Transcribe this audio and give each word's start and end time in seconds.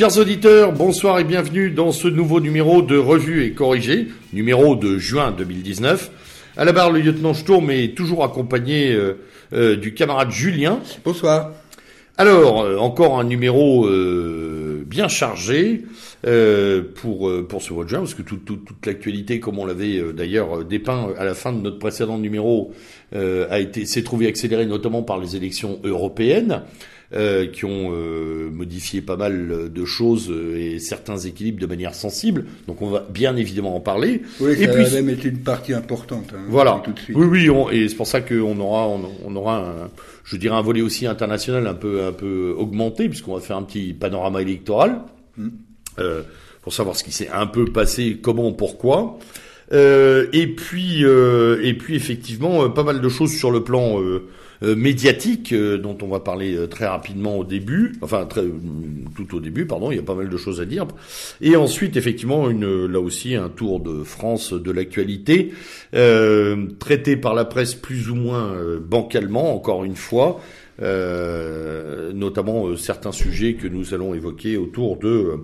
Chers 0.00 0.16
auditeurs, 0.16 0.72
bonsoir 0.72 1.18
et 1.18 1.24
bienvenue 1.24 1.68
dans 1.70 1.92
ce 1.92 2.08
nouveau 2.08 2.40
numéro 2.40 2.80
de 2.80 2.96
Revue 2.96 3.44
et 3.44 3.52
Corrigé, 3.52 4.06
numéro 4.32 4.74
de 4.74 4.96
juin 4.96 5.30
2019. 5.30 6.10
À 6.56 6.64
la 6.64 6.72
barre, 6.72 6.90
le 6.90 7.00
lieutenant 7.00 7.34
Sturm 7.34 7.70
est 7.70 7.94
toujours 7.94 8.24
accompagné 8.24 8.92
euh, 8.92 9.18
euh, 9.52 9.76
du 9.76 9.92
camarade 9.92 10.30
Julien. 10.30 10.80
Bonsoir. 11.04 11.52
Alors, 12.16 12.62
euh, 12.62 12.78
encore 12.78 13.20
un 13.20 13.24
numéro 13.24 13.86
euh, 13.88 14.84
bien 14.86 15.08
chargé 15.08 15.82
euh, 16.26 16.80
pour 16.94 17.30
pour 17.46 17.60
ce 17.60 17.74
mois 17.74 17.84
de 17.84 17.90
juin, 17.90 17.98
parce 17.98 18.14
que 18.14 18.22
tout- 18.22 18.38
tout- 18.38 18.56
toute 18.56 18.86
l'actualité, 18.86 19.38
comme 19.38 19.58
on 19.58 19.66
l'avait 19.66 20.00
d'ailleurs 20.14 20.64
dépeint 20.64 21.08
à 21.18 21.26
la 21.26 21.34
fin 21.34 21.52
de 21.52 21.60
notre 21.60 21.78
précédent 21.78 22.16
numéro, 22.16 22.72
euh, 23.14 23.46
a 23.50 23.60
été 23.60 23.84
s'est 23.84 24.02
trouvé 24.02 24.28
accéléré 24.28 24.64
notamment 24.64 25.02
par 25.02 25.18
les 25.18 25.36
élections 25.36 25.78
européennes. 25.84 26.62
Euh, 27.12 27.46
qui 27.46 27.64
ont 27.64 27.90
euh, 27.92 28.50
modifié 28.52 29.00
pas 29.02 29.16
mal 29.16 29.70
de 29.72 29.84
choses 29.84 30.30
euh, 30.30 30.56
et 30.56 30.78
certains 30.78 31.18
équilibres 31.18 31.58
de 31.60 31.66
manière 31.66 31.94
sensible. 31.94 32.44
Donc 32.68 32.82
on 32.82 32.90
va 32.90 33.04
bien 33.12 33.36
évidemment 33.36 33.74
en 33.74 33.80
parler. 33.80 34.22
Oui, 34.40 34.52
et 34.52 34.66
ça 34.66 34.72
puis 34.72 34.84
a 34.84 34.90
même 34.90 35.10
été 35.10 35.28
une 35.28 35.38
partie 35.40 35.72
importante. 35.72 36.32
hein, 36.34 36.40
voilà. 36.48 36.80
Tout 36.84 36.92
de 36.92 36.98
suite. 37.00 37.16
Oui, 37.16 37.26
oui, 37.26 37.50
on- 37.50 37.68
et 37.70 37.88
c'est 37.88 37.96
pour 37.96 38.06
ça 38.06 38.20
qu'on 38.20 38.58
aura, 38.60 38.86
on, 38.88 39.00
on 39.26 39.34
aura, 39.36 39.58
un, 39.58 39.90
je 40.24 40.36
dirais, 40.36 40.54
un 40.56 40.62
volet 40.62 40.82
aussi 40.82 41.06
international 41.06 41.66
un 41.66 41.74
peu, 41.74 42.04
un 42.04 42.12
peu 42.12 42.54
augmenté, 42.56 43.08
puisqu'on 43.08 43.34
va 43.34 43.40
faire 43.40 43.56
un 43.56 43.62
petit 43.64 43.92
panorama 43.92 44.40
électoral 44.42 45.00
Mm. 45.36 45.48
euh, 46.00 46.22
pour 46.62 46.72
savoir 46.74 46.96
ce 46.96 47.04
qui 47.04 47.12
s'est 47.12 47.28
un 47.32 47.46
peu 47.46 47.64
passé, 47.64 48.18
comment, 48.22 48.52
pourquoi. 48.52 49.18
Euh, 49.72 50.26
et 50.32 50.48
puis, 50.48 51.04
euh, 51.04 51.60
et 51.62 51.74
puis 51.74 51.94
effectivement, 51.94 52.64
euh, 52.64 52.68
pas 52.68 52.82
mal 52.82 53.00
de 53.00 53.08
choses 53.08 53.32
sur 53.32 53.50
le 53.52 53.62
plan 53.62 54.00
euh, 54.00 54.24
médiatique 54.62 55.52
euh, 55.52 55.78
dont 55.78 55.96
on 56.02 56.08
va 56.08 56.20
parler 56.20 56.54
euh, 56.54 56.66
très 56.66 56.86
rapidement 56.86 57.38
au 57.38 57.44
début, 57.44 57.94
enfin 58.02 58.28
tout 59.16 59.34
au 59.36 59.40
début, 59.40 59.66
pardon. 59.66 59.90
Il 59.90 59.96
y 59.96 60.00
a 60.00 60.02
pas 60.02 60.14
mal 60.14 60.28
de 60.28 60.36
choses 60.36 60.60
à 60.60 60.64
dire. 60.66 60.86
Et 61.40 61.56
ensuite, 61.56 61.96
effectivement, 61.96 62.50
une, 62.50 62.86
là 62.86 63.00
aussi, 63.00 63.34
un 63.34 63.48
tour 63.48 63.80
de 63.80 64.02
France 64.02 64.52
de 64.52 64.70
l'actualité, 64.70 65.52
euh, 65.94 66.66
traité 66.78 67.16
par 67.16 67.34
la 67.34 67.44
presse 67.44 67.74
plus 67.74 68.10
ou 68.10 68.14
moins 68.14 68.52
euh, 68.52 68.78
bancalement, 68.78 69.54
encore 69.54 69.84
une 69.84 69.96
fois, 69.96 70.40
euh, 70.82 72.12
notamment 72.12 72.66
euh, 72.66 72.76
certains 72.76 73.12
sujets 73.12 73.54
que 73.54 73.68
nous 73.68 73.94
allons 73.94 74.14
évoquer 74.14 74.56
autour 74.56 74.96
de 74.98 75.40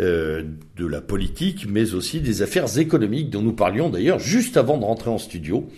euh, 0.00 0.42
de 0.78 0.86
la 0.86 1.02
politique, 1.02 1.66
mais 1.68 1.92
aussi 1.92 2.22
des 2.22 2.40
affaires 2.40 2.78
économiques 2.78 3.28
dont 3.28 3.42
nous 3.42 3.52
parlions 3.52 3.90
d'ailleurs 3.90 4.18
juste 4.18 4.56
avant 4.56 4.78
de 4.78 4.84
rentrer 4.84 5.10
en 5.10 5.18
studio. 5.18 5.68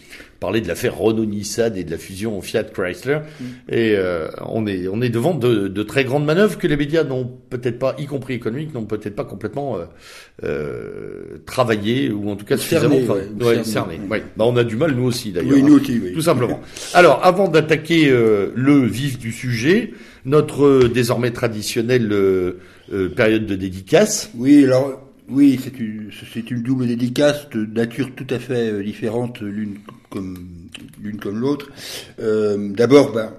Parler 0.45 0.61
de 0.61 0.69
l'affaire 0.69 0.99
Renault-Nissan 0.99 1.75
et 1.75 1.85
de 1.85 1.91
la 1.91 1.97
fusion 1.97 2.39
Fiat 2.43 2.65
Chrysler. 2.65 3.21
Et 3.71 3.95
euh, 3.97 4.29
on 4.45 4.67
est 4.67 4.89
on 4.89 5.01
est 5.01 5.09
devant 5.09 5.35
de, 5.35 5.69
de 5.69 5.83
très 5.83 6.05
grandes 6.05 6.27
manœuvres 6.27 6.59
que 6.59 6.67
les 6.67 6.77
médias 6.77 7.03
n'ont 7.03 7.31
peut-être 7.49 7.79
pas, 7.79 7.97
y 7.99 8.05
compris 8.05 8.35
économiques, 8.35 8.75
n'ont 8.75 8.85
peut-être 8.85 9.17
pas 9.17 9.25
complètement 9.25 9.79
euh, 9.79 9.85
euh, 10.45 11.39
travaillé 11.47 12.11
ou 12.11 12.29
en 12.29 12.37
tout 12.37 12.45
cas 12.45 12.59
Cerné, 12.59 12.99
suffisamment 12.99 13.15
ouais, 13.15 13.23
tra- 13.23 13.59
ouais, 13.59 13.65
cerné, 13.65 14.01
ouais. 14.11 14.23
Bah, 14.37 14.45
on 14.47 14.57
a 14.59 14.65
du 14.65 14.77
mal 14.77 14.93
nous 14.95 15.05
aussi 15.05 15.33
d'ailleurs. 15.33 15.55
Oui, 15.55 15.63
hein. 15.63 15.67
nous 15.67 15.81
aussi, 15.81 15.99
oui. 15.99 16.13
Tout 16.13 16.21
simplement. 16.21 16.61
Alors, 16.93 17.25
avant 17.25 17.49
d'attaquer 17.49 18.11
euh, 18.11 18.53
le 18.55 18.85
vif 18.85 19.19
du 19.19 19.33
sujet, 19.33 19.93
notre 20.27 20.89
désormais 20.89 21.31
traditionnelle 21.31 22.13
période 23.17 23.47
de 23.47 23.55
dédicace. 23.55 24.31
Oui, 24.35 24.65
alors, 24.65 25.01
oui, 25.31 25.59
c'est 25.63 25.81
une, 25.81 26.11
une 26.51 26.63
double 26.63 26.87
dédicace 26.87 27.49
de 27.49 27.65
nature 27.65 28.11
tout 28.15 28.27
à 28.29 28.39
fait 28.39 28.83
différente 28.83 29.41
l'une 29.41 29.77
comme 30.15 30.69
l'une 31.03 31.19
comme 31.19 31.41
l'autre. 31.41 31.71
Euh, 32.21 32.71
D'abord, 32.71 33.13
ben, 33.13 33.35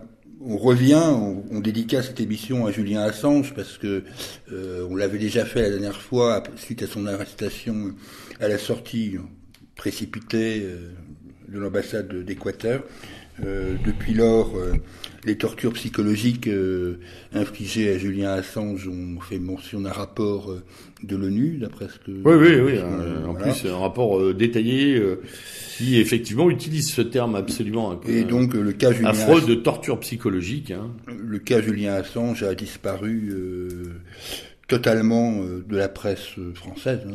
on 0.45 0.57
revient, 0.57 1.01
on, 1.51 1.59
dédicace 1.61 2.07
cette 2.07 2.19
émission 2.19 2.67
à 2.67 2.71
Julien 2.71 3.01
Assange 3.01 3.53
parce 3.55 3.77
que 3.77 4.03
euh, 4.51 4.85
on 4.89 4.95
l'avait 4.95 5.17
déjà 5.17 5.45
fait 5.45 5.61
la 5.61 5.69
dernière 5.69 6.01
fois 6.01 6.43
suite 6.57 6.83
à 6.83 6.87
son 6.87 7.07
arrestation 7.07 7.95
à 8.39 8.47
la 8.47 8.57
sortie 8.57 9.15
précipitée 9.75 10.61
euh, 10.63 10.91
de 11.47 11.59
l'ambassade 11.59 12.13
d'Équateur. 12.13 12.83
Depuis 13.37 14.13
lors, 14.13 14.53
les 15.25 15.37
tortures 15.37 15.73
psychologiques 15.73 16.47
euh, 16.47 16.99
infligées 17.33 17.91
à 17.91 17.97
Julien 17.97 18.31
Assange 18.31 18.87
ont 18.87 19.19
fait 19.19 19.39
mention 19.39 19.81
d'un 19.81 19.91
rapport 19.91 20.51
euh, 20.51 20.61
de 21.03 21.15
l'ONU, 21.15 21.57
d'après 21.59 21.87
ce 21.87 21.99
que... 21.99 22.11
Oui, 22.11 22.35
oui, 22.35 22.59
oui. 22.61 22.77
Euh, 22.77 22.83
euh, 22.83 23.25
en 23.25 23.33
voilà. 23.33 23.51
plus, 23.51 23.67
un 23.69 23.77
rapport 23.77 24.19
euh, 24.19 24.33
détaillé 24.33 24.95
euh, 24.97 25.21
qui 25.77 25.97
effectivement 25.99 26.49
utilise 26.49 26.89
ce 26.91 27.01
terme 27.01 27.35
absolument 27.35 27.91
un 27.91 27.99
Et 28.07 28.23
donc, 28.23 28.53
le 28.53 28.71
cas 28.71 28.91
Julien 28.91 29.09
affreux 29.09 29.39
Assange- 29.41 29.47
de 29.47 29.55
torture 29.55 29.99
psychologique. 29.99 30.71
Hein. 30.71 30.91
le 31.07 31.39
cas 31.39 31.61
Julien 31.61 31.93
Assange 31.95 32.43
a 32.43 32.53
disparu 32.55 33.29
euh, 33.33 33.83
totalement 34.67 35.41
euh, 35.43 35.63
de 35.69 35.77
la 35.77 35.87
presse 35.89 36.39
euh, 36.39 36.51
française, 36.55 37.01
hein, 37.07 37.13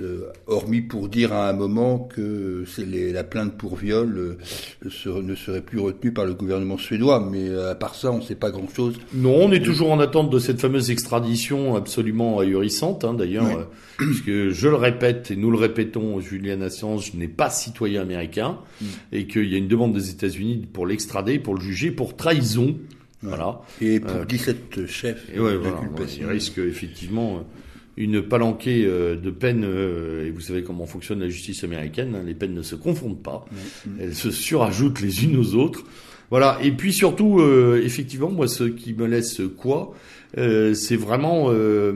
euh, 0.00 0.26
hormis 0.46 0.82
pour 0.82 1.08
dire 1.08 1.32
à 1.32 1.48
un 1.48 1.52
moment 1.52 1.98
que 1.98 2.64
c'est 2.66 2.86
les- 2.86 3.12
la 3.12 3.24
plainte 3.24 3.56
pour 3.58 3.74
viol 3.76 4.16
euh, 4.16 5.20
ne 5.22 5.34
serait 5.34 5.62
plus 5.62 5.80
retenue 5.80 6.12
par 6.12 6.24
le 6.26 6.34
gouvernement 6.34 6.78
suédois. 6.78 7.26
Mais 7.28 7.52
à 7.56 7.74
part 7.74 7.96
ça, 7.96 8.12
on 8.12 8.18
ne 8.18 8.22
sait 8.22 8.36
pas 8.36 8.50
grand-chose. 8.52 8.94
Non, 9.12 9.34
on 9.46 9.52
est 9.52 9.64
toujours 9.64 9.90
en 9.90 9.98
attente 9.98 10.30
de 10.30 10.38
cette 10.38 10.60
fameuse 10.60 10.90
extradition 10.92 11.74
absolument 11.74 12.38
ahurissante, 12.38 13.04
hein, 13.04 13.14
d'ailleurs, 13.14 13.68
puisque 13.96 14.50
je 14.50 14.68
le 14.68 14.76
répète 14.76 15.32
et 15.32 15.36
nous 15.36 15.50
le 15.50 15.58
répétons, 15.58 16.20
Julian 16.20 16.60
Assange 16.60 17.14
n'est 17.14 17.26
pas 17.28 17.50
citoyen 17.50 18.02
américain 18.02 18.58
Mm. 18.80 18.84
et 19.12 19.26
qu'il 19.26 19.48
y 19.50 19.54
a 19.54 19.58
une 19.58 19.68
demande 19.68 19.92
des 19.92 20.10
États-Unis 20.10 20.66
pour 20.72 20.86
l'extrader, 20.86 21.38
pour 21.38 21.54
le 21.54 21.60
juger 21.60 21.90
pour 21.90 22.16
trahison. 22.16 22.76
Voilà. 23.24 23.60
Et 23.80 24.00
pour 24.00 24.16
Euh, 24.16 24.24
17 24.24 24.86
chefs 24.86 25.24
Et 25.34 25.40
ouais, 25.40 25.56
voilà, 25.56 25.80
il 26.18 26.26
risque 26.26 26.58
effectivement 26.58 27.36
euh, 27.38 27.40
une 27.96 28.22
palanquée 28.22 28.84
euh, 28.86 29.16
de 29.16 29.30
peines, 29.30 29.64
euh, 29.64 30.26
et 30.26 30.30
vous 30.30 30.40
savez 30.40 30.62
comment 30.62 30.86
fonctionne 30.86 31.20
la 31.20 31.28
justice 31.28 31.64
américaine, 31.64 32.14
hein, 32.14 32.22
les 32.26 32.34
peines 32.34 32.54
ne 32.54 32.62
se 32.62 32.74
confondent 32.74 33.22
pas, 33.22 33.44
elles 34.00 34.14
se 34.14 34.30
surajoutent 34.30 35.00
les 35.00 35.24
unes 35.24 35.36
aux 35.36 35.54
autres. 35.54 35.84
Voilà, 36.30 36.58
et 36.62 36.72
puis 36.72 36.92
surtout, 36.92 37.40
euh, 37.40 37.80
effectivement, 37.84 38.30
moi, 38.30 38.48
ce 38.48 38.64
qui 38.64 38.94
me 38.94 39.06
laisse 39.06 39.40
quoi, 39.58 39.94
euh, 40.38 40.74
c'est 40.74 40.96
vraiment 40.96 41.46
euh, 41.50 41.92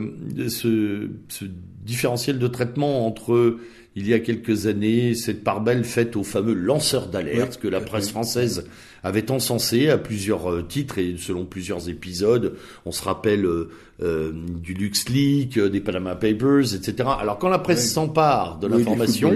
ce, 0.47 1.09
ce 1.27 1.45
différentiel 1.83 2.39
de 2.39 2.47
traitement 2.47 3.05
entre 3.07 3.57
il 3.99 4.07
y 4.07 4.13
a 4.13 4.19
quelques 4.19 4.65
années, 4.67 5.13
cette 5.13 5.43
part 5.43 5.59
belle 5.61 5.83
faite 5.83 6.15
aux 6.15 6.23
fameux 6.23 6.53
lanceurs 6.53 7.07
d'alerte 7.07 7.55
Oui, 7.55 7.61
que 7.63 7.67
la 7.67 7.81
presse 7.81 8.09
française 8.09 8.65
avait 9.03 9.29
encensé 9.29 9.89
à 9.89 9.97
plusieurs 9.97 10.49
euh, 10.49 10.61
titres 10.63 10.97
et 10.99 11.15
selon 11.17 11.45
plusieurs 11.45 11.89
épisodes. 11.89 12.55
On 12.85 12.91
se 12.93 13.03
rappelle 13.03 13.45
euh, 13.45 13.69
euh, 14.01 14.31
du 14.33 14.73
LuxLeak, 14.73 15.57
euh, 15.57 15.69
des 15.69 15.81
Panama 15.81 16.15
Papers, 16.15 16.73
etc. 16.73 17.09
Alors 17.19 17.37
quand 17.39 17.49
la 17.49 17.59
presse 17.59 17.83
Oui. 17.83 17.89
s'empare 17.89 18.57
de 18.59 18.67
l'information, 18.67 19.33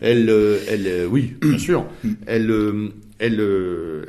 elle, 0.00 0.30
euh, 0.30 0.58
elle, 0.68 1.06
oui, 1.10 1.34
bien 1.40 1.58
sûr, 1.58 1.84
elle, 2.26 2.50
euh, 2.50 2.88
elle, 3.18 3.34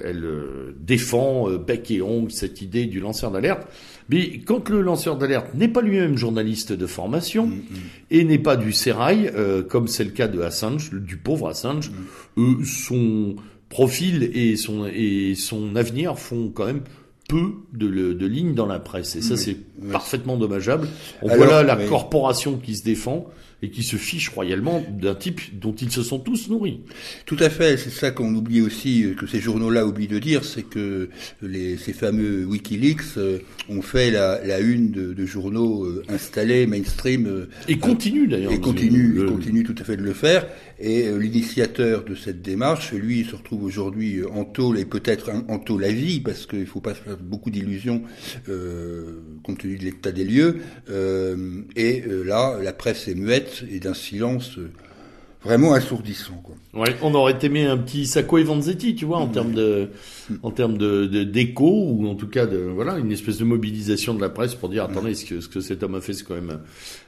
elle 0.03 0.23
euh, 0.25 0.75
défend 0.79 1.49
bec 1.57 1.89
et 1.89 2.01
ongle 2.03 2.31
cette 2.31 2.61
idée 2.61 2.85
du 2.85 2.99
lanceur 2.99 3.31
d'alerte. 3.31 3.67
Mais 4.09 4.39
quand 4.39 4.69
le 4.69 4.81
lanceur 4.81 5.17
d'alerte 5.17 5.53
n'est 5.53 5.67
pas 5.67 5.81
lui-même 5.81 6.17
journaliste 6.17 6.71
de 6.71 6.85
formation 6.87 7.51
et 8.09 8.23
n'est 8.23 8.39
pas 8.39 8.55
du 8.55 8.71
sérail, 8.71 9.29
euh, 9.35 9.63
comme 9.63 9.87
c'est 9.87 10.03
le 10.05 10.11
cas 10.11 10.27
de 10.27 10.39
Assange, 10.41 10.91
du 10.93 11.17
pauvre 11.17 11.49
Assange, 11.49 11.91
euh, 12.37 12.63
son 12.63 13.35
profil 13.69 14.31
et 14.33 14.55
son 14.55 14.85
et 14.85 15.35
son 15.35 15.75
avenir 15.75 16.17
font 16.17 16.49
quand 16.53 16.65
même 16.65 16.81
peu 17.27 17.51
de, 17.73 17.85
le- 17.87 18.13
de 18.15 18.25
lignes 18.25 18.53
dans 18.55 18.65
la 18.65 18.79
presse. 18.79 19.17
Et 19.17 19.21
ça, 19.21 19.33
Oui, 19.33 19.39
c'est 19.41 19.57
oui. 19.81 19.91
parfaitement 19.91 20.37
dommageable. 20.37 20.87
On 21.21 21.27
Alors, 21.27 21.45
voit 21.45 21.47
là 21.47 21.63
la 21.63 21.77
oui. 21.77 21.85
corporation 21.89 22.55
qui 22.57 22.77
se 22.77 22.85
défend 22.85 23.27
et 23.63 23.69
qui 23.71 23.81
se 23.81 23.95
fiche 23.95 24.29
royalement 24.29 24.85
d'un 24.89 25.15
type 25.15 25.41
dont 25.59 25.73
ils 25.73 25.91
se 25.91 26.03
sont 26.03 26.19
tous 26.19 26.47
nourris. 26.47 26.81
Tout 27.25 27.37
à 27.39 27.49
fait, 27.49 27.75
c'est 27.77 27.89
ça 27.89 28.11
qu'on 28.11 28.33
oublie 28.35 28.61
aussi, 28.61 29.03
euh, 29.03 29.13
que 29.15 29.25
ces 29.25 29.39
journaux-là 29.39 29.85
oublient 29.87 30.07
de 30.07 30.19
dire, 30.19 30.45
c'est 30.45 30.61
que 30.61 31.09
les, 31.41 31.75
ces 31.77 31.93
fameux 31.93 32.45
Wikileaks 32.45 33.17
euh, 33.17 33.39
ont 33.69 33.81
fait 33.81 34.11
la, 34.11 34.45
la 34.45 34.59
une 34.59 34.91
de, 34.91 35.13
de 35.13 35.25
journaux 35.25 35.85
euh, 35.85 36.03
installés, 36.09 36.67
mainstream, 36.67 37.25
euh, 37.25 37.49
Et 37.67 37.77
continue 37.79 38.27
d'ailleurs. 38.27 38.51
et 38.51 38.59
continue, 38.59 39.13
Le- 39.13 39.23
et 39.23 39.31
continue 39.31 39.63
tout 39.63 39.75
à 39.79 39.83
fait 39.83 39.97
de 39.97 40.03
le 40.03 40.13
faire. 40.13 40.45
Et 40.79 41.07
euh, 41.07 41.17
l'initiateur 41.17 42.03
de 42.03 42.13
cette 42.13 42.41
démarche, 42.41 42.93
lui, 42.93 43.21
il 43.21 43.25
se 43.25 43.35
retrouve 43.35 43.63
aujourd'hui 43.63 44.17
euh, 44.17 44.29
en 44.29 44.45
tôle 44.45 44.77
et 44.77 44.85
peut-être 44.85 45.31
en, 45.47 45.59
tôle 45.59 45.83
à 45.83 45.91
vie, 45.91 46.19
parce 46.19 46.45
qu'il 46.45 46.59
ne 46.59 46.65
faut 46.65 46.81
pas 46.81 46.93
se 46.93 47.01
faire 47.01 47.17
beaucoup 47.17 47.49
d'illusions 47.49 48.03
euh, 48.47 49.21
compte 49.43 49.59
tenu 49.59 49.77
de 49.77 49.83
l'état 49.83 50.11
des 50.11 50.23
lieux. 50.23 50.57
Euh, 50.89 51.61
et 51.75 52.03
euh, 52.07 52.23
là, 52.23 52.59
la 52.61 52.73
presse 52.73 53.07
est 53.07 53.15
muette 53.15 53.63
et 53.71 53.79
d'un 53.79 53.95
silence 53.95 54.59
vraiment 55.43 55.73
assourdissant. 55.73 56.41
Quoi. 56.43 56.55
Ouais, 56.73 56.95
on 57.01 57.13
aurait 57.15 57.37
aimé 57.41 57.65
un 57.65 57.77
petit 57.77 58.05
Sacco 58.05 58.37
et 58.37 58.43
Vanzetti, 58.43 58.95
tu 58.95 59.05
vois, 59.05 59.17
en 59.17 59.27
termes 59.27 59.53
de, 59.53 59.89
en 60.43 60.51
termes 60.51 60.77
de, 60.77 61.05
de- 61.05 61.23
d'écho 61.23 61.69
ou 61.89 62.07
en 62.07 62.15
tout 62.15 62.27
cas 62.27 62.45
de, 62.45 62.57
voilà, 62.57 62.97
une 62.97 63.11
espèce 63.11 63.37
de 63.37 63.45
mobilisation 63.45 64.13
de 64.13 64.21
la 64.21 64.29
presse 64.29 64.55
pour 64.55 64.69
dire, 64.69 64.83
attendez, 64.83 65.15
ce 65.15 65.25
que, 65.25 65.39
ce 65.39 65.47
que 65.47 65.59
cet 65.61 65.83
homme 65.83 65.95
a 65.95 66.01
fait, 66.01 66.13
c'est 66.13 66.23
quand 66.25 66.35
même, 66.35 66.59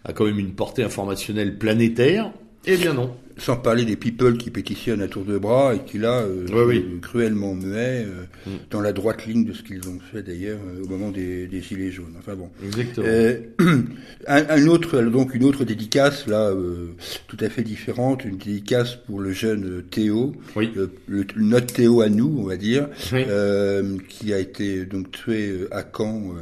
a 0.06 0.14
quand 0.14 0.26
même 0.26 0.40
une 0.40 0.54
portée 0.54 0.84
informationnelle 0.84 1.58
planétaire. 1.58 2.32
Eh 2.66 2.78
bien 2.78 2.94
non. 2.94 3.16
Sans 3.38 3.56
parler 3.56 3.86
des 3.86 3.96
people 3.96 4.38
qui 4.38 4.50
pétitionnent 4.50 5.02
à 5.02 5.08
tour 5.08 5.24
de 5.24 5.38
bras 5.38 5.74
et 5.74 5.80
qui 5.80 5.98
là 5.98 6.24
euh, 6.24 6.46
sont 6.46 7.00
cruellement 7.02 7.54
muets 7.56 8.06
euh, 8.06 8.26
mm. 8.46 8.52
dans 8.70 8.82
la 8.82 8.92
droite 8.92 9.26
ligne 9.26 9.46
de 9.46 9.54
ce 9.54 9.64
qu'ils 9.64 9.88
ont 9.88 9.98
fait 10.12 10.22
d'ailleurs 10.22 10.60
euh, 10.68 10.84
au 10.84 10.88
moment 10.90 11.10
des, 11.10 11.48
des, 11.48 11.62
gilets 11.62 11.90
jaunes. 11.90 12.16
Enfin 12.20 12.36
bon. 12.36 12.50
Exactement. 12.64 13.08
Un, 14.28 14.46
un, 14.50 14.68
autre 14.68 15.02
donc 15.02 15.34
une 15.34 15.46
autre 15.46 15.64
dédicace 15.64 16.28
là 16.28 16.54
tout 17.28 17.38
à 17.40 17.50
fait 17.50 17.64
différente, 17.64 18.26
une 18.26 18.38
dédicace 18.38 18.96
pour 18.96 19.22
le 19.22 19.32
jeune 19.32 19.82
Théo, 19.90 20.36
oui. 20.58 20.72
le, 20.76 21.26
notre 21.38 21.74
Théo 21.74 22.02
à 22.02 22.10
nous 22.10 22.36
on 22.38 22.44
va 22.44 22.58
dire, 22.58 22.90
qui 24.10 24.34
a 24.34 24.40
été 24.40 24.86
donc 24.86 25.12
tué 25.12 25.68
à 25.72 25.84
Caen 25.84 26.34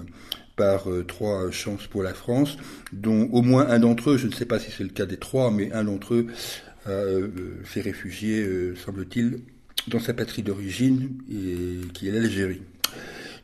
par 0.58 0.90
euh, 0.92 1.06
trois 1.06 1.50
chances 1.52 1.88
pour 1.88 2.04
la 2.04 2.14
France, 2.14 2.58
dont 2.92 3.30
au 3.32 3.42
moins 3.42 3.68
un 3.70 3.80
d'entre 3.80 4.12
eux, 4.12 4.18
je 4.18 4.28
ne 4.28 4.34
sais 4.34 4.46
pas 4.46 4.60
si 4.60 4.70
c'est 4.72 4.84
le 4.84 4.90
cas 4.90 5.06
des 5.06 5.16
trois, 5.16 5.52
mais 5.52 5.72
un 5.72 5.86
d'entre 5.86 6.16
eux 6.16 6.28
euh, 6.88 7.30
s'est 7.64 7.82
réfugié, 7.82 8.44
euh, 8.44 8.76
semble-t-il, 8.76 9.40
dans 9.88 10.00
sa 10.00 10.14
patrie 10.14 10.44
d'origine, 10.44 11.12
qui 11.94 12.10
est 12.10 12.12
l'Algérie. 12.12 12.62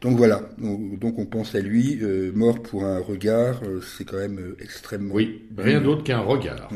Donc 0.01 0.17
voilà, 0.17 0.49
donc 0.57 1.17
on 1.17 1.25
pense 1.25 1.55
à 1.55 1.61
lui, 1.61 2.01
mort 2.35 2.61
pour 2.61 2.83
un 2.83 2.99
regard, 2.99 3.61
c'est 3.81 4.03
quand 4.03 4.17
même 4.17 4.55
extrêmement... 4.59 5.13
Oui, 5.13 5.43
rien 5.57 5.79
d'autre 5.79 6.03
qu'un 6.03 6.19
regard. 6.19 6.69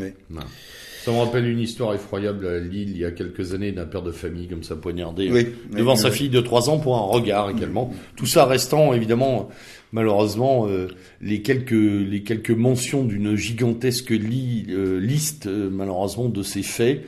Ça 1.07 1.13
me 1.13 1.19
rappelle 1.19 1.47
une 1.47 1.61
histoire 1.61 1.93
effroyable 1.93 2.45
à 2.45 2.59
Lille 2.59 2.89
il 2.89 2.97
y 2.97 3.05
a 3.05 3.11
quelques 3.11 3.53
années 3.53 3.71
d'un 3.71 3.85
père 3.85 4.01
de 4.01 4.11
famille 4.11 4.49
comme 4.49 4.63
ça 4.63 4.75
poignardé 4.75 5.47
devant 5.71 5.95
sa 5.95 6.11
fille 6.11 6.27
de 6.27 6.41
trois 6.41 6.69
ans 6.69 6.79
pour 6.79 6.97
un 6.97 7.01
regard 7.01 7.49
également. 7.49 7.93
Tout 8.17 8.25
ça 8.25 8.43
restant 8.43 8.93
évidemment 8.93 9.47
malheureusement, 9.91 10.67
euh, 10.67 10.87
les 11.21 11.41
quelques 11.41 11.71
les 11.71 12.23
quelques 12.23 12.51
mentions 12.51 13.03
d'une 13.03 13.35
gigantesque 13.35 14.11
euh, 14.11 14.99
liste, 14.99 15.47
euh, 15.47 15.69
malheureusement, 15.71 16.29
de 16.29 16.43
ces 16.43 16.63
faits 16.63 17.03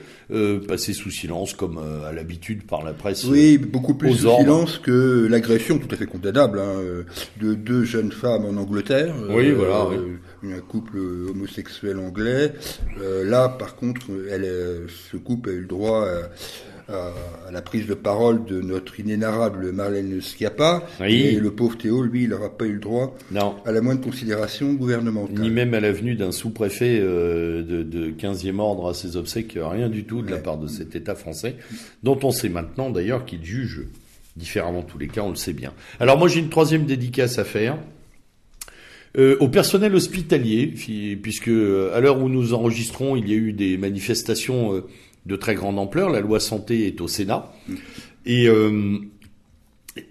passés 0.67 0.93
sous 0.93 1.09
silence, 1.09 1.55
comme 1.55 1.79
à 2.07 2.13
l'habitude 2.13 2.61
par 2.61 2.83
la 2.83 2.93
presse. 2.93 3.23
Oui, 3.23 3.57
beaucoup 3.57 3.95
plus 3.95 4.13
sous 4.13 4.29
silence 4.37 4.77
que 4.77 5.27
l'agression, 5.27 5.79
tout 5.79 5.87
à 5.91 5.97
fait 5.97 6.05
condamnable, 6.05 6.59
hein, 6.59 6.75
de 7.41 7.55
deux 7.55 7.83
jeunes 7.83 8.11
femmes 8.11 8.45
en 8.45 8.55
Angleterre. 8.55 9.15
Oui, 9.27 9.49
voilà. 9.49 9.87
Un 10.43 10.59
couple 10.59 10.97
homosexuel 10.97 11.99
anglais. 11.99 12.53
là, 13.25 13.49
par 13.49 13.75
contre, 13.75 14.07
elle, 14.29 14.87
ce 15.11 15.17
couple 15.17 15.49
a 15.49 15.53
eu 15.53 15.61
le 15.61 15.67
droit 15.67 16.05
à 16.07 16.29
à, 16.89 17.51
la 17.51 17.61
prise 17.61 17.87
de 17.87 17.93
parole 17.93 18.45
de 18.45 18.61
notre 18.61 18.99
inénarrable 18.99 19.71
Marlène 19.71 20.21
Schiappa. 20.21 20.83
Et 21.05 21.33
le 21.35 21.51
pauvre 21.51 21.77
Théo, 21.77 22.03
lui, 22.03 22.23
il 22.23 22.29
n'aura 22.29 22.55
pas 22.55 22.65
eu 22.65 22.73
le 22.73 22.79
droit 22.79 23.15
non. 23.31 23.55
à 23.65 23.71
la 23.71 23.81
moindre 23.81 24.01
considération 24.01 24.73
gouvernementale. 24.73 25.39
Ni 25.39 25.49
même 25.49 25.73
à 25.73 25.79
la 25.79 25.91
venue 25.91 26.15
d'un 26.15 26.31
sous-préfet 26.31 26.99
euh, 26.99 27.63
de, 27.63 27.83
de 27.83 28.11
15e 28.11 28.59
ordre 28.59 28.89
à 28.89 28.93
ses 28.93 29.17
obsèques, 29.17 29.57
rien 29.59 29.89
du 29.89 30.03
tout 30.03 30.21
de 30.21 30.31
la 30.31 30.37
part 30.37 30.57
de 30.57 30.67
cet 30.67 30.95
État 30.95 31.15
français, 31.15 31.55
dont 32.03 32.19
on 32.23 32.31
sait 32.31 32.49
maintenant 32.49 32.89
d'ailleurs 32.89 33.25
qu'il 33.25 33.43
juge 33.43 33.83
différemment 34.35 34.83
tous 34.83 34.97
les 34.97 35.07
cas, 35.07 35.21
on 35.21 35.29
le 35.29 35.35
sait 35.35 35.53
bien. 35.53 35.73
Alors 35.99 36.17
moi 36.17 36.27
j'ai 36.27 36.39
une 36.39 36.49
troisième 36.49 36.85
dédicace 36.85 37.39
à 37.39 37.43
faire. 37.43 37.77
Euh, 39.17 39.37
au 39.39 39.47
personnel 39.47 39.95
hospitalier, 39.95 40.67
puisque 40.67 41.47
euh, 41.47 41.95
à 41.95 41.99
l'heure 41.99 42.21
où 42.21 42.29
nous 42.29 42.53
enregistrons, 42.53 43.15
il 43.15 43.27
y 43.27 43.33
a 43.33 43.37
eu 43.37 43.53
des 43.53 43.75
manifestations 43.75 44.75
euh, 44.75 44.81
de 45.25 45.35
très 45.35 45.55
grande 45.55 45.79
ampleur. 45.79 46.11
La 46.11 46.19
loi 46.19 46.39
santé 46.39 46.85
est 46.85 47.01
au 47.01 47.07
Sénat. 47.07 47.51
Et 48.27 48.47
euh, 48.47 48.99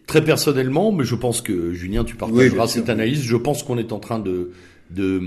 très 0.08 0.24
personnellement, 0.24 0.90
mais 0.90 1.04
je 1.04 1.14
pense 1.14 1.42
que 1.42 1.72
Julien, 1.72 2.02
tu 2.02 2.16
partageras 2.16 2.66
cette 2.66 2.88
analyse. 2.88 3.22
Je 3.22 3.36
pense 3.36 3.62
qu'on 3.62 3.78
est 3.78 3.92
en 3.92 4.00
train 4.00 4.18
de, 4.18 4.50
de 4.90 5.22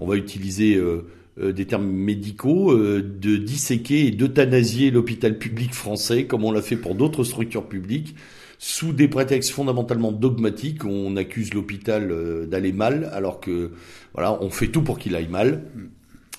on 0.00 0.06
va 0.06 0.16
utiliser 0.16 0.74
euh, 0.74 1.52
des 1.52 1.64
termes 1.64 1.86
médicaux, 1.86 2.76
de 2.76 3.36
disséquer 3.36 4.06
et 4.06 4.10
d'euthanasier 4.10 4.90
l'hôpital 4.90 5.38
public 5.38 5.74
français, 5.74 6.24
comme 6.24 6.44
on 6.44 6.50
l'a 6.50 6.62
fait 6.62 6.76
pour 6.76 6.96
d'autres 6.96 7.22
structures 7.22 7.68
publiques, 7.68 8.16
sous 8.58 8.92
des 8.92 9.08
prétextes 9.08 9.50
fondamentalement 9.50 10.12
dogmatiques. 10.12 10.84
On 10.84 11.16
accuse 11.16 11.52
l'hôpital 11.54 12.46
d'aller 12.48 12.72
mal, 12.72 13.10
alors 13.12 13.40
que 13.40 13.72
voilà, 14.14 14.42
on 14.42 14.50
fait 14.50 14.68
tout 14.68 14.82
pour 14.82 14.98
qu'il 14.98 15.14
aille 15.14 15.28
mal. 15.28 15.64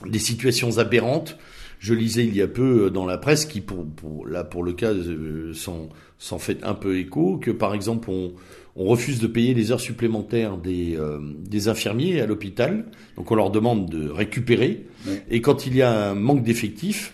Des 0.06 0.20
situations 0.20 0.78
aberrantes 0.78 1.38
je 1.80 1.94
lisais 1.94 2.26
il 2.26 2.36
y 2.36 2.42
a 2.42 2.48
peu 2.48 2.86
euh, 2.86 2.90
dans 2.90 3.06
la 3.06 3.18
presse 3.18 3.46
qui, 3.46 3.62
pour, 3.62 3.86
pour 3.86 4.28
là 4.28 4.44
pour 4.44 4.64
le 4.64 4.74
cas, 4.74 4.92
euh, 4.92 5.54
s'en 5.54 6.40
fait 6.40 6.64
un 6.64 6.74
peu 6.74 6.98
écho, 6.98 7.38
que 7.38 7.52
par 7.52 7.74
exemple 7.74 8.10
on, 8.10 8.34
on 8.76 8.86
refuse 8.86 9.20
de 9.20 9.28
payer 9.28 9.54
les 9.54 9.72
heures 9.72 9.82
supplémentaires 9.82 10.58
des, 10.58 10.96
euh, 10.98 11.20
des 11.22 11.68
infirmiers 11.68 12.22
à 12.22 12.26
l'hôpital, 12.26 12.86
donc 13.16 13.32
on 13.32 13.36
leur 13.36 13.52
demande 13.52 13.90
de 13.90 14.10
récupérer, 14.10 14.86
et 15.30 15.42
quand 15.42 15.68
il 15.68 15.76
y 15.76 15.82
a 15.82 16.10
un 16.10 16.16
manque 16.16 16.44
d'effectifs, 16.44 17.14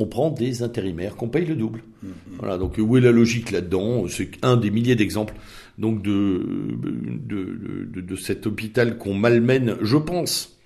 on 0.00 0.06
prend 0.06 0.30
des 0.30 0.62
intérimaires 0.62 1.14
qu'on 1.16 1.28
paye 1.28 1.44
le 1.44 1.54
double. 1.54 1.82
Voilà, 2.38 2.56
donc 2.56 2.76
où 2.78 2.96
est 2.96 3.00
la 3.00 3.12
logique 3.12 3.50
là-dedans? 3.50 4.08
C'est 4.08 4.30
un 4.42 4.56
des 4.56 4.70
milliers 4.70 4.96
d'exemples 4.96 5.34
donc 5.78 6.02
de 6.02 6.46
de, 7.26 7.86
de, 7.92 8.00
de 8.00 8.16
cet 8.16 8.46
hôpital 8.46 8.98
qu'on 8.98 9.14
malmène, 9.14 9.76
je 9.80 9.96
pense, 9.96 10.58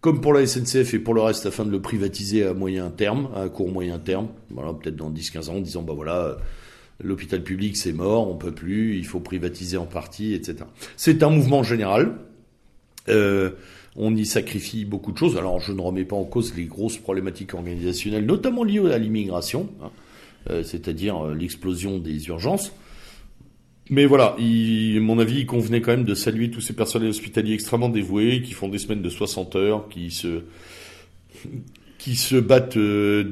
comme 0.00 0.20
pour 0.20 0.32
la 0.34 0.46
SNCF 0.46 0.94
et 0.94 0.98
pour 0.98 1.14
le 1.14 1.22
reste, 1.22 1.46
afin 1.46 1.64
de 1.64 1.70
le 1.70 1.80
privatiser 1.80 2.44
à 2.44 2.54
moyen 2.54 2.90
terme, 2.90 3.28
à 3.34 3.48
court 3.48 3.70
moyen 3.70 3.98
terme, 3.98 4.28
voilà, 4.50 4.72
peut-être 4.72 4.96
dans 4.96 5.10
10-15 5.10 5.50
ans, 5.50 5.54
en 5.56 5.60
disant, 5.60 5.82
bah 5.82 5.94
voilà, 5.94 6.36
l'hôpital 7.02 7.42
public 7.42 7.76
c'est 7.76 7.92
mort, 7.92 8.28
on 8.28 8.36
peut 8.36 8.52
plus, 8.52 8.96
il 8.96 9.06
faut 9.06 9.20
privatiser 9.20 9.76
en 9.76 9.86
partie, 9.86 10.34
etc. 10.34 10.64
C'est 10.96 11.22
un 11.22 11.30
mouvement 11.30 11.62
général. 11.62 12.14
Euh, 13.08 13.50
on 13.96 14.14
y 14.16 14.24
sacrifie 14.24 14.84
beaucoup 14.84 15.12
de 15.12 15.18
choses. 15.18 15.36
Alors, 15.36 15.60
je 15.60 15.72
ne 15.72 15.80
remets 15.80 16.04
pas 16.04 16.16
en 16.16 16.24
cause 16.24 16.54
les 16.56 16.64
grosses 16.64 16.98
problématiques 16.98 17.54
organisationnelles, 17.54 18.24
notamment 18.24 18.64
liées 18.64 18.92
à 18.92 18.98
l'immigration, 18.98 19.68
hein, 19.82 19.90
euh, 20.50 20.62
c'est-à-dire 20.62 21.26
euh, 21.26 21.34
l'explosion 21.34 21.98
des 21.98 22.28
urgences. 22.28 22.72
Mais 23.90 24.06
voilà, 24.06 24.36
mon 24.38 25.18
avis, 25.18 25.40
il 25.40 25.46
convenait 25.46 25.82
quand 25.82 25.90
même 25.90 26.04
de 26.04 26.14
saluer 26.14 26.50
tous 26.50 26.62
ces 26.62 26.72
personnels 26.72 27.10
hospitaliers 27.10 27.52
extrêmement 27.52 27.90
dévoués, 27.90 28.40
qui 28.40 28.52
font 28.52 28.68
des 28.68 28.78
semaines 28.78 29.02
de 29.02 29.10
60 29.10 29.56
heures, 29.56 29.88
qui 29.88 30.10
se, 30.10 30.44
qui 31.98 32.14
se 32.14 32.36
battent 32.36 32.78
euh, 32.78 33.24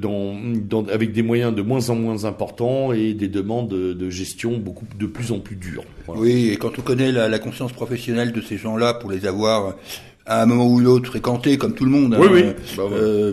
avec 0.93 1.13
des 1.13 1.23
moyens 1.23 1.55
de 1.55 1.63
moins 1.63 1.89
en 1.89 1.95
moins 1.95 2.27
importants 2.27 2.93
et 2.93 3.15
des 3.15 3.29
demandes 3.29 3.71
de 3.71 4.11
gestion 4.11 4.59
beaucoup 4.59 4.85
de 4.99 5.07
plus 5.07 5.33
en 5.33 5.39
plus 5.39 5.57
dures. 5.57 5.85
Oui, 6.09 6.51
et 6.51 6.57
quand 6.57 6.79
on 6.79 6.83
connaît 6.83 7.13
la, 7.13 7.29
la 7.29 7.39
conscience 7.39 7.73
professionnelle 7.73 8.33
de 8.33 8.43
ces 8.43 8.59
gens-là, 8.59 8.93
pour 8.93 9.11
les 9.11 9.27
avoir 9.27 9.77
à 10.27 10.43
un 10.43 10.47
moment 10.47 10.67
ou 10.69 10.81
l'autre 10.81 11.07
fréquentés 11.07 11.59
comme 11.59 11.75
tout 11.75 11.85
le 11.85 11.91
monde. 11.91 12.17
Oui, 12.19 12.27
hein, 12.27 12.31
oui. 12.33 12.77
Bah, 12.77 12.85
euh, 12.93 13.33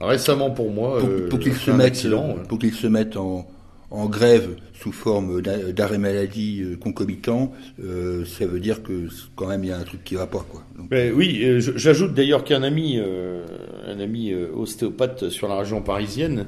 Récemment 0.00 0.50
pour 0.50 0.70
moi, 0.70 0.98
pour, 0.98 1.08
pour 1.30 1.38
euh, 1.38 1.42
qu'ils 1.42 1.54
se 1.54 1.70
mettent, 1.70 2.06
pour 2.48 2.58
qu'ils 2.58 2.74
se 2.74 2.86
mettent 2.86 3.16
en 3.16 3.48
en 3.90 4.06
grève 4.06 4.56
sous 4.74 4.92
forme 4.92 5.40
d'arrêt 5.42 5.98
maladie 5.98 6.62
euh, 6.62 6.76
concomitant, 6.76 7.52
euh, 7.82 8.24
ça 8.24 8.46
veut 8.46 8.60
dire 8.60 8.82
que 8.82 9.08
quand 9.34 9.46
même 9.46 9.64
il 9.64 9.68
y 9.68 9.72
a 9.72 9.78
un 9.78 9.84
truc 9.84 10.04
qui 10.04 10.14
va 10.16 10.26
pas 10.26 10.44
quoi. 10.48 10.62
Ben 10.90 11.12
oui, 11.14 11.40
euh, 11.44 11.60
j'ajoute 11.60 12.12
d'ailleurs 12.14 12.44
qu'un 12.44 12.62
ami, 12.62 12.98
un 12.98 14.00
ami 14.00 14.34
ostéopathe 14.34 15.28
sur 15.28 15.48
la 15.48 15.58
région 15.58 15.82
parisienne 15.82 16.46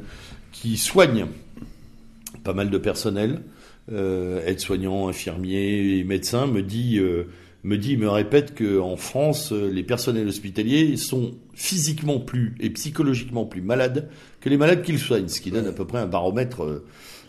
qui 0.52 0.76
soigne 0.76 1.26
pas 2.44 2.52
mal 2.52 2.70
de 2.70 2.78
personnel, 2.78 3.40
aides-soignants, 3.90 5.08
infirmiers 5.08 5.98
et 5.98 6.04
médecins, 6.04 6.46
me 6.46 6.62
dit 6.62 7.00
me 7.68 7.76
dit, 7.76 7.96
me 7.96 8.08
répète 8.08 8.56
qu'en 8.56 8.96
France, 8.96 9.52
les 9.52 9.82
personnels 9.82 10.26
hospitaliers 10.26 10.96
sont 10.96 11.34
physiquement 11.54 12.18
plus 12.18 12.54
et 12.60 12.70
psychologiquement 12.70 13.44
plus 13.44 13.60
malades 13.60 14.08
que 14.40 14.48
les 14.48 14.56
malades 14.56 14.82
qu'ils 14.82 14.98
soignent, 14.98 15.28
ce 15.28 15.40
qui 15.40 15.50
donne 15.50 15.66
à 15.66 15.72
peu 15.72 15.84
près 15.84 15.98
un 15.98 16.06
baromètre 16.06 16.62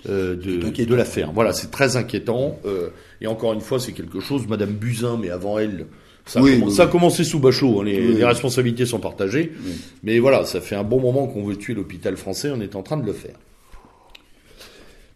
euh, 0.08 0.36
de, 0.36 0.86
de 0.86 0.96
l'affaire. 0.96 1.31
Voilà, 1.34 1.51
c'est 1.51 1.72
très 1.72 1.98
inquiétant. 1.98 2.58
Euh, 2.65 2.89
et 3.19 3.27
encore 3.27 3.53
une 3.53 3.62
fois, 3.62 3.79
c'est 3.79 3.91
quelque 3.91 4.22
chose, 4.22 4.48
Madame 4.48 4.72
Buzyn, 4.72 5.17
mais 5.22 5.29
avant 5.29 5.60
elle, 5.60 5.88
ça, 6.25 6.39
a, 6.39 6.69
ça 6.69 6.84
a 6.84 6.88
commencé 6.88 7.24
sous 7.24 7.39
Bachot. 7.39 7.81
Hein, 7.81 7.86
les, 7.86 8.13
les, 8.13 8.24
responsabilités 8.24 8.86
sont 8.86 9.00
partagées. 9.00 9.51
Mais 10.03 10.19
voilà, 10.19 10.46
ça 10.46 10.62
fait 10.62 10.75
un 10.75 10.84
bon 10.84 11.01
moment 11.01 11.27
qu'on 11.27 11.43
veut 11.43 11.58
tuer 11.58 11.74
l'hôpital 11.74 12.15
français. 12.15 12.51
On 12.55 12.62
est 12.62 12.75
en 12.75 12.84
train 12.84 12.98
de 12.98 13.05
le 13.05 13.13
faire. 13.13 13.36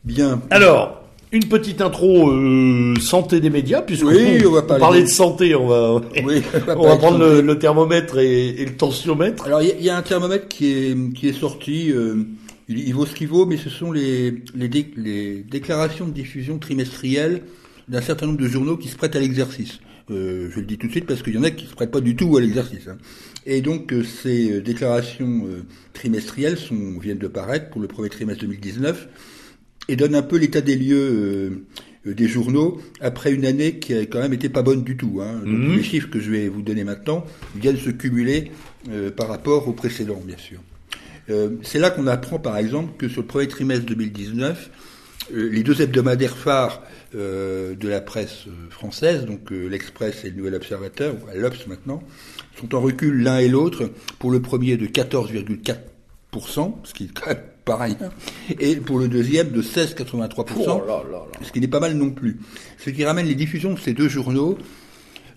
Bien. 0.03 0.41
Alors, 0.49 1.02
une 1.33 1.45
petite 1.45 1.81
intro 1.81 2.31
euh, 2.31 2.93
santé 3.01 3.41
des 3.41 3.49
médias, 3.49 3.81
puisqu'on 3.81 4.09
oui, 4.09 4.45
on 4.45 4.51
va 4.51 4.61
parler 4.61 5.01
de 5.01 5.07
santé, 5.07 5.55
on 5.55 5.67
va, 5.67 5.95
oui, 6.23 6.41
on 6.67 6.83
va, 6.87 6.95
prendre 6.97 7.17
le, 7.17 7.41
le, 7.41 7.59
thermomètre 7.59 8.19
et, 8.19 8.49
et, 8.49 8.65
le 8.65 8.75
tensiomètre. 8.75 9.45
Alors 9.45 9.61
il 9.61 9.81
y, 9.81 9.85
y, 9.85 9.89
a 9.89 9.97
un 9.97 10.01
thermomètre 10.03 10.47
qui 10.47 10.71
est 10.71 11.13
qui 11.13 11.27
est 11.27 11.33
sorti. 11.33 11.91
Euh, 11.91 12.23
il, 12.69 12.93
vaut 12.93 13.05
ce 13.05 13.13
qu'il 13.13 13.27
vaut, 13.27 13.45
mais 13.45 13.57
ce 13.57 13.69
sont 13.69 13.91
les, 13.91 14.41
les, 14.55 15.43
déclarations 15.49 16.07
de 16.07 16.13
diffusion 16.13 16.59
trimestrielles 16.59 17.41
d'un 17.87 18.01
certain 18.01 18.27
nombre 18.27 18.39
de 18.39 18.47
journaux 18.47 18.77
qui 18.77 18.87
se 18.87 18.95
prêtent 18.95 19.15
à 19.15 19.19
l'exercice. 19.19 19.79
Euh, 20.11 20.49
je 20.51 20.59
le 20.59 20.65
dis 20.65 20.77
tout 20.77 20.87
de 20.87 20.91
suite 20.91 21.05
parce 21.05 21.21
qu'il 21.21 21.33
y 21.33 21.37
en 21.37 21.43
a 21.43 21.51
qui 21.51 21.65
se 21.65 21.73
prêtent 21.73 21.91
pas 21.91 22.01
du 22.01 22.15
tout 22.15 22.35
à 22.37 22.41
l'exercice. 22.41 22.87
Hein. 22.87 22.97
Et 23.45 23.61
donc 23.61 23.91
euh, 23.93 24.03
ces 24.03 24.61
déclarations 24.61 25.45
euh, 25.47 25.63
trimestrielles 25.93 26.57
sont, 26.57 26.99
viennent 26.99 27.17
de 27.17 27.27
paraître 27.27 27.69
pour 27.69 27.81
le 27.81 27.87
premier 27.87 28.09
trimestre 28.09 28.41
2019 28.41 29.07
et 29.87 29.95
donnent 29.95 30.15
un 30.15 30.21
peu 30.21 30.37
l'état 30.37 30.61
des 30.61 30.75
lieux 30.75 31.65
des 32.05 32.27
journaux 32.27 32.81
après 32.99 33.31
une 33.31 33.45
année 33.45 33.79
qui 33.79 33.93
a 33.93 34.05
quand 34.05 34.19
même 34.19 34.33
été 34.33 34.49
pas 34.49 34.61
bonne 34.61 34.83
du 34.83 34.97
tout. 34.97 35.21
Hein. 35.21 35.39
Donc, 35.45 35.47
mmh. 35.47 35.75
Les 35.75 35.83
chiffres 35.83 36.09
que 36.09 36.19
je 36.19 36.31
vais 36.31 36.49
vous 36.49 36.61
donner 36.61 36.83
maintenant 36.83 37.25
viennent 37.55 37.77
se 37.77 37.89
cumuler 37.89 38.51
par 39.15 39.29
rapport 39.29 39.67
aux 39.67 39.73
précédents, 39.73 40.21
bien 40.25 40.37
sûr. 40.37 40.59
c'est 41.61 41.79
là 41.79 41.89
qu'on 41.89 42.07
apprend 42.07 42.39
par 42.39 42.57
exemple 42.57 42.97
que 42.97 43.07
sur 43.07 43.21
le 43.21 43.27
premier 43.27 43.47
trimestre 43.47 43.85
2019, 43.85 44.69
les 45.33 45.63
deux 45.63 45.81
hebdomadaires 45.81 46.35
phares 46.35 46.83
de 47.13 47.87
la 47.87 48.01
presse 48.01 48.45
française, 48.69 49.25
donc 49.25 49.51
l'Express 49.51 50.25
et 50.25 50.29
le 50.29 50.35
Nouvel 50.35 50.55
Observateur, 50.55 51.15
l'Obs 51.35 51.67
maintenant, 51.67 52.03
sont 52.59 52.75
en 52.75 52.81
recul 52.81 53.23
l'un 53.23 53.39
et 53.39 53.47
l'autre, 53.47 53.89
pour 54.19 54.31
le 54.31 54.41
premier 54.41 54.75
de 54.77 54.87
14,4%, 54.87 56.73
ce 56.83 56.93
qui 56.93 57.05
est 57.05 57.13
quand 57.13 57.27
même 57.27 57.43
rien, 57.67 57.97
et 58.59 58.75
pour 58.75 58.99
le 58.99 59.07
deuxième 59.07 59.51
de 59.51 59.61
16,83%, 59.61 60.81
ce 61.41 61.51
qui 61.51 61.59
n'est 61.59 61.67
pas 61.67 61.79
mal 61.79 61.93
non 61.93 62.11
plus. 62.11 62.39
Ce 62.77 62.89
qui 62.89 63.05
ramène 63.05 63.25
les 63.25 63.35
diffusions 63.35 63.73
de 63.73 63.79
ces 63.79 63.93
deux 63.93 64.09
journaux, 64.09 64.57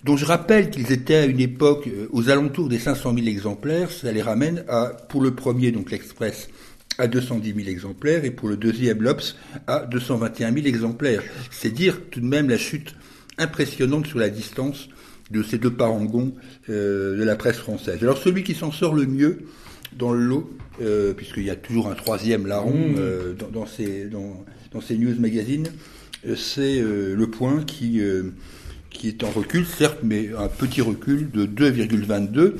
dont 0.03 0.17
je 0.17 0.25
rappelle 0.25 0.69
qu'ils 0.69 0.91
étaient 0.91 1.15
à 1.15 1.25
une 1.25 1.39
époque 1.39 1.87
euh, 1.87 2.07
aux 2.11 2.29
alentours 2.29 2.69
des 2.69 2.79
500 2.79 3.13
000 3.13 3.27
exemplaires, 3.27 3.91
ça 3.91 4.11
les 4.11 4.21
ramène 4.21 4.63
à, 4.67 4.91
pour 5.09 5.21
le 5.21 5.35
premier, 5.35 5.71
donc 5.71 5.91
l'Express, 5.91 6.49
à 6.97 7.07
210 7.07 7.53
000 7.53 7.67
exemplaires, 7.67 8.25
et 8.25 8.31
pour 8.31 8.47
le 8.47 8.57
deuxième, 8.57 9.01
l'Obs, 9.01 9.35
à 9.67 9.85
221 9.85 10.53
000 10.53 10.65
exemplaires. 10.67 11.23
C'est 11.51 11.71
dire 11.71 12.01
tout 12.09 12.19
de 12.19 12.25
même 12.25 12.49
la 12.49 12.57
chute 12.57 12.95
impressionnante 13.37 14.07
sur 14.07 14.19
la 14.19 14.29
distance 14.29 14.89
de 15.31 15.43
ces 15.43 15.57
deux 15.57 15.73
parangons 15.73 16.33
euh, 16.69 17.17
de 17.17 17.23
la 17.23 17.35
presse 17.35 17.57
française. 17.57 17.99
Alors 18.01 18.17
celui 18.17 18.43
qui 18.43 18.55
s'en 18.55 18.71
sort 18.71 18.93
le 18.93 19.05
mieux 19.05 19.39
dans 19.97 20.13
le 20.13 20.21
lot, 20.21 20.49
euh, 20.81 21.13
puisqu'il 21.13 21.43
y 21.43 21.49
a 21.49 21.55
toujours 21.55 21.87
un 21.87 21.95
troisième 21.95 22.45
larron 22.45 22.71
mmh. 22.71 22.95
euh, 22.99 23.33
dans, 23.51 23.65
ces, 23.65 24.05
dans, 24.05 24.43
dans, 24.71 24.81
ces 24.81 24.97
news 24.97 25.15
magazines, 25.19 25.67
euh, 26.27 26.35
c'est 26.35 26.79
le 26.79 27.27
point 27.27 27.63
qui, 27.63 28.01
qui 28.89 29.07
est 29.07 29.23
en 29.23 29.31
recul, 29.31 29.65
certes, 29.65 29.99
mais 30.03 30.29
un 30.37 30.47
petit 30.47 30.81
recul 30.81 31.31
de 31.31 31.45
2,22 31.45 32.53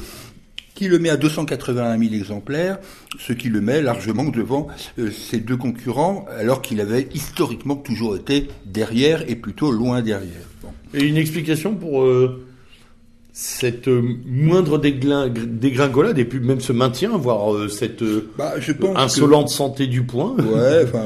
qui 0.73 0.87
le 0.87 0.99
met 0.99 1.09
à 1.09 1.17
281 1.17 1.97
000 1.97 2.13
exemplaires, 2.13 2.77
ce 3.17 3.33
qui 3.33 3.49
le 3.49 3.61
met 3.61 3.81
largement 3.81 4.25
devant 4.25 4.67
ses 5.11 5.39
deux 5.39 5.57
concurrents, 5.57 6.27
alors 6.37 6.61
qu'il 6.61 6.79
avait 6.81 7.07
historiquement 7.15 7.75
toujours 7.75 8.15
été 8.15 8.47
derrière 8.63 9.27
et 9.27 9.35
plutôt 9.35 9.71
loin 9.71 10.03
derrière. 10.03 10.45
Et 10.93 11.03
une 11.03 11.17
explication 11.17 11.73
pour 11.73 12.07
cette 13.39 13.87
euh, 13.87 14.01
moindre 14.25 14.79
dégringolade 14.79 16.17
et 16.17 16.25
puis 16.25 16.39
même 16.39 16.59
ce 16.59 16.73
maintien, 16.73 17.15
voire 17.17 17.53
euh, 17.53 17.67
cette 17.67 18.01
euh, 18.01 18.31
bah, 18.35 18.55
je 18.57 18.71
pense 18.71 18.97
insolente 18.97 19.49
santé 19.49 19.85
du 19.85 20.01
point. 20.01 20.35
Ouais, 20.37 20.81
enfin, 20.83 21.05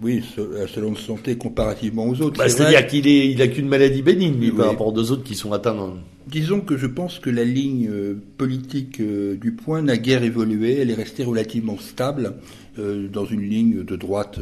oui, 0.00 0.22
insolente 0.58 0.96
santé 0.96 1.36
comparativement 1.36 2.06
aux 2.06 2.22
autres. 2.22 2.38
Bah, 2.38 2.48
C'est-à-dire 2.48 2.86
qu'il 2.86 3.06
il 3.06 3.42
a 3.42 3.48
qu'une 3.48 3.68
maladie 3.68 4.00
bénigne, 4.00 4.50
par 4.52 4.68
rapport 4.68 4.86
aux 4.86 5.10
autres 5.10 5.24
qui 5.24 5.34
sont 5.34 5.52
atteints. 5.52 5.92
Disons 6.26 6.62
que 6.62 6.78
je 6.78 6.86
pense 6.86 7.18
que 7.18 7.28
la 7.28 7.44
ligne 7.44 7.90
politique 8.38 9.02
du 9.02 9.52
point 9.52 9.82
n'a 9.82 9.98
guère 9.98 10.22
évolué. 10.22 10.78
Elle 10.78 10.90
est 10.90 10.94
restée 10.94 11.24
relativement 11.24 11.76
stable 11.78 12.36
dans 12.78 13.26
une 13.26 13.42
ligne 13.42 13.84
de 13.84 13.96
droite 13.96 14.40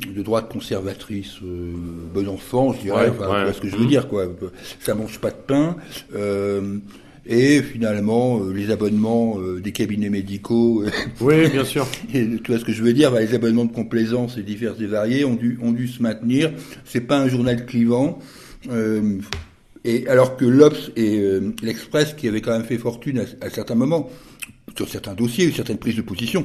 de 0.00 0.22
droite 0.22 0.50
conservatrice, 0.50 1.36
euh, 1.44 1.72
bon 2.14 2.28
enfant, 2.28 2.72
je 2.72 2.80
dirais, 2.80 3.10
ouais, 3.10 3.52
ce 3.52 3.60
que 3.60 3.68
je 3.68 3.76
veux 3.76 3.86
dire, 3.86 4.08
quoi. 4.08 4.26
Ça 4.80 4.94
mange 4.94 5.18
pas 5.18 5.30
de 5.30 5.36
pain. 5.36 5.76
Euh, 6.14 6.78
et 7.24 7.62
finalement, 7.62 8.40
euh, 8.42 8.52
les 8.52 8.70
abonnements 8.70 9.38
des 9.62 9.72
cabinets 9.72 10.10
médicaux. 10.10 10.84
oui, 11.20 11.48
bien 11.50 11.64
sûr. 11.64 11.86
Et, 12.12 12.26
tu 12.42 12.50
vois 12.50 12.58
ce 12.58 12.64
que 12.64 12.72
je 12.72 12.82
veux 12.82 12.92
dire 12.92 13.12
bah, 13.12 13.20
Les 13.20 13.34
abonnements 13.34 13.64
de 13.64 13.72
complaisance 13.72 14.38
et 14.38 14.42
divers 14.42 14.74
et 14.80 14.86
variés 14.86 15.24
ont 15.24 15.34
dû, 15.34 15.58
ont 15.62 15.72
dû 15.72 15.86
se 15.86 16.02
maintenir. 16.02 16.52
C'est 16.84 17.02
pas 17.02 17.18
un 17.18 17.28
journal 17.28 17.64
clivant. 17.66 18.18
et 19.84 20.08
alors 20.08 20.36
que 20.36 20.44
l'Obs 20.44 20.90
et 20.96 21.22
l'Express, 21.62 22.14
qui 22.14 22.26
avaient 22.28 22.40
quand 22.40 22.52
même 22.52 22.64
fait 22.64 22.78
fortune 22.78 23.20
à, 23.20 23.46
à 23.46 23.50
certains 23.50 23.76
moments, 23.76 24.10
sur 24.76 24.88
certains 24.88 25.14
dossiers, 25.14 25.52
certaines 25.52 25.78
prises 25.78 25.96
de 25.96 26.02
position, 26.02 26.44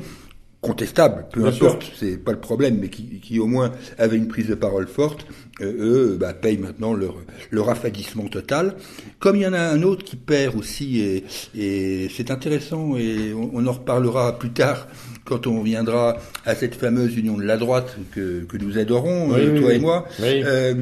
contestable, 0.61 1.25
peu 1.31 1.45
importe, 1.45 1.91
c'est 1.95 2.17
pas 2.17 2.31
le 2.31 2.39
problème, 2.39 2.79
mais 2.81 2.89
qui, 2.89 3.19
qui, 3.19 3.39
au 3.39 3.45
moins 3.45 3.71
avaient 3.99 4.17
une 4.17 4.27
prise 4.27 4.47
de 4.47 4.55
parole 4.55 4.87
forte, 4.87 5.27
euh, 5.61 6.13
eux 6.13 6.17
bah, 6.19 6.33
payent 6.33 6.57
maintenant 6.57 6.93
leur, 6.93 7.15
leur 7.51 7.69
affadissement 7.69 8.27
total. 8.27 8.75
Comme 9.19 9.35
il 9.35 9.43
y 9.43 9.47
en 9.47 9.53
a 9.53 9.59
un 9.59 9.83
autre 9.83 10.03
qui 10.03 10.15
perd 10.15 10.55
aussi, 10.55 10.99
et, 10.99 11.23
et 11.55 12.09
c'est 12.09 12.31
intéressant, 12.31 12.97
et 12.97 13.33
on, 13.33 13.65
en 13.67 13.71
reparlera 13.71 14.39
plus 14.39 14.49
tard 14.51 14.87
quand 15.25 15.45
on 15.45 15.61
viendra 15.61 16.17
à 16.45 16.55
cette 16.55 16.75
fameuse 16.75 17.15
union 17.15 17.37
de 17.37 17.43
la 17.43 17.57
droite 17.57 17.95
que, 18.11 18.43
que 18.45 18.57
nous 18.57 18.77
adorons, 18.77 19.33
euh, 19.33 19.59
toi 19.59 19.73
et 19.73 19.79
moi. 19.79 20.07
Euh, 20.21 20.73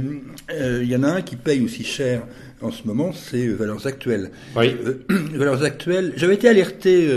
euh, 0.51 0.79
il 0.83 0.89
y 0.89 0.95
en 0.95 1.03
a 1.03 1.09
un 1.09 1.21
qui 1.21 1.35
paye 1.35 1.61
aussi 1.61 1.83
cher 1.83 2.21
en 2.61 2.71
ce 2.71 2.87
moment, 2.87 3.11
c'est 3.11 3.47
Valeurs 3.47 3.85
Actuelles. 3.85 4.31
Valeurs 4.55 5.63
Actuelles, 5.63 6.13
j'avais 6.15 6.35
été 6.35 6.47
alerté 6.47 7.09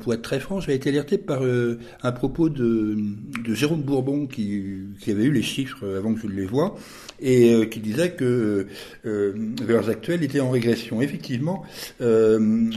pour 0.00 0.14
être 0.14 0.22
très 0.22 0.40
franc, 0.40 0.60
j'avais 0.60 0.76
été 0.76 0.88
alerté 0.88 1.18
par 1.18 1.44
euh, 1.44 1.78
un 2.02 2.12
propos 2.12 2.48
de, 2.48 2.96
de 3.44 3.54
Jérôme 3.54 3.82
Bourbon 3.82 4.26
qui, 4.26 4.64
qui, 5.00 5.10
avait 5.10 5.24
eu 5.24 5.32
les 5.32 5.42
chiffres 5.42 5.86
avant 5.98 6.14
que 6.14 6.20
je 6.20 6.26
les 6.26 6.46
vois 6.46 6.76
et 7.20 7.52
euh, 7.52 7.64
qui 7.64 7.80
disait 7.80 8.12
que 8.12 8.66
euh, 9.06 9.32
Valeurs 9.62 9.88
Actuelles 9.88 10.22
était 10.22 10.40
en 10.40 10.50
régression. 10.50 11.02
Effectivement, 11.02 11.64
euh, 12.00 12.70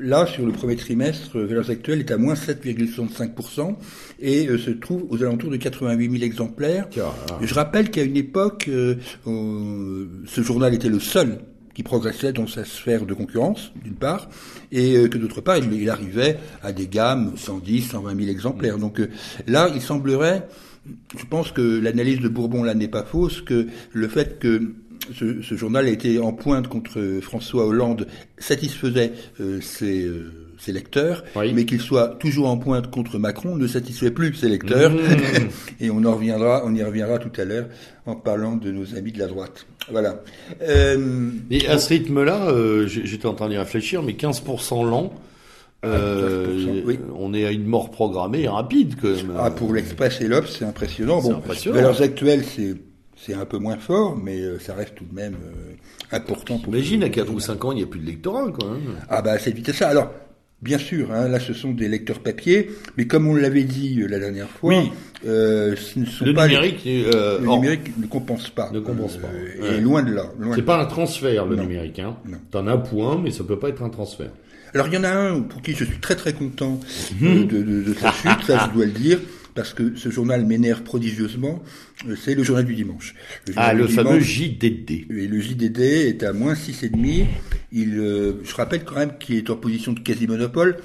là, 0.00 0.26
sur 0.26 0.44
le 0.44 0.52
premier 0.52 0.76
trimestre, 0.76 1.38
Valeurs 1.38 1.70
Actuelles 1.70 2.00
est 2.00 2.10
à 2.10 2.18
moins 2.18 2.34
7,65% 2.34 3.76
et 4.20 4.48
se 4.58 4.70
trouve 4.70 5.06
aux 5.10 5.22
alentours 5.22 5.50
de 5.50 5.56
88 5.56 6.10
000 6.10 6.22
exemplaires. 6.22 6.88
Je 7.40 7.54
rappelle 7.54 7.90
qu'à 7.90 8.02
une 8.02 8.16
époque, 8.16 8.68
ce 9.24 10.42
journal 10.42 10.74
était 10.74 10.88
le 10.88 11.00
seul 11.00 11.38
qui 11.78 11.84
progressait 11.84 12.32
dans 12.32 12.48
sa 12.48 12.64
sphère 12.64 13.06
de 13.06 13.14
concurrence, 13.14 13.70
d'une 13.84 13.94
part, 13.94 14.28
et 14.72 14.96
euh, 14.96 15.06
que 15.06 15.16
d'autre 15.16 15.40
part, 15.40 15.58
il, 15.58 15.88
arrivait 15.88 16.36
à 16.60 16.72
des 16.72 16.88
gammes 16.88 17.34
110, 17.36 17.90
120 17.90 18.16
000 18.16 18.28
exemplaires. 18.28 18.78
Donc 18.78 18.98
euh, 18.98 19.10
là, 19.46 19.70
il 19.72 19.80
semblerait, 19.80 20.48
je 21.16 21.24
pense 21.24 21.52
que 21.52 21.78
l'analyse 21.78 22.18
de 22.18 22.26
Bourbon 22.26 22.64
là 22.64 22.74
n'est 22.74 22.88
pas 22.88 23.04
fausse, 23.04 23.42
que 23.42 23.68
le 23.92 24.08
fait 24.08 24.40
que 24.40 24.74
ce, 25.14 25.40
ce, 25.40 25.54
journal 25.54 25.86
été 25.86 26.18
en 26.18 26.32
pointe 26.32 26.66
contre 26.66 27.20
François 27.22 27.64
Hollande 27.64 28.08
satisfaisait 28.38 29.12
euh, 29.40 29.60
ses, 29.60 30.10
ses, 30.58 30.72
lecteurs, 30.72 31.22
mais 31.36 31.64
qu'il 31.64 31.80
soit 31.80 32.16
toujours 32.18 32.48
en 32.48 32.58
pointe 32.58 32.90
contre 32.90 33.20
Macron 33.20 33.54
ne 33.54 33.68
satisfait 33.68 34.10
plus 34.10 34.34
ses 34.34 34.48
lecteurs. 34.48 34.90
Mmh. 34.90 34.98
Et 35.80 35.90
on 35.90 36.02
en 36.04 36.16
reviendra, 36.16 36.62
on 36.64 36.74
y 36.74 36.82
reviendra 36.82 37.20
tout 37.20 37.40
à 37.40 37.44
l'heure 37.44 37.68
en 38.04 38.16
parlant 38.16 38.56
de 38.56 38.72
nos 38.72 38.96
amis 38.96 39.12
de 39.12 39.20
la 39.20 39.28
droite. 39.28 39.64
Voilà. 39.90 40.22
Euh, 40.62 41.30
et 41.50 41.66
à 41.68 41.78
ce 41.78 41.88
rythme-là, 41.88 42.48
euh, 42.48 42.86
j'étais 42.86 43.26
en 43.26 43.34
train 43.34 43.48
d'y 43.48 43.56
réfléchir, 43.56 44.02
mais 44.02 44.12
15% 44.12 44.88
lent. 44.88 45.12
Ah, 45.82 45.86
euh, 45.86 46.82
oui. 46.84 46.98
On 47.16 47.32
est 47.32 47.44
à 47.44 47.52
une 47.52 47.66
mort 47.66 47.90
programmée 47.90 48.48
rapide 48.48 48.96
quand 49.00 49.08
même. 49.08 49.32
Ah, 49.38 49.50
pour 49.50 49.72
l'Express 49.72 50.20
et 50.20 50.26
l'Obs, 50.26 50.56
c'est 50.58 50.64
impressionnant. 50.64 51.20
Bon, 51.22 51.36
impressionnant. 51.36 51.76
Valeurs 51.76 52.02
actuelles, 52.02 52.44
c'est 52.44 52.74
c'est 53.20 53.34
un 53.34 53.44
peu 53.46 53.58
moins 53.58 53.78
fort, 53.78 54.16
mais 54.16 54.40
euh, 54.40 54.58
ça 54.58 54.74
reste 54.74 54.94
tout 54.94 55.04
de 55.04 55.14
même 55.14 55.34
euh, 55.34 56.16
important. 56.16 56.60
Imagine 56.66 57.02
à 57.02 57.08
4 57.08 57.32
ou 57.32 57.40
5 57.40 57.64
ans, 57.64 57.72
il 57.72 57.76
n'y 57.76 57.82
a 57.82 57.86
plus 57.86 58.00
de 58.00 58.06
lectorat 58.06 58.46
quand 58.58 58.70
même. 58.70 58.94
Ah 59.08 59.22
bah 59.22 59.38
c'est 59.38 59.50
vite 59.50 59.72
ça. 59.72 59.88
Alors 59.88 60.12
Bien 60.60 60.78
sûr, 60.78 61.12
hein, 61.12 61.28
là 61.28 61.38
ce 61.38 61.52
sont 61.52 61.70
des 61.70 61.86
lecteurs 61.86 62.18
papier, 62.18 62.70
mais 62.96 63.06
comme 63.06 63.28
on 63.28 63.36
l'avait 63.36 63.62
dit 63.62 64.00
euh, 64.00 64.08
la 64.08 64.18
dernière 64.18 64.48
fois, 64.48 64.74
euh, 65.26 65.74
ce 65.76 65.98
ne 65.98 66.04
sont 66.04 66.24
le 66.24 66.34
pas 66.34 66.46
numérique, 66.46 66.82
euh, 66.86 67.40
le 67.40 67.46
numérique 67.46 67.98
ne 67.98 68.06
compense 68.06 68.50
pas. 68.50 68.70
Ne 68.72 68.80
compense 68.80 69.16
pas. 69.16 69.28
Et 69.72 69.80
loin 69.80 70.02
de 70.02 70.12
là. 70.12 70.30
C'est 70.54 70.62
pas 70.62 70.80
un 70.80 70.86
transfert 70.86 71.46
le 71.46 71.56
numérique. 71.56 71.98
Hein. 71.98 72.16
T'en 72.50 72.66
as 72.66 72.76
point, 72.76 73.20
mais 73.22 73.30
ça 73.30 73.44
peut 73.44 73.58
pas 73.58 73.68
être 73.68 73.82
un 73.82 73.90
transfert. 73.90 74.30
Alors 74.74 74.86
il 74.88 74.94
y 74.94 74.98
en 74.98 75.04
a 75.04 75.10
un 75.10 75.40
pour 75.40 75.62
qui 75.62 75.72
je 75.72 75.84
suis 75.84 75.98
très 75.98 76.14
très 76.14 76.34
content 76.34 76.78
de, 77.20 77.42
de, 77.44 77.62
de, 77.62 77.82
de 77.82 77.94
sa 77.94 78.12
chute, 78.12 78.44
ça 78.46 78.68
je 78.68 78.76
dois 78.76 78.84
le 78.84 78.92
dire 78.92 79.18
parce 79.58 79.74
que 79.74 79.96
ce 79.96 80.08
journal 80.08 80.46
m'énerve 80.46 80.82
prodigieusement, 80.84 81.64
euh, 82.06 82.14
c'est 82.14 82.36
le 82.36 82.44
journal 82.44 82.64
du 82.64 82.76
dimanche. 82.76 83.16
Le 83.48 83.54
ah, 83.56 83.74
le 83.74 83.88
fameux 83.88 84.20
JDD. 84.20 85.10
Et 85.10 85.26
le 85.26 85.40
JDD 85.40 85.80
est 85.80 86.22
à 86.22 86.32
moins 86.32 86.54
6,5. 86.54 87.26
Il, 87.72 87.98
euh, 87.98 88.34
je 88.44 88.54
rappelle 88.54 88.84
quand 88.84 88.94
même 88.94 89.18
qu'il 89.18 89.34
est 89.34 89.50
en 89.50 89.56
position 89.56 89.92
de 89.92 89.98
quasi-monopole. 89.98 90.76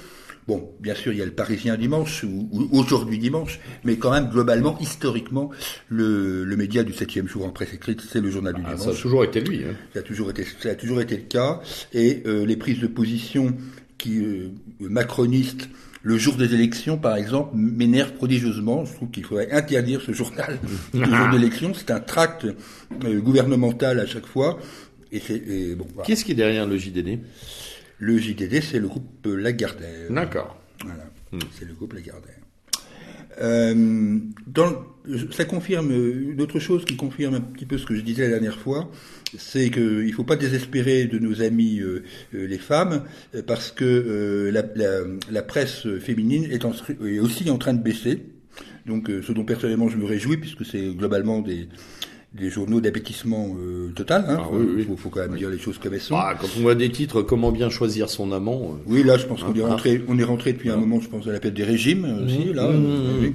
Bon, 0.46 0.70
bien 0.80 0.94
sûr, 0.94 1.12
il 1.12 1.18
y 1.18 1.22
a 1.22 1.24
le 1.24 1.30
Parisien 1.30 1.76
dimanche, 1.76 2.24
ou, 2.24 2.68
aujourd'hui 2.72 3.18
dimanche, 3.18 3.60
mais 3.82 3.96
quand 3.96 4.10
même, 4.10 4.28
globalement, 4.28 4.78
historiquement, 4.78 5.50
le, 5.88 6.44
le 6.44 6.56
média 6.56 6.82
du 6.84 6.92
septième 6.92 7.28
jour 7.28 7.46
en 7.46 7.50
presse 7.50 7.72
écrite, 7.72 8.02
c'est 8.02 8.20
le 8.20 8.30
journal 8.30 8.54
du 8.54 8.62
ah, 8.64 8.74
dimanche. 8.74 8.84
Ça 8.84 8.90
a 8.90 9.02
toujours 9.02 9.24
été 9.24 9.40
lui. 9.40 9.64
Hein. 9.64 9.74
Ça, 9.94 10.00
a 10.00 10.02
toujours 10.02 10.30
été, 10.30 10.44
ça 10.60 10.70
a 10.70 10.74
toujours 10.74 11.00
été 11.00 11.16
le 11.16 11.22
cas. 11.22 11.60
Et 11.92 12.22
euh, 12.26 12.44
les 12.44 12.56
prises 12.56 12.80
de 12.80 12.86
position 12.86 13.54
qui 13.96 14.22
macronistes 14.80 15.68
le 16.04 16.18
jour 16.18 16.34
des 16.34 16.52
élections, 16.54 16.98
par 16.98 17.16
exemple, 17.16 17.56
m'énerve 17.56 18.12
prodigieusement. 18.12 18.84
Je 18.84 18.92
trouve 18.92 19.10
qu'il 19.10 19.24
faudrait 19.24 19.50
interdire 19.50 20.02
ce 20.02 20.12
journal 20.12 20.58
le 20.94 21.04
jour 21.04 21.28
d'élection. 21.30 21.72
C'est 21.74 21.90
un 21.90 22.00
tract 22.00 22.44
euh, 22.44 23.20
gouvernemental 23.20 23.98
à 23.98 24.06
chaque 24.06 24.26
fois. 24.26 24.58
Et 25.10 25.20
c'est 25.20 25.74
bon. 25.74 25.86
Voilà. 25.94 26.06
Qu'est-ce 26.06 26.24
qui 26.24 26.32
est 26.32 26.36
derrière 26.36 26.66
le 26.66 26.76
JDD 26.76 27.20
Le 28.04 28.18
JDD, 28.18 28.60
c'est 28.60 28.78
le 28.78 28.86
groupe 28.86 29.26
Lagardère. 29.26 30.10
D'accord. 30.10 30.60
Voilà. 30.84 31.04
Hmm. 31.32 31.38
C'est 31.58 31.64
le 31.64 31.72
groupe 31.72 31.94
Lagardère. 31.94 32.36
Euh, 33.40 34.18
dans, 34.46 34.84
ça 35.30 35.46
confirme 35.46 35.90
une 35.90 36.40
autre 36.42 36.58
chose 36.58 36.84
qui 36.84 36.96
confirme 36.96 37.34
un 37.34 37.40
petit 37.40 37.64
peu 37.64 37.78
ce 37.78 37.86
que 37.86 37.94
je 37.94 38.02
disais 38.02 38.24
la 38.24 38.28
dernière 38.28 38.58
fois, 38.58 38.90
c'est 39.38 39.70
qu'il 39.70 40.06
ne 40.06 40.12
faut 40.12 40.22
pas 40.22 40.36
désespérer 40.36 41.06
de 41.06 41.18
nos 41.18 41.40
amis 41.40 41.80
euh, 41.80 42.04
euh, 42.34 42.46
les 42.46 42.58
femmes, 42.58 43.04
parce 43.46 43.72
que 43.72 44.50
la, 44.52 44.62
la, 44.76 45.00
la, 45.30 45.42
presse 45.42 45.88
féminine 45.98 46.44
est, 46.44 46.66
en, 46.66 46.72
est, 47.06 47.20
aussi 47.20 47.48
en 47.48 47.56
train 47.56 47.72
de 47.72 47.82
baisser. 47.82 48.20
Donc, 48.84 49.08
ce 49.08 49.32
dont 49.32 49.46
personnellement 49.46 49.88
je 49.88 49.96
me 49.96 50.04
réjouis, 50.04 50.36
puisque 50.36 50.66
c'est 50.66 50.90
globalement 50.94 51.40
des, 51.40 51.68
des 52.34 52.50
journaux 52.50 52.80
d'appétissement 52.80 53.54
euh, 53.60 53.92
total. 53.94 54.24
Hein, 54.28 54.38
ah, 54.40 54.44
faut, 54.86 54.96
faut, 54.96 55.08
quand 55.08 55.20
même 55.20 55.36
dire 55.36 55.50
les 55.50 55.58
choses 55.58 55.78
comme 55.78 55.94
elles 55.94 56.00
sont. 56.00 56.16
Ah, 56.16 56.34
quand 56.38 56.48
on 56.58 56.62
voit 56.62 56.74
des 56.74 56.90
titres, 56.90 57.22
comment 57.22 57.52
bien 57.52 57.70
choisir 57.70 58.10
son 58.10 58.32
amant. 58.32 58.72
Euh, 58.74 58.82
oui, 58.86 59.04
là, 59.04 59.16
je 59.16 59.26
pense 59.26 59.42
qu'on 59.42 59.54
est 59.54 59.62
hein, 59.62 59.68
rentré, 59.68 60.02
on 60.08 60.18
est 60.18 60.24
rentré 60.24 60.52
depuis 60.52 60.70
un 60.70 60.76
moment, 60.76 61.00
je 61.00 61.08
pense, 61.08 61.28
à 61.28 61.32
la 61.32 61.38
période 61.38 61.56
des 61.56 61.64
régimes 61.64 62.04
euh, 62.04 62.26
aussi. 62.26 62.52
Là, 62.52 62.68
mmh, 62.68 62.76
mmh, 62.76 63.32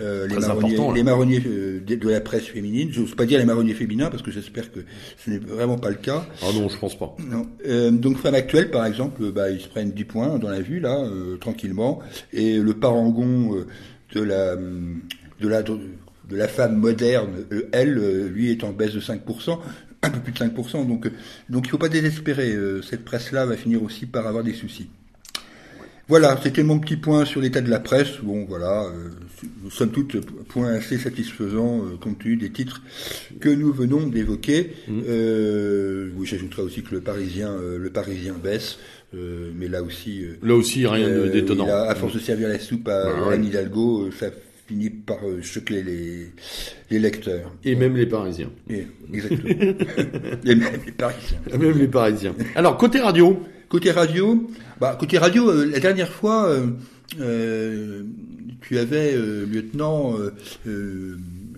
euh, 0.00 0.26
les, 0.26 0.38
marronniers, 0.38 0.76
les 0.94 1.02
marronniers 1.04 1.40
de, 1.40 2.08
la 2.08 2.20
presse 2.20 2.46
féminine. 2.46 2.88
J'ose 2.90 3.14
pas 3.14 3.26
dire 3.26 3.38
les 3.38 3.44
marronniers 3.44 3.74
féminins 3.74 4.10
parce 4.10 4.22
que 4.22 4.32
j'espère 4.32 4.72
que 4.72 4.80
ce 5.24 5.30
n'est 5.30 5.38
vraiment 5.38 5.78
pas 5.78 5.90
le 5.90 5.96
cas. 5.96 6.26
Ah 6.42 6.46
non, 6.52 6.68
je 6.68 6.76
pense 6.76 6.98
pas. 6.98 7.14
Non. 7.20 7.46
donc, 7.92 8.18
Femme 8.18 8.34
Actuelle, 8.34 8.72
par 8.72 8.86
exemple, 8.86 9.30
bah, 9.30 9.50
ils 9.50 9.60
se 9.60 9.68
prennent 9.68 9.92
10 9.92 10.04
points 10.04 10.38
dans 10.38 10.50
la 10.50 10.60
vue 10.60 10.80
là, 10.80 11.04
tranquillement, 11.40 12.00
et 12.32 12.58
le 12.58 12.74
parangon 12.74 13.64
de 14.14 14.20
la 14.20 14.56
de 15.40 15.48
la 15.48 15.62
de 16.28 16.36
la 16.36 16.48
femme 16.48 16.76
moderne, 16.76 17.44
euh, 17.52 17.68
elle, 17.72 17.98
euh, 17.98 18.28
lui, 18.28 18.50
est 18.50 18.64
en 18.64 18.72
baisse 18.72 18.94
de 18.94 19.00
5%, 19.00 19.58
un 20.02 20.10
peu 20.10 20.20
plus 20.20 20.32
de 20.32 20.38
5%. 20.38 20.86
Donc, 20.86 21.06
euh, 21.06 21.10
donc 21.48 21.64
il 21.64 21.68
ne 21.68 21.70
faut 21.70 21.78
pas 21.78 21.88
désespérer. 21.88 22.56
Cette 22.88 23.04
presse-là 23.04 23.46
va 23.46 23.56
finir 23.56 23.82
aussi 23.82 24.06
par 24.06 24.26
avoir 24.26 24.44
des 24.44 24.54
soucis. 24.54 24.88
Voilà, 26.06 26.38
c'était 26.42 26.62
mon 26.62 26.78
petit 26.78 26.96
point 26.96 27.24
sur 27.24 27.40
l'état 27.40 27.62
de 27.62 27.70
la 27.70 27.80
presse. 27.80 28.18
Bon, 28.22 28.44
voilà, 28.44 28.92
nous 29.62 29.70
sommes 29.70 29.90
toutes 29.90 30.20
point 30.48 30.68
assez 30.74 30.98
satisfaisant 30.98 31.80
compte 31.98 32.18
tenu 32.18 32.36
des 32.36 32.50
titres 32.50 32.82
que 33.40 33.48
nous 33.48 33.72
venons 33.72 34.06
d'évoquer. 34.06 34.74
Mmh. 34.86 35.00
oui, 36.14 36.26
j'ajouterai 36.26 36.60
aussi 36.60 36.82
que 36.82 36.94
le 36.94 37.00
Parisien, 37.00 37.56
le 37.58 37.88
Parisien 37.88 38.34
baisse. 38.34 38.78
mais 39.14 39.66
là 39.66 39.82
aussi, 39.82 40.26
là 40.42 40.54
aussi 40.54 40.86
rien 40.86 41.08
d'étonnant. 41.26 41.68
à 41.68 41.94
force 41.94 42.12
de 42.12 42.18
servir 42.18 42.48
la 42.48 42.58
soupe 42.58 42.86
à, 42.86 43.04
bah 43.04 43.30
Anne 43.32 43.46
Hidalgo, 43.46 44.10
ça 44.10 44.26
finit 44.66 44.90
par 44.90 45.18
euh, 45.24 45.42
choquer 45.42 45.82
les, 45.82 46.32
les 46.90 46.98
lecteurs. 46.98 47.52
Et 47.64 47.74
même 47.74 47.96
les 47.96 48.06
Parisiens. 48.06 48.50
Et, 48.68 48.86
exactement. 49.12 49.48
Et 50.44 50.54
même 50.54 50.80
les 50.84 50.92
Parisiens. 50.92 51.38
Et 51.52 51.58
même 51.58 51.78
les 51.78 51.88
Parisiens. 51.88 52.34
Alors, 52.54 52.76
côté 52.76 53.00
radio 53.00 53.42
Côté 53.68 53.90
radio, 53.90 54.48
bah, 54.78 54.96
côté 54.98 55.18
radio, 55.18 55.50
euh, 55.50 55.64
la 55.64 55.80
dernière 55.80 56.12
fois, 56.12 56.46
euh, 56.48 56.66
euh 57.20 58.02
tu 58.60 58.78
avais, 58.78 59.12
lieutenant, 59.12 60.14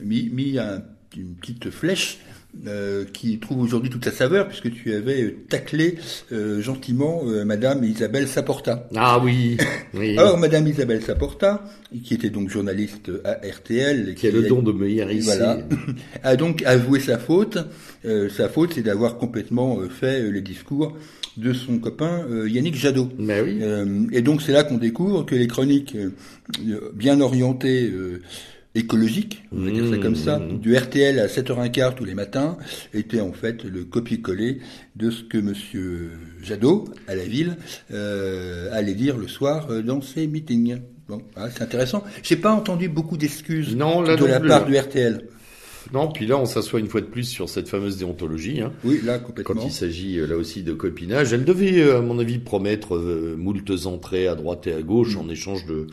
mis, 0.02 0.28
mis 0.32 0.58
un, 0.58 0.82
une 1.16 1.34
petite 1.36 1.70
flèche 1.70 2.18
euh, 2.66 3.04
qui 3.12 3.38
trouve 3.38 3.60
aujourd'hui 3.60 3.90
toute 3.90 4.04
sa 4.04 4.10
saveur 4.10 4.48
puisque 4.48 4.72
tu 4.72 4.94
avais 4.94 5.36
taclé 5.48 5.96
euh, 6.32 6.60
gentiment 6.60 7.22
euh, 7.26 7.44
Madame 7.44 7.84
Isabelle 7.84 8.26
Saporta. 8.26 8.88
Ah 8.96 9.20
oui. 9.22 9.56
oui. 9.94 10.18
Alors 10.18 10.38
Madame 10.38 10.66
Isabelle 10.66 11.02
Saporta, 11.02 11.64
qui 12.02 12.14
était 12.14 12.30
donc 12.30 12.48
journaliste 12.48 13.10
à 13.25 13.34
RTL, 13.46 14.14
qui, 14.14 14.26
a 14.26 14.30
le 14.30 14.42
don 14.42 14.62
de 14.62 14.72
me 14.72 14.88
hérisser, 14.88 15.25
voilà, 15.25 15.58
a 16.22 16.36
donc 16.36 16.62
avoué 16.62 17.00
sa 17.00 17.18
faute. 17.18 17.58
sa 18.04 18.48
faute, 18.48 18.72
c'est 18.75 18.82
d'avoir 18.82 19.18
complètement 19.18 19.78
fait 19.88 20.30
les 20.30 20.40
discours 20.40 20.96
de 21.36 21.52
son 21.52 21.78
copain 21.78 22.26
Yannick 22.46 22.75
Jadot. 22.75 23.10
Mais 23.18 23.40
oui. 23.42 23.60
et 24.12 24.23
donc 24.23 24.42
c'est 24.42 24.52
là 24.52 24.64
qu'on 24.64 24.78
découvre 24.78 25.25
que 25.25 25.34
les 25.34 25.47
chroniques 25.47 25.97
bien 26.95 27.21
orientées 27.21 27.92
écologique, 28.76 29.43
on 29.52 29.60
va 29.62 29.71
dire 29.71 29.89
ça 29.89 29.99
comme 29.99 30.17
ça, 30.17 30.39
mmh. 30.39 30.58
du 30.58 30.76
RTL 30.76 31.19
à 31.19 31.26
7h15 31.26 31.95
tous 31.95 32.04
les 32.04 32.15
matins, 32.15 32.56
était 32.93 33.21
en 33.21 33.32
fait 33.32 33.65
le 33.65 33.84
copier-coller 33.84 34.58
de 34.97 35.10
ce 35.10 35.23
que 35.25 35.39
Monsieur 35.39 36.10
Jadot, 36.43 36.84
à 37.08 37.15
la 37.15 37.25
ville, 37.25 37.56
euh, 37.93 38.69
allait 38.73 38.95
dire 38.95 39.17
le 39.17 39.28
soir 39.28 39.69
euh, 39.71 39.82
dans 39.82 40.02
ses 40.02 40.26
meetings. 40.26 40.78
Bon, 41.08 41.23
ah, 41.36 41.49
c'est 41.50 41.62
intéressant. 41.62 42.04
J'ai 42.23 42.36
pas 42.36 42.52
entendu 42.52 42.89
beaucoup 42.89 43.17
d'excuses 43.17 43.76
de 43.76 44.25
la 44.26 44.41
part 44.41 44.67
du 44.67 44.76
RTL. 44.76 45.23
Non, 45.93 46.08
puis 46.08 46.26
là, 46.26 46.36
on 46.36 46.47
s'assoit 46.47 46.80
une 46.80 46.89
fois 46.89 47.00
de 47.00 47.06
plus 47.06 47.25
sur 47.25 47.49
cette 47.49 47.69
fameuse 47.69 47.97
déontologie. 47.97 48.60
Hein, 48.60 48.73
oui, 48.84 49.00
là, 49.04 49.21
complètement. 49.21 49.54
Quand 49.54 49.67
il 49.67 49.71
s'agit 49.71 50.19
euh, 50.19 50.26
là 50.26 50.36
aussi 50.36 50.65
de 50.65 50.73
copinage. 50.73 51.32
Elle 51.32 51.45
devait, 51.45 51.91
à 51.91 52.00
mon 52.00 52.19
avis, 52.19 52.39
promettre 52.39 52.97
euh, 52.97 53.36
moultes 53.39 53.86
entrées 53.86 54.26
à 54.26 54.34
droite 54.34 54.67
et 54.67 54.75
à 54.75 54.82
gauche 54.82 55.15
mmh. 55.15 55.21
en 55.21 55.28
échange 55.28 55.65
de, 55.65 55.86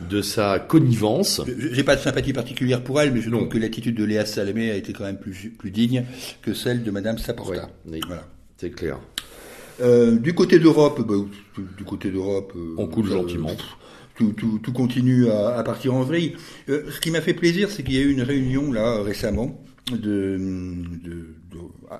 de 0.00 0.22
sa 0.22 0.58
connivence. 0.58 1.40
J'ai 1.72 1.84
pas 1.84 1.96
de 1.96 2.00
sympathie 2.00 2.32
particulière 2.32 2.82
pour 2.82 3.00
elle, 3.00 3.12
mais 3.12 3.20
je 3.20 3.30
trouve 3.30 3.48
que 3.48 3.58
l'attitude 3.58 3.96
de 3.96 4.04
Léa 4.04 4.26
Salamé 4.26 4.70
a 4.70 4.76
été 4.76 4.92
quand 4.92 5.04
même 5.04 5.18
plus, 5.18 5.52
plus 5.56 5.70
digne 5.70 6.04
que 6.42 6.54
celle 6.54 6.82
de 6.82 6.90
Madame 6.90 7.18
Saporta. 7.18 7.70
voilà. 7.84 8.24
C'est 8.56 8.70
clair. 8.70 8.98
Euh, 9.80 10.18
du 10.18 10.34
côté 10.34 10.58
d'Europe, 10.58 11.00
bah, 11.06 11.14
du 11.76 11.84
côté 11.84 12.10
d'Europe, 12.10 12.52
euh, 12.56 12.74
on 12.78 12.86
coule 12.86 13.08
gentiment. 13.08 13.50
Tout, 14.14 14.32
tout, 14.32 14.60
tout, 14.62 14.72
continue 14.72 15.28
à, 15.28 15.56
à, 15.56 15.62
partir 15.62 15.94
en 15.94 16.02
vrille. 16.02 16.34
Euh, 16.68 16.84
ce 16.90 17.00
qui 17.00 17.10
m'a 17.10 17.20
fait 17.20 17.34
plaisir, 17.34 17.70
c'est 17.70 17.82
qu'il 17.82 17.94
y 17.94 17.98
a 17.98 18.02
eu 18.02 18.12
une 18.12 18.22
réunion 18.22 18.70
là 18.70 19.02
récemment 19.02 19.64
de, 19.90 20.38
de, 21.02 21.26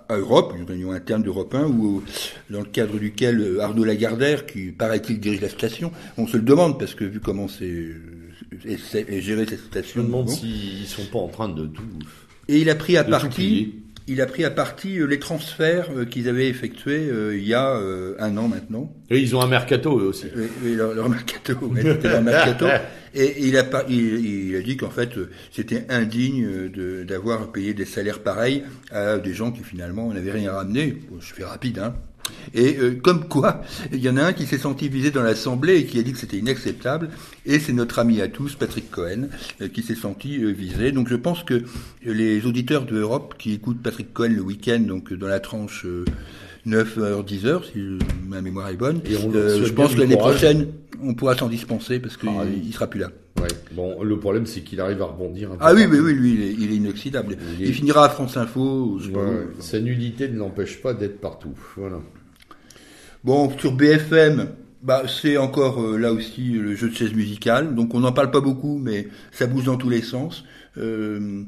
à 0.08 0.16
Europe, 0.16 0.54
une 0.58 0.64
réunion 0.64 0.92
interne 0.92 1.22
d'Europe 1.22 1.54
1, 1.54 1.64
où, 1.66 2.02
dans 2.50 2.60
le 2.60 2.66
cadre 2.66 2.98
duquel 2.98 3.58
Arnaud 3.60 3.84
Lagardère, 3.84 4.46
qui 4.46 4.72
paraît-il 4.72 5.20
dirige 5.20 5.40
la 5.40 5.48
station, 5.48 5.92
on 6.16 6.26
se 6.26 6.36
le 6.36 6.42
demande 6.42 6.78
parce 6.78 6.94
que 6.94 7.04
vu 7.04 7.20
comment 7.20 7.48
c'est 7.48 7.90
géré 8.64 9.46
cette 9.46 9.60
station. 9.60 9.92
Je 9.96 10.00
me 10.00 10.06
demande 10.06 10.28
s'ils 10.28 10.86
sont 10.86 11.06
pas 11.10 11.18
en 11.18 11.28
train 11.28 11.48
de 11.48 11.66
tout. 11.66 11.82
Et 12.48 12.60
il 12.60 12.70
a 12.70 12.74
pris 12.74 12.96
à 12.96 13.04
partie 13.04 13.74
il 14.08 14.20
a 14.20 14.26
pris 14.26 14.44
à 14.44 14.50
partie 14.50 14.98
euh, 14.98 15.06
les 15.06 15.18
transferts 15.18 15.90
euh, 15.94 16.04
qu'ils 16.04 16.28
avaient 16.28 16.48
effectués 16.48 17.08
euh, 17.08 17.36
il 17.36 17.46
y 17.46 17.54
a 17.54 17.72
un 18.18 18.36
an 18.36 18.48
maintenant. 18.48 18.92
Et 19.10 19.18
ils 19.18 19.36
ont 19.36 19.40
un 19.40 19.46
mercato 19.46 19.98
eux 19.98 20.04
aussi. 20.04 20.26
Oui, 20.62 20.74
leur, 20.74 21.08
mercato, 21.08 21.54
leur 22.02 22.22
mercato. 22.22 22.66
Et 23.14 23.46
il 23.46 23.58
a, 23.58 23.64
il, 23.90 24.56
a 24.56 24.62
dit 24.62 24.78
qu'en 24.78 24.88
fait 24.88 25.10
c'était 25.50 25.84
indigne 25.90 26.70
d'avoir 27.06 27.52
payé 27.52 27.74
des 27.74 27.84
salaires 27.84 28.20
pareils 28.20 28.64
à 28.90 29.18
des 29.18 29.34
gens 29.34 29.52
qui 29.52 29.62
finalement 29.62 30.10
n'avaient 30.14 30.32
rien 30.32 30.52
ramené. 30.52 30.96
je 31.20 31.34
fais 31.34 31.44
rapide, 31.44 31.78
hein. 31.78 31.94
Et 32.54 32.76
euh, 32.78 32.98
comme 33.02 33.28
quoi, 33.28 33.62
il 33.92 34.00
y 34.00 34.08
en 34.08 34.16
a 34.16 34.22
un 34.24 34.32
qui 34.32 34.46
s'est 34.46 34.58
senti 34.58 34.88
visé 34.88 35.10
dans 35.10 35.22
l'Assemblée 35.22 35.78
et 35.78 35.86
qui 35.86 35.98
a 35.98 36.02
dit 36.02 36.12
que 36.12 36.18
c'était 36.18 36.38
inacceptable, 36.38 37.10
et 37.46 37.58
c'est 37.58 37.72
notre 37.72 37.98
ami 37.98 38.20
à 38.20 38.28
tous, 38.28 38.54
Patrick 38.54 38.90
Cohen, 38.90 39.28
euh, 39.60 39.68
qui 39.68 39.82
s'est 39.82 39.94
senti 39.94 40.42
euh, 40.42 40.50
visé. 40.50 40.92
Donc 40.92 41.08
je 41.08 41.16
pense 41.16 41.44
que 41.44 41.62
les 42.04 42.44
auditeurs 42.46 42.84
de 42.84 42.98
Europe 42.98 43.34
qui 43.38 43.54
écoutent 43.54 43.82
Patrick 43.82 44.12
Cohen 44.12 44.32
le 44.34 44.42
week-end, 44.42 44.80
donc 44.80 45.12
dans 45.12 45.28
la 45.28 45.40
tranche 45.40 45.86
9h, 46.66 47.24
10h, 47.24 47.72
si 47.72 47.98
ma 48.26 48.40
mémoire 48.40 48.68
est 48.68 48.76
bonne, 48.76 49.00
je 49.04 49.72
pense 49.72 49.94
que 49.94 50.00
l'année 50.00 50.16
prochaine, 50.16 50.68
on 51.02 51.14
pourra 51.14 51.36
s'en 51.36 51.48
dispenser 51.48 51.98
parce 51.98 52.16
qu'il 52.16 52.28
ah, 52.28 52.44
il 52.44 52.72
sera 52.72 52.86
plus 52.86 53.00
là. 53.00 53.10
Ouais. 53.40 53.48
Bon, 53.72 54.02
le 54.02 54.18
problème, 54.18 54.46
c'est 54.46 54.60
qu'il 54.60 54.80
arrive 54.80 55.02
à 55.02 55.06
rebondir. 55.06 55.50
Un 55.50 55.56
peu 55.56 55.60
ah 55.62 55.74
oui, 55.74 55.86
oui, 55.90 55.98
oui, 55.98 56.14
lui, 56.14 56.34
il 56.34 56.42
est, 56.42 56.52
il 56.52 56.72
est 56.72 56.76
inoxydable. 56.76 57.36
Il, 57.58 57.74
finira 57.74 58.04
à 58.04 58.08
France 58.08 58.36
Info. 58.36 58.98
Je 59.00 59.10
sa 59.58 59.80
nullité 59.80 60.28
ne 60.28 60.38
l'empêche 60.38 60.80
pas 60.80 60.94
d'être 60.94 61.20
partout. 61.20 61.54
Voilà. 61.76 61.98
Bon, 63.24 63.50
sur 63.58 63.72
BFM, 63.72 64.48
bah, 64.82 65.04
c'est 65.06 65.36
encore 65.36 65.80
euh, 65.80 65.96
là 65.96 66.12
aussi 66.12 66.52
le 66.52 66.74
jeu 66.74 66.88
de 66.88 66.94
chaise 66.94 67.14
musicale. 67.14 67.74
Donc 67.74 67.94
on 67.94 68.00
n'en 68.00 68.12
parle 68.12 68.30
pas 68.30 68.40
beaucoup, 68.40 68.78
mais 68.78 69.08
ça 69.30 69.46
bouge 69.46 69.64
dans 69.64 69.76
tous 69.76 69.90
les 69.90 70.02
sens. 70.02 70.44
Euh, 70.78 71.42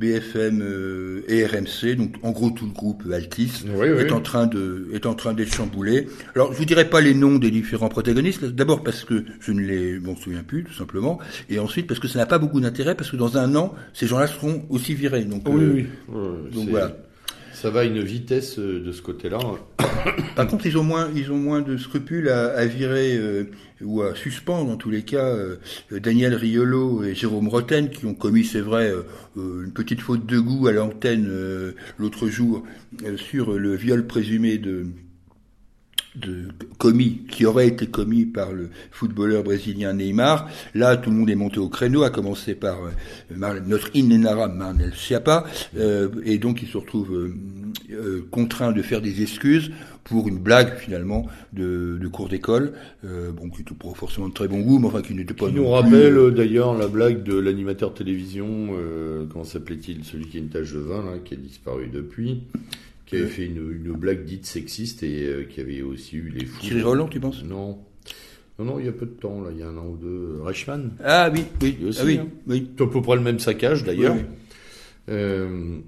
BFM 0.00 0.62
euh, 0.62 1.22
et 1.28 1.44
RMC, 1.44 1.94
donc 1.96 2.14
en 2.22 2.30
gros 2.30 2.50
tout 2.50 2.66
le 2.66 2.72
groupe 2.72 3.04
Altis 3.12 3.64
est 3.66 4.12
en 4.12 4.20
train 4.20 4.46
de 4.46 4.88
est 4.94 5.06
en 5.06 5.14
train 5.14 5.34
d'être 5.34 5.54
chamboulé. 5.54 6.08
Alors 6.34 6.52
je 6.52 6.58
vous 6.58 6.64
dirai 6.64 6.88
pas 6.88 7.00
les 7.00 7.14
noms 7.14 7.36
des 7.36 7.50
différents 7.50 7.90
protagonistes. 7.90 8.44
D'abord 8.44 8.82
parce 8.82 9.04
que 9.04 9.24
je 9.40 9.52
ne 9.52 9.60
les 9.60 10.00
m'en 10.00 10.16
souviens 10.16 10.42
plus 10.42 10.64
tout 10.64 10.72
simplement, 10.72 11.18
et 11.50 11.58
ensuite 11.58 11.86
parce 11.86 12.00
que 12.00 12.08
ça 12.08 12.18
n'a 12.18 12.26
pas 12.26 12.38
beaucoup 12.38 12.60
d'intérêt 12.60 12.94
parce 12.94 13.10
que 13.10 13.16
dans 13.16 13.36
un 13.36 13.54
an 13.54 13.74
ces 13.92 14.06
gens-là 14.06 14.26
seront 14.26 14.64
aussi 14.70 14.94
virés. 14.94 15.24
Donc 15.24 15.42
oui, 15.46 15.86
oui. 16.08 16.14
donc 16.52 16.70
voilà. 16.70 16.96
Ça 17.60 17.68
va 17.68 17.80
à 17.80 17.84
une 17.84 18.00
vitesse 18.00 18.58
euh, 18.58 18.82
de 18.82 18.90
ce 18.90 19.02
côté-là. 19.02 19.38
Par 20.34 20.46
contre, 20.46 20.64
ils 20.64 20.78
ont 20.78 20.82
moins, 20.82 21.10
ils 21.14 21.30
ont 21.30 21.36
moins 21.36 21.60
de 21.60 21.76
scrupules 21.76 22.30
à, 22.30 22.54
à 22.54 22.64
virer 22.64 23.18
euh, 23.18 23.50
ou 23.82 24.00
à 24.00 24.14
suspendre, 24.14 24.70
en 24.70 24.76
tous 24.76 24.88
les 24.88 25.02
cas, 25.02 25.26
euh, 25.26 25.56
Daniel 25.90 26.34
Riolo 26.34 27.04
et 27.04 27.14
Jérôme 27.14 27.48
Roten, 27.48 27.90
qui 27.90 28.06
ont 28.06 28.14
commis, 28.14 28.46
c'est 28.46 28.62
vrai, 28.62 28.90
une 29.36 29.72
petite 29.74 30.00
faute 30.00 30.24
de 30.24 30.38
goût 30.38 30.68
à 30.68 30.72
l'antenne 30.72 31.30
l'autre 31.98 32.28
jour 32.28 32.62
sur 33.16 33.52
le 33.52 33.76
viol 33.76 34.06
présumé 34.06 34.56
de 34.56 34.86
de 36.16 36.48
commis 36.78 37.20
qui 37.28 37.46
aurait 37.46 37.68
été 37.68 37.86
commis 37.86 38.24
par 38.24 38.52
le 38.52 38.70
footballeur 38.90 39.44
brésilien 39.44 39.92
Neymar. 39.92 40.48
Là, 40.74 40.96
tout 40.96 41.10
le 41.10 41.16
monde 41.16 41.30
est 41.30 41.36
monté 41.36 41.58
au 41.58 41.68
créneau, 41.68 42.02
à 42.02 42.10
commencer 42.10 42.54
par 42.54 42.78
euh, 42.84 43.60
notre 43.66 43.94
inénarrable 43.94 44.54
Marnel 44.54 44.92
Schiappa, 44.94 45.44
euh, 45.76 46.08
et 46.24 46.38
donc 46.38 46.62
il 46.62 46.68
se 46.68 46.78
retrouve 46.78 47.14
euh, 47.14 47.34
euh, 47.92 48.26
contraint 48.30 48.72
de 48.72 48.82
faire 48.82 49.00
des 49.00 49.22
excuses 49.22 49.70
pour 50.04 50.26
une 50.26 50.38
blague 50.38 50.76
finalement 50.78 51.26
de, 51.52 51.98
de 52.00 52.08
cours 52.08 52.28
d'école, 52.28 52.72
euh, 53.04 53.30
bon 53.30 53.48
qui 53.48 53.58
n'était 53.58 53.74
pas 53.74 53.94
forcément 53.94 54.28
de 54.28 54.34
très 54.34 54.48
bon 54.48 54.60
goût, 54.60 54.78
mais 54.80 54.88
enfin 54.88 55.02
qui 55.02 55.14
n'était 55.14 55.34
pas. 55.34 55.46
Qui 55.46 55.54
nous 55.54 55.68
rappelle 55.68 56.32
d'ailleurs 56.34 56.76
la 56.76 56.88
blague 56.88 57.22
de 57.22 57.38
l'animateur 57.38 57.94
télévision, 57.94 58.70
euh, 58.72 59.26
comment 59.30 59.44
s'appelait-il, 59.44 60.04
celui 60.04 60.26
qui 60.26 60.38
a 60.38 60.40
une 60.40 60.48
tache 60.48 60.72
de 60.72 60.80
vin 60.80 61.04
là, 61.04 61.18
qui 61.24 61.34
a 61.34 61.36
disparu 61.36 61.88
depuis, 61.92 62.42
qui 63.10 63.16
avait 63.16 63.24
Euh. 63.24 63.28
fait 63.28 63.44
une, 63.46 63.82
une 63.84 63.92
blague 63.92 64.24
dite 64.24 64.46
sexiste 64.46 65.02
et 65.02 65.24
euh, 65.26 65.44
qui 65.44 65.60
avait 65.60 65.82
aussi 65.82 66.16
eu 66.16 66.28
les 66.30 66.46
fous. 66.46 66.60
Thierry 66.60 66.82
Roland, 66.82 67.08
tu 67.08 67.20
penses? 67.20 67.42
Non. 67.44 67.78
Non, 68.58 68.64
non, 68.64 68.78
il 68.78 68.86
y 68.86 68.88
a 68.88 68.92
peu 68.92 69.06
de 69.06 69.12
temps, 69.12 69.40
là, 69.40 69.50
il 69.52 69.58
y 69.58 69.62
a 69.62 69.68
un 69.68 69.76
an 69.76 69.86
ou 69.86 69.96
deux. 69.96 70.38
Reichmann, 70.42 70.92
Ah 71.02 71.30
oui, 71.34 71.44
oui, 71.62 71.78
aussi, 71.88 71.98
ah 72.02 72.04
oui, 72.04 72.18
hein. 72.18 72.26
oui. 72.46 72.70
à 72.78 72.86
peu 72.86 73.00
près 73.02 73.16
le 73.16 73.22
même 73.22 73.38
saccage 73.38 73.84
d'ailleurs. 73.84 74.14
Oui, 74.16 74.22
Euh, 75.08 75.78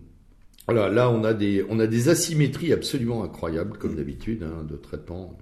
voilà, 0.66 0.88
là, 0.88 1.10
on 1.10 1.22
a 1.24 1.34
des, 1.34 1.64
on 1.68 1.78
a 1.80 1.86
des 1.86 2.08
asymétries 2.08 2.72
absolument 2.72 3.22
incroyables, 3.24 3.76
comme 3.78 3.94
d'habitude, 3.96 4.42
hein, 4.42 4.64
de 4.68 4.76
traitement. 4.76 5.36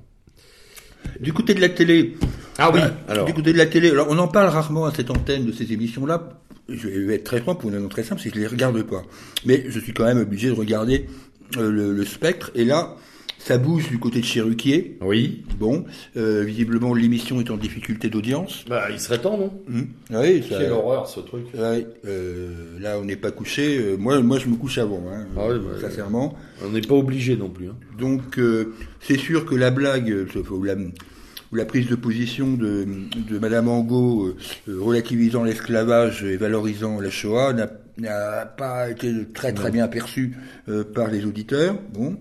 Du 1.20 1.32
côté 1.32 1.54
de 1.54 1.60
la 1.60 1.68
télé, 1.70 2.14
Ah 2.58 2.70
oui, 2.74 2.80
Bah, 2.80 2.94
alors. 3.08 3.26
Du 3.26 3.32
côté 3.32 3.52
de 3.52 3.58
la 3.58 3.66
télé, 3.66 3.90
alors 3.90 4.08
on 4.10 4.18
en 4.18 4.28
parle 4.28 4.48
rarement 4.48 4.84
à 4.86 4.92
cette 4.92 5.10
antenne 5.10 5.46
de 5.46 5.52
ces 5.52 5.72
émissions-là. 5.72 6.40
Je 6.68 6.88
vais 6.88 7.14
être 7.14 7.24
très 7.24 7.40
franc 7.40 7.54
pour 7.54 7.68
une 7.70 7.76
raison 7.76 7.88
très 7.88 8.02
simple, 8.04 8.20
c'est 8.20 8.28
que 8.30 8.36
je 8.36 8.40
les 8.40 8.46
regarde 8.46 8.82
pas. 8.82 9.02
Mais 9.46 9.64
je 9.68 9.78
suis 9.80 9.92
quand 9.92 10.04
même 10.04 10.18
obligé 10.18 10.48
de 10.48 10.54
regarder 10.54 11.06
euh, 11.06 11.29
le, 11.56 11.92
le 11.92 12.04
spectre. 12.04 12.50
Et 12.54 12.64
là, 12.64 12.96
ça 13.38 13.56
bouge 13.58 13.88
du 13.88 13.98
côté 13.98 14.20
de 14.20 14.24
Cheruquier. 14.24 14.98
Oui. 15.00 15.44
Bon, 15.58 15.84
euh, 16.16 16.42
visiblement 16.44 16.92
l'émission 16.94 17.40
est 17.40 17.50
en 17.50 17.56
difficulté 17.56 18.08
d'audience. 18.10 18.64
Bah, 18.68 18.88
il 18.90 19.00
serait 19.00 19.18
temps, 19.18 19.38
non? 19.38 19.52
Hum. 19.68 19.86
Oui, 20.10 20.42
ça- 20.48 20.58
Quelle 20.58 20.72
horreur, 20.72 21.08
ce 21.08 21.20
truc. 21.20 21.44
ouais, 21.54 21.86
euh, 22.06 22.78
là 22.80 22.98
on 23.00 23.04
n'est 23.04 23.16
pas 23.16 23.30
couché. 23.30 23.78
Euh, 23.78 23.96
moi, 23.96 24.20
moi 24.20 24.38
je 24.38 24.46
me 24.48 24.56
couche 24.56 24.78
avant, 24.78 25.02
hein, 25.10 25.26
Ah 25.36 25.46
oui, 25.48 25.56
bah, 25.58 25.80
sincèrement. 25.80 26.34
On 26.64 26.70
n'est 26.70 26.80
pas 26.82 26.94
obligé 26.94 27.36
non 27.36 27.48
plus. 27.48 27.68
Hein. 27.68 27.76
Donc 27.98 28.38
euh, 28.38 28.74
c'est 29.00 29.18
sûr 29.18 29.44
que 29.46 29.54
la 29.54 29.70
blague, 29.70 30.10
euh, 30.10 30.26
ou 30.50 30.62
la, 30.64 30.74
ou 30.74 31.56
la 31.56 31.64
prise 31.64 31.88
de 31.88 31.94
position 31.96 32.52
de, 32.54 32.86
de 33.28 33.38
Madame 33.38 33.68
Angot 33.68 34.26
euh, 34.26 34.36
euh, 34.68 34.80
relativisant 34.80 35.44
l'esclavage 35.44 36.24
et 36.24 36.36
valorisant 36.36 37.00
la 37.00 37.10
Shoah 37.10 37.52
n'a 37.54 37.70
n'a 38.00 38.46
pas 38.46 38.90
été 38.90 39.12
très 39.32 39.52
très 39.52 39.70
bien 39.70 39.88
perçue 39.88 40.36
euh, 40.68 40.84
par 40.84 41.08
les 41.08 41.24
auditeurs. 41.24 41.76
Bon, 41.92 42.16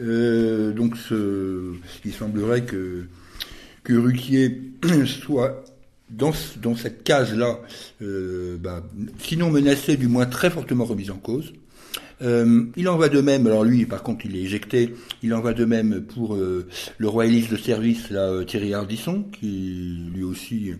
Euh, 0.00 0.72
donc 0.72 0.96
ce, 0.96 1.72
il 2.04 2.12
semblerait 2.12 2.62
que 2.62 3.06
que 3.84 3.94
Ruquier 3.94 4.60
soit 5.06 5.64
dans, 6.10 6.32
dans 6.62 6.74
cette 6.74 7.02
case-là, 7.04 7.58
euh, 8.02 8.56
bah, 8.58 8.82
sinon 9.18 9.50
menacé, 9.50 9.96
du 9.96 10.08
moins 10.08 10.26
très 10.26 10.50
fortement 10.50 10.84
remise 10.84 11.10
en 11.10 11.16
cause. 11.16 11.52
Euh, 12.20 12.64
il 12.76 12.88
en 12.88 12.96
va 12.96 13.08
de 13.08 13.20
même, 13.20 13.46
alors 13.46 13.62
lui 13.62 13.86
par 13.86 14.02
contre 14.02 14.26
il 14.26 14.36
est 14.36 14.40
éjecté, 14.40 14.92
il 15.22 15.32
en 15.34 15.40
va 15.40 15.52
de 15.52 15.64
même 15.64 16.02
pour 16.02 16.34
euh, 16.34 16.66
le 16.98 17.08
royaliste 17.08 17.52
de 17.52 17.56
service 17.56 18.10
là, 18.10 18.44
Thierry 18.44 18.74
Ardisson, 18.74 19.24
qui 19.38 19.96
lui 20.12 20.24
aussi 20.24 20.72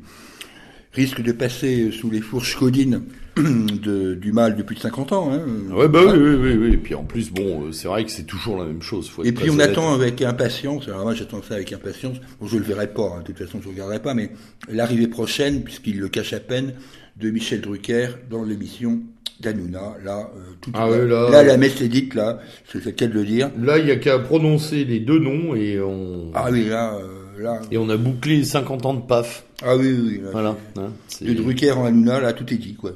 risque 0.93 1.23
de 1.23 1.31
passer 1.31 1.93
sous 1.93 2.11
les 2.11 2.21
fourches 2.21 2.57
codines 2.57 3.03
de, 3.83 4.15
du 4.15 4.33
mal 4.33 4.57
depuis 4.57 4.77
de 4.77 4.81
50 4.81 5.13
ans. 5.13 5.31
Hein. 5.33 5.41
Ouais, 5.73 5.89
bah 5.89 6.01
oui, 6.07 6.19
oui, 6.19 6.35
oui, 6.35 6.57
oui. 6.57 6.73
Et 6.75 6.77
puis 6.77 6.95
en 6.95 7.05
plus, 7.05 7.31
bon, 7.31 7.67
euh, 7.67 7.73
c'est 7.73 7.89
vrai 7.89 8.05
que 8.05 8.11
c'est 8.11 8.25
toujours 8.25 8.59
la 8.59 8.65
même 8.67 8.83
chose. 8.83 9.09
Faut 9.09 9.25
Et 9.25 9.33
puis 9.33 9.51
on 9.51 9.55
honnête. 9.55 9.71
attend 9.71 9.93
avec 9.95 10.21
impatience, 10.23 10.89
alors 10.89 11.03
moi 11.03 11.15
j'attends 11.15 11.43
ça 11.43 11.55
avec 11.55 11.73
impatience, 11.73 12.17
bon, 12.41 12.47
je 12.47 12.57
le 12.57 12.65
verrai 12.65 12.89
pas, 12.89 13.15
hein, 13.17 13.21
de 13.27 13.33
toute 13.33 13.39
façon 13.45 13.61
je 13.63 13.69
ne 13.69 13.73
regarderai 13.73 14.01
pas, 14.01 14.15
mais 14.15 14.31
l'arrivée 14.71 15.07
prochaine, 15.09 15.63
puisqu'il 15.63 15.99
le 15.99 16.09
cache 16.09 16.33
à 16.33 16.41
peine, 16.41 16.75
de 17.17 17.31
Michel 17.31 17.61
Drucker 17.61 18.09
dans 18.31 18.45
l'émission 18.45 19.01
d'Anouna, 19.41 19.95
là, 20.05 20.31
euh, 20.37 20.41
tout 20.61 20.71
Ah 20.75 20.89
ouais, 20.91 21.07
là- 21.07 21.31
là, 21.31 21.43
la 21.45 21.57
messe 21.57 21.81
est 21.81 21.89
dite, 21.89 22.15
là, 22.15 22.41
c'est 22.73 22.85
le 22.85 22.91
cas 22.93 23.07
de 23.07 23.13
le 23.13 23.25
dire. 23.25 23.51
Là, 23.61 23.79
il 23.79 23.87
y 23.87 23.91
a 23.91 23.97
qu'à 23.97 24.19
prononcer 24.19 24.85
les 24.85 24.99
deux 25.01 25.19
noms 25.19 25.55
et 25.55 25.81
on 25.81 26.31
Ah 26.35 26.49
oui, 26.51 26.65
là, 26.69 26.95
euh, 26.95 27.25
là, 27.39 27.61
et 27.71 27.79
on 27.79 27.89
a 27.89 27.97
bouclé 27.97 28.45
50 28.45 28.87
ans 28.87 28.95
de 28.95 29.01
PAF. 29.01 29.45
ah 29.63 29.77
oui, 29.77 29.93
oui, 29.93 30.09
oui, 30.09 30.21
là, 30.23 30.31
Voilà. 30.33 30.57
Hein, 30.77 30.93
de 31.21 31.33
Drucker 31.35 31.73
en 31.73 31.85
Hanouna, 31.85 32.21
là, 32.21 32.33
tout 32.33 32.53
est 32.53 32.59
dit, 32.59 32.75
quoi. 32.75 32.93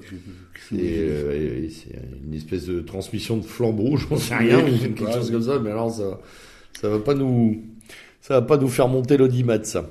C'est, 0.69 0.77
euh, 0.81 1.69
c'est 1.71 1.99
une 2.27 2.35
espèce 2.35 2.67
de 2.67 2.81
transmission 2.81 3.37
de 3.37 3.45
flambeau, 3.45 3.97
j'en 4.11 4.17
sais 4.17 4.37
rien, 4.37 4.61
ou 4.61 4.79
quelque 4.79 5.13
chose 5.13 5.31
comme 5.31 5.43
ça. 5.43 5.59
Mais 5.59 5.71
alors 5.71 5.93
ça, 5.93 6.21
ça 6.81 6.89
va 6.89 6.99
pas 6.99 7.15
nous, 7.15 7.63
ça 8.21 8.35
va 8.35 8.43
pas 8.43 8.57
nous 8.57 8.69
faire 8.69 8.89
monter 8.89 9.17
l'audimat, 9.17 9.63
ça. 9.65 9.91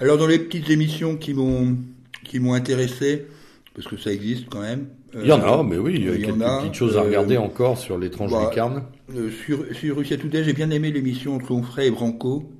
Alors 0.00 0.18
dans 0.18 0.26
les 0.26 0.38
petites 0.38 0.70
émissions 0.70 1.16
qui 1.16 1.34
m'ont 1.34 1.76
qui 2.24 2.40
m'ont 2.40 2.54
intéressé, 2.54 3.26
parce 3.74 3.86
que 3.86 3.96
ça 3.96 4.10
existe 4.12 4.48
quand 4.48 4.60
même. 4.60 4.86
Il 5.14 5.26
y 5.26 5.32
en 5.32 5.40
euh, 5.40 5.60
a, 5.60 5.62
mais 5.62 5.78
oui, 5.78 5.94
il 5.96 6.04
y 6.04 6.08
a 6.08 6.16
quelques 6.16 6.42
a, 6.42 6.60
petites 6.60 6.74
choses 6.74 6.96
à 6.96 7.00
euh, 7.00 7.04
regarder 7.04 7.36
encore 7.36 7.78
sur 7.78 7.98
l'étrange 7.98 8.32
bah, 8.32 8.48
lucarne. 8.48 8.82
Euh, 9.14 9.30
sur, 9.30 9.64
sur 9.72 9.96
Russia 9.96 10.16
Today, 10.16 10.42
j'ai 10.42 10.52
bien 10.52 10.70
aimé 10.70 10.90
l'émission 10.90 11.36
entre 11.36 11.52
Onfray 11.52 11.88
et 11.88 11.90
Branco. 11.90 12.50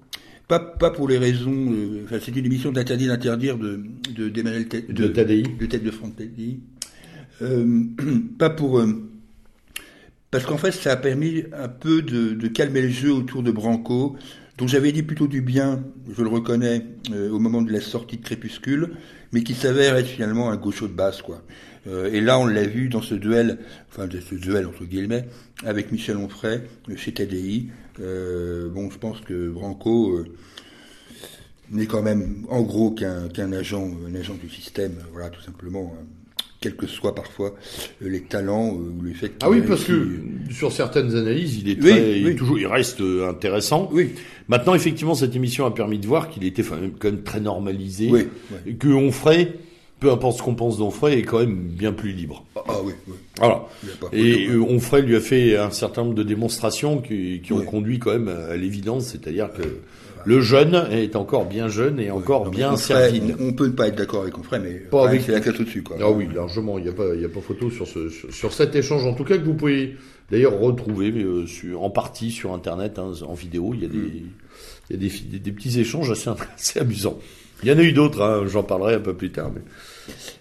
Pas, 0.48 0.58
pas 0.60 0.90
pour 0.90 1.08
les 1.08 1.18
raisons. 1.18 1.72
euh, 1.72 2.02
Enfin, 2.04 2.18
c'est 2.22 2.36
une 2.36 2.44
émission 2.44 2.70
d'interdit 2.72 3.06
d'interdire 3.06 3.56
de 3.58 3.80
de 4.14 4.28
d'Emmanuel 4.28 4.68
Te- 4.68 4.92
De 4.92 5.08
Tadei. 5.08 5.42
de 5.42 5.66
tête 5.66 5.82
de 5.84 5.90
Franck 5.90 6.16
Tadei. 6.16 6.58
Euh, 7.42 7.84
pas 8.38 8.50
pour. 8.50 8.78
euh, 8.78 9.10
parce 10.30 10.44
qu'en 10.44 10.58
fait, 10.58 10.72
ça 10.72 10.92
a 10.92 10.96
permis 10.96 11.44
un 11.56 11.68
peu 11.68 12.02
de, 12.02 12.34
de 12.34 12.48
calmer 12.48 12.82
le 12.82 12.88
jeu 12.88 13.12
autour 13.12 13.42
de 13.44 13.52
Branco, 13.52 14.16
dont 14.58 14.66
j'avais 14.66 14.90
dit 14.92 15.02
plutôt 15.04 15.28
du 15.28 15.40
bien, 15.40 15.82
je 16.14 16.22
le 16.22 16.28
reconnais, 16.28 16.84
euh, 17.12 17.30
au 17.30 17.38
moment 17.38 17.62
de 17.62 17.72
la 17.72 17.80
sortie 17.80 18.16
de 18.16 18.22
Crépuscule, 18.22 18.90
mais 19.32 19.44
qui 19.44 19.54
s'avère 19.54 19.96
être 19.96 20.08
finalement 20.08 20.50
un 20.50 20.56
gaucho 20.56 20.88
de 20.88 20.92
base, 20.92 21.22
quoi. 21.22 21.42
Euh, 21.86 22.10
et 22.12 22.20
là, 22.20 22.38
on 22.40 22.46
l'a 22.46 22.64
vu 22.64 22.88
dans 22.88 23.02
ce 23.02 23.14
duel, 23.14 23.58
enfin 23.90 24.08
de 24.08 24.18
ce 24.20 24.34
duel 24.34 24.66
entre 24.66 24.84
guillemets, 24.84 25.26
avec 25.64 25.92
Michel 25.92 26.16
Onfray 26.16 26.62
chez 26.96 27.12
TDI. 27.12 27.68
Euh, 28.00 28.68
bon, 28.68 28.90
je 28.90 28.98
pense 28.98 29.20
que 29.20 29.48
Branco 29.50 30.12
euh, 30.18 30.24
n'est 31.70 31.86
quand 31.86 32.02
même 32.02 32.44
en 32.50 32.62
gros 32.62 32.90
qu'un 32.90 33.52
agent, 33.52 33.88
un 34.08 34.14
agent 34.14 34.34
du 34.42 34.48
système, 34.50 34.92
euh, 35.00 35.04
voilà, 35.12 35.30
tout 35.30 35.42
simplement. 35.42 35.94
hein. 35.98 36.04
Quels 36.60 36.76
que 36.76 36.86
soient 36.86 37.14
parfois 37.14 37.54
euh, 38.02 38.08
les 38.08 38.22
talents 38.22 38.70
ou 38.70 39.02
les 39.04 39.12
faits. 39.12 39.32
Ah 39.42 39.50
oui, 39.50 39.60
parce 39.68 39.84
que 39.84 40.18
sur 40.50 40.72
certaines 40.72 41.14
analyses, 41.14 41.58
il 41.58 41.68
est 41.68 41.82
Oui, 41.82 41.92
il 42.20 42.26
oui. 42.26 42.36
toujours, 42.36 42.58
il 42.58 42.66
reste 42.66 43.00
intéressant. 43.02 43.90
Oui, 43.92 44.12
Maintenant, 44.48 44.74
effectivement, 44.74 45.14
cette 45.14 45.36
émission 45.36 45.66
a 45.66 45.70
permis 45.74 45.98
de 45.98 46.06
voir 46.06 46.30
qu'il 46.30 46.42
était 46.44 46.62
quand 46.62 47.10
même 47.10 47.22
très 47.22 47.40
normalisé. 47.40 48.08
oui, 48.10 48.76
que 48.78 48.88
Onfray, 48.88 49.52
peu 50.00 50.10
importe 50.10 50.38
ce 50.38 50.42
qu'on 50.42 50.54
pense 50.54 50.78
d'Onfray, 50.78 51.18
est 51.18 51.22
quand 51.22 51.38
même 51.38 51.56
bien 51.56 51.92
plus 51.92 52.12
libre. 52.12 52.44
Ah, 52.56 52.60
ah 52.68 52.72
oui, 52.84 52.92
oui. 53.08 53.14
Voilà. 53.38 53.64
Et 54.12 54.48
euh, 54.48 54.60
Onfray 54.62 55.02
lui 55.02 55.16
a 55.16 55.20
fait 55.20 55.56
un 55.56 55.70
certain 55.70 56.02
nombre 56.02 56.14
de 56.14 56.22
démonstrations 56.22 57.00
qui, 57.00 57.40
qui 57.42 57.52
ont 57.52 57.62
conduit 57.64 57.98
quand 57.98 58.12
même 58.12 58.28
à 58.28 58.56
l'évidence, 58.56 59.06
c'est-à-dire 59.06 59.50
que 59.52 59.62
le 60.26 60.40
jeune 60.40 60.74
est 60.90 61.16
encore 61.16 61.44
bien 61.46 61.68
jeune 61.68 62.00
et 62.00 62.10
encore 62.10 62.46
Non, 62.46 62.50
bien 62.50 62.76
servile. 62.76 63.36
On, 63.38 63.48
on 63.48 63.52
peut 63.52 63.66
ne 63.66 63.72
pas 63.72 63.88
être 63.88 63.96
d'accord 63.96 64.22
avec 64.22 64.36
Onfray, 64.38 64.60
mais 64.60 64.74
Pas 64.74 65.08
avec- 65.08 65.22
c'est 65.22 65.32
la 65.32 65.40
classe 65.40 65.60
au-dessus, 65.60 65.82
quoi. 65.82 65.96
Ah 66.00 66.10
oui, 66.10 66.28
largement, 66.34 66.78
il 66.78 66.84
n'y 66.84 66.90
a 66.90 66.94
pas, 66.94 67.14
il 67.14 67.20
y 67.20 67.24
a 67.24 67.28
pas 67.28 67.40
photo 67.40 67.70
sur 67.70 67.86
ce, 67.86 68.08
sur, 68.30 68.52
cet 68.52 68.74
échange, 68.74 69.04
en 69.06 69.12
tout 69.14 69.24
cas 69.24 69.36
que 69.38 69.44
vous 69.44 69.54
pouvez 69.54 69.96
d'ailleurs 70.30 70.58
retrouver 70.58 71.10
euh, 71.12 71.46
sur, 71.46 71.82
en 71.82 71.90
partie 71.90 72.30
sur 72.30 72.52
Internet, 72.54 72.98
hein, 72.98 73.12
en 73.26 73.34
vidéo. 73.34 73.72
Il 73.74 73.82
y 73.82 73.84
a 73.84 73.88
des, 73.88 73.98
il 74.90 74.92
y 74.92 74.94
a 74.94 74.96
des, 74.96 75.12
des, 75.30 75.38
des 75.38 75.52
petits 75.52 75.78
échanges 75.78 76.10
assez, 76.10 76.30
assez 76.56 76.78
amusants. 76.80 77.18
Il 77.64 77.68
y 77.68 77.72
en 77.72 77.78
a 77.78 77.82
eu 77.82 77.92
d'autres, 77.92 78.20
hein, 78.20 78.44
j'en 78.46 78.62
parlerai 78.62 78.96
un 78.96 79.00
peu 79.00 79.14
plus 79.14 79.30
tard. 79.32 79.50
Mais... 79.54 79.62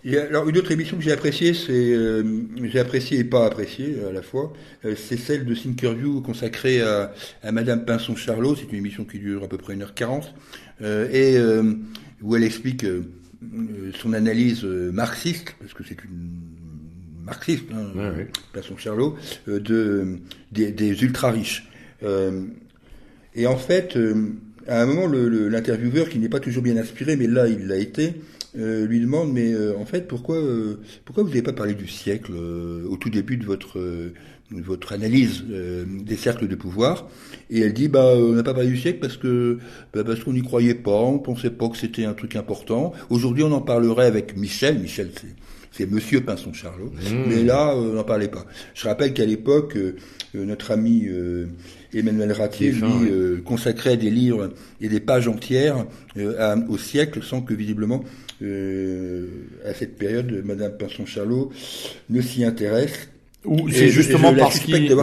Et 0.03 0.17
alors 0.17 0.49
une 0.49 0.57
autre 0.57 0.71
émission 0.73 0.97
que 0.97 1.03
j'ai 1.03 1.13
appréciée, 1.13 1.53
c'est 1.53 1.71
euh, 1.71 2.21
j'ai 2.65 2.79
apprécié 2.79 3.19
et 3.19 3.23
pas 3.23 3.45
apprécié 3.45 3.95
à 4.05 4.12
la 4.12 4.21
fois, 4.21 4.51
euh, 4.83 4.93
c'est 4.97 5.15
celle 5.15 5.45
de 5.45 5.55
Thinkerview 5.55 6.19
consacrée 6.19 6.81
à, 6.81 7.13
à 7.41 7.53
Madame 7.53 7.86
Pinson 7.86 8.17
Charlot. 8.17 8.57
C'est 8.57 8.69
une 8.69 8.79
émission 8.79 9.05
qui 9.05 9.19
dure 9.19 9.41
à 9.45 9.47
peu 9.47 9.57
près 9.57 9.73
1h40 9.73 10.23
euh, 10.81 11.07
et 11.13 11.39
où 12.21 12.36
elle 12.36 12.43
explique 12.43 12.86
son 14.01 14.12
analyse 14.12 14.65
marxiste, 14.65 15.55
parce 15.62 15.73
que 15.73 15.83
c'est 15.88 16.03
une 16.03 16.29
marxiste, 17.23 17.65
hein, 17.73 17.86
Ouais, 17.95 18.09
ouais. 18.17 18.27
Pinson 18.51 18.75
Charlot, 18.77 19.15
de 19.47 20.19
des, 20.51 20.73
des 20.73 21.03
ultra 21.03 21.31
riches. 21.31 21.69
Et 23.36 23.47
en 23.47 23.57
fait, 23.57 23.97
à 24.67 24.82
un 24.82 24.86
moment, 24.86 25.08
le- 25.08 25.30
le- 25.30 25.49
l'intervieweur, 25.49 26.10
qui 26.10 26.19
n'est 26.19 26.30
pas 26.30 26.39
toujours 26.39 26.63
bien 26.63 26.78
inspiré, 26.78 27.15
mais 27.15 27.28
là, 27.28 27.47
il 27.47 27.67
l'a 27.67 27.78
été, 27.78 28.13
euh, 28.58 28.86
lui 28.86 28.99
demande, 28.99 29.32
mais 29.34 29.54
euh, 29.54 29.76
en 29.78 29.86
fait, 29.86 30.08
pourquoi, 30.08 30.38
euh, 30.38 30.80
pourquoi 31.06 31.23
vous 31.23 31.30
n'avez 31.30 31.41
pas 31.41 31.54
parlé 31.54 31.73
du 31.73 31.88
siècle 31.88 32.32
euh, 32.36 32.86
au 32.88 32.97
tout 32.97 33.10
début 33.10 33.38
de 33.38 33.45
votre, 33.45 33.80
euh, 33.80 34.13
de 34.52 34.62
votre 34.62 34.93
analyse 34.93 35.43
euh, 35.52 35.86
des 35.88 36.15
cercles 36.15 36.47
de 36.47 36.56
pouvoir? 36.56 37.10
Et 37.49 37.62
elle 37.62 37.73
dit, 37.73 37.88
bah, 37.88 38.13
on 38.15 38.34
n'a 38.34 38.43
pas 38.43 38.54
parlé 38.54 38.69
du 38.69 38.78
siècle 38.78 38.99
parce 38.99 39.17
que, 39.17 39.58
bah, 39.93 40.04
parce 40.04 40.23
qu'on 40.23 40.34
n'y 40.34 40.41
croyait 40.43 40.76
pas, 40.76 40.91
on 41.02 41.19
pensait 41.19 41.49
pas 41.49 41.67
que 41.69 41.78
c'était 41.78 42.06
un 42.06 42.13
truc 42.13 42.36
important. 42.36 42.93
Aujourd'hui, 43.10 43.43
on 43.43 43.52
en 43.52 43.62
parlerait 43.62 44.06
avec 44.06 44.38
Michel. 44.38 44.80
Michel, 44.80 45.10
c'est 45.19 45.28
c'est 45.76 45.89
Monsieur 45.89 46.21
Pinson 46.21 46.54
Charlot. 46.54 46.91
Mais 47.28 47.43
là, 47.43 47.76
on 47.76 47.93
n'en 47.93 48.04
parlait 48.04 48.28
pas. 48.28 48.45
Je 48.76 48.88
rappelle 48.88 49.12
qu'à 49.12 49.26
l'époque, 49.26 49.76
notre 50.36 50.69
ami 50.69 51.08
Emmanuel 51.93 52.32
Ratier, 52.32 52.71
lui, 52.71 53.41
consacrait 53.43 53.97
des 53.97 54.10
livres 54.10 54.51
et 54.82 54.89
des 54.89 54.99
pages 54.99 55.27
entières 55.27 55.86
au 56.69 56.77
siècle 56.77 57.21
sans 57.23 57.41
que 57.41 57.53
visiblement 57.53 58.03
à 58.41 59.73
cette 59.73 59.97
période, 59.97 60.43
Madame 60.45 60.77
Pinson 60.77 61.06
Charlot 61.06 61.51
ne 62.10 62.21
s'y 62.21 62.43
intéresse. 62.43 63.10
Ou 63.45 63.69
c'est 63.69 63.89
justement 63.89 64.34
parce 64.34 64.60
qu'il 64.60 64.93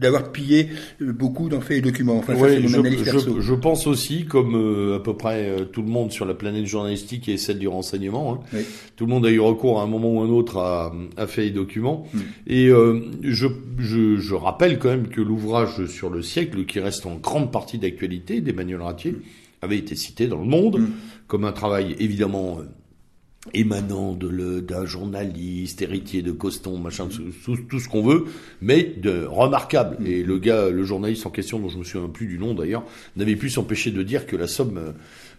d'avoir 0.00 0.32
pillé 0.32 0.70
euh, 1.02 1.12
beaucoup 1.12 1.48
d'en 1.48 1.60
faits 1.60 1.78
et 1.78 1.80
documents. 1.80 2.16
Enfin, 2.16 2.34
ouais, 2.34 2.62
je, 2.62 3.40
je, 3.40 3.54
pense 3.54 3.86
aussi, 3.86 4.24
comme 4.24 4.56
euh, 4.56 4.96
à 4.96 5.00
peu 5.00 5.14
près 5.14 5.48
euh, 5.48 5.64
tout 5.64 5.82
le 5.82 5.88
monde 5.88 6.10
sur 6.10 6.24
la 6.24 6.34
planète 6.34 6.66
journalistique 6.66 7.28
et 7.28 7.36
celle 7.36 7.58
du 7.58 7.68
renseignement, 7.68 8.42
hein, 8.52 8.58
tout 8.96 9.04
le 9.04 9.10
monde 9.10 9.26
a 9.26 9.30
eu 9.30 9.40
recours 9.40 9.80
à 9.80 9.84
un 9.84 9.86
moment 9.86 10.14
ou 10.14 10.20
un 10.20 10.30
autre 10.30 10.56
à, 10.56 10.92
à 11.16 11.26
faits 11.26 11.46
et 11.46 11.50
documents. 11.50 12.06
Mm. 12.14 12.18
Et 12.46 12.68
je, 13.22 13.46
je, 13.78 14.16
je, 14.16 14.34
rappelle 14.34 14.78
quand 14.78 14.88
même 14.88 15.08
que 15.08 15.20
l'ouvrage 15.20 15.86
sur 15.86 16.08
le 16.08 16.22
siècle, 16.22 16.64
qui 16.64 16.80
reste 16.80 17.04
en 17.06 17.16
grande 17.16 17.52
partie 17.52 17.78
d'actualité, 17.78 18.40
d'Emmanuel 18.40 18.80
Ratier, 18.80 19.12
mm. 19.12 19.20
avait 19.62 19.78
été 19.78 19.94
cité 19.96 20.26
dans 20.26 20.38
le 20.38 20.46
Monde 20.46 20.80
mm. 20.80 20.88
comme 21.26 21.44
un 21.44 21.52
travail 21.52 21.94
évidemment 21.98 22.58
émanant 23.54 24.14
d'un 24.14 24.84
journaliste, 24.84 25.80
héritier 25.80 26.20
de 26.20 26.30
Coston, 26.30 26.80
machin, 26.80 27.08
tout, 27.44 27.56
tout 27.56 27.80
ce 27.80 27.88
qu'on 27.88 28.02
veut, 28.02 28.24
mais 28.60 28.82
de 28.84 29.24
remarquable. 29.24 29.96
Mm. 30.00 30.06
Et 30.06 30.22
le 30.22 30.38
gars, 30.38 30.68
le 30.68 30.84
journaliste 30.84 31.26
en 31.26 31.30
question, 31.30 31.58
dont 31.58 31.70
je 31.70 31.78
me 31.78 31.84
souviens 31.84 32.08
plus 32.08 32.26
du 32.26 32.38
nom 32.38 32.52
d'ailleurs, 32.54 32.84
n'avait 33.16 33.36
pu 33.36 33.48
s'empêcher 33.48 33.92
de 33.92 34.02
dire 34.02 34.26
que 34.26 34.36
la 34.36 34.46
somme 34.46 34.78
euh, 34.78 34.92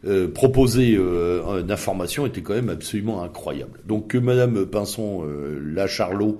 euh 0.05 0.27
proposée 0.27 0.95
euh, 0.97 1.61
d'information 1.61 2.25
était 2.25 2.41
quand 2.41 2.55
même 2.55 2.69
absolument 2.69 3.23
incroyable. 3.23 3.79
Donc 3.87 4.07
que 4.07 4.17
Madame 4.17 4.65
Pinson, 4.65 5.23
euh, 5.23 5.59
la 5.63 5.85
Charlot, 5.85 6.39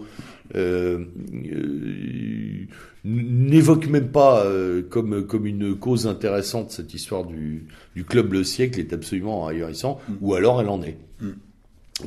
n'évoque 3.06 3.88
même 3.88 4.10
pas 4.10 4.46
comme 4.90 5.26
comme 5.26 5.46
une 5.46 5.76
cause 5.76 6.08
intéressante 6.08 6.72
cette 6.72 6.94
histoire 6.94 7.24
du, 7.24 7.68
du 7.96 8.04
club 8.04 8.34
le 8.34 8.44
siècle 8.44 8.82
est 8.82 8.92
absolument 8.92 9.48
ahurissant, 9.48 10.00
mm. 10.10 10.14
ou 10.20 10.34
alors 10.34 10.60
elle 10.60 10.68
en 10.68 10.82
est. 10.82 10.98
Mm. 11.22 11.30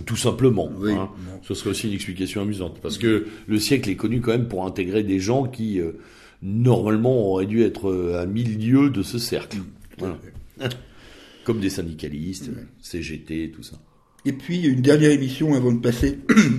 Tout 0.06 0.16
simplement. 0.16 0.70
Hein. 0.84 1.08
Ce 1.42 1.54
serait 1.54 1.70
aussi 1.70 1.88
une 1.88 1.94
explication 1.94 2.42
amusante. 2.42 2.78
Parce 2.82 2.98
que 2.98 3.26
le 3.46 3.58
siècle 3.58 3.90
est 3.90 3.96
connu 3.96 4.20
quand 4.20 4.32
même 4.32 4.48
pour 4.48 4.66
intégrer 4.66 5.02
des 5.02 5.20
gens 5.20 5.44
qui, 5.44 5.80
euh, 5.80 5.92
normalement, 6.42 7.30
auraient 7.30 7.46
dû 7.46 7.62
être 7.62 7.90
euh, 7.90 8.20
à 8.20 8.26
mille 8.26 8.58
lieues 8.58 8.90
de 8.90 9.02
ce 9.02 9.18
cercle. 9.18 9.58
Comme 11.44 11.60
des 11.60 11.70
syndicalistes, 11.70 12.50
CGT, 12.80 13.52
tout 13.54 13.62
ça. 13.62 13.76
Et 14.24 14.32
puis, 14.32 14.62
une 14.62 14.80
dernière 14.80 15.10
émission 15.10 15.54
avant 15.54 15.72
de 15.72 15.80
passer 15.80 16.18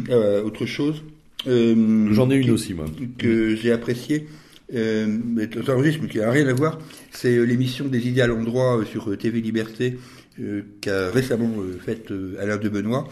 à 0.09 0.43
autre 0.43 0.65
chose. 0.65 1.01
Euh, 1.47 2.07
J'en 2.11 2.29
ai 2.29 2.35
une 2.35 2.51
aussi, 2.51 2.73
moi. 2.73 2.85
Que 3.17 3.55
j'ai 3.55 3.71
apprécié. 3.71 4.27
Euh, 4.73 5.05
mais 5.07 5.47
mais 5.47 6.07
qui 6.09 6.17
n'a 6.17 6.31
rien 6.31 6.47
à 6.47 6.53
voir. 6.53 6.79
C'est 7.11 7.45
l'émission 7.45 7.85
des 7.85 8.07
idéales 8.07 8.31
endroits 8.31 8.83
sur 8.89 9.15
TV 9.17 9.41
Liberté 9.41 9.97
euh, 10.41 10.63
qu'a 10.81 11.11
récemment 11.11 11.49
euh, 11.59 11.79
faite 11.79 12.11
euh, 12.11 12.35
Alain 12.41 12.57
de 12.57 12.67
Benoît. 12.67 13.07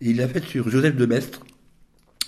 il 0.00 0.16
l'a 0.16 0.28
faite 0.28 0.44
sur 0.44 0.70
Joseph 0.70 0.96
de 0.96 1.04
Maistre. 1.04 1.40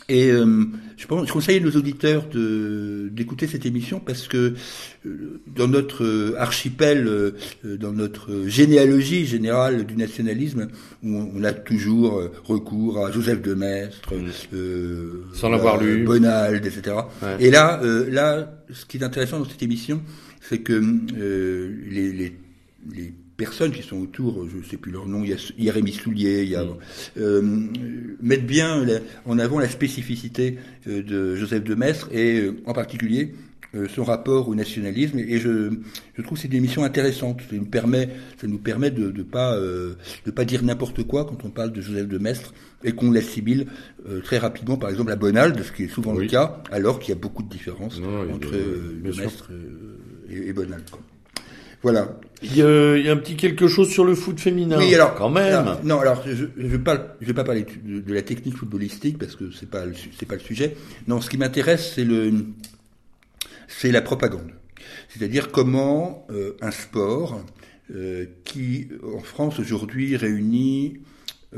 Et 0.09 0.29
je, 0.29 1.07
pense, 1.09 1.27
je 1.27 1.33
conseille 1.33 1.57
à 1.57 1.61
nos 1.61 1.73
auditeurs 1.73 2.29
de 2.29 3.09
d'écouter 3.11 3.49
cette 3.49 3.67
émission 3.67 3.99
parce 3.99 4.29
que 4.29 4.55
dans 5.49 5.67
notre 5.67 6.37
archipel, 6.39 7.33
dans 7.65 7.91
notre 7.91 8.47
généalogie 8.47 9.27
générale 9.27 9.85
du 9.85 9.97
nationalisme, 9.97 10.69
où 11.03 11.09
on, 11.09 11.43
a 11.43 11.53
toujours 11.53 12.23
recours 12.45 13.05
à 13.05 13.11
Joseph 13.11 13.43
de 13.43 13.55
Maistre, 13.55 14.15
sans 15.33 15.49
l'avoir 15.49 15.83
lu, 15.83 16.05
Bonald, 16.05 16.65
etc. 16.65 16.99
Et 17.41 17.51
là, 17.51 17.81
là, 18.09 18.63
ce 18.73 18.87
qui 18.87 18.99
est 18.99 19.03
intéressant 19.03 19.41
dans 19.41 19.45
cette 19.45 19.65
émission, 19.65 20.03
c'est 20.41 20.59
que 20.59 20.81
les, 21.91 22.13
les, 22.13 22.37
les 22.95 23.13
personnes 23.37 23.73
qui 23.73 23.83
sont 23.83 23.99
autour, 23.99 24.49
je 24.49 24.57
ne 24.59 24.63
sais 24.63 24.77
plus 24.77 24.93
leur 24.93 25.07
nom, 25.07 25.23
il 25.23 25.31
y 25.31 25.33
a 25.33 25.37
Jérémy 25.59 25.93
Soulier, 25.93 26.43
il 26.43 26.51
y 26.51 26.57
a, 26.57 26.65
mm. 26.65 26.77
euh, 27.19 27.43
mettent 28.21 28.47
bien 28.47 28.87
en 29.27 29.39
avant 29.39 29.59
la 29.59 29.69
spécificité 29.69 30.59
euh, 30.89 31.03
de 31.03 31.37
Joseph 31.37 31.65
de 31.65 31.75
Maistre 31.75 32.09
et 32.13 32.41
euh, 32.41 32.57
en 32.67 32.73
particulier 32.73 33.35
euh, 33.75 33.89
son 33.89 34.05
rapport 34.05 34.49
au 34.49 34.55
nationalisme. 34.55 35.19
Et 35.19 35.39
je, 35.39 35.71
je 36.15 36.23
trouve 36.23 36.39
que 36.39 36.43
c'est 36.43 36.49
une 36.49 36.55
émission 36.55 36.83
intéressante. 36.85 37.41
Ça 37.51 37.57
nous 37.57 37.67
permet, 37.67 38.09
ça 38.41 38.47
nous 38.47 38.59
permet 38.59 38.91
de 38.91 39.11
ne 39.11 39.23
pas, 39.23 39.59
de 39.59 40.31
pas 40.31 40.45
dire 40.45 40.63
n'importe 40.63 41.03
quoi 41.03 41.25
quand 41.25 41.45
on 41.45 41.51
parle 41.51 41.73
de 41.73 41.81
Joseph 41.81 42.09
de 42.09 42.19
Maistre 42.19 42.55
et 42.85 42.93
qu'on 42.93 43.11
l'assimile 43.11 43.67
très 44.23 44.39
rapidement, 44.39 44.77
par 44.77 44.89
exemple, 44.89 45.11
à 45.11 45.17
Bonald, 45.17 45.61
ce 45.63 45.73
qui 45.73 45.85
est 45.85 45.89
souvent 45.89 46.15
le 46.15 46.27
cas, 46.27 46.63
alors 46.71 47.01
qu'il 47.01 47.11
y 47.11 47.19
a 47.19 47.21
beaucoup 47.21 47.43
de 47.43 47.49
différences 47.49 48.01
entre 48.33 48.53
de 48.53 49.13
Maistre 49.21 49.51
et, 50.31 50.49
et 50.49 50.53
Bonald. 50.53 50.89
Quoi. 50.89 51.03
Voilà. 51.83 52.19
Il 52.43 52.57
y, 52.57 52.63
a, 52.63 52.67
un 53.13 53.17
petit 53.17 53.37
quelque 53.37 53.67
chose 53.67 53.89
sur 53.89 54.05
le 54.05 54.15
foot 54.15 54.39
féminin. 54.39 54.77
Oui, 54.79 54.95
alors 54.95 55.15
quand 55.15 55.31
même. 55.31 55.77
non, 55.85 56.01
alors 56.01 56.23
je 56.27 56.45
ne 56.57 56.69
vais 56.69 56.79
pas, 56.79 57.17
je 57.21 57.27
vais 57.27 57.35
pas 57.35 57.45
parler 57.45 57.65
de, 57.85 58.13
la 58.13 58.23
technique 58.23 58.57
footballistique 58.57 59.19
parce 59.19 59.37
que 59.37 59.51
c'est 59.53 59.71
pas 59.71 59.85
c'est 60.19 60.27
pas 60.27 60.35
le 60.35 60.41
sujet. 60.41 60.77
Non, 61.09 61.21
ce 61.21 61.31
qui 61.31 61.39
m'intéresse 61.39 61.93
c'est 61.95 62.05
le 62.05 62.33
c'est 63.69 63.91
la 63.91 64.03
propagande. 64.03 64.51
C'est-à-dire 65.09 65.51
comment 65.51 66.27
euh, 66.31 66.57
un 66.61 66.71
sport 66.71 67.43
euh, 67.95 68.27
qui 68.45 68.89
en 69.15 69.21
France 69.21 69.59
aujourd'hui 69.59 70.17
réunit 70.17 70.99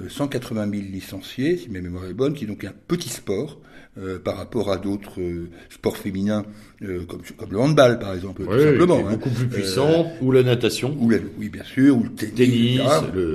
180 0.08 0.68
euh, 0.68 0.70
000 0.70 0.82
licenciés, 0.92 1.56
si 1.56 1.70
ma 1.70 1.80
mémoire 1.80 2.06
est 2.06 2.14
bonne, 2.14 2.34
qui 2.34 2.44
est 2.44 2.46
donc 2.46 2.64
un 2.64 2.74
petit 2.86 3.08
sport, 3.08 3.60
euh, 3.98 4.18
par 4.18 4.36
rapport 4.36 4.70
à 4.70 4.76
d'autres 4.76 5.20
euh, 5.20 5.50
sports 5.70 5.96
féminins 5.96 6.44
euh, 6.82 7.04
comme, 7.04 7.22
comme, 7.36 7.50
le 7.50 7.58
handball 7.58 7.98
par 7.98 8.14
exemple 8.14 8.44
tout 8.44 8.58
simplement 8.60 8.98
hein. 8.98 9.12
beaucoup 9.12 9.30
plus 9.30 9.48
puissant 9.48 10.12
ou 10.20 10.30
la 10.30 10.44
natation 10.44 10.96
ou 11.00 11.10
oui 11.38 11.48
bien 11.48 11.64
sûr 11.64 11.96
ou 11.96 12.04
le 12.04 12.10
tennis, 12.10 12.80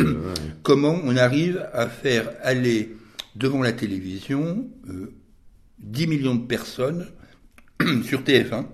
comment 0.63 0.97
on 1.04 1.17
arrive 1.17 1.67
à 1.73 1.88
faire 1.88 2.30
aller 2.43 2.95
devant 3.36 3.62
la 3.62 3.73
télévision 3.73 4.67
10 5.80 6.08
millions 6.08 6.36
de 6.36 6.45
personnes 6.47 7.08
sur 8.04 8.21
TF1 8.21 8.65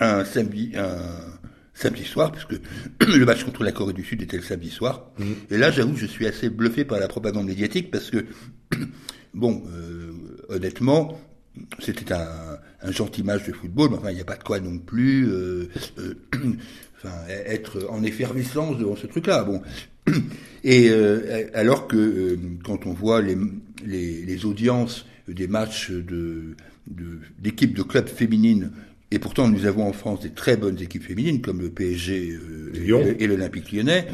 un 0.00 0.24
samedi 0.24 0.72
un 0.76 0.88
samedi 1.80 2.04
soir, 2.04 2.32
puisque 2.32 2.60
le 3.06 3.24
match 3.24 3.44
contre 3.44 3.64
la 3.64 3.72
Corée 3.72 3.92
du 3.92 4.04
Sud 4.04 4.22
était 4.22 4.36
le 4.36 4.42
samedi 4.42 4.70
soir. 4.70 5.10
Mmh. 5.18 5.24
Et 5.50 5.56
là, 5.56 5.70
j'avoue, 5.70 5.96
je 5.96 6.06
suis 6.06 6.26
assez 6.26 6.50
bluffé 6.50 6.84
par 6.84 7.00
la 7.00 7.08
propagande 7.08 7.46
médiatique, 7.46 7.90
parce 7.90 8.10
que, 8.10 8.26
bon, 9.34 9.62
honnêtement, 10.50 11.18
c'était 11.78 12.12
un, 12.12 12.58
un, 12.82 12.92
gentil 12.92 13.22
match 13.22 13.46
de 13.46 13.52
football, 13.52 13.90
mais 13.90 13.96
enfin, 13.98 14.10
il 14.10 14.16
n'y 14.16 14.20
a 14.20 14.24
pas 14.24 14.36
de 14.36 14.44
quoi 14.44 14.60
non 14.60 14.78
plus 14.78 15.28
euh, 15.28 15.68
euh, 15.98 16.14
enfin, 16.96 17.14
être 17.28 17.86
en 17.90 18.02
effervescence 18.02 18.78
devant 18.78 18.96
ce 18.96 19.06
truc-là. 19.06 19.44
Bon. 19.44 19.62
Et 20.64 20.90
euh, 20.90 21.48
alors 21.54 21.88
que 21.88 22.38
quand 22.64 22.86
on 22.86 22.92
voit 22.92 23.22
les, 23.22 23.36
les, 23.84 24.22
les, 24.22 24.44
audiences 24.44 25.06
des 25.28 25.46
matchs 25.46 25.90
de 25.90 26.54
d'équipes 27.38 27.74
de, 27.74 27.82
clubs 27.82 28.08
féminines, 28.08 28.72
et 29.10 29.18
pourtant 29.18 29.48
nous 29.48 29.66
avons 29.66 29.86
en 29.86 29.92
France 29.92 30.20
des 30.20 30.30
très 30.30 30.56
bonnes 30.56 30.80
équipes 30.80 31.04
féminines 31.04 31.40
comme 31.40 31.60
le 31.60 31.70
PSG 31.70 32.36
et, 32.74 33.26
l'Olympique 33.26 33.70
lyonnais, 33.72 34.08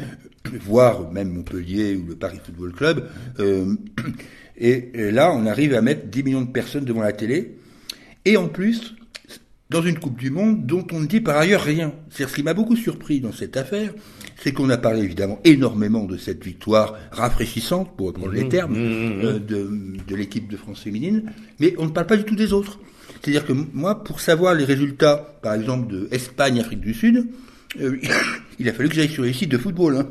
voire 0.61 1.11
même 1.11 1.29
Montpellier 1.29 1.95
ou 1.95 2.05
le 2.05 2.15
Paris 2.15 2.39
Football 2.43 2.73
Club, 2.73 3.09
et, 4.57 5.11
là, 5.11 5.31
on 5.33 5.45
arrive 5.45 5.73
à 5.73 5.81
mettre 5.81 6.07
10 6.07 6.23
millions 6.23 6.41
de 6.41 6.51
personnes 6.51 6.85
devant 6.85 7.01
la 7.01 7.13
télé. 7.13 7.57
Et 8.25 8.37
en 8.37 8.47
plus, 8.47 8.95
dans 9.69 9.81
une 9.81 9.99
Coupe 9.99 10.17
du 10.17 10.31
Monde 10.31 10.65
dont 10.65 10.85
on 10.91 11.01
ne 11.01 11.05
dit 11.05 11.21
par 11.21 11.37
ailleurs 11.37 11.61
rien. 11.61 11.93
C'est 12.09 12.27
ce 12.27 12.33
qui 12.33 12.43
m'a 12.43 12.53
beaucoup 12.53 12.75
surpris 12.75 13.19
dans 13.19 13.31
cette 13.31 13.57
affaire, 13.57 13.93
c'est 14.37 14.53
qu'on 14.53 14.69
a 14.69 14.77
parlé 14.77 15.01
évidemment 15.01 15.39
énormément 15.43 16.05
de 16.05 16.17
cette 16.17 16.43
victoire 16.43 16.95
rafraîchissante, 17.11 17.95
pour 17.97 18.07
reprendre 18.07 18.31
les 18.31 18.45
mmh, 18.45 18.49
termes, 18.49 18.73
mmh, 18.73 18.77
mmh, 18.77 19.25
euh, 19.25 19.39
de, 19.39 19.71
de 20.07 20.15
l'équipe 20.15 20.49
de 20.49 20.57
France 20.57 20.81
féminine, 20.81 21.31
mais 21.59 21.75
on 21.77 21.85
ne 21.85 21.91
parle 21.91 22.07
pas 22.07 22.17
du 22.17 22.23
tout 22.23 22.35
des 22.35 22.53
autres. 22.53 22.79
C'est-à-dire 23.21 23.45
que 23.45 23.53
moi, 23.53 24.03
pour 24.03 24.21
savoir 24.21 24.53
les 24.53 24.63
résultats, 24.63 25.37
par 25.41 25.53
exemple, 25.53 25.91
de 25.91 26.07
Espagne, 26.11 26.59
Afrique 26.59 26.81
du 26.81 26.93
Sud, 26.93 27.27
euh, 27.79 27.97
il 28.59 28.69
a 28.69 28.73
fallu 28.73 28.89
que 28.89 28.95
j'aille 28.95 29.09
sur 29.09 29.23
les 29.23 29.33
sites 29.33 29.51
de 29.51 29.57
football. 29.57 29.97
Hein. 29.97 30.07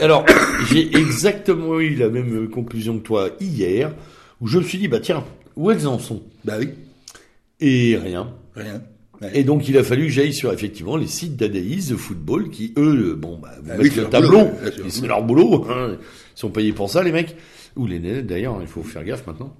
alors, 0.00 0.24
j'ai 0.70 0.96
exactement 0.96 1.80
eu 1.80 1.94
la 1.94 2.08
même 2.08 2.48
conclusion 2.48 2.98
que 2.98 3.04
toi 3.04 3.30
hier, 3.40 3.92
où 4.40 4.46
je 4.46 4.58
me 4.58 4.64
suis 4.64 4.78
dit, 4.78 4.88
bah 4.88 5.00
tiens, 5.00 5.24
où 5.56 5.70
elles 5.70 5.86
en 5.86 5.98
sont? 5.98 6.22
Bah 6.44 6.54
oui. 6.58 6.70
Et 7.60 7.96
rien. 7.96 8.32
Rien. 8.54 8.82
Et 9.34 9.44
donc 9.44 9.68
il 9.68 9.76
a 9.76 9.84
fallu 9.84 10.06
que 10.06 10.12
j'aille 10.12 10.32
sur 10.32 10.50
effectivement 10.50 10.96
les 10.96 11.06
sites 11.06 11.36
d'analyse 11.36 11.90
de 11.90 11.96
football 11.96 12.48
qui 12.48 12.72
eux 12.78 13.14
bon 13.14 13.38
bah 13.38 13.50
vous 13.62 13.70
ah 13.70 13.76
le 13.76 14.04
tableau, 14.08 14.48
c'est 14.88 15.06
leur 15.06 15.22
boulot, 15.22 15.66
hein. 15.68 15.98
ils 16.00 16.38
sont 16.38 16.48
payés 16.48 16.72
pour 16.72 16.88
ça 16.88 17.02
les 17.02 17.12
mecs 17.12 17.36
ou 17.76 17.86
les 17.86 18.00
nénettes 18.00 18.26
d'ailleurs, 18.26 18.56
il 18.62 18.66
faut 18.66 18.82
faire 18.82 19.04
gaffe 19.04 19.26
maintenant. 19.26 19.54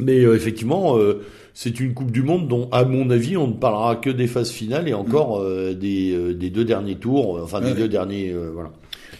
Mais 0.00 0.24
euh, 0.24 0.34
effectivement, 0.34 0.98
euh, 0.98 1.24
c'est 1.54 1.80
une 1.80 1.94
Coupe 1.94 2.10
du 2.10 2.22
Monde 2.22 2.48
dont, 2.48 2.68
à 2.70 2.84
mon 2.84 3.10
avis, 3.10 3.36
on 3.36 3.48
ne 3.48 3.52
parlera 3.54 3.96
que 3.96 4.10
des 4.10 4.26
phases 4.26 4.50
finales 4.50 4.88
et 4.88 4.94
encore 4.94 5.40
mm. 5.40 5.44
euh, 5.44 5.74
des, 5.74 6.34
des, 6.34 6.50
deux 6.50 6.64
derniers 6.64 6.96
tours, 6.96 7.40
enfin 7.42 7.60
des 7.60 7.74
deux 7.74 7.88
derniers, 7.88 8.34
voilà. 8.52 8.72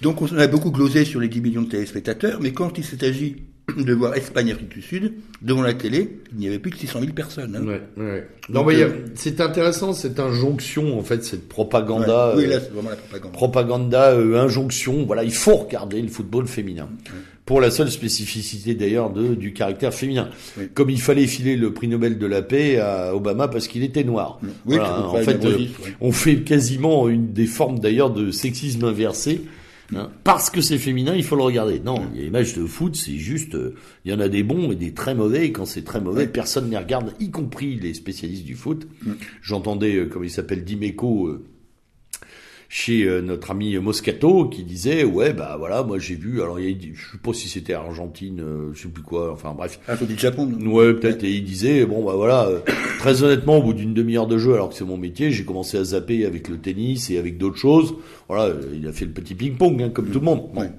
Donc 0.02 0.22
on 0.22 0.38
a 0.38 0.46
beaucoup 0.46 0.70
glosé 0.70 1.04
sur 1.04 1.18
les 1.18 1.28
10 1.28 1.40
millions 1.40 1.62
de 1.62 1.68
téléspectateurs, 1.68 2.38
mais 2.40 2.52
quand 2.52 2.78
il 2.78 2.84
s'est 2.84 3.04
agi 3.04 3.36
de 3.76 3.92
voir 3.92 4.14
Espagne-Afrique 4.14 4.70
du 4.70 4.82
Sud, 4.82 5.14
devant 5.42 5.62
la 5.62 5.74
télé, 5.74 6.20
il 6.32 6.38
n'y 6.38 6.48
avait 6.48 6.58
plus 6.58 6.70
que 6.70 6.78
600 6.78 7.00
000 7.00 7.12
personnes. 7.12 7.56
Hein. 7.56 7.66
Ouais, 7.66 7.82
ouais. 8.02 8.28
Non, 8.48 8.64
mais 8.64 8.76
euh, 8.76 8.88
c'est 9.14 9.40
intéressant 9.40 9.92
cette 9.92 10.18
injonction, 10.18 10.98
en 10.98 11.02
fait, 11.02 11.24
cette 11.24 11.48
propaganda. 11.48 12.34
oui, 12.36 12.46
là, 12.46 12.60
c'est 12.60 12.72
vraiment 12.72 12.90
la 12.90 12.96
propagande. 12.96 13.32
Propaganda, 13.32 14.12
euh, 14.12 14.40
injonction. 14.40 15.04
Voilà, 15.04 15.24
il 15.24 15.34
faut 15.34 15.56
regarder 15.56 16.00
le 16.00 16.08
football 16.08 16.46
féminin. 16.46 16.88
Pour 17.48 17.62
la 17.62 17.70
seule 17.70 17.90
spécificité 17.90 18.74
d'ailleurs 18.74 19.10
de 19.10 19.34
du 19.34 19.54
caractère 19.54 19.94
féminin. 19.94 20.28
Comme 20.74 20.90
il 20.90 21.00
fallait 21.00 21.26
filer 21.26 21.56
le 21.56 21.72
prix 21.72 21.88
Nobel 21.88 22.18
de 22.18 22.26
la 22.26 22.42
paix 22.42 22.78
à 22.78 23.16
Obama 23.16 23.48
parce 23.48 23.68
qu'il 23.68 23.82
était 23.82 24.04
noir. 24.04 24.38
Oui, 24.42 24.76
voilà, 24.76 25.08
en 25.08 25.16
fait, 25.16 25.42
euh, 25.46 25.56
on 26.02 26.12
fait 26.12 26.42
quasiment 26.42 27.08
une 27.08 27.32
des 27.32 27.46
formes 27.46 27.78
d'ailleurs 27.78 28.10
de 28.10 28.30
sexisme 28.30 28.84
inversé 28.84 29.40
Hein 29.96 30.10
parce 30.22 30.50
que 30.50 30.60
c'est 30.60 30.76
féminin, 30.76 31.14
il 31.16 31.24
faut 31.24 31.36
le 31.36 31.42
regarder. 31.42 31.80
Non, 31.80 32.02
les 32.14 32.28
matchs 32.28 32.54
de 32.54 32.66
foot, 32.66 32.94
c'est 32.94 33.16
juste, 33.16 33.54
euh, 33.54 33.74
il 34.04 34.12
y 34.12 34.14
en 34.14 34.20
a 34.20 34.28
des 34.28 34.42
bons 34.42 34.72
et 34.72 34.76
des 34.76 34.92
très 34.92 35.14
mauvais. 35.14 35.46
Et 35.46 35.52
quand 35.52 35.64
c'est 35.64 35.84
très 35.84 36.00
mauvais, 36.00 36.26
personne 36.26 36.66
ne 36.66 36.72
les 36.72 36.76
regarde, 36.76 37.14
y 37.20 37.30
compris 37.30 37.76
les 37.76 37.94
spécialistes 37.94 38.44
du 38.44 38.54
foot. 38.54 38.86
J'entendais, 39.40 39.96
euh, 39.96 40.06
comme 40.06 40.24
il 40.24 40.30
s'appelle, 40.30 40.64
Dimeco, 40.64 41.38
chez 42.68 43.04
euh, 43.04 43.22
notre 43.22 43.50
ami 43.50 43.76
Moscato 43.78 44.46
qui 44.46 44.62
disait 44.62 45.02
ouais 45.02 45.32
bah 45.32 45.56
voilà 45.58 45.82
moi 45.82 45.98
j'ai 45.98 46.16
vu 46.16 46.42
alors 46.42 46.60
il, 46.60 46.94
je 46.94 47.12
sais 47.12 47.18
pas 47.18 47.32
si 47.32 47.48
c'était 47.48 47.72
Argentine 47.72 48.40
euh, 48.40 48.70
je 48.74 48.82
sais 48.82 48.88
plus 48.88 49.02
quoi 49.02 49.32
enfin 49.32 49.54
bref. 49.56 49.80
Ah 49.88 49.96
du 49.96 50.18
Japon 50.18 50.52
ouais 50.66 50.92
peut-être 50.92 51.24
et 51.24 51.30
il 51.32 51.44
disait 51.44 51.86
bon 51.86 52.04
bah 52.04 52.12
voilà 52.14 52.46
euh, 52.46 52.60
très 52.98 53.22
honnêtement 53.22 53.56
au 53.58 53.62
bout 53.62 53.72
d'une 53.72 53.94
demi-heure 53.94 54.26
de 54.26 54.36
jeu 54.36 54.52
alors 54.52 54.68
que 54.68 54.74
c'est 54.74 54.84
mon 54.84 54.98
métier 54.98 55.30
j'ai 55.30 55.44
commencé 55.44 55.78
à 55.78 55.84
zapper 55.84 56.26
avec 56.26 56.48
le 56.48 56.58
tennis 56.58 57.08
et 57.10 57.16
avec 57.16 57.38
d'autres 57.38 57.56
choses. 57.56 57.94
Voilà 58.28 58.54
il 58.74 58.86
a 58.86 58.92
fait 58.92 59.06
le 59.06 59.12
petit 59.12 59.34
ping-pong 59.34 59.82
hein, 59.82 59.88
comme 59.88 60.10
tout 60.10 60.18
le 60.20 60.26
monde. 60.26 60.50
Bon, 60.52 60.70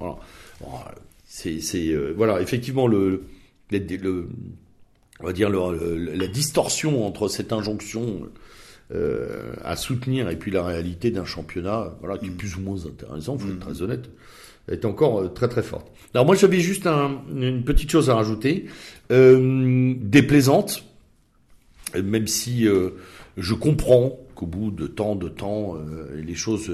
voilà. 0.60 0.96
c'est 1.26 1.60
c'est 1.60 1.96
voilà 2.16 2.40
effectivement 2.40 2.86
le, 2.86 3.24
le, 3.72 4.30
on 5.22 5.26
va 5.26 5.34
dire 5.34 5.50
le, 5.50 6.14
la 6.14 6.28
distorsion 6.28 7.04
entre 7.08 7.30
cette 7.30 7.52
injonction 7.52 8.30
euh, 8.92 9.54
à 9.64 9.76
soutenir 9.76 10.32
et 10.32 10.36
puis 10.36 10.50
la 10.50 10.64
réalité 10.64 11.12
d'un 11.12 11.24
championnat 11.24 11.94
qui 12.20 12.26
est 12.26 12.32
plus 12.32 12.56
ou 12.56 12.62
moins 12.62 12.88
intéressant 12.88 13.38
faut 13.38 13.48
être 13.48 13.60
très 13.60 13.84
honnête 13.84 14.10
est 14.68 14.84
encore 14.84 15.22
euh, 15.22 15.28
très 15.28 15.48
très 15.48 15.62
forte. 15.62 15.92
Alors 16.16 16.26
moi 16.26 16.34
j'avais 16.34 16.60
juste 16.60 16.88
un, 16.88 17.22
une 17.32 17.64
petite 17.64 17.92
chose 17.92 18.10
à 18.10 18.16
rajouter. 18.16 18.66
Euh, 19.12 19.94
déplaisante 19.96 20.86
même 22.04 22.26
si 22.26 22.68
je 23.38 23.54
comprends 23.54 24.20
qu'au 24.34 24.48
bout 24.48 24.72
de 24.72 24.88
tant 24.88 25.16
de 25.16 25.30
temps 25.30 25.76
les 26.16 26.36
choses 26.36 26.72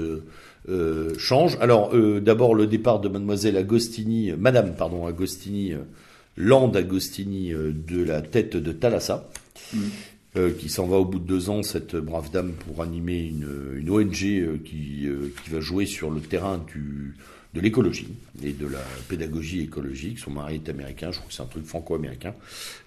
changent. 1.18 1.58
Alors 1.60 1.94
d'abord 2.20 2.54
le 2.54 2.66
départ 2.66 3.00
de 3.00 3.08
mademoiselle 3.08 3.58
Agostini 3.58 4.32
madame 4.32 4.74
pardon 4.74 5.06
Agostini 5.06 5.72
Land 6.38 6.72
Agostini 6.72 7.50
de 7.50 8.02
la 8.02 8.22
tête 8.22 8.56
de 8.56 8.72
Thalassa. 8.72 9.28
Mm. 9.74 9.78
Euh, 10.36 10.50
qui 10.50 10.68
s'en 10.68 10.86
va 10.86 10.98
au 10.98 11.06
bout 11.06 11.18
de 11.18 11.24
deux 11.24 11.48
ans, 11.48 11.62
cette 11.62 11.96
brave 11.96 12.30
dame, 12.30 12.52
pour 12.52 12.82
animer 12.82 13.20
une, 13.20 13.88
ONG 13.88 14.22
euh, 14.24 14.58
qui, 14.62 15.06
euh, 15.06 15.32
qui 15.42 15.50
va 15.50 15.60
jouer 15.60 15.86
sur 15.86 16.10
le 16.10 16.20
terrain 16.20 16.62
de 17.54 17.60
l'écologie 17.60 18.08
et 18.42 18.52
de 18.52 18.66
la 18.66 18.82
pédagogie 19.08 19.62
écologique. 19.62 20.18
Son 20.18 20.32
mari 20.32 20.56
est 20.56 20.68
américain, 20.68 21.10
je 21.10 21.18
crois 21.18 21.28
que 21.28 21.34
c'est 21.34 21.42
un 21.42 21.46
truc 21.46 21.64
franco-américain, 21.64 22.34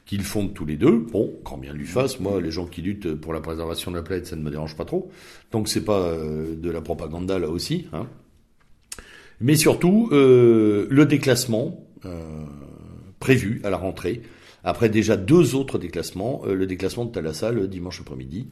qu'ils 0.05 0.21
fondent 0.21 0.53
tous 0.53 0.65
les 0.65 0.75
deux. 0.75 0.99
Bon, 1.11 1.33
quand 1.43 1.57
bien 1.57 1.73
lui 1.73 1.87
fasse, 1.87 2.19
moi, 2.19 2.39
les 2.39 2.51
gens 2.51 2.67
qui 2.67 2.83
luttent 2.83 3.15
pour 3.15 3.33
la 3.33 3.41
préservation 3.41 3.89
de 3.89 3.95
la 3.95 4.03
planète, 4.03 4.27
ça 4.27 4.35
ne 4.35 4.43
me 4.43 4.51
dérange 4.51 4.75
pas 4.75 4.85
trop. 4.85 5.11
Donc 5.51 5.69
c'est 5.69 5.85
pas 5.85 6.15
de 6.15 6.69
la 6.69 6.81
propagande 6.81 7.31
là 7.31 7.49
aussi. 7.49 7.87
Hein. 7.93 8.05
Mais 9.41 9.55
surtout, 9.55 10.09
le 10.11 11.05
déclassement 11.05 11.83
prévu 13.19 13.59
à 13.63 13.71
la 13.71 13.77
rentrée 13.77 14.21
après 14.63 14.89
déjà 14.89 15.17
deux 15.17 15.55
autres 15.55 15.77
déclassements, 15.77 16.41
euh, 16.45 16.53
le 16.53 16.67
déclassement 16.67 17.05
de 17.05 17.11
Thalassa 17.11 17.51
le 17.51 17.67
dimanche 17.67 18.01
après-midi. 18.01 18.47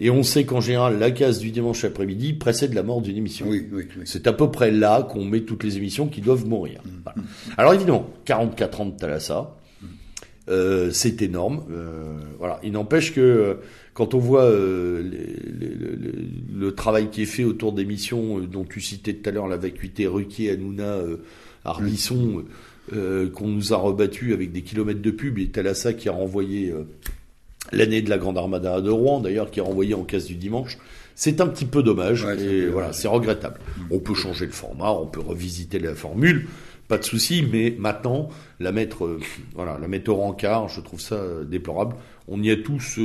Et 0.00 0.10
on 0.10 0.22
sait 0.22 0.44
qu'en 0.44 0.60
général, 0.60 0.98
la 0.98 1.10
case 1.10 1.40
du 1.40 1.50
dimanche 1.50 1.82
après-midi 1.84 2.32
précède 2.32 2.72
la 2.72 2.84
mort 2.84 3.02
d'une 3.02 3.16
émission. 3.16 3.46
Oui, 3.48 3.66
oui, 3.72 3.84
oui. 3.96 4.02
C'est 4.04 4.28
à 4.28 4.32
peu 4.32 4.50
près 4.50 4.70
là 4.70 5.02
qu'on 5.02 5.24
met 5.24 5.40
toutes 5.40 5.64
les 5.64 5.76
émissions 5.76 6.06
qui 6.06 6.20
doivent 6.20 6.46
mourir. 6.46 6.82
Mm. 6.84 7.20
Alors 7.56 7.74
évidemment, 7.74 8.08
44 8.24 8.80
ans 8.80 8.86
de 8.86 8.96
Thalassa, 8.96 9.56
euh, 10.48 10.90
c'est 10.92 11.20
énorme. 11.22 11.64
Euh, 11.70 12.16
voilà. 12.38 12.58
Il 12.62 12.72
n'empêche 12.72 13.12
que 13.12 13.58
quand 13.92 14.14
on 14.14 14.18
voit 14.18 14.44
euh, 14.44 15.02
les, 15.02 15.66
les, 15.66 15.76
le 16.54 16.74
travail 16.74 17.10
qui 17.10 17.22
est 17.22 17.26
fait 17.26 17.44
autour 17.44 17.72
d'émissions 17.72 18.38
dont 18.38 18.64
tu 18.64 18.80
citais 18.80 19.14
tout 19.14 19.28
à 19.28 19.32
l'heure 19.32 19.48
la 19.48 19.56
vacuité 19.56 20.06
Ruquier, 20.06 20.52
Hanouna, 20.52 20.98
Arbisson, 21.64 22.44
euh, 22.92 23.30
qu'on 23.30 23.48
nous 23.48 23.72
a 23.72 23.76
rebattu 23.76 24.32
avec 24.32 24.52
des 24.52 24.62
kilomètres 24.62 25.02
de 25.02 25.10
pub, 25.10 25.38
et 25.38 25.48
Talassa 25.48 25.92
qui 25.92 26.08
a 26.08 26.12
renvoyé 26.12 26.70
euh, 26.70 26.84
l'année 27.72 28.02
de 28.02 28.10
la 28.10 28.18
Grande 28.18 28.38
Armada 28.38 28.80
de 28.80 28.90
Rouen, 28.90 29.20
d'ailleurs, 29.20 29.50
qui 29.50 29.60
a 29.60 29.62
renvoyé 29.62 29.94
en 29.94 30.04
casse 30.04 30.26
du 30.26 30.36
dimanche. 30.36 30.78
C'est 31.14 31.40
un 31.40 31.46
petit 31.48 31.64
peu 31.64 31.82
dommage, 31.82 32.24
et 32.24 32.66
voilà, 32.66 32.92
c'est 32.92 33.08
regrettable. 33.08 33.58
On 33.90 33.98
peut 33.98 34.14
changer 34.14 34.46
le 34.46 34.52
format, 34.52 34.92
on 34.92 35.06
peut 35.06 35.20
revisiter 35.20 35.78
la 35.78 35.94
formule, 35.94 36.46
pas 36.86 36.98
de 36.98 37.04
souci, 37.04 37.44
mais 37.50 37.74
maintenant, 37.78 38.28
la 38.60 38.72
mettre, 38.72 39.04
euh, 39.04 39.20
voilà, 39.54 39.78
la 39.80 39.88
mettre 39.88 40.10
au 40.10 40.16
rencard, 40.16 40.68
je 40.68 40.80
trouve 40.80 41.00
ça 41.00 41.20
déplorable. 41.44 41.96
On 42.28 42.42
y 42.42 42.50
a 42.50 42.56
tous 42.56 42.98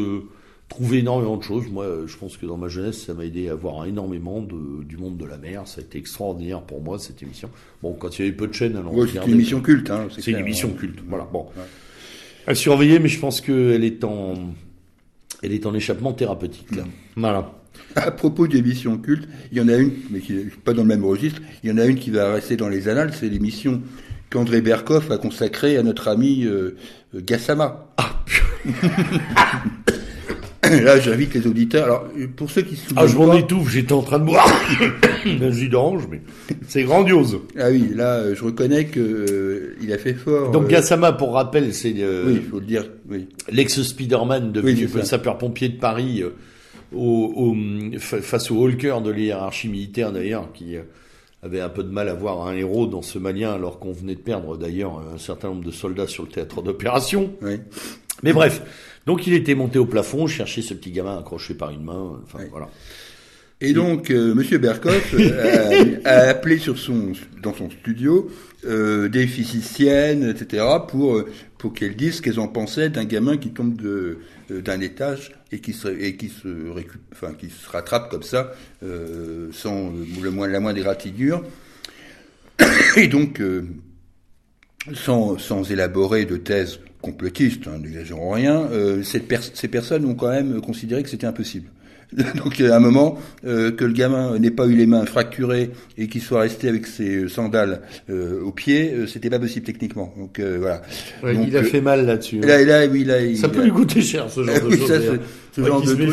trouvé 0.69 0.99
énormément 0.99 1.37
de 1.37 1.43
choses. 1.43 1.67
Moi, 1.71 1.85
je 2.05 2.17
pense 2.17 2.37
que 2.37 2.45
dans 2.45 2.57
ma 2.57 2.67
jeunesse, 2.67 3.05
ça 3.05 3.13
m'a 3.13 3.25
aidé 3.25 3.49
à 3.49 3.55
voir 3.55 3.85
énormément 3.85 4.41
de, 4.41 4.83
du 4.83 4.97
monde 4.97 5.17
de 5.17 5.25
la 5.25 5.37
mer. 5.37 5.67
Ça 5.67 5.81
a 5.81 5.83
été 5.83 5.97
extraordinaire 5.97 6.61
pour 6.61 6.81
moi, 6.81 6.99
cette 6.99 7.21
émission. 7.21 7.49
Bon, 7.81 7.93
quand 7.93 8.17
il 8.17 8.25
y 8.25 8.27
avait 8.27 8.35
peu 8.35 8.47
de 8.47 8.53
chaînes, 8.53 8.75
alors 8.75 8.93
ouais, 8.93 9.07
c'est 9.11 9.23
une 9.25 9.33
émission 9.33 9.61
culte. 9.61 9.89
Hein, 9.89 10.07
c'est 10.17 10.31
une 10.31 10.39
émission 10.39 10.71
culte. 10.71 10.99
Voilà. 11.07 11.27
Bon, 11.31 11.47
ouais. 11.57 11.63
à 12.47 12.55
surveiller, 12.55 12.99
mais 12.99 13.09
je 13.09 13.19
pense 13.19 13.41
qu'elle 13.41 13.83
est 13.83 14.03
en, 14.03 14.33
elle 15.41 15.51
est 15.51 15.65
en 15.65 15.73
échappement 15.73 16.13
thérapeutique. 16.13 16.75
Là. 16.75 16.83
Voilà. 17.15 17.51
À 17.95 18.11
propos 18.11 18.47
d'émissions 18.47 18.97
cultes, 18.97 19.27
il 19.51 19.57
y 19.57 19.61
en 19.61 19.67
a 19.67 19.75
une, 19.75 19.91
mais 20.09 20.19
qui 20.19 20.33
n'est 20.33 20.43
pas 20.43 20.73
dans 20.73 20.83
le 20.83 20.87
même 20.87 21.05
registre. 21.05 21.41
Il 21.63 21.69
y 21.69 21.73
en 21.73 21.77
a 21.77 21.85
une 21.85 21.97
qui 21.97 22.11
va 22.11 22.31
rester 22.33 22.55
dans 22.55 22.69
les 22.69 22.87
annales. 22.87 23.13
C'est 23.13 23.29
l'émission 23.29 23.81
qu'André 24.29 24.61
Berkoff 24.61 25.11
a 25.11 25.17
consacrée 25.17 25.77
à 25.77 25.83
notre 25.83 26.07
ami 26.07 26.45
euh, 26.45 26.75
Gassama. 27.13 27.93
Ah. 27.97 28.23
Là, 30.63 30.99
j'invite 30.99 31.33
les 31.33 31.45
auditeurs. 31.45 31.83
Alors, 31.83 32.05
pour 32.35 32.49
ceux 32.49 32.61
qui 32.61 32.75
se 32.75 32.87
souviennent. 32.87 33.05
Ah, 33.05 33.07
je 33.07 33.17
m'en 33.17 33.33
étouffe, 33.33 33.69
j'étais 33.69 33.93
en 33.93 34.01
train 34.01 34.19
de 34.19 34.25
boire 34.25 34.47
un 35.25 35.51
jus 35.51 35.69
d'orange, 35.69 36.07
mais 36.09 36.21
c'est 36.67 36.83
grandiose. 36.83 37.39
Ah 37.59 37.69
oui, 37.69 37.91
là, 37.93 38.33
je 38.33 38.43
reconnais 38.43 38.85
que 38.85 38.99
euh, 38.99 39.75
il 39.81 39.91
a 39.91 39.97
fait 39.97 40.13
fort. 40.13 40.51
Donc, 40.51 40.65
euh... 40.65 40.67
Gassama, 40.67 41.11
pour 41.11 41.33
rappel, 41.33 41.73
c'est. 41.73 41.93
Euh, 41.97 42.23
oui, 42.27 42.33
il 42.43 42.49
faut 42.49 42.59
le 42.59 42.65
dire. 42.65 42.85
Oui. 43.09 43.27
L'ex-Spider-Man 43.51 44.51
devenu 44.51 44.89
oui, 44.93 45.05
sapeur-pompier 45.05 45.69
de 45.69 45.77
Paris, 45.77 46.23
euh, 46.23 46.29
au, 46.93 47.33
au, 47.35 47.99
face 47.99 48.49
au 48.51 48.67
cœur 48.71 49.01
de 49.01 49.11
l'hierarchie 49.11 49.67
militaire, 49.67 50.11
d'ailleurs, 50.11 50.51
qui 50.53 50.77
euh, 50.77 50.83
avait 51.41 51.61
un 51.61 51.69
peu 51.69 51.83
de 51.83 51.91
mal 51.91 52.07
à 52.07 52.13
voir 52.13 52.47
un 52.47 52.55
héros 52.55 52.87
dans 52.87 53.01
ce 53.01 53.19
malien, 53.19 53.51
alors 53.51 53.79
qu'on 53.79 53.91
venait 53.91 54.15
de 54.15 54.21
perdre, 54.21 54.57
d'ailleurs, 54.57 55.01
un 55.13 55.17
certain 55.17 55.49
nombre 55.49 55.65
de 55.65 55.71
soldats 55.71 56.07
sur 56.07 56.23
le 56.23 56.29
théâtre 56.29 56.61
d'opération. 56.61 57.31
Oui. 57.41 57.59
Mais 58.23 58.31
bref. 58.31 58.61
Donc 59.05 59.27
il 59.27 59.33
était 59.33 59.55
monté 59.55 59.79
au 59.79 59.85
plafond, 59.85 60.27
chercher 60.27 60.61
ce 60.61 60.73
petit 60.73 60.91
gamin 60.91 61.17
accroché 61.17 61.53
par 61.53 61.71
une 61.71 61.83
main. 61.83 62.19
Enfin 62.23 62.39
Oui. 62.41 62.45
voilà. 62.51 62.69
Et 63.61 63.71
donc, 63.71 64.11
euh, 64.11 64.33
Monsieur 64.33 64.57
Berkoff 64.57 65.13
euh, 65.17 65.97
a, 66.03 66.09
a 66.09 66.29
appelé 66.29 66.57
sur 66.57 66.77
son, 66.77 67.13
dans 67.41 67.53
son 67.53 67.69
studio 67.69 68.29
euh, 68.65 69.07
des 69.07 69.25
physiciennes, 69.25 70.29
etc., 70.29 70.65
pour, 70.87 71.23
pour 71.57 71.73
qu'elles 71.73 71.95
disent 71.95 72.15
ce 72.17 72.21
qu'elles 72.21 72.41
en 72.41 72.49
pensaient 72.49 72.89
d'un 72.89 73.05
gamin 73.05 73.37
qui 73.37 73.51
tombe 73.51 73.75
de, 73.81 74.19
euh, 74.51 74.61
d'un 74.61 74.81
étage 74.81 75.31
et 75.51 75.59
qui 75.59 75.71
se, 75.71 75.87
et 75.87 76.17
qui 76.17 76.27
se, 76.29 76.69
récup, 76.71 77.01
enfin, 77.13 77.33
qui 77.33 77.49
se 77.49 77.69
rattrape 77.69 78.09
comme 78.09 78.23
ça, 78.23 78.51
euh, 78.83 79.47
sans 79.53 79.93
le 80.21 80.31
moins, 80.31 80.47
la 80.47 80.59
moindre 80.59 80.79
égratignure. 80.79 81.43
Et 82.97 83.07
donc, 83.07 83.39
euh, 83.39 83.65
sans, 84.93 85.37
sans 85.37 85.71
élaborer 85.71 86.25
de 86.25 86.35
thèse 86.37 86.79
complotiste, 87.03 87.67
hein, 87.67 87.77
n'exagérons 87.83 88.31
rien, 88.31 88.67
euh, 88.71 89.03
cette 89.03 89.27
per 89.27 89.37
ces 89.53 89.67
personnes 89.67 90.05
ont 90.05 90.15
quand 90.15 90.29
même 90.31 90.59
considéré 90.61 91.03
que 91.03 91.09
c'était 91.09 91.27
impossible. 91.27 91.67
Donc 92.35 92.61
à 92.61 92.75
un 92.75 92.79
moment 92.79 93.17
euh, 93.43 93.71
que 93.71 93.83
le 93.85 93.91
gamin 93.93 94.37
n'ait 94.37 94.51
pas 94.51 94.67
eu 94.67 94.75
les 94.75 94.85
mains 94.85 95.03
fracturées 95.05 95.71
et 95.97 96.07
qu'il 96.07 96.21
soit 96.21 96.41
resté 96.41 96.69
avec 96.69 96.85
ses 96.85 97.27
sandales 97.27 97.81
euh, 98.09 98.39
aux 98.43 98.51
pieds, 98.51 98.93
euh, 98.93 99.07
c'était 99.07 99.31
pas 99.31 99.39
possible 99.39 99.65
techniquement. 99.65 100.13
Donc 100.17 100.37
euh, 100.39 100.57
voilà. 100.59 100.81
Ouais, 101.23 101.33
Donc, 101.33 101.45
il 101.47 101.57
a 101.57 101.63
fait 101.63 101.81
mal 101.81 102.05
là-dessus. 102.05 102.37
hein. 102.43 102.47
Là, 102.47 102.63
là, 102.63 102.85
oui, 102.87 103.03
là, 103.03 103.19
il, 103.19 103.35
Ça 103.37 103.49
peut 103.49 103.63
lui 103.63 103.71
coûter 103.71 104.01
cher 104.01 104.29
ce 104.29 104.43
genre 104.45 104.61
de 104.61 104.67
Oui, 104.67 104.77
choses. 104.77 104.89
d'ailleurs. 104.89 105.15
ce 105.55 105.61
Ouais, 105.61 105.67
genre 105.67 105.81
de 105.81 105.87
se 105.87 105.93
truc. 105.93 106.07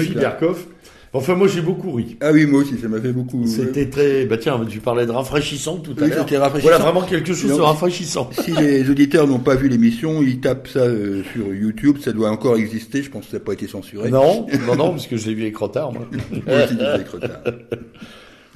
Enfin 1.12 1.34
moi 1.34 1.48
j'ai 1.48 1.60
beaucoup 1.60 1.90
ri. 1.92 2.16
Ah 2.20 2.30
oui, 2.32 2.46
moi 2.46 2.60
aussi, 2.60 2.78
ça 2.78 2.86
m'a 2.86 3.00
fait 3.00 3.12
beaucoup. 3.12 3.44
C'était 3.44 3.90
très. 3.90 4.26
Bah 4.26 4.36
tiens, 4.38 4.60
tu 4.68 4.78
parlais 4.78 5.06
de 5.06 5.10
rafraîchissant 5.10 5.78
tout 5.78 5.90
à 5.98 6.04
Oui, 6.04 6.10
l'heure. 6.10 6.18
rafraîchissant. 6.20 6.60
Voilà 6.60 6.78
vraiment 6.78 7.02
quelque 7.02 7.34
chose 7.34 7.56
de 7.56 7.60
rafraîchissant. 7.60 8.30
Si 8.32 8.52
les 8.52 8.88
auditeurs 8.88 9.26
n'ont 9.26 9.40
pas 9.40 9.56
vu 9.56 9.68
l'émission, 9.68 10.22
ils 10.22 10.38
tapent 10.38 10.68
ça 10.68 10.80
euh, 10.80 11.22
sur 11.32 11.52
YouTube, 11.52 11.96
ça 12.00 12.12
doit 12.12 12.30
encore 12.30 12.56
exister, 12.56 13.02
je 13.02 13.10
pense 13.10 13.24
que 13.24 13.32
ça 13.32 13.38
n'a 13.38 13.44
pas 13.44 13.54
été 13.54 13.66
censuré. 13.66 14.08
Non, 14.08 14.46
non, 14.68 14.76
non, 14.76 14.90
parce 14.90 15.08
que 15.08 15.16
je 15.16 15.26
l'ai 15.26 15.34
vu 15.34 15.42
avec 15.42 15.56
retard. 15.56 15.92
Moi. 15.92 16.06
Moi 16.46 16.64
aussi, 16.64 16.80
avec 16.80 17.08
retard. 17.08 17.40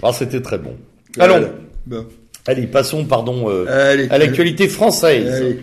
Ah, 0.03 0.13
c'était 0.13 0.41
très 0.41 0.59
bon. 0.59 0.77
Allons. 1.19 1.35
Voilà. 1.39 1.53
Bon. 1.87 2.07
Allez, 2.47 2.67
passons, 2.69 3.05
pardon, 3.05 3.47
euh, 3.51 4.07
à 4.11 4.19
l'actualité 4.19 4.69
française. 4.69 5.43
Allez. 5.43 5.59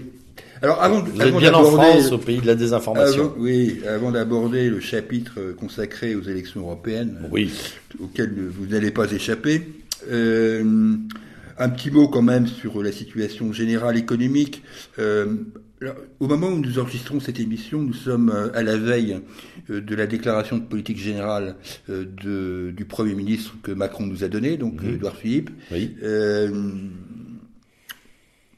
Alors 0.62 0.82
avant, 0.82 1.02
Vous 1.02 1.22
êtes 1.22 1.36
bien 1.36 1.54
en 1.54 1.64
France, 1.64 2.12
au 2.12 2.18
pays 2.18 2.40
de 2.40 2.48
la 2.48 2.56
désinformation. 2.56 3.34
oui, 3.38 3.82
avant 3.88 4.12
d'aborder 4.12 4.70
le 4.70 4.80
chapitre 4.80 5.56
consacré 5.60 6.16
aux 6.16 6.22
élections 6.22 6.62
européennes, 6.62 7.18
oui. 7.32 7.52
auquel 8.00 8.32
vous 8.50 8.68
n'allez 8.68 8.92
pas 8.92 9.12
échapper, 9.12 9.68
euh, 10.12 10.96
un 11.62 11.70
petit 11.70 11.92
mot 11.92 12.08
quand 12.08 12.22
même 12.22 12.48
sur 12.48 12.82
la 12.82 12.92
situation 12.92 13.54
générale 13.54 13.98
économique. 13.98 14.64
Euh, 15.00 15.36
au 16.20 16.28
moment 16.28 16.48
où 16.48 16.60
nous 16.60 16.80
enregistrons 16.80 17.20
cette 17.20 17.40
émission, 17.40 17.82
nous 17.82 17.94
sommes 17.94 18.30
euh, 18.30 18.50
à 18.54 18.64
la 18.64 18.78
veille 18.78 19.20
euh, 19.70 19.82
de 19.82 19.96
la 19.96 20.08
déclaration 20.08 20.58
de 20.58 20.64
politique 20.64 20.98
générale 20.98 21.56
de, 21.88 22.72
du 22.76 22.86
Premier 22.86 23.16
ministre 23.16 23.56
que 23.64 23.72
Macron 23.72 24.06
nous 24.06 24.24
a 24.24 24.28
donné, 24.28 24.58
donc 24.58 24.82
mmh. 24.82 24.90
Edouard 24.90 25.16
Philippe. 25.16 25.50
Oui. 25.72 25.96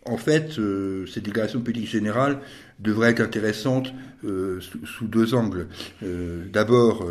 En 0.05 0.17
fait, 0.17 0.51
cette 1.11 1.23
déclaration 1.23 1.59
de 1.59 1.63
politique 1.63 1.89
générale 1.89 2.39
devrait 2.79 3.11
être 3.11 3.21
intéressante 3.21 3.93
sous, 4.23 4.85
sous, 4.85 5.07
deux 5.07 5.33
angles. 5.33 5.67
D'abord, 6.51 7.07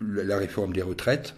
la 0.00 0.38
réforme 0.38 0.72
des 0.72 0.82
retraites. 0.82 1.34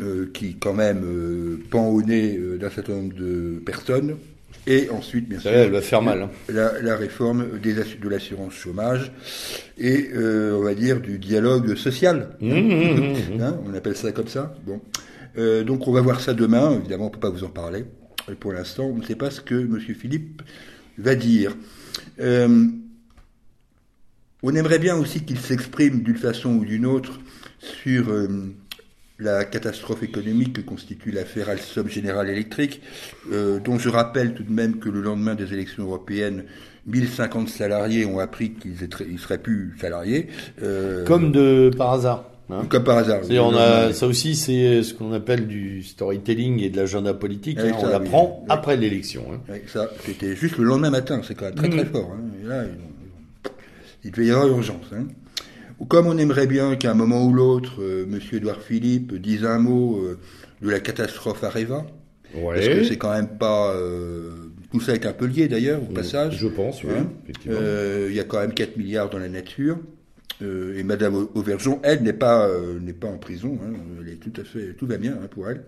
Euh, 0.00 0.30
qui 0.32 0.54
quand 0.54 0.72
même 0.72 1.02
euh, 1.04 1.58
pend 1.68 1.88
au 1.88 2.00
nez 2.00 2.38
euh, 2.38 2.56
d'un 2.56 2.70
certain 2.70 2.94
nombre 2.94 3.14
de 3.14 3.60
personnes. 3.64 4.16
Et 4.66 4.88
ensuite, 4.88 5.28
bien 5.28 5.38
sûr, 5.38 5.50
elle 5.50 5.70
va 5.70 5.82
faire 5.82 6.00
mal. 6.00 6.22
Hein. 6.22 6.30
La, 6.48 6.80
la, 6.80 6.96
réforme 6.96 7.58
des 7.62 7.74
de 7.74 8.08
l'assurance 8.08 8.54
chômage 8.54 9.12
et 9.76 10.08
on 10.14 10.62
va 10.62 10.74
dire 10.74 11.00
du 11.00 11.18
dialogue 11.18 11.74
social. 11.74 12.36
Mmh, 12.40 12.54
mmh, 12.54 13.36
mmh, 13.36 13.40
hein, 13.42 13.58
on 13.66 13.74
appelle 13.74 13.96
ça 13.96 14.12
comme 14.12 14.28
ça. 14.28 14.54
Bon, 14.64 14.80
donc 15.64 15.88
on 15.88 15.92
va 15.92 16.00
voir 16.00 16.20
ça 16.20 16.32
demain. 16.32 16.78
Évidemment, 16.78 17.06
on 17.06 17.10
peut 17.10 17.20
pas 17.20 17.30
vous 17.30 17.44
en 17.44 17.50
parler. 17.50 17.84
Et 18.30 18.34
pour 18.34 18.52
l'instant, 18.52 18.84
on 18.84 18.96
ne 18.96 19.04
sait 19.04 19.16
pas 19.16 19.30
ce 19.30 19.40
que 19.40 19.54
Monsieur 19.54 19.94
Philippe 19.94 20.42
va 20.98 21.14
dire. 21.14 21.56
on 22.18 22.72
aimerait 24.54 24.78
bien 24.78 24.96
aussi 24.96 25.24
qu'il 25.24 25.38
s'exprime 25.38 26.02
d'une 26.02 26.16
façon 26.16 26.54
ou 26.54 26.64
d'une 26.64 26.86
autre 26.86 27.20
sur 27.58 28.10
la 29.22 29.44
catastrophe 29.44 30.02
économique 30.02 30.54
que 30.54 30.60
constitue 30.60 31.10
l'affaire 31.10 31.48
Alstom 31.48 31.88
General 31.88 32.28
Electric, 32.28 32.80
euh, 33.30 33.60
dont 33.60 33.78
je 33.78 33.88
rappelle 33.88 34.34
tout 34.34 34.42
de 34.42 34.52
même 34.52 34.78
que 34.78 34.88
le 34.88 35.00
lendemain 35.00 35.34
des 35.34 35.52
élections 35.52 35.84
européennes, 35.84 36.44
1050 36.86 37.48
salariés 37.48 38.04
ont 38.04 38.18
appris 38.18 38.54
qu'ils 38.54 39.18
seraient 39.18 39.38
plus 39.38 39.76
salariés. 39.80 40.28
Euh, 40.62 41.04
Comme 41.04 41.30
de 41.30 41.70
par 41.76 41.92
hasard. 41.92 42.24
Hein. 42.50 42.66
Comme 42.68 42.84
par 42.84 42.98
hasard. 42.98 43.20
On 43.30 43.56
a, 43.56 43.92
ça 43.92 44.06
aussi, 44.06 44.36
c'est 44.36 44.82
ce 44.82 44.94
qu'on 44.94 45.12
appelle 45.12 45.46
du 45.46 45.82
storytelling 45.82 46.60
et 46.60 46.70
de 46.70 46.76
l'agenda 46.76 47.14
politique. 47.14 47.58
Hein, 47.58 47.72
on 47.78 47.86
l'apprend 47.86 48.44
après 48.48 48.76
l'élection. 48.76 49.24
Hein. 49.32 49.54
ça, 49.66 49.88
c'était 50.04 50.36
juste 50.36 50.58
le 50.58 50.64
lendemain 50.64 50.90
matin. 50.90 51.20
C'est 51.26 51.34
quand 51.34 51.46
même 51.46 51.54
très 51.54 51.68
très 51.68 51.84
mmh. 51.84 51.92
fort. 51.92 52.10
Et 52.42 52.46
là, 52.46 52.64
il 54.04 54.10
devait 54.10 54.26
y 54.26 54.30
avoir 54.30 54.48
urgence. 54.48 54.86
Comme 55.88 56.06
on 56.06 56.16
aimerait 56.16 56.46
bien 56.46 56.76
qu'à 56.76 56.92
un 56.92 56.94
moment 56.94 57.24
ou 57.24 57.32
l'autre, 57.32 57.80
euh, 57.80 58.06
Monsieur 58.06 58.36
Edouard 58.36 58.60
Philippe 58.60 59.14
dise 59.14 59.44
un 59.44 59.58
mot 59.58 59.98
euh, 59.98 60.18
de 60.60 60.70
la 60.70 60.80
catastrophe 60.80 61.42
Areva. 61.42 61.86
Ouais. 62.34 62.54
Parce 62.54 62.68
que 62.68 62.84
c'est 62.84 62.98
quand 62.98 63.12
même 63.12 63.36
pas... 63.38 63.74
Euh, 63.74 64.30
tout 64.70 64.80
ça 64.80 64.94
est 64.94 65.04
un 65.06 65.12
peu 65.12 65.26
lié 65.26 65.48
d'ailleurs, 65.48 65.82
au 65.82 65.92
passage. 65.92 66.38
Je 66.38 66.46
pense, 66.46 66.82
oui. 66.84 66.90
Hein. 66.96 67.06
Il 68.08 68.14
y 68.14 68.20
a 68.20 68.24
quand 68.24 68.40
même 68.40 68.54
4 68.54 68.76
milliards 68.76 69.10
dans 69.10 69.18
la 69.18 69.28
nature. 69.28 69.78
Et 70.40 70.82
Madame 70.82 71.28
Auvergeon, 71.34 71.78
elle, 71.84 72.02
n'est 72.02 72.12
pas, 72.12 72.50
n'est 72.80 72.92
pas 72.92 73.06
en 73.06 73.18
prison. 73.18 73.58
Hein. 73.62 73.74
Elle 74.00 74.14
est 74.14 74.16
tout 74.16 74.32
à 74.40 74.44
fait... 74.44 74.74
Tout 74.74 74.86
va 74.86 74.96
bien 74.96 75.12
hein, 75.12 75.28
pour 75.30 75.48
elle. 75.48 75.62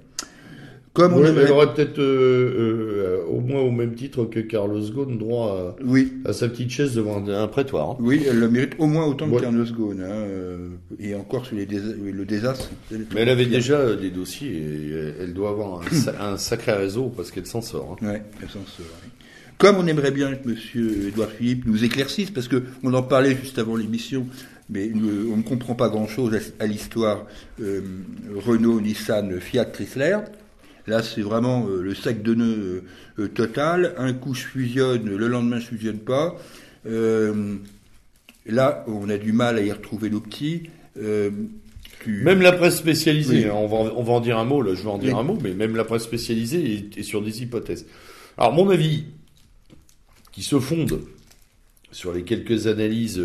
Comme 0.94 1.14
on 1.14 1.24
elle 1.24 1.50
aurait 1.50 1.74
peut-être 1.74 1.98
euh, 1.98 2.54
euh, 2.56 3.24
au 3.26 3.40
moins 3.40 3.60
au 3.60 3.72
même 3.72 3.96
titre 3.96 4.26
que 4.26 4.38
Carlos 4.38 4.80
Ghosn 4.80 5.18
droit 5.18 5.74
à, 5.76 5.76
oui. 5.84 6.12
à 6.24 6.32
sa 6.32 6.48
petite 6.48 6.70
chaise 6.70 6.94
devant 6.94 7.26
un 7.26 7.48
prétoire. 7.48 7.90
Hein. 7.90 7.96
Oui, 7.98 8.24
elle 8.28 8.38
le 8.38 8.48
mérite 8.48 8.74
au 8.78 8.86
moins 8.86 9.04
autant 9.04 9.28
que 9.28 9.40
Carlos 9.40 9.64
Ghosn. 9.64 9.98
Euh, 10.00 10.68
et 11.00 11.16
encore 11.16 11.46
sur 11.46 11.56
les 11.56 11.66
le 11.66 12.24
désastre. 12.24 12.70
Mais 12.92 13.22
elle 13.22 13.28
avait 13.28 13.46
déjà 13.46 13.96
des 13.96 14.10
dossiers 14.10 14.52
et 14.52 15.14
elle 15.20 15.34
doit 15.34 15.50
avoir 15.50 15.82
un, 16.20 16.36
sacré 16.36 16.72
réseau 16.74 17.12
parce 17.14 17.32
qu'elle 17.32 17.46
s'en 17.46 17.60
sort. 17.60 17.96
Oui, 18.00 18.18
elle 18.40 18.48
s'en 18.48 18.64
sort. 18.64 18.86
Comme 19.58 19.76
on 19.76 19.86
aimerait 19.86 20.10
bien 20.10 20.34
que 20.34 20.48
Monsieur 20.48 21.08
Edouard 21.08 21.30
Philippe 21.30 21.64
nous 21.66 21.84
éclaircisse, 21.84 22.30
parce 22.30 22.48
que 22.48 22.64
on 22.82 22.92
en 22.94 23.02
parlait 23.02 23.36
juste 23.36 23.58
avant 23.58 23.76
l'émission, 23.76 24.26
mais 24.68 24.90
on 24.94 25.36
ne 25.36 25.42
comprend 25.42 25.74
pas 25.74 25.88
grand-chose 25.88 26.38
à, 26.58 26.66
l'histoire 26.66 27.26
Renault, 27.58 28.80
Nissan, 28.80 29.40
Fiat, 29.40 29.66
Chrysler. 29.66 30.18
Là, 30.86 31.02
c'est 31.02 31.22
vraiment 31.22 31.66
euh, 31.66 31.82
le 31.82 31.94
sac 31.94 32.22
de 32.22 32.34
nœuds 32.34 32.44
euh, 32.44 32.84
euh, 33.20 33.28
total. 33.28 33.94
Un 33.96 34.12
coup, 34.12 34.34
je 34.34 34.44
fusionne, 34.44 35.08
le 35.08 35.28
lendemain, 35.28 35.58
je 35.58 35.66
fusionne 35.66 35.98
pas. 35.98 36.36
là, 38.46 38.84
on 38.86 39.08
a 39.08 39.16
du 39.16 39.32
mal 39.32 39.56
à 39.56 39.62
y 39.62 39.72
retrouver 39.72 40.10
nos 40.10 40.20
petits. 40.20 40.64
Même 42.06 42.42
la 42.42 42.52
presse 42.52 42.76
spécialisée, 42.76 43.46
hein, 43.46 43.54
on, 43.54 43.66
va, 43.66 43.94
on 43.96 44.02
va 44.02 44.12
en 44.12 44.20
dire 44.20 44.38
un 44.38 44.44
mot, 44.44 44.60
là, 44.60 44.74
je 44.74 44.82
vais 44.82 44.90
en 44.90 44.98
dire 44.98 45.16
un 45.16 45.22
mot, 45.22 45.38
mais 45.42 45.54
même 45.54 45.74
la 45.74 45.84
presse 45.84 46.02
spécialisée 46.02 46.90
est, 46.94 47.02
sur 47.02 47.22
des 47.22 47.42
hypothèses. 47.42 47.86
Alors, 48.36 48.52
mon 48.52 48.68
avis, 48.68 49.06
qui 50.34 50.42
se 50.42 50.58
fonde 50.58 51.00
sur 51.92 52.12
les 52.12 52.24
quelques 52.24 52.66
analyses 52.66 53.24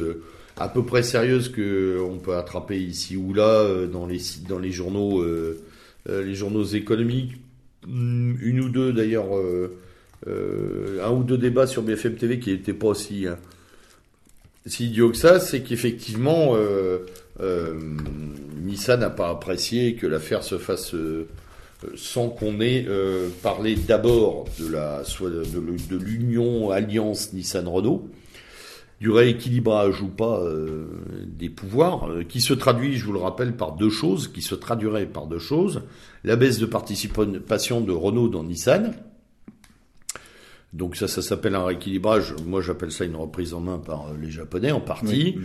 à 0.58 0.70
peu 0.70 0.86
près 0.86 1.04
sérieuses 1.04 1.50
qu'on 1.50 2.20
peut 2.20 2.36
attraper 2.36 2.80
ici 2.80 3.18
ou 3.18 3.34
là 3.34 3.88
dans 3.88 4.06
les, 4.06 4.22
dans 4.48 4.60
les 4.60 4.72
journaux, 4.72 5.26
les 6.06 6.36
journaux 6.36 6.66
économiques, 6.66 7.34
Mm, 7.88 8.36
une 8.42 8.60
ou 8.60 8.70
deux 8.70 8.94
d'ailleurs, 8.94 9.38
euh, 9.38 9.78
euh, 10.28 11.06
un 11.06 11.12
ou 11.12 11.24
deux 11.24 11.38
débats 11.38 11.68
sur 11.68 11.82
BFM 11.82 12.16
TV 12.16 12.40
qui 12.40 12.52
n'étaient 12.52 12.74
pas 12.74 12.88
aussi, 12.88 13.26
hein, 13.28 13.38
si 14.66 14.88
idiots 14.88 15.12
que 15.12 15.18
ça, 15.18 15.40
c'est 15.40 15.62
qu'effectivement, 15.62 16.56
euh, 16.56 17.00
Nissan 18.62 19.00
n'a 19.00 19.10
pas 19.10 19.30
apprécié 19.30 19.96
que 19.96 20.06
l'affaire 20.08 20.44
se 20.44 20.58
fasse 20.58 20.94
sans 21.96 22.30
qu'on 22.30 22.60
ait 22.60 22.86
parlé 23.42 23.76
d'abord 23.76 24.46
de 24.60 24.68
la 24.68 25.04
soit 25.04 25.30
de 25.30 25.98
l'union 25.98 26.72
alliance 26.72 27.34
Nissan 27.34 27.68
Renault 27.68 28.10
du 29.00 29.10
rééquilibrage 29.12 30.02
ou 30.02 30.10
pas 30.10 30.44
des 31.26 31.50
pouvoirs, 31.50 32.10
qui 32.28 32.42
se 32.42 32.54
traduit, 32.54 32.98
je 32.98 33.06
vous 33.06 33.14
le 33.14 33.20
rappelle, 33.20 33.56
par 33.56 33.76
deux 33.78 33.90
choses, 33.90 34.28
qui 34.28 34.42
se 34.42 34.56
traduirait 34.56 35.06
par 35.06 35.28
deux 35.28 35.40
choses 35.40 35.84
la 36.24 36.36
baisse 36.36 36.60
de 36.60 36.66
participation 36.66 37.82
de 37.82 37.92
Renault 37.92 38.28
dans 38.28 38.44
Nissan. 38.44 38.94
Donc 40.74 40.96
ça, 40.96 41.08
ça 41.08 41.22
s'appelle 41.22 41.56
un 41.56 41.66
rééquilibrage. 41.66 42.36
Moi, 42.46 42.62
j'appelle 42.62 42.92
ça 42.92 43.06
une 43.06 43.16
reprise 43.16 43.54
en 43.54 43.60
main 43.60 43.80
par 43.80 44.14
les 44.22 44.30
Japonais 44.30 44.72
en 44.72 44.82
partie. 44.82 45.38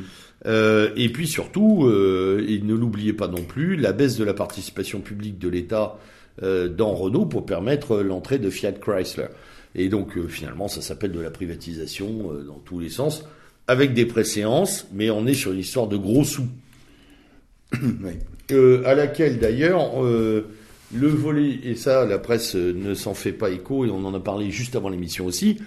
Euh, 0.46 0.90
et 0.96 1.08
puis 1.10 1.26
surtout, 1.26 1.86
euh, 1.86 2.44
et 2.46 2.60
ne 2.60 2.74
l'oubliez 2.74 3.14
pas 3.14 3.28
non 3.28 3.42
plus, 3.42 3.76
la 3.76 3.92
baisse 3.92 4.18
de 4.18 4.24
la 4.24 4.34
participation 4.34 5.00
publique 5.00 5.38
de 5.38 5.48
l'État 5.48 5.96
euh, 5.96 6.13
dans 6.42 6.94
Renault 6.94 7.26
pour 7.26 7.46
permettre 7.46 7.98
l'entrée 7.98 8.38
de 8.38 8.50
Fiat 8.50 8.72
Chrysler. 8.72 9.28
Et 9.74 9.88
donc 9.88 10.18
finalement, 10.26 10.68
ça 10.68 10.82
s'appelle 10.82 11.12
de 11.12 11.20
la 11.20 11.30
privatisation 11.30 12.32
dans 12.46 12.58
tous 12.58 12.80
les 12.80 12.88
sens, 12.88 13.24
avec 13.68 13.94
des 13.94 14.04
préséances, 14.04 14.86
mais 14.92 15.10
on 15.10 15.26
est 15.26 15.34
sur 15.34 15.52
une 15.52 15.60
histoire 15.60 15.86
de 15.86 15.96
gros 15.96 16.24
sous. 16.24 16.48
à 18.52 18.94
laquelle 18.94 19.38
d'ailleurs 19.38 20.02
le 20.02 21.08
volet, 21.08 21.60
et 21.64 21.76
ça, 21.76 22.04
la 22.04 22.18
presse 22.18 22.54
ne 22.54 22.94
s'en 22.94 23.14
fait 23.14 23.32
pas 23.32 23.50
écho, 23.50 23.84
et 23.84 23.90
on 23.90 24.04
en 24.04 24.14
a 24.14 24.20
parlé 24.20 24.50
juste 24.50 24.76
avant 24.76 24.88
l'émission 24.88 25.26
aussi, 25.26 25.58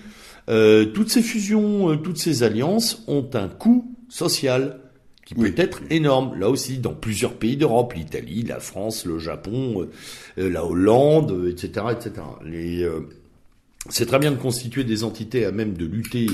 euh, 0.50 0.86
toutes 0.86 1.10
ces 1.10 1.22
fusions, 1.22 1.92
euh, 1.92 1.96
toutes 1.98 2.18
ces 2.18 2.44
alliances 2.44 3.04
ont 3.08 3.30
un 3.34 3.50
coût 3.50 3.94
social 4.08 4.80
qui 5.28 5.36
peut 5.36 5.54
être 5.58 5.82
énorme. 5.90 6.40
Là 6.40 6.50
aussi, 6.50 6.78
dans 6.78 6.94
plusieurs 6.94 7.34
pays 7.34 7.58
d'Europe, 7.58 7.94
l'Italie, 7.94 8.44
la 8.44 8.62
France, 8.62 9.06
le 9.06 9.20
Japon, 9.20 9.88
euh, 10.38 10.50
la 10.50 10.66
Hollande, 10.66 11.46
etc., 11.50 11.88
etc. 11.92 12.14
Les, 12.46 12.90
c'est 13.90 14.06
très 14.06 14.20
bien 14.20 14.32
de 14.32 14.38
constituer 14.38 14.86
des 14.86 15.04
entités 15.04 15.44
à 15.44 15.52
même 15.52 15.74
de 15.74 15.86
lutter 15.86 16.28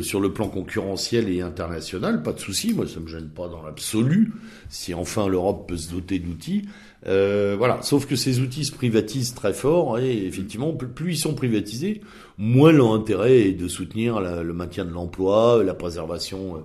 sur 0.00 0.20
le 0.20 0.32
plan 0.32 0.48
concurrentiel 0.48 1.28
et 1.28 1.40
international, 1.40 2.22
pas 2.22 2.32
de 2.32 2.38
souci, 2.38 2.72
moi 2.72 2.86
ça 2.86 3.00
me 3.00 3.08
gêne 3.08 3.28
pas 3.28 3.48
dans 3.48 3.62
l'absolu, 3.62 4.32
si 4.68 4.94
enfin 4.94 5.26
l'Europe 5.26 5.68
peut 5.68 5.76
se 5.76 5.90
doter 5.90 6.20
d'outils. 6.20 6.62
Euh, 7.06 7.56
voilà, 7.58 7.82
sauf 7.82 8.06
que 8.06 8.14
ces 8.14 8.38
outils 8.40 8.64
se 8.64 8.72
privatisent 8.72 9.34
très 9.34 9.52
fort 9.52 9.98
et 9.98 10.24
effectivement, 10.24 10.72
plus 10.72 11.14
ils 11.14 11.18
sont 11.18 11.34
privatisés, 11.34 12.00
moins 12.38 12.70
leur 12.70 12.92
intérêt 12.92 13.40
est 13.40 13.52
de 13.52 13.66
soutenir 13.66 14.20
le 14.20 14.52
maintien 14.52 14.84
de 14.84 14.92
l'emploi, 14.92 15.62
la 15.64 15.74
préservation 15.74 16.56
euh, 16.56 16.60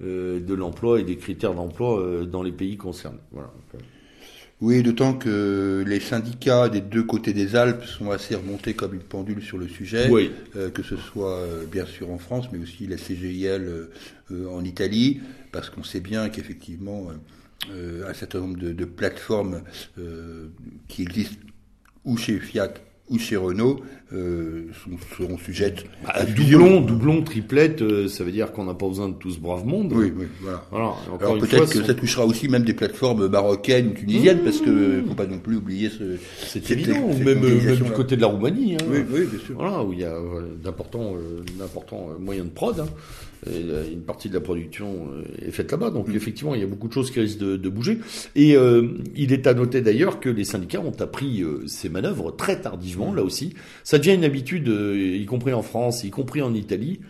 de 0.00 0.54
l'emploi 0.54 1.00
et 1.00 1.04
des 1.04 1.16
critères 1.16 1.54
d'emploi 1.54 2.00
euh, 2.00 2.24
dans 2.24 2.42
les 2.42 2.52
pays 2.52 2.76
concernés. 2.76 3.20
Voilà. 3.32 3.50
Oui, 4.60 4.82
d'autant 4.82 5.14
que 5.14 5.82
les 5.86 6.00
syndicats 6.00 6.68
des 6.68 6.82
deux 6.82 7.02
côtés 7.02 7.32
des 7.32 7.56
Alpes 7.56 7.84
sont 7.84 8.10
assez 8.10 8.34
remontés 8.34 8.74
comme 8.74 8.92
une 8.92 9.00
pendule 9.00 9.42
sur 9.42 9.56
le 9.56 9.66
sujet, 9.66 10.10
oui. 10.10 10.30
que 10.52 10.82
ce 10.82 10.98
soit 10.98 11.46
bien 11.72 11.86
sûr 11.86 12.10
en 12.10 12.18
France, 12.18 12.44
mais 12.52 12.58
aussi 12.58 12.86
la 12.86 12.96
CGIL 12.96 13.88
en 14.30 14.62
Italie, 14.62 15.22
parce 15.50 15.70
qu'on 15.70 15.82
sait 15.82 16.00
bien 16.00 16.28
qu'effectivement 16.28 17.08
euh, 17.68 18.08
un 18.08 18.14
certain 18.14 18.40
nombre 18.40 18.58
de, 18.58 18.84
plateformes 18.86 19.62
euh, 19.98 20.48
qui 20.88 21.02
existent 21.02 21.36
ou 22.06 22.16
chez 22.16 22.38
Fiat 22.38 22.72
ou 23.10 23.18
chez 23.18 23.36
Renault 23.36 23.80
euh, 24.12 24.66
seront 25.16 25.36
sujettes 25.36 25.84
bah, 26.04 26.12
à 26.14 26.24
doublon, 26.24 26.80
doublon, 26.80 27.22
triplette, 27.22 27.82
euh, 27.82 28.08
ça 28.08 28.24
veut 28.24 28.32
dire 28.32 28.52
qu'on 28.52 28.64
n'a 28.64 28.74
pas 28.74 28.86
besoin 28.86 29.08
de 29.08 29.14
tout 29.14 29.30
ce 29.30 29.38
brave 29.38 29.66
monde. 29.66 29.92
Oui, 29.94 30.12
oui, 30.16 30.26
voilà. 30.40 30.62
Alors 30.72 31.38
peut-être 31.38 31.70
que 31.70 31.84
ça 31.84 31.94
touchera 31.94 32.24
aussi 32.24 32.48
même 32.48 32.64
des 32.64 32.74
plateformes 32.74 33.28
marocaines 33.28 33.88
ou 33.88 33.92
tunisiennes, 33.92 34.40
parce 34.44 34.60
que 34.60 35.02
faut 35.06 35.14
pas 35.14 35.26
non 35.26 35.38
plus 35.38 35.56
oublier 35.56 35.90
ce. 35.90 36.16
C'est 36.46 36.70
évident, 36.70 37.00
ou 37.02 37.18
même, 37.18 37.40
même 37.40 37.76
du 37.76 37.90
côté 37.90 38.16
de 38.16 38.20
la 38.20 38.28
Roumanie. 38.28 38.76
Hein, 38.76 38.84
oui, 38.88 38.98
oui, 39.10 39.26
bien 39.26 39.40
sûr. 39.44 39.56
Voilà, 39.56 39.82
où 39.82 39.92
il 39.92 40.00
y 40.00 40.04
a 40.04 40.16
d'importants, 40.62 41.14
d'importants 41.58 42.08
moyens 42.18 42.46
de 42.46 42.52
prod. 42.52 42.80
Hein. 42.80 42.86
Et 43.46 43.92
une 43.92 44.02
partie 44.02 44.28
de 44.28 44.34
la 44.34 44.40
production 44.40 45.08
est 45.40 45.50
faite 45.50 45.70
là-bas, 45.70 45.90
donc 45.90 46.08
mm. 46.08 46.16
effectivement, 46.16 46.54
il 46.54 46.60
y 46.60 46.64
a 46.64 46.66
beaucoup 46.66 46.88
de 46.88 46.92
choses 46.92 47.10
qui 47.10 47.20
risquent 47.20 47.38
de, 47.38 47.56
de 47.56 47.68
bouger. 47.68 47.98
Et 48.34 48.56
euh, 48.56 48.88
il 49.16 49.32
est 49.32 49.46
à 49.46 49.54
noter 49.54 49.80
d'ailleurs 49.80 50.20
que 50.20 50.28
les 50.28 50.44
syndicats 50.44 50.80
ont 50.80 50.98
appris 51.00 51.42
euh, 51.42 51.66
ces 51.66 51.88
manœuvres 51.88 52.30
très 52.30 52.60
tardivement, 52.60 53.14
là 53.14 53.22
aussi. 53.22 53.54
Ça 53.84 53.98
devient 53.98 54.14
une 54.14 54.24
habitude, 54.24 54.68
euh, 54.68 55.16
y 55.16 55.24
compris 55.26 55.52
en 55.52 55.62
France, 55.62 56.04
y 56.04 56.10
compris 56.10 56.42
en 56.42 56.54
Italie. 56.54 57.00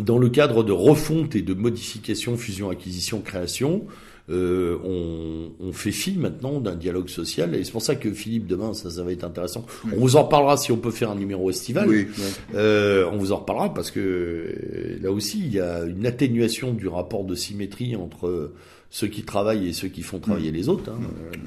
dans 0.00 0.18
le 0.18 0.28
cadre 0.30 0.64
de 0.64 0.72
refonte 0.72 1.36
et 1.36 1.42
de 1.42 1.54
modification, 1.54 2.36
fusion, 2.36 2.70
acquisition, 2.70 3.20
création, 3.20 3.86
euh, 4.28 4.76
on, 4.82 5.52
on, 5.68 5.72
fait 5.72 5.92
fi 5.92 6.16
maintenant 6.18 6.60
d'un 6.60 6.74
dialogue 6.74 7.08
social. 7.08 7.54
Et 7.54 7.62
c'est 7.62 7.70
pour 7.70 7.82
ça 7.82 7.94
que 7.94 8.12
Philippe, 8.12 8.46
demain, 8.46 8.74
ça, 8.74 8.90
ça 8.90 9.04
va 9.04 9.12
être 9.12 9.22
intéressant. 9.22 9.64
On 9.92 10.00
vous 10.00 10.16
en 10.16 10.24
reparlera 10.24 10.56
si 10.56 10.72
on 10.72 10.78
peut 10.78 10.90
faire 10.90 11.10
un 11.10 11.14
numéro 11.14 11.48
estival. 11.48 11.88
Oui, 11.88 12.08
euh, 12.54 13.08
on 13.12 13.18
vous 13.18 13.30
en 13.30 13.36
reparlera 13.36 13.72
parce 13.72 13.92
que 13.92 14.00
euh, 14.00 14.98
là 15.00 15.12
aussi, 15.12 15.38
il 15.38 15.52
y 15.54 15.60
a 15.60 15.84
une 15.84 16.06
atténuation 16.06 16.72
du 16.72 16.88
rapport 16.88 17.24
de 17.24 17.36
symétrie 17.36 17.94
entre 17.94 18.52
ceux 18.90 19.06
qui 19.06 19.22
travaillent 19.22 19.68
et 19.68 19.72
ceux 19.72 19.88
qui 19.88 20.02
font 20.02 20.18
travailler 20.18 20.50
les 20.50 20.68
autres, 20.68 20.90
hein, 20.90 20.98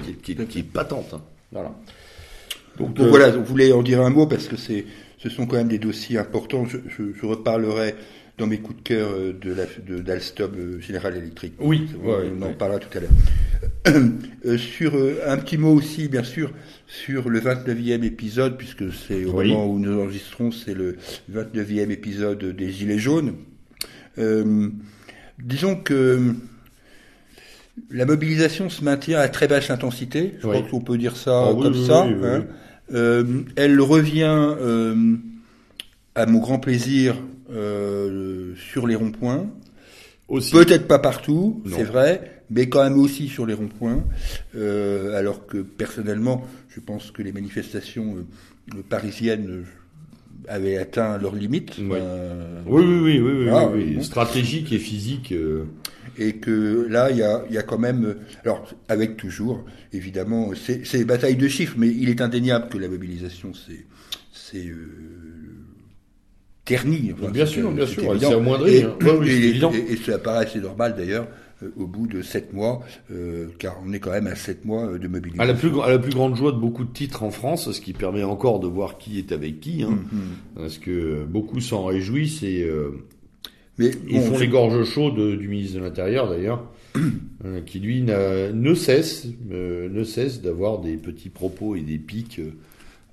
qui, 0.04 0.34
qui, 0.34 0.46
qui, 0.46 0.58
est 0.60 0.62
patente. 0.62 1.12
Hein. 1.12 1.20
Voilà. 1.52 1.74
Donc, 2.78 2.94
Donc 2.94 3.08
voilà, 3.08 3.30
vous 3.30 3.44
voulez 3.44 3.72
en 3.72 3.82
dire 3.82 4.00
un 4.00 4.10
mot 4.10 4.26
parce 4.26 4.46
que 4.46 4.56
c'est, 4.56 4.86
ce 5.18 5.28
sont 5.28 5.46
quand 5.46 5.56
même 5.56 5.68
des 5.68 5.78
dossiers 5.78 6.16
importants. 6.16 6.64
Je, 6.64 6.78
je, 6.88 7.12
je 7.12 7.26
reparlerai 7.26 7.94
dans 8.40 8.46
mes 8.46 8.58
coups 8.58 8.78
de 8.78 8.82
cœur 8.82 9.10
euh, 9.12 9.34
de 9.38 10.00
d'Alstom 10.00 10.52
euh, 10.56 10.80
General 10.80 11.14
Electric. 11.14 11.52
Oui, 11.60 11.86
on 12.02 12.42
en 12.42 12.52
parlera 12.54 12.80
tout 12.80 12.98
à 12.98 13.00
l'heure. 13.00 13.10
Euh, 14.46 14.56
sur 14.56 14.94
un 15.26 15.36
petit 15.36 15.58
mot 15.58 15.74
aussi, 15.74 16.08
bien 16.08 16.22
sûr, 16.22 16.50
sur 16.86 17.28
le 17.28 17.40
29e 17.40 18.02
épisode, 18.04 18.56
puisque 18.56 18.90
c'est 18.90 19.26
au 19.26 19.32
moment 19.32 19.66
où 19.66 19.78
nous 19.78 20.00
enregistrons, 20.00 20.50
c'est 20.50 20.72
le 20.72 20.96
29e 21.30 21.90
épisode 21.90 22.42
des 22.56 22.70
Gilets 22.72 22.98
jaunes. 22.98 23.34
disons 25.38 25.76
que 25.76 26.34
la 27.90 28.06
mobilisation 28.06 28.70
se 28.70 28.82
maintient 28.82 29.18
à 29.18 29.28
très 29.28 29.46
basse 29.46 29.68
intensité. 29.70 30.34
Je 30.38 30.46
crois 30.46 30.62
qu'on 30.62 30.80
peut 30.80 30.96
dire 30.96 31.16
ça 31.16 31.48
ah 31.50 31.54
comme 31.60 31.74
ça. 31.74 32.06
Hein. 32.06 32.44
elle 33.56 33.80
revient 33.80 34.56
à 36.20 36.26
mon 36.26 36.38
grand 36.38 36.58
plaisir 36.58 37.16
euh, 37.50 38.54
sur 38.56 38.86
les 38.86 38.94
ronds-points. 38.94 39.46
Peut-être 40.28 40.86
pas 40.86 41.00
partout, 41.00 41.62
c'est 41.74 41.82
vrai, 41.82 42.42
mais 42.50 42.68
quand 42.68 42.84
même 42.84 42.98
aussi 42.98 43.26
sur 43.26 43.46
les 43.46 43.54
ronds-points. 43.54 44.04
Euh, 44.54 45.18
alors 45.18 45.46
que 45.46 45.58
personnellement, 45.58 46.46
je 46.68 46.78
pense 46.78 47.10
que 47.10 47.22
les 47.22 47.32
manifestations 47.32 48.18
euh, 48.74 48.82
parisiennes 48.88 49.64
avaient 50.46 50.76
atteint 50.76 51.18
leurs 51.18 51.34
limites. 51.34 51.78
Oui, 51.78 51.98
oui, 52.66 53.00
oui, 53.02 53.18
oui, 53.18 53.48
oui, 53.74 54.04
stratégique 54.04 54.72
et 54.72 54.78
physique. 54.78 55.34
Et 56.18 56.34
que 56.34 56.86
là, 56.88 57.10
il 57.10 57.16
y 57.16 57.22
a, 57.22 57.42
y 57.50 57.58
a, 57.58 57.62
quand 57.62 57.78
même, 57.78 58.14
alors 58.44 58.72
avec 58.88 59.16
toujours, 59.16 59.64
évidemment, 59.92 60.52
c'est 60.54 61.04
bataille 61.04 61.36
de 61.36 61.48
chiffres, 61.48 61.74
mais 61.76 61.88
il 61.88 62.08
est 62.08 62.20
indéniable 62.20 62.68
que 62.68 62.78
la 62.78 62.88
mobilisation, 62.88 63.52
c'est 63.54 64.66
terni. 66.64 67.12
bien 67.32 67.46
sûr, 67.46 67.70
bien 67.72 67.86
sûr, 67.86 68.16
c'est 68.18 68.26
amoindri. 68.26 68.76
Et, 68.76 68.84
hein. 68.84 69.70
et, 69.88 69.96
ça 69.96 70.18
paraît 70.18 70.46
assez 70.46 70.60
normal 70.60 70.94
d'ailleurs 70.96 71.26
euh, 71.62 71.70
au 71.76 71.86
bout 71.86 72.06
de 72.06 72.22
sept 72.22 72.52
mois, 72.52 72.80
euh, 73.10 73.48
car 73.58 73.76
on 73.84 73.92
est 73.92 74.00
quand 74.00 74.10
même 74.10 74.26
à 74.26 74.34
sept 74.34 74.64
mois 74.64 74.86
euh, 74.86 74.98
de 74.98 75.08
mobilisation. 75.08 75.42
À 75.42 75.46
la, 75.46 75.54
plus, 75.54 75.80
à 75.80 75.90
la 75.90 75.98
plus 75.98 76.12
grande 76.12 76.36
joie 76.36 76.52
de 76.52 76.58
beaucoup 76.58 76.84
de 76.84 76.92
titres 76.92 77.22
en 77.22 77.30
France, 77.30 77.70
ce 77.70 77.80
qui 77.80 77.92
permet 77.92 78.22
encore 78.22 78.60
de 78.60 78.66
voir 78.66 78.98
qui 78.98 79.18
est 79.18 79.32
avec 79.32 79.60
qui, 79.60 79.82
hein, 79.82 79.90
mm-hmm. 79.90 80.60
parce 80.62 80.78
que 80.78 81.24
beaucoup 81.24 81.60
s'en 81.60 81.84
réjouissent 81.84 82.42
et 82.42 82.66
Mais, 83.78 83.90
ils 84.08 84.20
font 84.20 84.38
les 84.38 84.48
gorges 84.48 84.84
chaudes 84.84 85.38
du 85.38 85.48
ministre 85.48 85.78
de 85.78 85.84
l'Intérieur 85.84 86.28
d'ailleurs, 86.28 86.70
qui 87.66 87.78
lui 87.80 88.02
ne 88.02 88.74
cesse, 88.74 89.26
ne 89.50 90.04
cesse 90.04 90.42
d'avoir 90.42 90.80
des 90.80 90.96
petits 90.96 91.30
propos 91.30 91.76
et 91.76 91.80
des 91.80 91.98
pics 91.98 92.40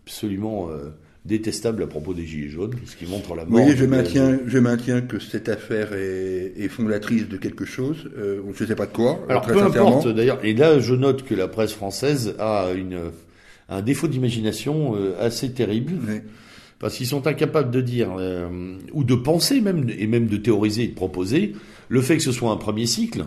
absolument 0.05 0.69
détestable 1.27 1.83
à 1.83 1.87
propos 1.87 2.13
des 2.13 2.25
Gilets 2.25 2.49
jaunes, 2.49 2.75
ce 2.85 2.95
qui 2.95 3.05
montre 3.05 3.35
la 3.35 3.45
mort. 3.45 3.65
Oui, 3.65 3.75
je 3.75 3.85
maintiens, 3.85 4.39
je 4.45 4.57
maintiens 4.57 5.01
que 5.01 5.19
cette 5.19 5.49
affaire 5.49 5.93
est, 5.93 6.53
est 6.57 6.69
fondatrice 6.69 7.27
de 7.27 7.37
quelque 7.37 7.65
chose. 7.65 8.09
Euh, 8.17 8.41
je 8.55 8.63
ne 8.63 8.67
sais 8.67 8.75
pas 8.75 8.85
de 8.85 8.93
quoi. 8.93 9.19
Alors 9.27 9.45
peu 9.45 9.61
importe 9.61 10.07
d'ailleurs. 10.07 10.39
Et 10.43 10.53
là, 10.53 10.79
je 10.79 10.95
note 10.95 11.23
que 11.23 11.35
la 11.35 11.47
presse 11.47 11.73
française 11.73 12.35
a 12.39 12.71
une, 12.75 13.11
un 13.69 13.81
défaut 13.81 14.07
d'imagination 14.07 14.95
euh, 14.95 15.15
assez 15.19 15.51
terrible. 15.51 15.93
Parce 16.79 16.95
qu'ils 16.95 17.07
sont 17.07 17.25
incapables 17.25 17.71
de 17.71 17.81
dire, 17.81 18.09
euh, 18.19 18.77
ou 18.93 19.03
de 19.03 19.15
penser 19.15 19.61
même, 19.61 19.87
et 19.97 20.05
même 20.05 20.27
de 20.27 20.37
théoriser 20.37 20.83
et 20.83 20.87
de 20.87 20.93
proposer, 20.93 21.53
le 21.89 22.01
fait 22.01 22.17
que 22.17 22.23
ce 22.23 22.31
soit 22.31 22.51
un 22.51 22.57
premier 22.57 22.85
cycle, 22.85 23.25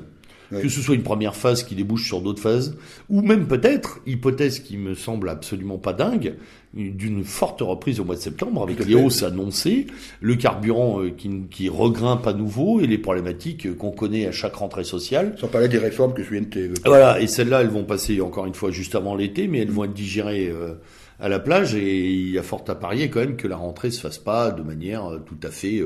que 0.53 0.69
ce 0.69 0.81
soit 0.81 0.95
une 0.95 1.03
première 1.03 1.37
phase 1.37 1.63
qui 1.63 1.75
débouche 1.75 2.07
sur 2.07 2.23
d'autres 2.23 2.43
phases, 2.43 2.77
ou 3.09 3.23
même 3.23 3.47
peut-être, 3.47 4.01
hypothèse 4.07 4.61
qui 4.61 4.77
me 4.77 4.95
semble 4.95 5.29
absolument 5.29 5.79
pas 5.79 5.93
dingue, 5.93 6.35
d'une 6.73 7.25
forte 7.25 7.61
reprise 7.63 7.99
au 7.99 8.05
mois 8.05 8.15
de 8.15 8.21
septembre 8.21 8.63
avec 8.63 8.85
les 8.85 8.95
hausses 8.95 9.25
annoncées, 9.25 9.87
le 10.21 10.37
carburant 10.37 11.03
euh, 11.03 11.11
qui, 11.11 11.29
qui 11.51 11.69
regrimpe 11.69 12.27
à 12.27 12.33
nouveau 12.33 12.81
et 12.81 12.87
les 12.87 12.99
problématiques 12.99 13.77
qu'on 13.77 13.91
connaît 13.91 14.27
à 14.27 14.33
chaque 14.33 14.55
rentrée 14.55 14.85
sociale. 14.85 15.35
Sans 15.39 15.49
parler 15.49 15.69
des 15.69 15.79
réformes 15.79 16.15
que 16.15 16.23
de 16.23 16.45
t'évoquer. 16.45 16.83
Voilà, 16.85 17.21
et 17.21 17.27
celles-là, 17.27 17.63
elles 17.63 17.71
vont 17.71 17.85
passer 17.85 18.21
encore 18.21 18.47
une 18.47 18.55
fois 18.55 18.71
juste 18.71 18.95
avant 18.95 19.17
l'été, 19.17 19.49
mais 19.49 19.59
elles 19.59 19.71
vont 19.71 19.85
être 19.85 19.95
digérées 19.95 20.49
euh, 20.49 20.75
à 21.19 21.29
la 21.29 21.41
plage 21.41 21.75
et 21.75 22.09
il 22.09 22.31
y 22.31 22.39
a 22.39 22.43
fort 22.43 22.65
à 22.69 22.75
parier 22.75 23.11
quand 23.11 23.21
même 23.21 23.37
que 23.37 23.49
la 23.49 23.57
rentrée 23.57 23.91
se 23.91 24.01
fasse 24.01 24.19
pas 24.19 24.53
de 24.53 24.63
manière 24.63 25.11
euh, 25.11 25.19
tout 25.19 25.39
à 25.43 25.51
fait 25.51 25.83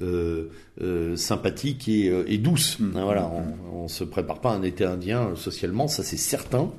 euh, 0.00 0.48
euh, 0.80 1.16
sympathique 1.16 1.86
et, 1.86 2.08
euh, 2.08 2.24
et 2.26 2.38
douce. 2.38 2.78
Mmh. 2.80 2.96
Hein, 2.96 3.04
voilà, 3.04 3.30
on, 3.30 3.82
on, 3.82 3.88
se 3.88 4.04
prépare 4.04 4.40
pas 4.40 4.52
à 4.52 4.54
un 4.54 4.62
été 4.62 4.84
indien 4.84 5.32
socialement, 5.36 5.86
ça 5.86 6.02
c'est 6.02 6.16
certain. 6.16 6.70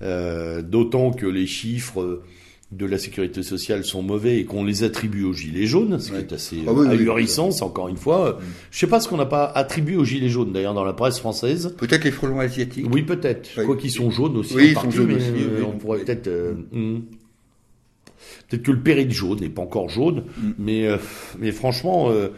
D'autant 0.00 1.10
que 1.10 1.26
les 1.26 1.46
chiffres 1.48 2.22
de 2.70 2.84
la 2.84 2.98
sécurité 2.98 3.42
sociale 3.42 3.82
sont 3.84 4.02
mauvais 4.02 4.38
et 4.38 4.44
qu'on 4.44 4.62
les 4.62 4.84
attribue 4.84 5.24
aux 5.24 5.32
gilets 5.32 5.66
jaunes, 5.66 5.98
ce 5.98 6.10
qui 6.12 6.18
est 6.18 6.32
assez 6.32 6.58
ah 6.66 6.90
ahurissant, 6.90 7.48
encore 7.62 7.88
une 7.88 7.96
fois. 7.96 8.32
Mmh. 8.32 8.44
Je 8.70 8.78
sais 8.78 8.86
pas 8.86 9.00
ce 9.00 9.08
qu'on 9.08 9.16
n'a 9.16 9.26
pas 9.26 9.46
attribué 9.46 9.96
aux 9.96 10.04
gilets 10.04 10.28
jaunes 10.28 10.52
d'ailleurs 10.52 10.74
dans 10.74 10.84
la 10.84 10.92
presse 10.92 11.18
française. 11.18 11.74
Peut-être 11.78 12.04
les 12.04 12.10
frelons 12.10 12.40
asiatiques. 12.40 12.86
Oui, 12.92 13.02
peut-être. 13.02 13.64
Quoi 13.64 13.76
qu'ils 13.76 13.90
sont 13.90 14.10
jaunes 14.10 14.36
aussi. 14.36 14.54
Oui, 14.54 14.68
ils 14.72 14.78
sont 14.78 14.90
jaunes 14.90 15.12
aussi. 15.12 15.32
on 15.66 15.78
pourrait 15.78 16.00
peut-être. 16.00 16.28
Mmh. 16.72 16.98
Peut-être 18.48 18.62
que 18.62 18.72
le 18.72 18.80
péril 18.80 19.10
jaune 19.12 19.40
n'est 19.40 19.48
pas 19.48 19.62
encore 19.62 19.88
jaune, 19.88 20.24
mm. 20.36 20.50
mais, 20.58 20.86
euh, 20.86 20.96
mais 21.38 21.52
franchement, 21.52 22.10
euh, 22.10 22.28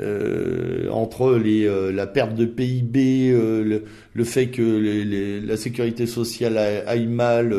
euh, 0.00 0.88
entre 0.90 1.34
les, 1.34 1.68
la 1.92 2.06
perte 2.06 2.34
de 2.34 2.44
PIB, 2.44 3.30
le, 3.32 3.84
le, 4.12 4.24
fait 4.24 4.48
que 4.48 4.62
les, 4.62 5.40
la 5.40 5.56
sécurité 5.56 6.06
sociale 6.06 6.58
aille 6.58 7.06
mal, 7.06 7.54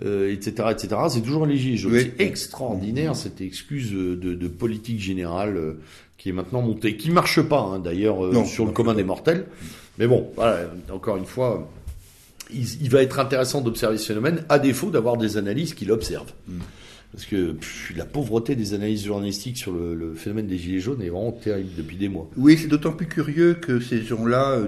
etc., 0.00 0.68
etc., 0.70 0.88
c'est 1.08 1.20
toujours 1.20 1.46
léger. 1.46 1.76
C'est 1.76 2.20
extraordinaire 2.20 3.14
cette 3.16 3.40
excuse 3.40 3.92
de, 3.92 4.14
de 4.14 4.48
politique 4.48 5.00
générale 5.00 5.76
qui 6.18 6.28
est 6.28 6.32
maintenant 6.32 6.62
montée, 6.62 6.96
qui 6.96 7.10
marche 7.10 7.40
pas 7.42 7.60
hein, 7.60 7.78
d'ailleurs 7.78 8.46
sur 8.46 8.64
le 8.64 8.72
commun 8.72 8.94
des 8.94 9.04
mortels. 9.04 9.46
Mais 9.98 10.06
bon, 10.06 10.30
voilà, 10.36 10.70
encore 10.92 11.16
une 11.16 11.26
fois, 11.26 11.68
il, 12.52 12.82
il 12.82 12.90
va 12.90 13.02
être 13.02 13.18
intéressant 13.18 13.60
d'observer 13.60 13.98
ce 13.98 14.06
phénomène, 14.06 14.44
à 14.48 14.58
défaut 14.58 14.90
d'avoir 14.90 15.16
des 15.16 15.36
analyses 15.36 15.74
qui 15.74 15.84
l'observent. 15.84 16.32
Mm. 16.48 16.58
Parce 17.12 17.26
que 17.26 17.56
la 17.94 18.06
pauvreté 18.06 18.56
des 18.56 18.72
analyses 18.72 19.04
journalistiques 19.04 19.58
sur 19.58 19.72
le, 19.72 20.14
phénomène 20.14 20.46
des 20.46 20.56
Gilets 20.56 20.80
jaunes 20.80 21.02
est 21.02 21.10
vraiment 21.10 21.32
terrible 21.32 21.68
depuis 21.76 21.96
des 21.96 22.08
mois. 22.08 22.30
Oui, 22.38 22.56
c'est 22.56 22.68
d'autant 22.68 22.92
plus 22.92 23.06
curieux 23.06 23.52
que 23.52 23.80
ces 23.80 24.02
gens-là 24.02 24.60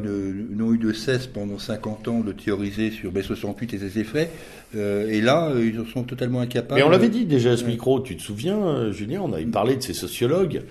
n'ont 0.50 0.74
eu 0.74 0.78
de 0.78 0.92
cesse 0.92 1.26
pendant 1.26 1.58
50 1.58 2.08
ans 2.08 2.20
de 2.20 2.32
théoriser 2.32 2.90
sur 2.90 3.12
B68 3.12 3.74
et 3.74 3.78
ses 3.78 3.98
effets. 3.98 4.30
Euh, 4.76 5.08
et 5.08 5.22
là, 5.22 5.48
euh, 5.48 5.64
ils 5.64 5.90
sont 5.90 6.02
totalement 6.02 6.40
incapables. 6.40 6.78
Mais 6.78 6.84
on 6.84 6.90
l'avait 6.90 7.08
dit 7.08 7.24
déjà 7.24 7.52
à 7.52 7.56
ce 7.56 7.64
micro, 7.64 8.00
tu 8.00 8.14
te 8.14 8.22
souviens, 8.22 8.58
euh, 8.58 8.92
Julien, 8.92 9.22
on 9.22 9.32
avait 9.32 9.46
parlé 9.46 9.76
de 9.76 9.82
ces 9.82 9.94
sociologues 9.94 10.64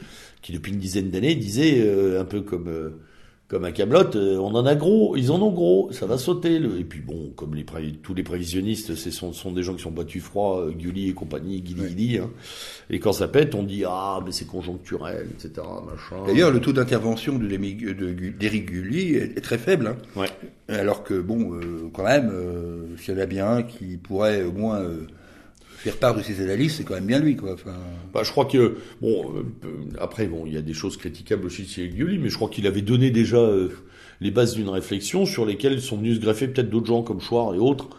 qui, 0.43 0.53
depuis 0.53 0.74
une 0.74 0.80
dizaine 0.80 1.09
d'années, 1.09 1.34
disaient, 1.34 1.89
un 2.19 2.26
peu 2.26 2.41
comme 2.41 2.69
comme 3.53 3.65
à 3.65 3.71
Camelot, 3.71 4.15
euh, 4.15 4.37
on 4.37 4.55
en 4.55 4.65
a 4.65 4.73
gros, 4.73 5.15
ils 5.15 5.31
en 5.31 5.39
ont 5.39 5.51
gros, 5.51 5.91
ça 5.91 6.07
va 6.07 6.17
sauter. 6.17 6.57
Le... 6.57 6.79
Et 6.79 6.83
puis 6.83 7.01
bon, 7.01 7.31
comme 7.35 7.53
les 7.53 7.63
tous 8.01 8.15
les 8.15 8.23
prévisionnistes, 8.23 8.95
ce 8.95 9.11
sont, 9.11 9.31
sont, 9.31 9.51
des 9.51 9.61
gens 9.61 9.75
qui 9.75 9.83
sont 9.83 9.91
battus 9.91 10.23
froid, 10.23 10.61
euh, 10.61 10.71
Gulli 10.71 11.09
et 11.09 11.13
compagnie, 11.13 11.61
Guili 11.61 12.17
hein. 12.17 12.31
Et 12.89 12.97
quand 12.97 13.13
ça 13.13 13.27
pète, 13.27 13.53
on 13.53 13.61
dit 13.61 13.83
ah 13.85 14.21
mais 14.25 14.31
c'est 14.31 14.47
conjoncturel, 14.47 15.27
etc. 15.35 15.67
Machin. 15.85 16.25
D'ailleurs, 16.25 16.49
le 16.49 16.61
taux 16.61 16.73
d'intervention 16.73 17.37
d'Éric 17.37 18.65
Gulli 18.65 19.13
est, 19.17 19.39
très 19.41 19.59
faible. 19.59 19.85
Hein. 19.85 19.97
Ouais. 20.15 20.29
Alors 20.67 21.03
que 21.03 21.21
bon, 21.21 21.53
euh, 21.53 21.91
quand 21.93 22.05
même, 22.05 22.33
s'il 22.97 23.13
y 23.13 23.17
en 23.17 23.19
a 23.19 23.27
bien 23.27 23.61
qui 23.61 23.97
pourrait 23.97 24.41
au 24.41 24.51
moins 24.51 24.83
faire 25.84 25.97
part 25.97 26.15
de 26.15 26.21
ses 26.21 26.41
analyses, 26.41 26.75
c'est 26.77 26.84
quand 26.84 26.93
même 26.93 27.07
bien 27.07 27.19
lui, 27.19 27.36
quoi. 27.36 27.55
Bah, 28.13 28.21
je 28.23 28.31
crois 28.31 28.45
que 28.45 28.77
bon, 29.01 29.34
après 29.99 30.27
bon, 30.27 30.45
il 30.45 30.53
y 30.53 30.57
a 30.57 30.61
des 30.61 30.73
choses 30.73 30.95
critiquables 30.95 31.45
aussi 31.45 31.65
chez 31.67 31.89
Guioli, 31.89 32.19
mais 32.19 32.29
je 32.29 32.36
crois 32.36 32.49
qu'il 32.49 32.65
avait 32.67 32.81
donné 32.81 33.11
déjà 33.11 33.45
les 34.21 34.31
bases 34.31 34.55
d'une 34.55 34.69
réflexion 34.69 35.25
sur 35.25 35.45
lesquelles 35.45 35.81
sont 35.81 35.97
venus 35.97 36.15
se 36.15 36.21
greffer 36.21 36.47
peut-être 36.47 36.69
d'autres 36.69 36.88
gens 36.88 37.03
comme 37.03 37.19
Chouard 37.19 37.53
et 37.53 37.59
autres 37.59 37.89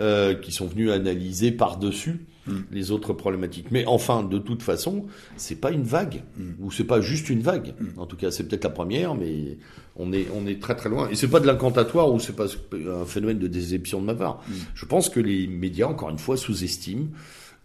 euh, 0.00 0.34
qui 0.34 0.50
sont 0.50 0.66
venus 0.66 0.90
analyser 0.90 1.52
par-dessus 1.52 2.20
mm. 2.46 2.52
les 2.72 2.90
autres 2.90 3.12
problématiques. 3.12 3.70
Mais 3.70 3.84
enfin, 3.86 4.22
de 4.22 4.38
toute 4.38 4.62
façon, 4.62 5.06
c'est 5.36 5.60
pas 5.60 5.70
une 5.70 5.82
vague, 5.82 6.22
mm. 6.36 6.52
ou 6.60 6.70
c'est 6.70 6.84
pas 6.84 7.00
juste 7.00 7.30
une 7.30 7.40
vague. 7.40 7.74
Mm. 7.78 7.98
En 7.98 8.06
tout 8.06 8.16
cas, 8.16 8.30
c'est 8.30 8.44
peut-être 8.44 8.64
la 8.64 8.70
première, 8.70 9.14
mais 9.14 9.58
on 9.96 10.12
est 10.12 10.26
on 10.34 10.46
est 10.46 10.60
très 10.60 10.74
très 10.74 10.88
loin. 10.88 11.08
Et 11.08 11.16
c'est 11.16 11.28
pas 11.28 11.40
de 11.40 11.46
l'incantatoire 11.46 12.12
ou 12.12 12.20
c'est 12.20 12.36
pas 12.36 12.46
un 12.72 13.04
phénomène 13.04 13.38
de 13.38 13.48
déception 13.48 14.00
de 14.00 14.06
ma 14.06 14.14
part. 14.14 14.42
Je 14.74 14.84
pense 14.84 15.08
que 15.08 15.20
les 15.20 15.46
médias, 15.46 15.86
encore 15.86 16.10
une 16.10 16.18
fois, 16.18 16.36
sous-estiment 16.36 17.08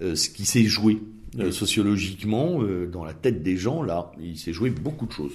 euh, 0.01 0.15
ce 0.15 0.29
qui 0.29 0.45
s'est 0.45 0.63
joué 0.63 0.99
euh, 1.39 1.51
sociologiquement 1.51 2.61
dans 2.91 3.03
la 3.03 3.13
tête 3.13 3.43
des 3.43 3.57
gens. 3.57 3.84
Là, 3.84 4.11
il 4.21 4.38
s'est 4.38 4.53
joué 4.53 4.69
beaucoup 4.69 5.05
de 5.05 5.13
choses. 5.13 5.34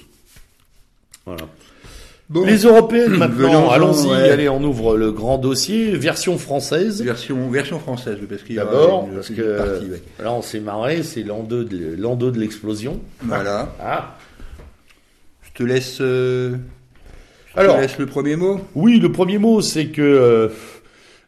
Voilà 1.24 1.48
les 2.34 2.58
européennes 2.58 3.16
maintenant, 3.16 3.70
allons-y, 3.70 4.12
allez, 4.12 4.48
on 4.48 4.62
ouvre 4.62 4.96
le 4.96 5.12
grand 5.12 5.38
dossier, 5.38 5.92
version 5.92 6.38
française. 6.38 7.02
Version, 7.02 7.50
version 7.50 7.78
française, 7.78 8.18
parce 8.28 8.42
qu'il 8.42 8.56
y 8.56 8.58
a 8.58 8.64
D'abord, 8.64 9.08
parce 9.14 9.28
que 9.28 9.56
partie, 9.56 10.02
là 10.22 10.32
on 10.32 10.42
s'est 10.42 10.60
marré, 10.60 11.02
c'est 11.02 11.22
l'an 11.22 11.42
2 11.42 11.64
de, 11.64 12.30
de 12.30 12.38
l'explosion. 12.38 13.00
Voilà. 13.22 13.74
Ah. 13.80 14.16
Je 15.42 15.62
te 15.62 15.62
laisse, 15.62 15.98
euh, 16.00 16.56
je 17.54 17.60
Alors, 17.60 17.76
te 17.76 17.80
laisse 17.80 17.98
le 17.98 18.06
premier 18.06 18.36
mot. 18.36 18.60
Oui, 18.74 18.98
le 18.98 19.12
premier 19.12 19.38
mot, 19.38 19.60
c'est 19.62 19.86
que 19.86 20.02
euh, 20.02 20.48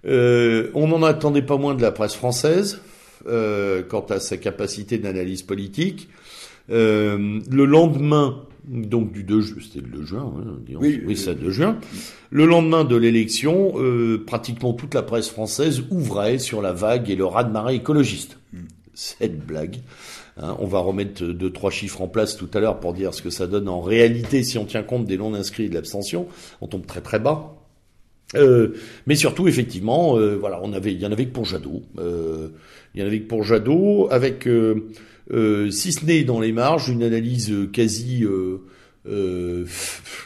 euh, 0.07 0.71
on 0.75 0.89
n'en 0.89 1.03
attendait 1.03 1.43
pas 1.43 1.57
moins 1.57 1.75
de 1.75 1.83
la 1.83 1.93
presse 1.93 2.15
française 2.15 2.81
quant 3.25 4.07
à 4.09 4.21
sa 4.21 4.39
capacité 4.39 4.97
d'analyse 4.97 5.43
politique. 5.43 6.09
Le 6.69 7.65
lendemain 7.65 8.43
donc 8.69 9.13
du 9.13 9.25
2 9.25 9.43
c'était 9.63 9.81
le 9.81 9.99
2 9.99 10.05
juin, 10.05 10.33
hein, 10.37 10.59
oui, 10.79 11.01
oui 11.05 11.17
c'est 11.17 11.35
2 11.35 11.51
juin. 11.51 11.79
Le 12.31 12.45
lendemain 12.45 12.85
de 12.85 12.97
l'élection, 12.97 13.73
euh, 13.77 14.23
pratiquement 14.25 14.75
toute 14.75 14.95
la 14.95 15.03
presse 15.03 15.31
française 15.31 15.83
ouvrait 15.91 16.39
sur 16.39 16.61
la 16.61 16.73
vague 16.73 17.09
et 17.11 17.17
le 17.17 17.25
raz-de-marée 17.25 17.77
écologiste. 17.77 18.39
Mm. 18.53 18.59
Cette 18.95 19.47
blague. 19.47 19.77
Hein, 20.37 20.57
on 20.59 20.67
va 20.67 20.81
remettre 20.81 21.25
deux 21.25 21.51
trois 21.51 21.71
chiffres 21.71 22.03
en 22.03 22.09
place 22.09 22.37
tout 22.37 22.49
à 22.53 22.61
l'heure 22.61 22.79
pour 22.79 22.93
dire 22.93 23.15
ce 23.15 23.23
que 23.23 23.31
ça 23.31 23.47
donne 23.47 23.69
en 23.69 23.81
réalité 23.81 24.43
si 24.43 24.59
on 24.59 24.65
tient 24.65 24.83
compte 24.83 25.07
des 25.07 25.17
non 25.17 25.35
inscrits 25.35 25.65
et 25.65 25.69
de 25.69 25.75
l'abstention. 25.75 26.27
On 26.61 26.67
tombe 26.67 26.87
très 26.87 27.01
très 27.01 27.19
bas. 27.19 27.55
Euh, 28.35 28.75
mais 29.07 29.15
surtout, 29.15 29.49
effectivement, 29.49 30.19
euh, 30.19 30.37
voilà, 30.37 30.61
on 30.63 30.73
avait, 30.73 30.93
il 30.93 31.01
y 31.01 31.07
en 31.07 31.13
avait 31.13 31.27
que 31.27 31.33
pour 31.33 31.47
Jadot. 31.47 31.83
Euh, 31.99 32.49
il 32.95 33.01
y 33.01 33.05
en 33.05 33.07
avait 33.07 33.21
que 33.21 33.29
pour 33.29 33.43
Jadot, 33.43 34.09
avec 34.11 34.47
euh, 35.33 35.69
euh, 35.69 35.71
si 35.71 35.93
ce 35.93 36.05
n'est 36.05 36.25
dans 36.25 36.41
les 36.41 36.53
marges, 36.53 36.89
une 36.89 37.03
analyse 37.03 37.53
quasi, 37.73 38.25
euh, 38.25 38.59
euh, 39.07 39.65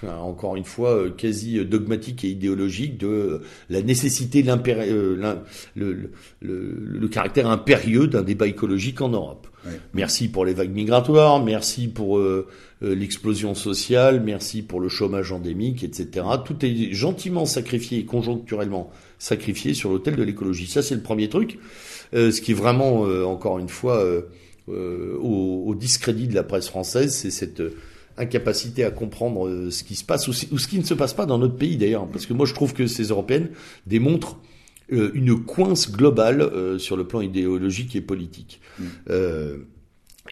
encore 0.02 0.56
une 0.56 0.64
fois, 0.64 1.10
quasi 1.16 1.64
dogmatique 1.64 2.24
et 2.24 2.28
idéologique 2.28 2.98
de 2.98 3.40
la 3.70 3.82
nécessité, 3.82 4.42
le, 4.42 5.14
le, 5.74 6.10
le, 6.40 7.08
caractère 7.08 7.48
impérieux 7.48 8.06
d'un 8.06 8.22
débat 8.22 8.46
écologique 8.46 9.00
en 9.00 9.10
Europe. 9.10 9.46
Merci 9.94 10.28
pour 10.28 10.44
les 10.44 10.54
vagues 10.54 10.72
migratoires, 10.72 11.44
merci 11.44 11.86
pour 11.86 12.20
l'explosion 12.80 13.54
sociale, 13.54 14.20
merci 14.24 14.62
pour 14.62 14.80
le 14.80 14.88
chômage 14.88 15.30
endémique, 15.30 15.84
etc. 15.84 16.26
Tout 16.44 16.64
est 16.64 16.92
gentiment 16.92 17.46
sacrifié 17.46 18.04
conjoncturellement 18.04 18.90
sacrifié 19.20 19.72
sur 19.72 19.90
l'autel 19.90 20.16
de 20.16 20.24
l'écologie. 20.24 20.66
Ça, 20.66 20.82
c'est 20.82 20.96
le 20.96 21.00
premier 21.02 21.28
truc. 21.28 21.60
ce 22.12 22.40
qui 22.40 22.50
est 22.50 22.56
vraiment, 22.56 23.02
encore 23.24 23.60
une 23.60 23.68
fois, 23.68 24.02
euh, 24.02 24.22
au, 24.68 25.74
discrédit 25.74 26.28
de 26.28 26.34
la 26.34 26.42
presse 26.42 26.68
française, 26.68 27.14
c'est 27.14 27.30
cette 27.30 27.60
euh, 27.60 27.76
incapacité 28.16 28.84
à 28.84 28.90
comprendre 28.90 29.48
euh, 29.48 29.70
ce 29.70 29.82
qui 29.84 29.94
se 29.94 30.04
passe 30.04 30.28
ou, 30.28 30.32
ce 30.32 30.68
qui 30.68 30.78
ne 30.78 30.84
se 30.84 30.94
passe 30.94 31.14
pas 31.14 31.26
dans 31.26 31.38
notre 31.38 31.56
pays 31.56 31.76
d'ailleurs. 31.76 32.06
Parce 32.08 32.26
que 32.26 32.32
moi 32.32 32.46
je 32.46 32.54
trouve 32.54 32.74
que 32.74 32.86
ces 32.86 33.04
européennes 33.04 33.50
démontrent 33.86 34.38
une 34.90 35.42
coince 35.42 35.90
globale 35.90 36.78
sur 36.78 36.98
le 36.98 37.06
plan 37.06 37.22
idéologique 37.22 37.96
et 37.96 38.02
politique. 38.02 38.60
Mm. 38.78 38.84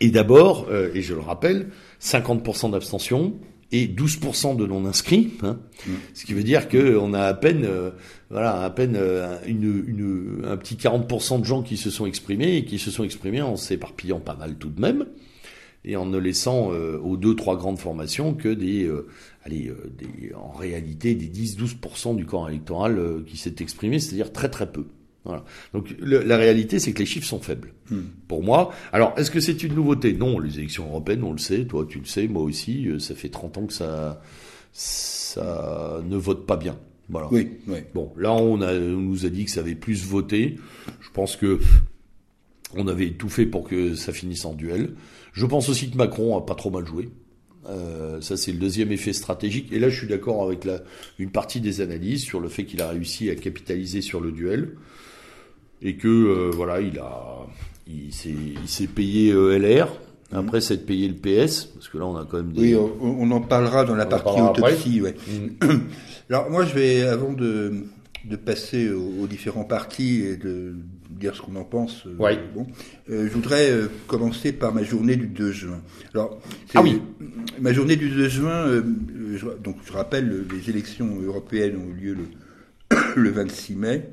et 0.00 0.10
d'abord, 0.10 0.68
et 0.92 1.00
je 1.00 1.14
le 1.14 1.20
rappelle, 1.20 1.68
50% 2.02 2.72
d'abstention, 2.72 3.38
et 3.72 3.86
12% 3.86 4.56
de 4.56 4.66
non 4.66 4.84
inscrits, 4.86 5.30
hein, 5.42 5.58
mm. 5.86 5.92
ce 6.14 6.24
qui 6.24 6.34
veut 6.34 6.42
dire 6.42 6.68
que 6.68 6.96
on 6.96 7.14
a 7.14 7.22
à 7.22 7.34
peine, 7.34 7.64
euh, 7.64 7.90
voilà, 8.30 8.62
à 8.62 8.70
peine 8.70 8.96
euh, 8.96 9.38
une, 9.46 9.84
une, 9.86 10.44
un 10.44 10.56
petit 10.56 10.74
40% 10.74 11.40
de 11.40 11.44
gens 11.44 11.62
qui 11.62 11.76
se 11.76 11.90
sont 11.90 12.06
exprimés 12.06 12.56
et 12.56 12.64
qui 12.64 12.78
se 12.78 12.90
sont 12.90 13.04
exprimés 13.04 13.42
en 13.42 13.56
s'éparpillant 13.56 14.20
pas 14.20 14.34
mal 14.34 14.56
tout 14.56 14.70
de 14.70 14.80
même 14.80 15.06
et 15.84 15.96
en 15.96 16.04
ne 16.04 16.18
laissant 16.18 16.72
euh, 16.72 16.98
aux 16.98 17.16
deux 17.16 17.34
trois 17.34 17.56
grandes 17.56 17.78
formations 17.78 18.34
que 18.34 18.48
des, 18.48 18.90
allez, 19.44 19.72
des, 19.96 20.34
en 20.34 20.52
réalité 20.52 21.14
des 21.14 21.28
10-12% 21.28 22.16
du 22.16 22.26
corps 22.26 22.48
électoral 22.48 23.22
qui 23.26 23.36
s'est 23.36 23.56
exprimé, 23.60 23.98
c'est-à-dire 23.98 24.32
très 24.32 24.48
très 24.48 24.70
peu. 24.70 24.86
Voilà. 25.24 25.44
Donc 25.74 25.94
la 26.00 26.36
réalité, 26.36 26.78
c'est 26.78 26.92
que 26.92 26.98
les 26.98 27.06
chiffres 27.06 27.26
sont 27.26 27.40
faibles. 27.40 27.74
Hmm. 27.90 28.04
Pour 28.26 28.42
moi, 28.42 28.72
alors 28.92 29.12
est-ce 29.18 29.30
que 29.30 29.40
c'est 29.40 29.62
une 29.62 29.74
nouveauté? 29.74 30.14
Non, 30.14 30.38
les 30.38 30.58
élections 30.58 30.86
européennes, 30.86 31.24
on 31.24 31.32
le 31.32 31.38
sait, 31.38 31.64
toi 31.66 31.86
tu 31.88 31.98
le 31.98 32.06
sais, 32.06 32.26
moi 32.26 32.42
aussi, 32.42 32.88
euh, 32.88 32.98
ça 32.98 33.14
fait 33.14 33.28
30 33.28 33.58
ans 33.58 33.66
que 33.66 33.72
ça, 33.72 34.22
ça 34.72 36.00
ne 36.04 36.16
vote 36.16 36.46
pas 36.46 36.56
bien. 36.56 36.78
Voilà. 37.10 37.28
Oui, 37.32 37.58
oui. 37.66 37.78
Bon, 37.92 38.12
là 38.16 38.32
on, 38.32 38.62
a, 38.62 38.72
on 38.72 39.00
nous 39.00 39.26
a 39.26 39.28
dit 39.28 39.44
que 39.44 39.50
ça 39.50 39.60
avait 39.60 39.74
plus 39.74 40.04
voté. 40.04 40.56
Je 41.00 41.10
pense 41.10 41.36
que 41.36 41.60
on 42.74 42.86
avait 42.88 43.10
tout 43.10 43.28
fait 43.28 43.46
pour 43.46 43.68
que 43.68 43.94
ça 43.94 44.12
finisse 44.12 44.44
en 44.44 44.54
duel. 44.54 44.94
Je 45.32 45.44
pense 45.44 45.68
aussi 45.68 45.90
que 45.90 45.96
Macron 45.96 46.36
a 46.38 46.46
pas 46.46 46.54
trop 46.54 46.70
mal 46.70 46.86
joué. 46.86 47.10
Euh, 47.68 48.20
ça, 48.20 48.36
c'est 48.36 48.52
le 48.52 48.58
deuxième 48.58 48.90
effet 48.92 49.12
stratégique. 49.12 49.72
Et 49.72 49.78
là, 49.78 49.88
je 49.88 49.98
suis 49.98 50.06
d'accord 50.06 50.44
avec 50.44 50.64
la, 50.64 50.82
une 51.18 51.30
partie 51.30 51.60
des 51.60 51.80
analyses 51.80 52.22
sur 52.22 52.40
le 52.40 52.48
fait 52.48 52.64
qu'il 52.64 52.80
a 52.80 52.88
réussi 52.88 53.28
à 53.28 53.34
capitaliser 53.34 54.00
sur 54.00 54.20
le 54.20 54.32
duel 54.32 54.76
et 55.82 55.96
que 55.96 56.08
euh, 56.08 56.50
voilà, 56.54 56.80
il 56.80 56.98
a, 56.98 57.46
il 57.86 58.12
s'est, 58.12 58.86
payé 58.86 59.32
euh, 59.32 59.58
LR. 59.58 59.88
Après, 60.32 60.60
c'est 60.60 60.76
de 60.76 60.82
payer 60.82 61.08
le 61.08 61.14
PS, 61.14 61.64
parce 61.64 61.88
que 61.88 61.98
là, 61.98 62.06
on 62.06 62.16
a 62.16 62.24
quand 62.24 62.36
même 62.36 62.52
des. 62.52 62.76
Oui, 62.76 62.90
on, 63.00 63.30
en 63.32 63.40
parlera 63.40 63.84
dans 63.84 63.96
la 63.96 64.06
partie 64.06 64.40
autopsie, 64.40 65.00
ouais. 65.00 65.14
Mhm. 65.28 65.80
Alors, 66.30 66.48
moi, 66.50 66.64
je 66.64 66.72
vais, 66.72 67.02
avant 67.02 67.32
de, 67.32 67.84
de 68.24 68.36
passer 68.36 68.90
aux, 68.90 69.26
différents 69.26 69.64
partis 69.64 70.20
et 70.20 70.36
de 70.36 70.74
dire 71.10 71.34
ce 71.34 71.42
qu'on 71.42 71.56
en 71.56 71.64
pense. 71.64 72.06
Euh, 72.06 72.14
ouais. 72.16 72.38
bon, 72.54 72.64
je 73.08 73.26
voudrais 73.26 73.72
commencer 74.06 74.52
par 74.52 74.72
ma 74.72 74.84
journée 74.84 75.16
du 75.16 75.26
2 75.26 75.50
juin. 75.50 75.80
Alors, 76.14 76.38
ah 76.76 76.82
oui. 76.82 77.02
Ma 77.60 77.72
journée 77.72 77.96
du 77.96 78.08
2 78.08 78.28
juin, 78.28 78.82
donc 79.64 79.78
je 79.84 79.92
rappelle, 79.92 80.44
les 80.52 80.70
élections 80.70 81.20
européennes 81.20 81.76
ont 81.76 81.90
eu 81.90 82.00
lieu 82.00 82.14
le, 82.14 82.96
le 83.16 83.30
26 83.30 83.74
mai. 83.74 84.10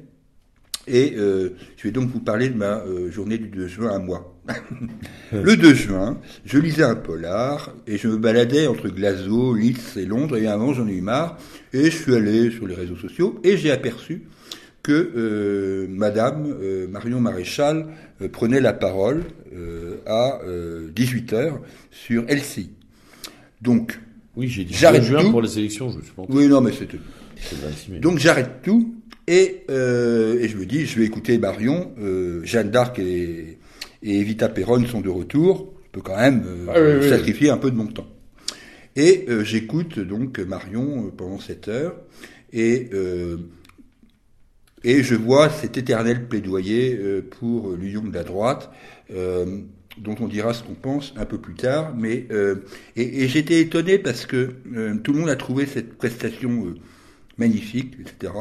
Et 0.88 1.16
euh, 1.18 1.50
je 1.76 1.84
vais 1.84 1.92
donc 1.92 2.10
vous 2.10 2.20
parler 2.20 2.50
de 2.50 2.56
ma 2.56 2.80
euh, 2.80 3.12
journée 3.12 3.38
du 3.38 3.48
2 3.48 3.68
juin 3.68 3.96
à 3.96 4.00
moi. 4.00 4.34
le 5.34 5.58
2 5.58 5.74
juin, 5.74 6.20
je 6.46 6.58
lisais 6.58 6.84
un 6.84 6.96
polar 6.96 7.74
et 7.86 7.98
je 7.98 8.08
me 8.08 8.18
baladais 8.18 8.68
entre 8.68 8.88
Glasgow, 8.88 9.54
Leeds 9.54 9.98
et 9.98 10.06
Londres 10.06 10.38
et 10.38 10.48
à 10.48 10.54
un 10.54 10.58
moment 10.58 10.74
j'en 10.74 10.88
ai 10.88 10.94
eu 10.94 11.02
marre 11.02 11.38
et 11.74 11.86
je 11.92 11.98
suis 11.98 12.16
allé 12.16 12.50
sur 12.52 12.66
les 12.66 12.76
réseaux 12.76 12.96
sociaux 12.96 13.40
et 13.44 13.58
j'ai 13.58 13.72
aperçu 13.72 14.24
que 14.88 15.12
euh, 15.18 15.86
Madame 15.90 16.46
euh, 16.48 16.88
Marion 16.88 17.20
Maréchal 17.20 17.88
euh, 18.22 18.30
prenait 18.30 18.62
la 18.62 18.72
parole 18.72 19.24
à 20.06 20.40
18h 20.96 21.54
sur 21.90 22.24
LCI. 22.30 22.70
Donc, 23.62 24.00
oui, 24.36 24.48
j'ai 24.48 24.64
dit 24.64 24.74
j'arrête 24.74 25.04
juin 25.04 25.32
pour 25.32 25.42
les 25.42 25.58
élections, 25.58 25.90
je 25.90 26.12
pense. 26.16 26.28
Oui, 26.30 26.48
non, 26.48 26.62
mais 26.62 26.72
c'était. 26.72 27.00
Donc 28.00 28.20
j'arrête 28.20 28.62
tout 28.64 28.98
et, 29.28 29.66
euh, 29.70 30.40
et, 30.40 30.48
je 30.48 30.58
me 30.58 30.66
dis, 30.66 30.86
je 30.86 30.98
vais 31.00 31.06
écouter 31.06 31.38
Marion, 31.38 31.94
euh, 32.00 32.40
Jeanne 32.46 32.72
d'Arc 32.72 32.98
et, 32.98 33.60
et, 34.02 34.20
Evita 34.20 34.48
Perron 34.48 34.86
sont 34.86 35.02
de 35.02 35.10
retour, 35.10 35.74
je 35.84 35.90
peux 35.92 36.02
quand 36.02 36.16
même 36.16 36.46
euh, 36.48 37.02
ah 37.04 37.10
sacrifier 37.10 37.50
un 37.50 37.58
peu 37.58 37.70
de 37.70 37.76
mon 37.76 37.88
temps. 37.88 38.08
Et 38.96 39.26
euh, 39.28 39.44
j'écoute 39.44 40.00
donc 40.00 40.40
Marion 40.40 41.12
pendant 41.16 41.40
cette 41.40 41.68
heure, 41.68 41.98
et, 42.54 42.90
et 44.86 45.04
je 45.04 45.16
vois 45.16 45.50
cet 45.50 45.78
éternel 45.78 46.30
plaidoyer 46.30 46.98
pour 47.38 47.72
l'union 47.74 48.04
de 48.04 48.14
la 48.14 48.24
droite, 48.24 48.72
dont 49.10 50.16
on 50.22 50.28
dira 50.30 50.54
ce 50.54 50.64
qu'on 50.64 50.76
pense 50.76 51.14
un 51.18 51.26
peu 51.26 51.38
plus 51.38 51.56
tard, 51.56 51.94
mais 51.98 52.26
et, 52.96 53.24
et 53.24 53.28
j'étais 53.28 53.60
étonné 53.60 54.00
parce 54.00 54.26
que 54.26 54.56
tout 55.04 55.12
le 55.12 55.20
monde 55.20 55.30
a 55.30 55.36
trouvé 55.36 55.66
cette 55.66 55.98
prestation 55.98 56.74
magnifique, 57.38 57.94
etc. 58.00 58.34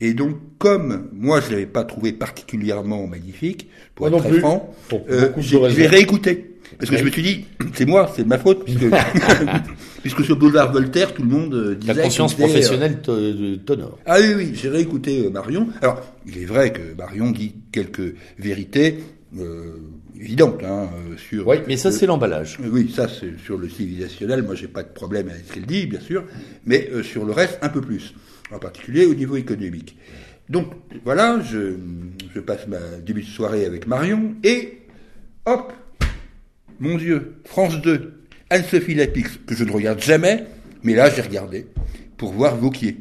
Et 0.00 0.14
donc, 0.14 0.36
comme 0.58 1.08
moi, 1.12 1.40
je 1.40 1.50
l'avais 1.50 1.66
pas 1.66 1.84
trouvé 1.84 2.12
particulièrement 2.12 3.06
magnifique, 3.06 3.68
pour 3.94 4.08
être 4.08 4.18
très 4.18 4.38
franc, 4.38 4.74
euh, 5.10 5.32
je 5.38 5.58
vais 5.58 5.86
réécouter. 5.86 6.54
Parce 6.78 6.90
que 6.90 6.96
je 6.98 7.04
me 7.04 7.10
suis 7.10 7.22
dit, 7.22 7.44
c'est 7.74 7.86
moi, 7.86 8.12
c'est 8.14 8.24
de 8.24 8.28
ma 8.28 8.38
faute, 8.38 8.64
puisque, 8.64 8.84
puisque 10.02 10.24
sur 10.24 10.36
boulevard 10.36 10.72
Voltaire, 10.72 11.14
tout 11.14 11.22
le 11.22 11.28
monde 11.28 11.54
euh, 11.54 11.74
disait... 11.74 11.94
La 11.94 12.02
conscience 12.02 12.34
professionnelle 12.34 13.00
euh, 13.08 13.56
t'honore. 13.64 13.98
Ah 14.06 14.18
oui, 14.20 14.34
oui, 14.36 14.50
j'ai 14.54 14.68
réécouté 14.68 15.28
Marion. 15.30 15.68
Alors, 15.80 16.02
il 16.26 16.38
est 16.38 16.46
vrai 16.46 16.72
que 16.72 16.94
Marion 16.96 17.30
dit 17.30 17.54
quelques 17.72 18.14
vérités 18.38 18.98
euh, 19.38 19.76
évidente 20.20 20.62
hein, 20.64 20.88
sur. 21.16 21.46
Oui, 21.46 21.56
mais 21.66 21.76
ça 21.76 21.92
c'est 21.92 22.06
l'emballage. 22.06 22.58
Oui, 22.60 22.92
ça 22.94 23.08
c'est 23.08 23.38
sur 23.44 23.56
le 23.56 23.68
civilisationnel. 23.68 24.42
Moi, 24.42 24.54
j'ai 24.54 24.68
pas 24.68 24.82
de 24.82 24.88
problème 24.92 25.28
avec 25.28 25.44
ce 25.46 25.52
qu'elle 25.54 25.66
dit, 25.66 25.86
bien 25.86 26.00
sûr, 26.00 26.24
mais 26.66 26.90
sur 27.02 27.24
le 27.24 27.32
reste, 27.32 27.58
un 27.62 27.68
peu 27.68 27.80
plus, 27.80 28.14
en 28.52 28.58
particulier 28.58 29.06
au 29.06 29.14
niveau 29.14 29.36
économique. 29.36 29.96
Donc 30.48 30.72
voilà, 31.04 31.40
je, 31.42 31.74
je 32.34 32.40
passe 32.40 32.66
ma 32.66 32.78
début 33.04 33.22
de 33.22 33.26
soirée 33.26 33.66
avec 33.66 33.86
Marion 33.86 34.34
et 34.42 34.78
hop, 35.44 35.72
mon 36.80 36.96
Dieu, 36.96 37.34
France 37.44 37.80
2, 37.82 38.14
Anne-Sophie 38.50 38.94
Lapix, 38.94 39.38
que 39.46 39.54
je 39.54 39.64
ne 39.64 39.70
regarde 39.70 40.00
jamais, 40.00 40.46
mais 40.82 40.94
là 40.94 41.10
j'ai 41.10 41.22
regardé 41.22 41.66
pour 42.16 42.32
voir 42.32 42.56
Vauquier. 42.56 42.96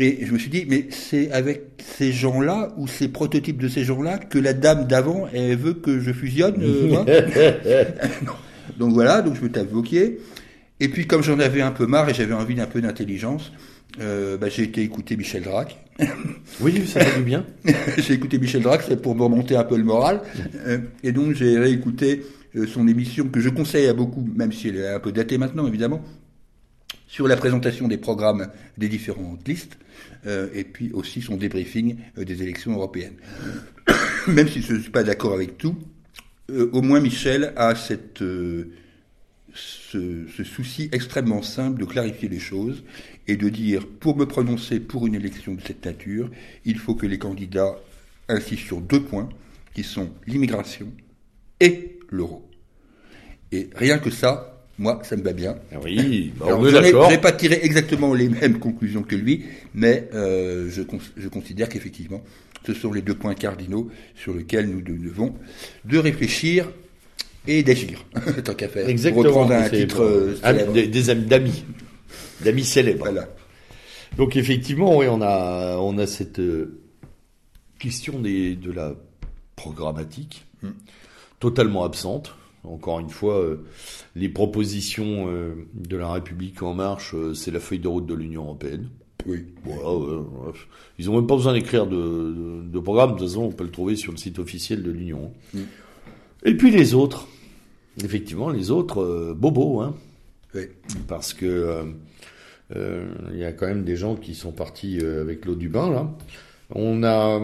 Et 0.00 0.24
je 0.24 0.32
me 0.32 0.38
suis 0.38 0.48
dit, 0.48 0.64
mais 0.66 0.86
c'est 0.88 1.30
avec 1.30 1.60
ces 1.98 2.10
gens-là 2.10 2.72
ou 2.78 2.88
ces 2.88 3.08
prototypes 3.08 3.60
de 3.60 3.68
ces 3.68 3.84
gens-là 3.84 4.16
que 4.16 4.38
la 4.38 4.54
dame 4.54 4.86
d'avant, 4.86 5.28
elle 5.34 5.56
veut 5.56 5.74
que 5.74 6.00
je 6.00 6.10
fusionne 6.10 6.56
euh, 6.62 7.84
Donc 8.78 8.94
voilà, 8.94 9.20
donc 9.20 9.36
je 9.36 9.42
me 9.42 9.50
tape 9.50 9.70
Vauquier. 9.70 10.18
Et 10.80 10.88
puis 10.88 11.06
comme 11.06 11.22
j'en 11.22 11.38
avais 11.38 11.60
un 11.60 11.70
peu 11.70 11.86
marre 11.86 12.08
et 12.08 12.14
j'avais 12.14 12.32
envie 12.32 12.54
d'un 12.54 12.66
peu 12.66 12.80
d'intelligence, 12.80 13.52
euh, 14.00 14.38
bah, 14.38 14.48
j'ai 14.48 14.62
été 14.62 14.80
écouter 14.80 15.16
Michel 15.16 15.42
Drac. 15.42 15.78
Oui, 16.60 16.86
ça 16.86 17.00
fait 17.00 17.18
du 17.18 17.24
bien. 17.24 17.44
j'ai 17.98 18.14
écouté 18.14 18.38
Michel 18.38 18.62
Drac, 18.62 18.82
c'est 18.86 19.00
pour 19.00 19.14
me 19.14 19.22
remonter 19.22 19.54
un 19.56 19.64
peu 19.64 19.76
le 19.76 19.84
moral. 19.84 20.22
Euh, 20.66 20.78
et 21.02 21.12
donc 21.12 21.34
j'ai 21.34 21.58
réécouté 21.58 22.22
son 22.66 22.88
émission 22.88 23.28
que 23.28 23.38
je 23.38 23.50
conseille 23.50 23.86
à 23.86 23.92
beaucoup, 23.92 24.26
même 24.34 24.50
si 24.50 24.68
elle 24.68 24.76
est 24.76 24.88
un 24.88 24.98
peu 24.98 25.12
datée 25.12 25.36
maintenant 25.36 25.66
évidemment, 25.66 26.02
sur 27.10 27.26
la 27.26 27.36
présentation 27.36 27.88
des 27.88 27.98
programmes 27.98 28.48
des 28.78 28.88
différentes 28.88 29.46
listes, 29.46 29.76
et 30.26 30.64
puis 30.64 30.90
aussi 30.92 31.22
son 31.22 31.36
débriefing 31.36 31.96
des 32.16 32.42
élections 32.42 32.72
européennes. 32.72 33.16
même 34.28 34.48
si 34.48 34.62
je 34.62 34.74
ne 34.74 34.80
suis 34.80 34.90
pas 34.90 35.02
d'accord 35.02 35.32
avec 35.34 35.56
tout, 35.58 35.76
au 36.50 36.82
moins 36.82 37.00
Michel 37.00 37.52
a 37.56 37.74
cette 37.74 38.22
ce, 39.54 40.44
souci 40.44 40.88
extrêmement 40.92 41.42
simple 41.42 41.80
de 41.80 41.84
clarifier 41.84 42.28
les 42.28 42.38
choses 42.38 42.82
et 43.26 43.36
de 43.36 43.48
dire, 43.48 43.86
pour 43.86 44.16
me 44.16 44.26
prononcer 44.26 44.80
pour 44.80 45.06
une 45.06 45.14
élection 45.14 45.54
de 45.54 45.60
cette 45.60 45.84
nature, 45.84 46.30
il 46.64 46.78
faut 46.78 46.94
que 46.94 47.06
les 47.06 47.18
candidats 47.18 47.76
insistent 48.28 48.66
sur 48.66 48.80
deux 48.80 49.02
points, 49.02 49.28
qui 49.74 49.84
sont 49.84 50.10
l'immigration 50.26 50.92
et 51.60 51.98
l'euro. 52.10 52.48
Et 53.52 53.70
rien 53.74 53.98
que 53.98 54.10
ça, 54.10 54.49
moi, 54.80 54.98
ça 55.02 55.14
me 55.14 55.22
va 55.22 55.34
bien. 55.34 55.56
Ah 55.72 55.76
oui, 55.84 56.32
bah 56.36 56.46
on 56.48 56.64
je 56.64 57.08
n'ai 57.10 57.18
pas 57.18 57.32
tiré 57.32 57.60
exactement 57.62 58.14
les 58.14 58.28
mêmes 58.40 58.58
conclusions 58.58 59.02
que 59.02 59.14
lui, 59.14 59.44
mais 59.74 60.08
euh, 60.14 60.70
je, 60.70 60.80
je 61.18 61.28
considère 61.28 61.68
qu'effectivement, 61.68 62.22
ce 62.66 62.72
sont 62.72 62.90
les 62.90 63.02
deux 63.02 63.14
points 63.14 63.34
cardinaux 63.34 63.90
sur 64.16 64.32
lesquels 64.32 64.70
nous 64.70 64.80
devons 64.80 65.34
de 65.84 65.98
réfléchir 65.98 66.70
et 67.46 67.62
d'agir, 67.62 68.06
tant 68.44 68.54
qu'à 68.54 68.68
faire. 68.68 68.88
Exactement. 68.88 69.24
Reprendre 69.24 69.52
un 69.52 69.68
titre 69.68 70.00
euh, 70.00 70.72
des, 70.72 71.10
amis 71.10 71.26
d'amis, 71.26 71.64
d'amis 72.40 72.64
célèbres. 72.64 73.04
Voilà. 73.04 73.28
Donc 74.16 74.34
effectivement, 74.34 74.96
oui, 74.96 75.06
on 75.10 75.20
a 75.20 75.76
on 75.76 75.98
a 75.98 76.06
cette 76.06 76.40
euh, 76.40 76.80
question 77.78 78.18
des, 78.18 78.56
de 78.56 78.72
la 78.72 78.94
programmatique 79.56 80.46
hmm. 80.62 80.70
totalement 81.38 81.84
absente. 81.84 82.34
Encore 82.64 83.00
une 83.00 83.10
fois, 83.10 83.38
euh, 83.38 83.64
les 84.14 84.28
propositions 84.28 85.28
de 85.74 85.96
la 85.96 86.12
République 86.12 86.62
en 86.62 86.74
marche, 86.74 87.14
c'est 87.34 87.50
la 87.50 87.60
feuille 87.60 87.78
de 87.78 87.88
route 87.88 88.06
de 88.06 88.14
l'Union 88.14 88.44
européenne. 88.44 88.88
Oui. 89.26 89.46
Voilà, 89.64 90.22
Ils 90.98 91.10
ont 91.10 91.14
même 91.14 91.26
pas 91.26 91.36
besoin 91.36 91.52
d'écrire 91.52 91.86
de, 91.86 92.62
de, 92.62 92.78
programme. 92.78 93.12
De 93.12 93.18
toute 93.18 93.28
façon, 93.28 93.42
on 93.42 93.52
peut 93.52 93.64
le 93.64 93.70
trouver 93.70 93.96
sur 93.96 94.12
le 94.12 94.18
site 94.18 94.38
officiel 94.38 94.82
de 94.82 94.90
l'Union. 94.90 95.32
Et 96.44 96.54
puis 96.54 96.70
les 96.70 96.94
autres, 96.94 97.28
effectivement, 98.02 98.50
les 98.50 98.70
autres, 98.70 99.02
euh, 99.02 99.34
bobos, 99.36 99.80
hein. 99.80 99.94
Oui. 100.54 100.62
Parce 101.06 101.32
que 101.32 101.46
euh, 101.46 101.84
euh, 102.74 103.08
il 103.32 103.38
y 103.38 103.44
a 103.44 103.52
quand 103.52 103.66
même 103.66 103.84
des 103.84 103.96
gens 103.96 104.16
qui 104.16 104.34
sont 104.34 104.52
partis 104.52 104.98
avec 105.00 105.44
l'eau 105.44 105.54
du 105.54 105.68
bain, 105.68 105.90
là. 105.90 106.10
On 106.74 107.02
a 107.02 107.40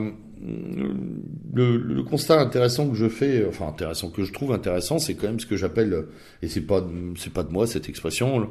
le, 1.55 2.03
constat 2.03 2.41
intéressant 2.41 2.89
que 2.89 2.95
je 2.95 3.09
fais, 3.09 3.45
enfin 3.49 3.69
intéressant 3.69 4.11
que 4.11 4.25
je 4.25 4.33
trouve 4.33 4.53
intéressant, 4.53 4.99
c'est 4.99 5.15
quand 5.15 5.27
même 5.27 5.41
ce 5.41 5.47
que 5.47 5.57
j'appelle, 5.57 6.07
et 6.43 6.49
c'est 6.49 6.61
pas 6.61 6.87
c'est 7.17 7.33
pas 7.33 7.43
de 7.43 7.51
moi 7.51 7.67
cette 7.67 7.89
expression, 7.89 8.49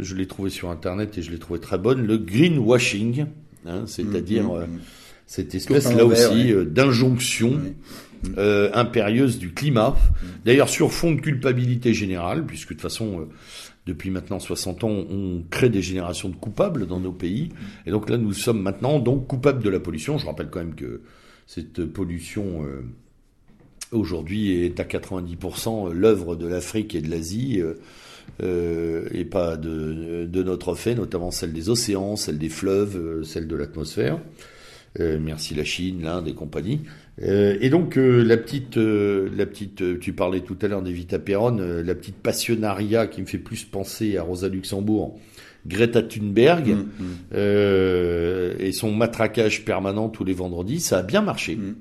je 0.00 0.14
l'ai 0.14 0.26
trouvé 0.26 0.50
sur 0.50 0.70
internet 0.70 1.16
et 1.16 1.22
je 1.22 1.30
l'ai 1.30 1.38
trouvé 1.38 1.60
très 1.60 1.78
bonne, 1.78 2.06
le 2.06 2.18
greenwashing, 2.18 3.26
hein, 3.66 3.84
c'est-à-dire 3.86 4.44
mmh, 4.44 4.60
mmh, 4.60 4.64
mmh. 4.64 4.80
cette 5.26 5.54
espèce 5.54 5.94
là 5.94 6.04
aussi 6.04 6.52
d'injonction 6.66 7.60
euh, 8.38 8.70
impérieuse 8.72 9.38
du 9.38 9.52
climat. 9.52 9.96
D'ailleurs, 10.44 10.68
sur 10.68 10.92
fond 10.92 11.12
de 11.12 11.20
culpabilité 11.20 11.92
générale, 11.92 12.46
puisque 12.46 12.68
de 12.68 12.74
toute 12.74 12.82
façon, 12.82 13.20
euh, 13.20 13.24
depuis 13.86 14.10
maintenant 14.10 14.38
60 14.38 14.84
ans, 14.84 14.90
on 14.90 15.42
crée 15.50 15.68
des 15.68 15.82
générations 15.82 16.28
de 16.28 16.36
coupables 16.36 16.86
dans 16.86 17.00
nos 17.00 17.12
pays. 17.12 17.50
Et 17.86 17.90
donc 17.90 18.08
là, 18.08 18.16
nous 18.16 18.32
sommes 18.32 18.62
maintenant 18.62 19.00
donc 19.00 19.26
coupables 19.26 19.62
de 19.62 19.70
la 19.70 19.80
pollution. 19.80 20.18
Je 20.18 20.26
rappelle 20.26 20.50
quand 20.50 20.60
même 20.60 20.74
que 20.74 21.02
cette 21.46 21.84
pollution 21.86 22.64
euh, 22.64 22.82
aujourd'hui 23.90 24.52
est 24.52 24.78
à 24.78 24.84
90% 24.84 25.92
l'œuvre 25.92 26.36
de 26.36 26.46
l'Afrique 26.46 26.94
et 26.94 27.00
de 27.00 27.10
l'Asie. 27.10 27.60
Euh, 28.42 29.08
et 29.10 29.24
pas 29.24 29.56
de, 29.56 30.42
notre 30.42 30.74
fait, 30.74 30.94
notamment 30.94 31.30
celle 31.30 31.52
des 31.52 31.68
océans, 31.68 32.16
celle 32.16 32.38
des 32.38 32.48
fleuves, 32.48 33.22
celle 33.24 33.48
de 33.48 33.56
l'atmosphère. 33.56 34.20
Euh, 35.00 35.18
merci 35.20 35.54
la 35.54 35.64
Chine, 35.64 36.02
l'Inde 36.02 36.28
et 36.28 36.34
compagnie. 36.34 36.82
Euh, 37.22 37.56
et 37.60 37.70
donc 37.70 37.96
euh, 37.96 38.22
la 38.24 38.36
petite, 38.36 38.76
la 38.76 39.46
petite, 39.46 40.00
tu 40.00 40.12
parlais 40.12 40.40
tout 40.40 40.56
à 40.62 40.68
l'heure 40.68 40.82
d'Evita 40.82 41.18
Perron, 41.18 41.56
la 41.56 41.94
petite 41.94 42.16
passionnariat 42.16 43.06
qui 43.06 43.20
me 43.20 43.26
fait 43.26 43.38
plus 43.38 43.64
penser 43.64 44.16
à 44.16 44.22
Rosa 44.22 44.48
Luxembourg, 44.48 45.18
Greta 45.66 46.02
Thunberg 46.02 46.68
mm, 46.68 47.36
mm. 47.36 48.60
et 48.60 48.72
son 48.72 48.92
matraquage 48.92 49.64
permanent 49.64 50.08
tous 50.08 50.24
les 50.24 50.32
vendredis, 50.32 50.80
ça 50.80 50.98
a 50.98 51.02
bien 51.02 51.22
marché. 51.22 51.56
Mm, 51.56 51.74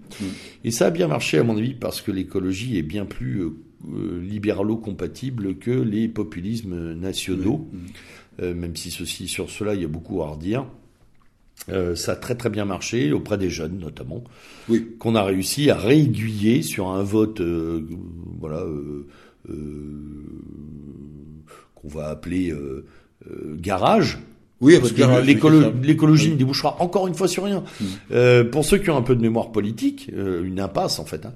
et 0.63 0.71
ça 0.71 0.87
a 0.87 0.91
bien 0.91 1.07
marché 1.07 1.39
à 1.39 1.43
mon 1.43 1.57
avis 1.57 1.73
parce 1.73 2.01
que 2.01 2.11
l'écologie 2.11 2.77
est 2.77 2.83
bien 2.83 3.05
plus 3.05 3.43
libéralo-compatible 4.21 5.55
que 5.55 5.71
les 5.71 6.07
populismes 6.07 6.93
nationaux, 6.93 7.67
même 8.39 8.75
si 8.75 8.91
ceci, 8.91 9.27
sur 9.27 9.49
cela 9.49 9.73
il 9.73 9.81
y 9.81 9.85
a 9.85 9.87
beaucoup 9.87 10.21
à 10.21 10.27
redire. 10.27 10.67
Euh, 11.70 11.95
ça 11.95 12.14
a 12.14 12.16
très 12.16 12.36
très 12.36 12.49
bien 12.49 12.66
marché 12.66 13.12
auprès 13.12 13.38
des 13.38 13.49
jeunes 13.49 13.78
notamment, 13.80 14.24
oui. 14.68 14.88
qu'on 14.99 15.16
a 15.16 15.24
réussi 15.24 15.70
à 15.70 15.76
réaiguiller 15.76 16.64
sur 16.64 16.89
un 16.89 17.03
vote, 17.03 17.39
euh, 17.39 17.86
voilà, 18.39 18.64
euh, 18.64 19.05
qu'on 21.76 21.88
va 21.88 22.09
appeler 22.09 22.53
garage. 23.57 24.20
Oui, 24.59 24.78
parce 24.80 24.91
que 24.91 25.82
l'écologie 25.82 26.30
ne 26.30 26.36
débouchera 26.36 26.78
encore 26.80 27.07
une 27.07 27.16
fois 27.16 27.28
sur 27.28 27.45
rien. 27.45 27.64
Mm. 27.80 28.49
pour 28.51 28.64
ceux 28.64 28.78
qui 28.78 28.91
ont 28.91 28.97
un 28.97 29.01
peu 29.01 29.16
de 29.16 29.22
mémoire 29.22 29.51
politique, 29.51 30.12
une 30.16 30.59
impasse 30.59 30.99
en 30.99 31.05
fait. 31.05 31.26
Hein, 31.26 31.34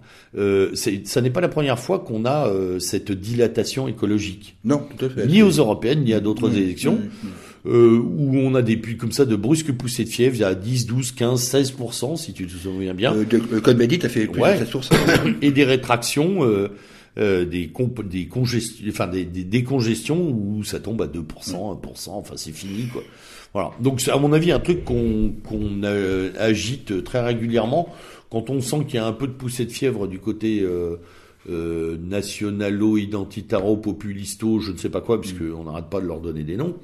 ça 0.75 1.21
n'est 1.21 1.31
pas 1.31 1.41
la 1.41 1.49
première 1.49 1.79
fois 1.79 1.99
qu'on 1.99 2.25
a 2.25 2.47
cette 2.79 3.11
dilatation 3.11 3.87
écologique. 3.87 4.57
Non, 4.63 4.87
tout 4.95 5.05
à 5.05 5.09
fait. 5.09 5.25
Ni 5.25 5.41
aux 5.41 5.49
européennes, 5.49 6.03
ni 6.03 6.13
à 6.13 6.19
d'autres 6.19 6.49
mm. 6.49 6.55
élections. 6.55 6.95
Mm. 6.95 7.27
Euh, 7.65 7.97
où 7.97 8.37
on 8.37 8.53
a 8.53 8.61
des 8.61 8.77
puits 8.77 8.95
comme 8.95 9.11
ça 9.11 9.25
de 9.25 9.35
brusques 9.35 9.71
poussées 9.71 10.03
de 10.03 10.09
fièvre, 10.09 10.35
il 10.35 10.41
y 10.41 10.43
a 10.43 10.53
10, 10.53 10.85
12, 10.85 11.11
15, 11.13 11.55
16%, 11.55 12.15
si 12.15 12.33
tu 12.33 12.45
te 12.45 12.51
souviens 12.51 12.93
bien. 12.93 13.15
Euh, 13.15 13.25
le 13.51 13.59
code 13.59 13.77
Médit 13.77 13.99
a 14.03 14.09
fait 14.09 14.27
plus 14.27 14.41
ouais. 14.41 14.59
de 14.59 14.65
16%. 14.65 15.37
Et 15.41 15.51
des 15.51 15.63
rétractions, 15.63 16.43
euh, 16.43 16.69
euh, 17.17 17.45
des, 17.45 17.71
des, 18.03 18.27
congestions, 18.27 18.85
enfin, 18.89 19.07
des, 19.07 19.25
des 19.25 19.43
décongestions 19.43 20.29
où 20.29 20.63
ça 20.63 20.79
tombe 20.79 21.01
à 21.01 21.07
2%, 21.07 21.23
1%, 21.23 22.09
enfin 22.09 22.35
c'est 22.37 22.51
fini 22.51 22.87
quoi. 22.87 23.01
Voilà. 23.53 23.71
Donc 23.79 24.01
c'est 24.01 24.11
à 24.11 24.17
mon 24.17 24.33
avis 24.33 24.51
un 24.51 24.59
truc 24.59 24.83
qu'on 24.83 25.33
qu'on 25.47 25.83
agite 26.37 27.05
très 27.05 27.23
régulièrement 27.23 27.95
quand 28.29 28.49
on 28.49 28.59
sent 28.59 28.83
qu'il 28.85 28.95
y 28.95 28.97
a 28.97 29.05
un 29.05 29.13
peu 29.13 29.27
de 29.27 29.33
poussée 29.33 29.65
de 29.65 29.71
fièvre 29.71 30.07
du 30.07 30.19
côté 30.19 30.59
euh, 30.61 30.97
euh, 31.49 31.95
nationalo-identitaro-populisto, 31.97 34.59
je 34.59 34.73
ne 34.73 34.77
sais 34.77 34.89
pas 34.89 34.99
quoi, 34.99 35.21
puisqu'on 35.21 35.63
n'arrête 35.63 35.89
pas 35.89 36.01
de 36.01 36.07
leur 36.07 36.19
donner 36.19 36.43
des 36.43 36.57
noms 36.57 36.75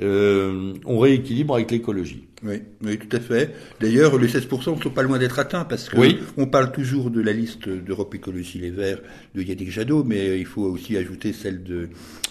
euh, 0.00 0.74
on 0.84 0.98
rééquilibre 0.98 1.54
avec 1.54 1.70
l'écologie. 1.70 2.24
Oui, 2.44 2.62
oui, 2.84 2.98
tout 2.98 3.16
à 3.16 3.20
fait. 3.20 3.54
D'ailleurs, 3.80 4.16
les 4.18 4.28
16% 4.28 4.76
ne 4.76 4.82
sont 4.82 4.90
pas 4.90 5.02
loin 5.02 5.18
d'être 5.18 5.38
atteints 5.38 5.64
parce 5.64 5.88
que 5.88 5.96
on 6.36 6.46
parle 6.46 6.70
toujours 6.70 7.10
de 7.10 7.20
la 7.20 7.32
liste 7.32 7.68
d'Europe 7.68 8.14
Écologie 8.14 8.58
Les 8.58 8.70
Verts 8.70 9.00
de 9.34 9.42
Yannick 9.42 9.70
Jadot, 9.70 10.04
mais 10.04 10.38
il 10.38 10.46
faut 10.46 10.62
aussi 10.62 10.96
ajouter 10.96 11.32
celle 11.32 11.64
de 11.64 11.88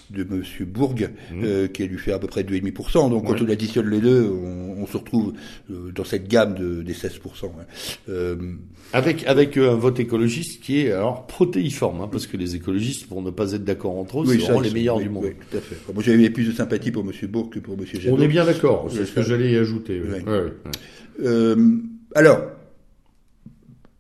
de 0.10 0.24
Monsieur 0.24 0.66
Bourg, 0.66 0.95
mmh. 0.95 1.43
euh, 1.43 1.68
qui 1.68 1.84
a 1.84 1.88
dû 1.88 1.97
faire 1.97 2.16
à 2.16 2.20
peu 2.20 2.28
près 2.28 2.43
2,5%. 2.43 3.10
Donc 3.10 3.28
quand 3.28 3.41
on 3.41 3.49
additionne 3.49 3.89
les 3.89 3.99
deux, 3.99 4.24
on, 4.24 4.86
se 4.88 4.97
retrouve 4.97 5.34
euh, 5.70 5.91
dans 5.93 6.05
cette 6.05 6.28
gamme 6.28 6.55
de, 6.55 6.82
des 6.82 6.93
16%. 6.93 7.45
Hein. 7.45 7.49
Euh, 8.10 8.36
avec 8.93 9.26
avec 9.26 9.58
un 9.58 9.76
vote 9.76 9.99
écologiste 9.99 10.62
qui 10.62 10.80
est 10.80 10.91
alors 10.91 11.28
protéiforme, 11.28 12.01
hein, 12.01 12.10
parce 12.10 12.26
que 12.26 12.38
les 12.38 12.55
écologistes, 12.55 13.08
pour 13.08 13.22
ne 13.22 13.32
pas 13.32 13.51
être 13.51 13.66
d'accord 13.66 13.97
entre 13.97 14.22
eux, 14.22 14.26
c'est 14.28 14.38
vraiment 14.38 14.62
les 14.62 14.72
meilleurs 14.72 14.99
du 14.99 15.10
monde. 15.10 15.26
Oui, 15.26 15.34
tout 15.49 15.58
à 15.58 15.62
fait. 15.62 15.76
Moi, 15.93 16.03
j'avais 16.03 16.30
plus 16.30 16.45
de 16.45 16.53
sympathie 16.53 16.91
pour 16.91 17.03
Monsieur 17.03 17.28
Bourg 17.28 17.49
que 17.49 17.60
pour 17.60 17.78
Monsieur 17.78 17.99
Jadot. 17.99 18.16
On 18.16 18.22
est 18.22 18.28
bien 18.28 18.45
d'accord. 18.45 18.88
C'est 18.89 19.05
ce 19.05 19.12
que 19.12 19.22
j'allais 19.24 19.51
y 19.51 19.58
ajouter. 19.58 20.01
alors, 22.16 22.39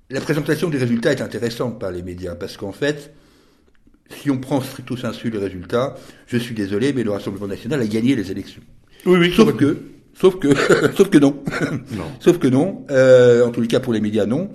la 0.09 0.21
présentation 0.21 0.69
des 0.69 0.77
résultats 0.77 1.11
est 1.11 1.21
intéressante 1.21 1.79
par 1.79 1.91
les 1.91 2.01
médias 2.01 2.35
parce 2.35 2.55
qu'en 2.55 2.71
fait, 2.71 3.13
si 4.09 4.29
on 4.29 4.37
prend 4.37 4.61
stricto 4.61 4.95
sensu 4.95 5.29
les 5.29 5.37
résultats, 5.37 5.95
je 6.27 6.37
suis 6.37 6.55
désolé, 6.55 6.93
mais 6.93 7.03
le 7.03 7.11
Rassemblement 7.11 7.47
national 7.47 7.81
a 7.81 7.87
gagné 7.87 8.15
les 8.15 8.31
élections. 8.31 8.61
Oui, 9.05 9.17
oui. 9.19 9.33
Sauf 9.35 9.55
que, 9.55 9.77
sauf 10.13 10.39
que, 10.39 10.49
sauf 10.95 11.09
que 11.09 11.17
non. 11.17 11.41
Non. 11.91 12.05
Sauf 12.19 12.39
que 12.39 12.47
non. 12.47 12.85
Euh, 12.89 13.45
en 13.45 13.51
tous 13.51 13.61
les 13.61 13.67
cas, 13.67 13.79
pour 13.79 13.93
les 13.93 14.01
médias, 14.01 14.25
non. 14.25 14.49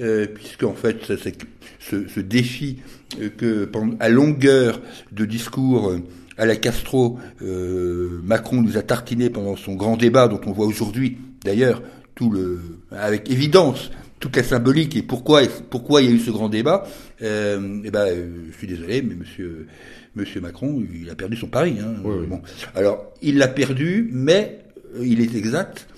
Euh, 0.00 0.26
puisque 0.26 0.64
en 0.64 0.74
fait, 0.74 1.04
ça, 1.04 1.14
c'est 1.22 1.36
ce, 1.78 2.08
ce 2.08 2.20
défi 2.20 2.78
euh, 3.20 3.28
que, 3.28 3.64
pendant, 3.64 3.96
à 4.00 4.08
longueur 4.08 4.80
de 5.12 5.24
discours 5.24 5.94
à 6.36 6.46
la 6.46 6.56
Castro, 6.56 7.18
euh, 7.42 8.20
Macron 8.24 8.62
nous 8.62 8.76
a 8.76 8.82
tartiné 8.82 9.30
pendant 9.30 9.56
son 9.56 9.74
grand 9.74 9.96
débat, 9.96 10.28
dont 10.28 10.40
on 10.46 10.52
voit 10.52 10.66
aujourd'hui, 10.66 11.18
d'ailleurs, 11.44 11.82
tout 12.14 12.30
le, 12.30 12.60
avec 12.90 13.30
évidence, 13.30 13.90
toute 14.20 14.36
la 14.36 14.42
symbolique 14.42 14.96
et 14.96 15.02
pourquoi, 15.02 15.42
pourquoi 15.70 16.02
il 16.02 16.08
y 16.08 16.12
a 16.12 16.14
eu 16.14 16.20
ce 16.20 16.30
grand 16.30 16.48
débat. 16.48 16.86
Euh, 17.22 17.82
et 17.84 17.90
ben, 17.90 18.06
euh, 18.06 18.28
je 18.50 18.56
suis 18.56 18.66
désolé, 18.66 19.02
mais 19.02 19.14
Monsieur, 19.14 19.66
Monsieur 20.14 20.40
Macron, 20.40 20.82
il 20.92 21.10
a 21.10 21.14
perdu 21.14 21.36
son 21.36 21.48
pari. 21.48 21.76
Hein. 21.80 21.94
Oui, 22.04 22.16
oui. 22.20 22.26
Bon, 22.26 22.40
alors, 22.74 23.12
il 23.22 23.38
l'a 23.38 23.48
perdu, 23.48 24.08
mais 24.12 24.60
euh, 24.96 25.04
il 25.04 25.20
est 25.20 25.34
exact 25.34 25.88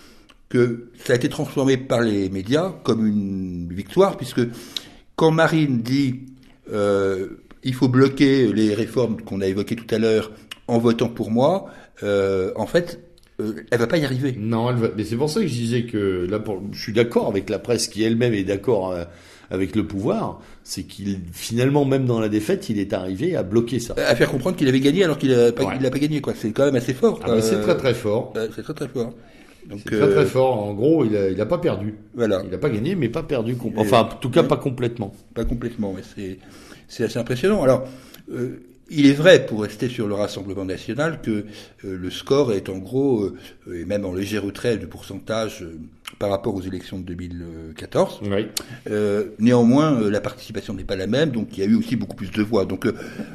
que 0.49 0.91
ça 1.05 1.13
a 1.13 1.17
été 1.17 1.29
transformé 1.29 1.77
par 1.77 2.01
les 2.01 2.29
médias 2.29 2.73
comme 2.85 3.07
une 3.07 3.73
victoire, 3.73 4.17
puisque 4.17 4.43
quand 5.17 5.31
Marine 5.31 5.83
dit 5.83 6.21
euh, 6.73 7.29
il 7.65 7.75
faut 7.75 7.89
bloquer 7.89 8.53
les 8.53 8.75
réformes 8.75 9.21
qu'on 9.21 9.41
a 9.41 9.47
évoquées 9.47 9.77
tout 9.77 9.93
à 9.93 9.99
l'heure 9.99 10.31
en 10.69 10.79
votant 10.79 11.09
pour 11.09 11.31
moi, 11.31 11.67
euh, 12.03 12.53
en 12.57 12.67
fait, 12.67 13.01
euh, 13.41 13.53
elle 13.71 13.79
va 13.79 13.87
pas 13.87 13.99
y 13.99 14.05
arriver. 14.05 14.35
Non, 14.39 14.71
elle 14.71 14.77
va... 14.77 14.89
mais 14.97 15.05
c'est 15.05 15.17
pour 15.17 15.29
ça 15.31 15.41
que 15.41 15.47
je 15.47 15.53
disais 15.53 15.83
que 15.85 16.27
là, 16.31 16.39
pour... 16.39 16.63
je 16.73 16.81
suis 16.81 16.93
d'accord 16.93 17.29
avec 17.29 17.51
la 17.51 17.59
presse 17.59 17.89
qui 17.89 18.03
elle-même 18.03 18.33
est 18.35 18.45
d'accord 18.45 18.93
euh, 18.93 19.05
avec 19.51 19.77
le 19.77 19.87
pouvoir. 19.87 20.41
C'est 20.65 20.83
qu'il 20.85 21.21
finalement, 21.33 21.85
même 21.85 22.07
dans 22.07 22.19
la 22.19 22.29
défaite, 22.29 22.69
il 22.69 22.79
est 22.79 22.93
arrivé 22.93 23.37
à 23.37 23.43
bloquer 23.43 23.79
ça. 23.79 23.95
À 23.97 24.15
faire 24.17 24.31
comprendre 24.31 24.57
qu'il 24.57 24.69
avait 24.69 24.81
gagné 24.81 25.05
alors 25.05 25.19
qu'il 25.19 25.33
a 25.35 25.53
pas, 25.53 25.65
Ouais. 25.65 25.91
pas 25.91 25.99
gagné, 25.99 26.21
quoi. 26.21 26.33
C'est 26.37 26.51
quand 26.53 26.65
même 26.65 26.75
assez 26.77 26.95
fort. 26.95 27.21
Ah, 27.23 27.29
bah, 27.29 27.43
c'est 27.43 27.57
Euh, 27.57 27.63
très 27.63 27.77
très 27.77 27.95
fort. 27.95 28.33
euh, 28.37 28.49
c'est 28.55 28.63
très 28.63 28.75
très 28.75 28.89
fort. 28.89 29.13
Donc, 29.69 29.81
C'est 29.85 29.91
très 29.99 30.09
très 30.11 30.19
euh, 30.21 30.27
fort. 30.27 30.63
En 30.65 30.75
gros, 30.75 31.05
il 31.05 31.17
a, 31.17 31.29
il 31.29 31.41
a 31.41 31.47
pas 31.47 31.59
perdu. 31.59 31.95
Voilà. 32.15 32.43
Il 32.47 32.55
a 32.55 32.59
pas 32.59 32.71
gagné, 32.71 32.95
mais 32.95 33.09
pas 33.09 33.23
perdu. 33.23 33.57
Enfin, 33.77 34.01
en 34.13 34.17
tout 34.17 34.31
cas, 34.31 34.43
pas 34.45 34.57
complètement. 34.57 35.13
Pas 35.35 35.45
complètement, 35.45 35.93
mais 35.95 36.03
c'est 36.17 36.39
c'est 36.89 37.03
assez 37.05 37.19
impressionnant. 37.19 37.63
Alors, 37.65 37.85
euh, 38.33 38.61
il 38.91 39.07
est 39.07 39.13
vrai, 39.13 39.45
pour 39.47 39.63
rester 39.63 39.89
sur 39.89 40.07
le 40.07 40.15
Rassemblement 40.15 40.65
national, 40.65 41.21
que 41.21 41.31
euh, 41.31 41.45
le 41.99 42.11
score 42.11 42.53
est 42.53 42.69
en 42.69 42.79
gros, 42.79 43.25
euh, 43.25 43.81
et 43.81 43.85
même 43.85 44.05
en 44.05 44.13
léger 44.15 44.39
retrait 44.39 44.77
de 44.79 44.87
pourcentage 44.87 45.63
euh, 45.63 45.77
par 46.19 46.31
rapport 46.31 46.55
aux 46.55 46.63
élections 46.63 46.99
de 47.01 47.05
2014. 47.05 48.21
Oui. 48.23 48.47
Euh, 48.91 49.25
néanmoins, 49.39 50.01
la 50.09 50.21
participation 50.21 50.73
n'est 50.75 50.85
pas 50.85 50.97
la 50.97 51.07
même, 51.07 51.31
donc 51.31 51.49
il 51.57 51.61
y 51.61 51.67
a 51.67 51.71
eu 51.71 51.75
aussi 51.75 51.97
beaucoup 51.97 52.17
plus 52.17 52.31
de 52.31 52.43
voix. 52.43 52.65
Donc, 52.65 52.87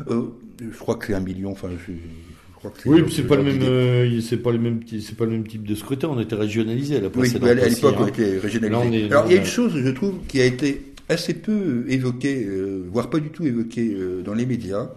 je 0.09 0.77
crois 0.79 0.95
que 0.95 1.07
c'est 1.07 1.13
un 1.13 1.19
million. 1.19 1.51
Enfin, 1.51 1.69
je, 1.87 1.91
je 1.93 2.55
crois 2.55 2.71
que 2.71 2.77
c'est. 2.81 2.89
Oui, 2.89 3.03
c'est 3.13 3.23
pas 3.27 3.35
le 3.35 3.43
même, 3.43 3.57
d'idée. 3.57 4.21
c'est 4.21 4.37
pas 4.37 4.51
le 4.51 4.59
même, 4.59 4.79
petit- 4.79 5.01
c'est 5.01 5.17
pas 5.17 5.25
le 5.25 5.31
même 5.31 5.47
type 5.47 5.67
de 5.67 5.75
scrutin. 5.75 6.07
On 6.09 6.19
était 6.19 6.35
régionalisé 6.35 6.97
à 6.97 7.01
la 7.01 7.07
Oui, 7.15 7.29
à 7.35 7.53
l'époque, 7.67 7.95
hein. 7.97 8.01
on 8.03 8.07
était 8.07 8.37
régionalisé. 8.37 8.69
Là, 8.69 8.79
on 8.85 8.91
est- 8.93 9.11
Alors, 9.11 9.25
il 9.27 9.33
y 9.33 9.37
a 9.37 9.39
une 9.41 9.45
chose, 9.47 9.73
je 9.75 9.89
trouve, 9.89 10.15
qui 10.27 10.39
a 10.41 10.45
été 10.45 10.83
assez 11.09 11.33
peu 11.33 11.83
évoquée, 11.89 12.47
voire 12.91 13.09
pas 13.09 13.19
du 13.19 13.29
tout 13.29 13.45
évoquée 13.45 13.93
dans 14.23 14.33
les 14.33 14.45
médias, 14.45 14.89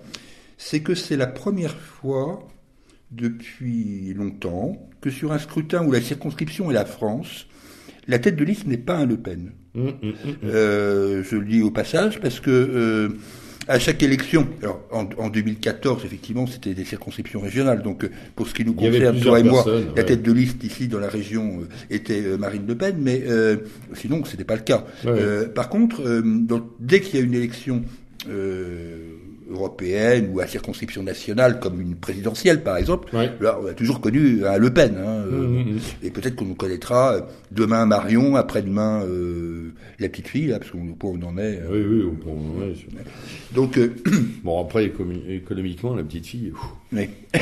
c'est 0.58 0.80
que 0.80 0.94
c'est 0.94 1.16
la 1.16 1.26
première 1.26 1.76
fois 1.76 2.46
depuis 3.10 4.12
longtemps 4.14 4.88
que 5.00 5.10
sur 5.10 5.32
un 5.32 5.38
scrutin 5.38 5.84
où 5.84 5.92
la 5.92 6.00
circonscription 6.00 6.70
est 6.70 6.74
la 6.74 6.84
France, 6.84 7.46
la 8.08 8.18
tête 8.18 8.36
de 8.36 8.44
liste 8.44 8.66
n'est 8.66 8.76
pas 8.76 8.96
un 8.96 9.06
Le 9.06 9.16
Pen. 9.16 9.52
Hum, 9.76 9.88
hum, 10.02 10.12
hum. 10.24 10.34
Euh, 10.44 11.22
je 11.24 11.36
le 11.36 11.44
dis 11.44 11.62
au 11.62 11.70
passage 11.70 12.20
parce 12.20 12.38
que 12.38 12.50
euh, 12.50 13.08
à 13.66 13.78
chaque 13.78 14.02
élection, 14.02 14.46
alors 14.62 14.80
en, 14.92 15.08
en 15.18 15.30
2014 15.30 16.04
effectivement 16.04 16.46
c'était 16.46 16.74
des 16.74 16.84
circonscriptions 16.84 17.40
régionales, 17.40 17.82
donc 17.82 18.04
euh, 18.04 18.10
pour 18.36 18.46
ce 18.46 18.54
qui 18.54 18.64
nous 18.64 18.74
concerne, 18.74 19.18
toi 19.20 19.40
et 19.40 19.42
moi, 19.42 19.64
la 19.96 20.04
tête 20.04 20.22
de 20.22 20.32
liste 20.32 20.62
ici 20.62 20.86
dans 20.86 21.00
la 21.00 21.08
région 21.08 21.60
était 21.90 22.22
Marine 22.38 22.66
Le 22.68 22.76
Pen, 22.76 22.96
mais 23.00 23.24
euh, 23.26 23.56
sinon 23.94 24.24
c'était 24.24 24.44
pas 24.44 24.56
le 24.56 24.62
cas. 24.62 24.84
Ouais. 25.04 25.46
Par 25.54 25.68
contre, 25.68 26.22
donc, 26.22 26.64
dès 26.78 27.00
qu'il 27.00 27.18
y 27.18 27.22
a 27.22 27.24
une 27.24 27.34
élection 27.34 27.82
européenne 29.50 30.30
ou 30.32 30.40
à 30.40 30.46
circonscription 30.46 31.02
nationale 31.02 31.60
comme 31.60 31.80
une 31.80 31.94
présidentielle 31.96 32.62
par 32.62 32.76
exemple, 32.76 33.14
Ouais. 33.14 33.30
là 33.40 33.58
on 33.62 33.66
a 33.66 33.72
toujours 33.74 34.00
connu 34.00 34.44
un 34.46 34.58
Le 34.58 34.72
Pen. 34.72 34.94
Hein, 34.98 35.06
euh, 35.06 35.30
Hum, 35.44 35.56
hum, 35.56 35.68
hum. 35.68 35.78
et 36.02 36.10
peut-être 36.10 36.36
qu'on 36.36 36.44
nous 36.46 36.54
connaîtra 36.54 37.14
euh, 37.14 37.20
demain 37.50 37.86
Marion, 37.86 38.36
après-demain 38.36 39.02
euh, 39.04 39.72
la 39.98 40.08
petite 40.08 40.28
fille, 40.28 40.46
là, 40.48 40.58
parce 40.58 40.70
qu'on 40.70 40.96
on 41.02 41.22
en 41.22 41.38
est. 41.38 41.60
euh. 41.60 41.68
Oui, 41.70 42.04
oui. 42.04 42.16
bon, 42.24 42.60
ouais, 42.60 42.74
c'est- 42.76 43.54
Donc, 43.54 43.76
euh, 43.78 43.92
Bon, 44.44 44.60
après, 44.62 44.86
économi- 44.86 45.28
économiquement, 45.28 45.94
la 45.94 46.02
petite 46.02 46.26
fille. 46.26 46.52
ouf. 46.52 46.60
oui. 46.92 47.08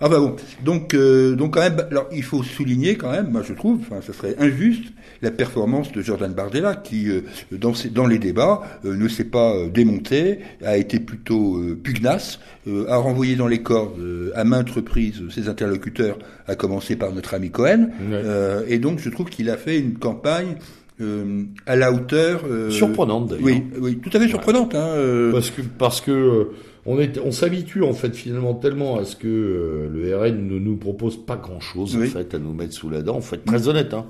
enfin 0.00 0.18
bon, 0.18 0.36
donc, 0.64 0.94
euh, 0.94 1.34
donc 1.34 1.54
quand 1.54 1.60
même, 1.60 1.76
alors 1.90 2.08
il 2.12 2.22
faut 2.22 2.42
souligner 2.42 2.96
quand 2.96 3.10
même, 3.10 3.28
moi 3.30 3.42
je 3.46 3.52
trouve, 3.52 3.80
enfin, 3.80 4.00
ce 4.04 4.12
serait 4.12 4.34
injuste, 4.38 4.84
la 5.22 5.30
performance 5.30 5.92
de 5.92 6.02
Jordan 6.02 6.32
Bardella 6.32 6.74
qui, 6.74 7.08
euh, 7.10 7.20
dans, 7.52 7.74
ses- 7.74 7.90
dans 7.90 8.06
les 8.06 8.18
débats, 8.18 8.62
euh, 8.84 8.96
ne 8.96 9.08
s'est 9.08 9.24
pas 9.24 9.52
euh, 9.54 9.68
démonté, 9.68 10.38
a 10.64 10.76
été 10.76 10.98
plutôt 10.98 11.56
euh, 11.58 11.78
pugnace, 11.80 12.40
euh, 12.66 12.86
a 12.88 12.96
renvoyé 12.96 13.36
dans 13.36 13.48
les 13.48 13.62
cordes 13.62 13.98
euh, 14.00 14.32
à 14.34 14.44
maintes 14.44 14.70
reprises 14.70 15.20
ses 15.30 15.48
interlocuteurs, 15.48 16.18
à 16.48 16.54
commencer 16.56 16.96
par 16.96 17.12
notre 17.12 17.34
ami 17.34 17.50
Cohen, 17.50 17.90
Ouais. 18.00 18.20
Euh, 18.24 18.62
et 18.68 18.78
donc 18.78 18.98
je 18.98 19.08
trouve 19.10 19.26
qu'il 19.30 19.48
a 19.50 19.56
fait 19.56 19.78
une 19.78 19.94
campagne 19.98 20.56
euh, 21.00 21.44
à 21.66 21.76
la 21.76 21.92
hauteur. 21.92 22.42
euh, 22.48 22.70
Surprenante, 22.70 23.28
d'ailleurs. 23.30 23.44
Oui, 23.44 23.62
oui, 23.80 23.98
tout 23.98 24.10
à 24.16 24.20
fait 24.20 24.28
surprenante. 24.28 24.74
Hein, 24.74 24.86
euh, 24.96 25.32
Parce 25.32 25.50
que 25.50 25.62
parce 25.62 26.00
que 26.00 26.48
on 26.86 26.98
est 27.00 27.18
on 27.24 27.30
s'habitue 27.32 27.82
en 27.82 27.92
fait 27.92 28.14
finalement 28.14 28.54
tellement 28.54 28.98
à 28.98 29.04
ce 29.04 29.16
que 29.16 29.88
le 29.92 30.16
RN 30.16 30.46
ne 30.48 30.58
nous 30.58 30.76
propose 30.76 31.16
pas 31.24 31.36
grand 31.36 31.60
chose 31.60 31.96
Oui. 31.96 32.08
en 32.08 32.10
fait 32.10 32.34
à 32.34 32.38
nous 32.38 32.52
mettre 32.52 32.74
sous 32.74 32.90
la 32.90 33.02
dent. 33.02 33.16
En 33.16 33.20
fait, 33.20 33.38
très 33.44 33.68
honnête, 33.68 33.94
hein, 33.94 34.06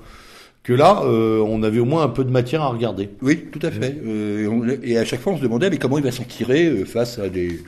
que 0.63 0.73
là 0.73 1.03
on 1.05 1.61
avait 1.63 1.79
au 1.79 1.85
moins 1.85 2.03
un 2.03 2.09
peu 2.09 2.23
de 2.23 2.31
matière 2.31 2.61
à 2.63 2.69
regarder. 2.69 3.09
Oui, 3.21 3.45
tout 3.51 3.59
à 3.61 3.69
fait. 3.71 3.95
Et, 4.05 4.47
on- 4.47 4.65
et 4.83 4.97
à 4.97 5.05
chaque 5.05 5.19
fois, 5.21 5.33
on 5.33 5.37
se 5.37 5.43
demandait 5.43 5.69
mais 5.69 5.77
comment 5.77 5.97
il 5.97 6.03
va 6.03 6.11
s'en 6.11 6.23
tirer 6.23 6.83
face 6.85 7.19
à 7.19 7.29
des. 7.29 7.59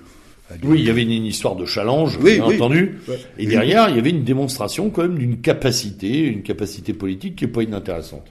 Oui, 0.63 0.77
il 0.81 0.85
y 0.85 0.91
avait 0.91 1.01
une, 1.01 1.11
une 1.11 1.25
histoire 1.25 1.55
de 1.55 1.65
challenge, 1.65 2.19
Oui, 2.21 2.35
bien 2.35 2.47
oui. 2.47 2.55
entendu. 2.55 2.97
Ouais. 3.07 3.17
Et 3.39 3.47
derrière, 3.47 3.89
il 3.89 3.95
y 3.95 3.99
avait 3.99 4.11
une 4.11 4.23
démonstration 4.23 4.91
quand 4.91 5.01
même 5.01 5.17
d'une 5.17 5.37
capacité, 5.37 6.19
une 6.27 6.43
capacité 6.43 6.93
politique 6.93 7.35
qui 7.37 7.45
est 7.45 7.47
pas 7.47 7.63
inintéressante. 7.63 8.27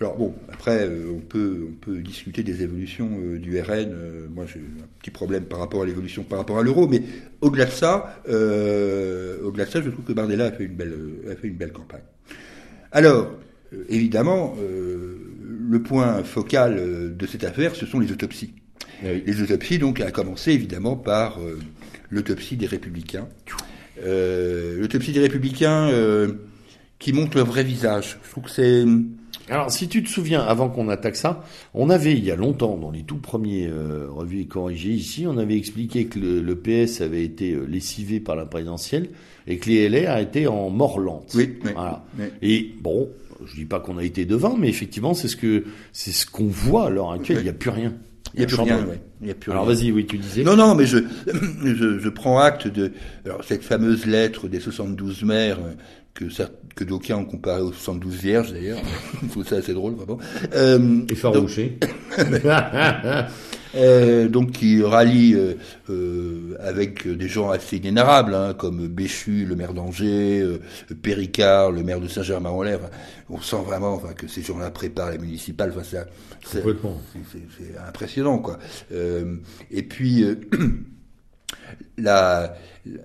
Alors 0.00 0.16
bon, 0.16 0.34
après, 0.52 0.86
euh, 0.86 1.10
on 1.16 1.20
peut 1.20 1.68
on 1.70 1.72
peut 1.72 1.98
discuter 1.98 2.42
des 2.42 2.62
évolutions 2.62 3.10
euh, 3.18 3.38
du 3.38 3.58
RN. 3.58 3.92
euh, 3.92 4.26
moi, 4.28 4.44
j'ai 4.46 4.60
un 4.60 4.86
petit 5.00 5.10
problème 5.10 5.44
par 5.44 5.58
rapport 5.58 5.82
à 5.82 5.86
l'évolution 5.86 6.22
par 6.22 6.38
rapport 6.38 6.58
à 6.58 6.62
l'euro, 6.62 6.86
mais 6.86 7.02
au-delà 7.40 7.64
de 7.64 7.70
ça, 7.70 8.20
euh, 8.28 9.38
au-delà 9.42 9.64
de 9.64 9.70
ça, 9.70 9.80
je 9.80 9.88
trouve 9.88 10.04
que 10.04 10.12
Bardella 10.12 10.46
a 10.46 10.52
fait 10.52 10.64
une 10.64 10.74
belle 10.74 10.94
a 11.30 11.36
fait 11.36 11.48
une 11.48 11.56
belle 11.56 11.72
campagne. 11.72 12.02
Alors, 12.92 13.30
évidemment, 13.88 14.54
euh, 14.60 15.16
le 15.68 15.82
point 15.82 16.22
focal 16.24 17.16
de 17.16 17.26
cette 17.26 17.44
affaire, 17.44 17.74
ce 17.74 17.86
sont 17.86 17.98
les 17.98 18.12
autopsies. 18.12 18.54
Oui. 19.02 19.22
Les 19.26 19.42
autopsies, 19.42 19.78
donc, 19.78 20.00
à 20.00 20.10
commencer 20.10 20.52
évidemment 20.52 20.96
par 20.96 21.40
euh, 21.40 21.58
l'autopsie 22.10 22.56
des 22.56 22.66
Républicains. 22.66 23.28
Euh, 24.02 24.78
l'autopsie 24.80 25.12
des 25.12 25.20
Républicains 25.20 25.88
euh, 25.88 26.32
qui 26.98 27.12
montre 27.12 27.36
leur 27.36 27.46
vrai 27.46 27.62
visage. 27.64 28.18
Je 28.24 28.30
trouve 28.30 28.44
que 28.44 28.50
c'est 28.50 28.84
Alors, 29.48 29.70
si 29.70 29.86
tu 29.88 30.02
te 30.02 30.08
souviens, 30.08 30.40
avant 30.42 30.68
qu'on 30.68 30.88
attaque 30.88 31.14
ça, 31.16 31.44
on 31.72 31.88
avait, 31.88 32.14
il 32.14 32.24
y 32.24 32.30
a 32.32 32.36
longtemps, 32.36 32.76
dans 32.76 32.90
les 32.90 33.02
tout 33.02 33.18
premiers 33.18 33.68
euh, 33.68 34.06
revues 34.10 34.40
et 34.40 34.46
corrigés 34.46 34.90
ici, 34.90 35.24
on 35.28 35.38
avait 35.38 35.56
expliqué 35.56 36.06
que 36.06 36.18
le, 36.18 36.40
le 36.40 36.56
PS 36.56 37.00
avait 37.00 37.24
été 37.24 37.52
euh, 37.52 37.64
lessivé 37.64 38.18
par 38.18 38.34
la 38.34 38.44
présidentielle 38.46 39.10
et 39.46 39.58
que 39.58 39.68
les 39.70 39.88
LR 39.88 40.18
étaient 40.18 40.48
en 40.48 40.68
mort 40.70 40.98
lente. 40.98 41.30
Oui, 41.36 41.54
oui, 41.64 41.70
Voilà. 41.74 42.04
oui. 42.18 42.24
Et 42.42 42.74
bon, 42.80 43.08
je 43.46 43.54
dis 43.54 43.66
pas 43.66 43.78
qu'on 43.78 43.98
a 43.98 44.04
été 44.04 44.24
devant, 44.24 44.56
mais 44.56 44.68
effectivement, 44.68 45.14
c'est 45.14 45.28
ce 45.28 45.36
que 45.36 45.64
c'est 45.92 46.10
ce 46.12 46.26
qu'on 46.26 46.48
voit 46.48 46.86
à 46.86 46.90
l'heure 46.90 47.12
actuelle. 47.12 47.38
Il 47.38 47.44
n'y 47.44 47.48
a 47.48 47.52
plus 47.52 47.70
rien. 47.70 47.94
Il 48.34 48.40
n'y 48.40 48.44
a 48.44 48.48
plus 48.48 48.56
rien, 48.56 48.84
ouais. 48.84 49.00
Il 49.22 49.28
y 49.28 49.30
a 49.30 49.34
plus 49.34 49.52
Alors 49.52 49.64
vas-y, 49.64 49.92
oui, 49.92 50.04
tu 50.06 50.18
disais. 50.18 50.42
Non, 50.42 50.56
non, 50.56 50.74
mais 50.74 50.84
je, 50.86 50.98
je, 51.64 51.98
je 52.00 52.08
prends 52.08 52.38
acte 52.38 52.66
de 52.66 52.90
alors, 53.24 53.44
cette 53.44 53.62
fameuse 53.62 54.04
lettre 54.06 54.48
des 54.48 54.58
72 54.60 55.22
maires 55.22 55.58
que, 56.14 56.24
cer- 56.24 56.50
que 56.76 56.84
d'aucuns 56.84 57.16
ont 57.16 57.24
comparé 57.24 57.62
aux 57.62 57.72
72 57.72 58.14
vierges 58.16 58.52
d'ailleurs. 58.52 58.78
Je 59.22 59.28
trouve 59.28 59.46
ça 59.48 59.56
assez 59.56 59.72
drôle, 59.74 59.94
vraiment. 59.94 60.18
Euh, 60.54 60.78
donc, 60.78 61.10
Effarouché. 61.10 61.78
euh, 63.74 64.28
donc 64.28 64.52
qui 64.52 64.82
rallie 64.82 65.34
euh, 65.34 65.54
euh, 65.90 66.54
avec 66.60 67.08
des 67.08 67.28
gens 67.28 67.50
assez 67.50 67.78
inénarrables, 67.78 68.34
hein, 68.34 68.54
comme 68.54 68.86
Béchu, 68.88 69.44
le 69.46 69.56
maire 69.56 69.72
d'Angers, 69.74 70.40
euh, 70.42 70.58
Péricard, 71.02 71.72
le 71.72 71.82
maire 71.82 71.98
de 72.00 72.08
Saint-Germain-en-Laye. 72.08 72.74
Enfin, 72.76 72.90
on 73.30 73.40
sent 73.40 73.62
vraiment 73.66 73.94
enfin, 73.94 74.12
que 74.12 74.28
ces 74.28 74.42
gens-là 74.42 74.70
préparent 74.70 75.10
la 75.10 75.18
municipale. 75.18 75.72
Enfin, 75.74 75.82
c'est- 76.44 76.62
impressionnant, 77.88 78.38
quoi. 78.38 78.58
Et 79.70 79.82
puis, 79.82 80.24
la, 81.98 82.54
la- 82.84 83.00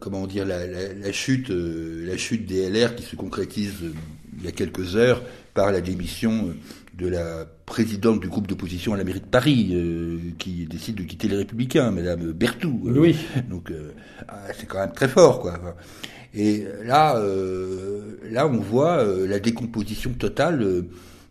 comment 0.00 0.26
dire, 0.26 0.44
la, 0.44 0.66
la, 0.66 0.92
la 0.92 1.12
chute, 1.12 1.50
euh, 1.50 2.04
la 2.06 2.16
chute 2.16 2.46
des 2.46 2.68
LR 2.68 2.94
qui 2.94 3.02
se 3.02 3.16
concrétise 3.16 3.82
euh, 3.82 3.92
il 4.38 4.44
y 4.44 4.48
a 4.48 4.52
quelques 4.52 4.96
heures 4.96 5.22
par 5.54 5.72
la 5.72 5.80
démission 5.80 6.48
euh, 6.48 6.54
de 6.94 7.08
la 7.08 7.46
présidente 7.66 8.20
du 8.20 8.28
groupe 8.28 8.46
d'opposition 8.46 8.94
à 8.94 8.96
la 8.96 9.04
mairie 9.04 9.20
de 9.20 9.26
Paris, 9.26 9.70
euh, 9.72 10.18
qui 10.38 10.66
décide 10.66 10.96
de 10.96 11.02
quitter 11.02 11.28
les 11.28 11.36
Républicains, 11.36 11.90
Madame 11.90 12.32
Berthoud. 12.32 12.96
oui. 12.96 13.16
Donc 13.50 13.72
ah, 14.28 14.44
c'est 14.58 14.66
quand 14.66 14.78
même 14.78 14.92
très 14.92 15.08
fort, 15.08 15.40
quoi. 15.40 15.76
Et 16.34 16.64
là, 16.84 17.22
là, 18.30 18.46
on 18.46 18.58
voit 18.58 19.02
la 19.04 19.38
décomposition 19.38 20.12
totale 20.12 20.84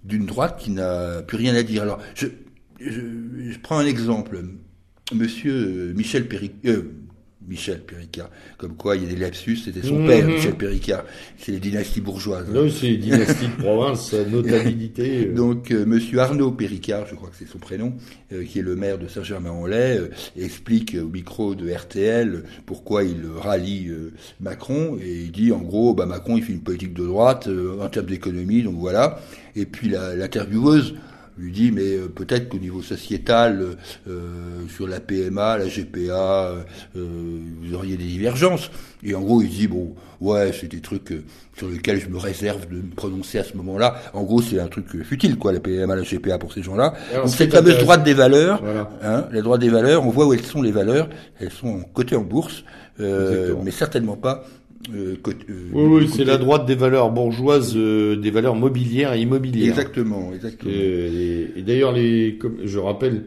d'une 0.03 0.25
droite 0.25 0.59
qui 0.59 0.71
n'a 0.71 1.21
plus 1.21 1.37
rien 1.37 1.53
à 1.55 1.61
dire. 1.61 1.83
Alors, 1.83 1.99
je, 2.15 2.27
je, 2.79 3.59
prends 3.61 3.77
un 3.77 3.85
exemple. 3.85 4.43
Monsieur 5.13 5.93
Michel 5.95 6.27
Péric, 6.27 6.53
Michel 7.47 7.81
Péricard. 7.81 8.29
Comme 8.57 8.75
quoi, 8.75 8.95
il 8.95 9.03
y 9.03 9.05
a 9.05 9.09
des 9.09 9.15
lapsus, 9.15 9.57
c'était 9.57 9.81
son 9.81 9.99
mhm. 9.99 10.07
père, 10.07 10.27
Michel 10.27 10.55
Péricard. 10.55 11.03
C'est 11.37 11.51
les 11.51 11.59
dynasties 11.59 12.01
bourgeoises. 12.01 12.47
Oui, 12.53 12.71
c'est 12.71 12.87
les 12.87 12.97
dynasties 12.97 13.47
de 13.47 13.61
province, 13.61 14.13
notabilité. 14.31 15.27
Euh. 15.27 15.33
Donc, 15.33 15.71
euh, 15.71 15.85
monsieur 15.85 16.19
Arnaud 16.19 16.51
Péricard, 16.51 17.05
je 17.07 17.15
crois 17.15 17.29
que 17.29 17.35
c'est 17.37 17.47
son 17.47 17.59
prénom, 17.59 17.93
euh, 18.33 18.43
qui 18.43 18.59
est 18.59 18.63
le 18.63 18.75
maire 18.75 18.97
de 18.97 19.07
Saint-Germain-en-Laye, 19.07 20.09
explique 20.37 20.95
au 20.99 21.07
micro 21.07 21.55
de 21.55 21.71
RTL 21.71 22.43
pourquoi 22.65 23.03
il 23.03 23.25
rallie 23.37 23.89
Macron, 24.39 24.97
et 25.01 25.23
il 25.23 25.31
dit, 25.31 25.51
en 25.51 25.61
gros, 25.61 25.93
bah, 25.93 26.05
Macron, 26.05 26.37
il 26.37 26.43
fait 26.43 26.53
une 26.53 26.63
politique 26.63 26.93
de 26.93 27.05
droite 27.05 27.47
en 27.79 27.87
termes 27.89 28.07
d'économie, 28.07 28.63
donc 28.63 28.75
voilà. 28.77 29.19
Et 29.55 29.65
puis, 29.65 29.89
l'intervieweuse, 29.89 30.95
lui 31.37 31.51
dit 31.51 31.71
mais 31.71 31.97
euh, 31.97 32.07
peut-être 32.07 32.49
qu'au 32.49 32.57
niveau 32.57 32.81
sociétal, 32.81 33.77
euh, 34.07 34.21
sur 34.69 34.87
la 34.87 34.99
PMA, 34.99 35.57
la 35.57 35.67
GPA, 35.67 36.11
euh, 36.95 37.39
vous 37.61 37.73
auriez 37.73 37.97
des 37.97 38.05
divergences. 38.05 38.71
Et 39.03 39.13
en 39.13 39.21
gros, 39.21 39.41
il 39.41 39.49
dit 39.49 39.67
bon, 39.67 39.93
ouais, 40.21 40.51
c'est 40.59 40.67
des 40.67 40.79
trucs 40.79 41.13
sur 41.57 41.67
lesquels 41.67 41.99
je 41.99 42.07
me 42.07 42.17
réserve 42.17 42.67
de 42.67 42.77
me 42.77 42.95
prononcer 42.95 43.37
à 43.37 43.43
ce 43.43 43.55
moment-là. 43.57 43.95
En 44.13 44.23
gros, 44.23 44.41
c'est 44.41 44.59
un 44.59 44.67
truc 44.67 45.03
futile, 45.03 45.37
quoi, 45.37 45.51
la 45.51 45.59
PMA, 45.59 45.95
la 45.95 46.03
GPA 46.03 46.37
pour 46.37 46.53
ces 46.53 46.63
gens-là. 46.63 46.93
Donc 47.13 47.29
cette 47.29 47.53
fameuse 47.53 47.77
droite 47.79 48.03
des 48.03 48.13
valeurs, 48.13 48.63
hein, 49.03 49.27
la 49.31 49.41
droite 49.41 49.61
des 49.61 49.69
valeurs, 49.69 50.05
on 50.05 50.09
voit 50.09 50.25
où 50.25 50.33
elles 50.33 50.45
sont 50.45 50.61
les 50.61 50.71
valeurs. 50.71 51.09
Elles 51.39 51.51
sont 51.51 51.81
cotées 51.93 52.15
en 52.15 52.23
bourse, 52.23 52.63
mais 52.97 53.71
certainement 53.71 54.15
pas 54.15 54.45
euh, 54.93 55.15
euh, 55.27 55.69
oui, 55.73 55.83
oui 55.83 56.09
c'est 56.13 56.23
la 56.23 56.37
droite 56.37 56.65
des 56.65 56.75
valeurs 56.75 57.11
bourgeoises, 57.11 57.73
euh, 57.75 58.15
des 58.15 58.31
valeurs 58.31 58.55
mobilières 58.55 59.13
et 59.13 59.21
immobilières. 59.21 59.69
Exactement, 59.69 60.31
exactement. 60.33 60.71
Et, 60.71 61.63
d'ailleurs, 61.65 61.91
les, 61.91 62.37
comme 62.39 62.57
je 62.63 62.79
rappelle 62.79 63.25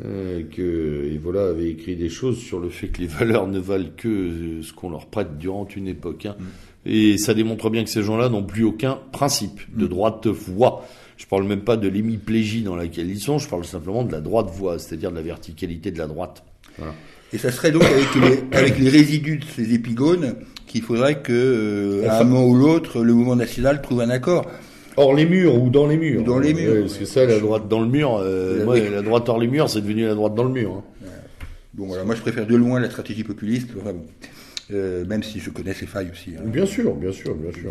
que 0.00 1.08
et 1.12 1.18
voilà 1.18 1.50
avait 1.50 1.70
écrit 1.70 1.94
des 1.94 2.08
choses 2.08 2.38
sur 2.38 2.58
le 2.58 2.68
fait 2.68 2.88
que 2.88 3.00
les 3.00 3.06
valeurs 3.18 3.46
ne 3.46 3.60
valent 3.60 3.90
que 3.96 4.60
ce 4.62 4.72
qu'on 4.72 4.90
leur 4.90 5.06
prête 5.06 5.38
durant 5.38 5.66
une 5.68 5.88
époque. 5.88 6.26
Hein. 6.26 6.36
Mm. 6.38 6.44
Et 6.86 7.18
ça 7.18 7.32
démontre 7.32 7.70
bien 7.70 7.84
que 7.84 7.90
ces 7.90 8.02
gens-là 8.02 8.28
n'ont 8.28 8.42
plus 8.42 8.64
aucun 8.64 8.98
principe 9.12 9.60
de 9.76 9.86
mm. 9.86 9.88
droite 9.88 10.26
voie. 10.26 10.86
Je 11.16 11.26
parle 11.26 11.44
même 11.44 11.62
pas 11.62 11.76
de 11.76 11.86
l'hémiplégie 11.86 12.62
dans 12.62 12.74
laquelle 12.74 13.08
ils 13.08 13.20
sont, 13.20 13.38
je 13.38 13.48
parle 13.48 13.64
simplement 13.64 14.02
de 14.02 14.10
la 14.10 14.20
droite 14.20 14.50
voie, 14.50 14.80
c'est-à-dire 14.80 15.10
de 15.10 15.16
la 15.16 15.22
verticalité 15.22 15.92
de 15.92 15.98
la 15.98 16.08
droite. 16.08 16.42
Voilà. 16.76 16.92
Et 17.32 17.38
ça 17.38 17.50
serait 17.50 17.72
donc 17.72 17.84
avec 17.84 18.14
les, 18.14 18.56
avec 18.56 18.78
les 18.78 18.88
résidus 18.88 19.38
de 19.38 19.44
ces 19.44 19.74
épigones 19.74 20.36
qu'il 20.74 20.82
faudrait 20.82 21.20
que, 21.20 21.32
euh, 22.02 22.10
à 22.10 22.22
un 22.22 22.24
moment 22.24 22.44
ou 22.44 22.56
l'autre, 22.56 23.04
le 23.04 23.14
mouvement 23.14 23.36
national 23.36 23.80
trouve 23.80 24.00
un 24.00 24.10
accord. 24.10 24.50
Hors 24.96 25.14
les 25.14 25.24
murs 25.24 25.54
ou 25.54 25.70
dans 25.70 25.86
les 25.86 25.96
murs. 25.96 26.24
dans 26.24 26.40
les 26.40 26.52
murs. 26.52 26.80
parce 26.80 26.98
que 26.98 27.04
ça, 27.04 27.24
la 27.24 27.38
droite 27.38 27.68
dans 27.68 27.80
le 27.80 27.86
mur, 27.86 28.18
euh, 28.20 28.90
la, 28.90 29.02
droite 29.02 29.28
hors 29.28 29.38
les 29.38 29.46
murs, 29.46 29.70
c'est 29.70 29.80
devenu 29.80 30.04
la 30.04 30.14
droite 30.14 30.34
dans 30.34 30.42
le 30.42 30.50
mur. 30.50 30.72
Hein. 30.72 31.06
Bon, 31.74 31.86
voilà, 31.86 32.02
moi 32.02 32.16
je 32.16 32.20
préfère 32.22 32.44
de 32.44 32.56
loin 32.56 32.80
la 32.80 32.90
stratégie 32.90 33.22
populiste, 33.22 33.70
vraiment. 33.70 34.04
Euh, 34.72 35.04
même 35.04 35.22
si 35.22 35.38
je 35.38 35.50
connais 35.50 35.74
ses 35.74 35.86
failles 35.86 36.10
aussi. 36.10 36.32
Hein. 36.36 36.42
Bien 36.44 36.66
sûr, 36.66 36.92
bien 36.94 37.12
sûr, 37.12 37.36
bien 37.36 37.52
sûr. 37.52 37.70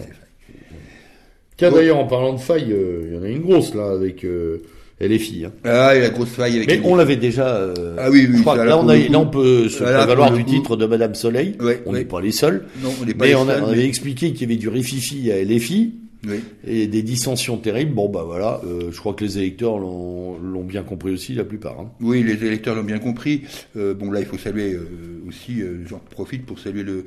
Tiens, 1.57 1.71
d'ailleurs, 1.71 1.97
en 1.97 2.07
parlant 2.07 2.31
de 2.31 2.39
failles, 2.39 2.73
il 2.73 3.13
y 3.15 3.17
en 3.17 3.23
a 3.23 3.27
une 3.27 3.41
grosse 3.41 3.75
là 3.75 3.91
avec 3.91 4.25
LFI. 5.07 5.45
Hein. 5.45 5.51
Ah, 5.65 5.95
et 5.95 6.01
la 6.01 6.09
grosse 6.09 6.29
faille 6.29 6.55
avec. 6.57 6.67
Mais 6.67 6.81
on 6.83 6.95
l'avait 6.95 7.15
déjà. 7.15 7.47
Euh, 7.47 7.95
ah 7.97 8.09
oui, 8.09 8.27
oui. 8.31 8.41
là, 8.45 8.77
on 8.77 8.87
a, 8.89 8.95
là, 8.97 9.19
on 9.19 9.25
peut 9.27 9.69
se 9.69 9.83
prévaloir 9.83 10.31
du 10.31 10.45
titre 10.45 10.75
de 10.75 10.85
Madame 10.85 11.15
Soleil. 11.15 11.57
on 11.85 11.93
n'est 11.93 12.05
pas 12.05 12.21
les 12.21 12.31
seuls. 12.31 12.65
Non, 12.81 12.89
on 13.01 13.05
n'est 13.05 13.13
pas 13.13 13.25
mais 13.25 13.31
les 13.31 13.35
on, 13.35 13.45
seuls. 13.45 13.63
on 13.65 13.69
avait 13.69 13.85
expliqué 13.85 14.31
qu'il 14.31 14.41
y 14.41 14.45
avait 14.45 14.59
du 14.59 14.69
rififi 14.69 15.31
à 15.31 15.43
LFI. 15.43 15.93
Oui. 16.27 16.43
Et 16.65 16.87
des 16.87 17.03
dissensions 17.03 17.57
terribles. 17.57 17.93
Bon, 17.93 18.09
bah 18.09 18.23
voilà, 18.25 18.61
euh, 18.65 18.91
je 18.91 18.97
crois 18.97 19.13
que 19.13 19.23
les 19.23 19.37
électeurs 19.37 19.77
l'ont 19.77 20.63
bien 20.63 20.83
compris 20.83 21.11
aussi, 21.11 21.33
la 21.33 21.43
plupart. 21.43 21.79
Hein. 21.79 21.91
Oui, 22.01 22.23
les 22.23 22.45
électeurs 22.45 22.75
l'ont 22.75 22.83
bien 22.83 22.99
compris. 22.99 23.43
Euh, 23.77 23.93
bon, 23.93 24.11
là, 24.11 24.19
il 24.19 24.25
faut 24.25 24.37
saluer 24.37 24.73
euh, 24.73 24.87
aussi, 25.27 25.61
euh, 25.61 25.83
j'en 25.85 25.99
profite 25.99 26.45
pour 26.45 26.59
saluer 26.59 26.83
le, 26.83 27.05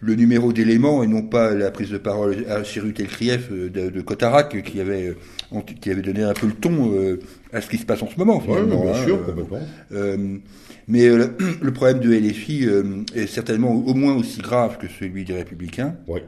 le 0.00 0.14
numéro 0.14 0.52
d'éléments 0.52 1.02
et 1.02 1.06
non 1.06 1.22
pas 1.22 1.54
la 1.54 1.70
prise 1.70 1.90
de 1.90 1.98
parole 1.98 2.44
à 2.48 2.62
Chirut 2.62 2.94
Elkrief 2.98 3.50
de, 3.50 3.68
de 3.68 4.00
Cotarac 4.00 4.62
qui 4.62 4.80
avait, 4.80 5.14
qui 5.80 5.90
avait 5.90 6.02
donné 6.02 6.22
un 6.22 6.34
peu 6.34 6.46
le 6.46 6.52
ton 6.52 7.18
à 7.52 7.60
ce 7.60 7.68
qui 7.68 7.78
se 7.78 7.86
passe 7.86 8.02
en 8.02 8.08
ce 8.08 8.16
moment. 8.16 8.40
Finalement, 8.40 8.82
bien 8.82 8.92
hein, 8.92 9.04
sûr, 9.04 9.26
complètement. 9.26 9.60
mais 10.88 11.08
le, 11.08 11.36
le, 11.62 11.72
problème 11.72 12.00
de 12.00 12.12
LFI 12.12 12.68
est 13.14 13.26
certainement 13.26 13.72
au 13.72 13.94
moins 13.94 14.14
aussi 14.14 14.40
grave 14.40 14.78
que 14.78 14.86
celui 14.88 15.24
des 15.24 15.34
Républicains. 15.34 15.96
Oui. 16.06 16.20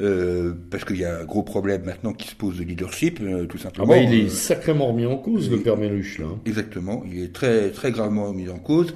Euh, 0.00 0.54
parce 0.70 0.84
qu'il 0.84 0.96
y 0.96 1.04
a 1.04 1.20
un 1.20 1.24
gros 1.24 1.42
problème 1.42 1.82
maintenant 1.84 2.12
qui 2.12 2.28
se 2.28 2.34
pose 2.34 2.58
de 2.58 2.64
leadership, 2.64 3.20
euh, 3.20 3.46
tout 3.46 3.58
simplement. 3.58 3.86
Ah 3.92 3.96
bah, 3.96 4.02
il 4.02 4.26
est 4.26 4.28
sacrément 4.28 4.88
remis 4.88 5.06
en 5.06 5.16
cause, 5.16 5.50
le 5.50 5.58
père 5.58 5.76
Méluche, 5.76 6.18
là. 6.18 6.26
Exactement, 6.46 7.02
il 7.10 7.22
est 7.22 7.32
très 7.32 7.70
très 7.70 7.92
gravement 7.92 8.28
remis 8.28 8.48
en 8.48 8.58
cause. 8.58 8.94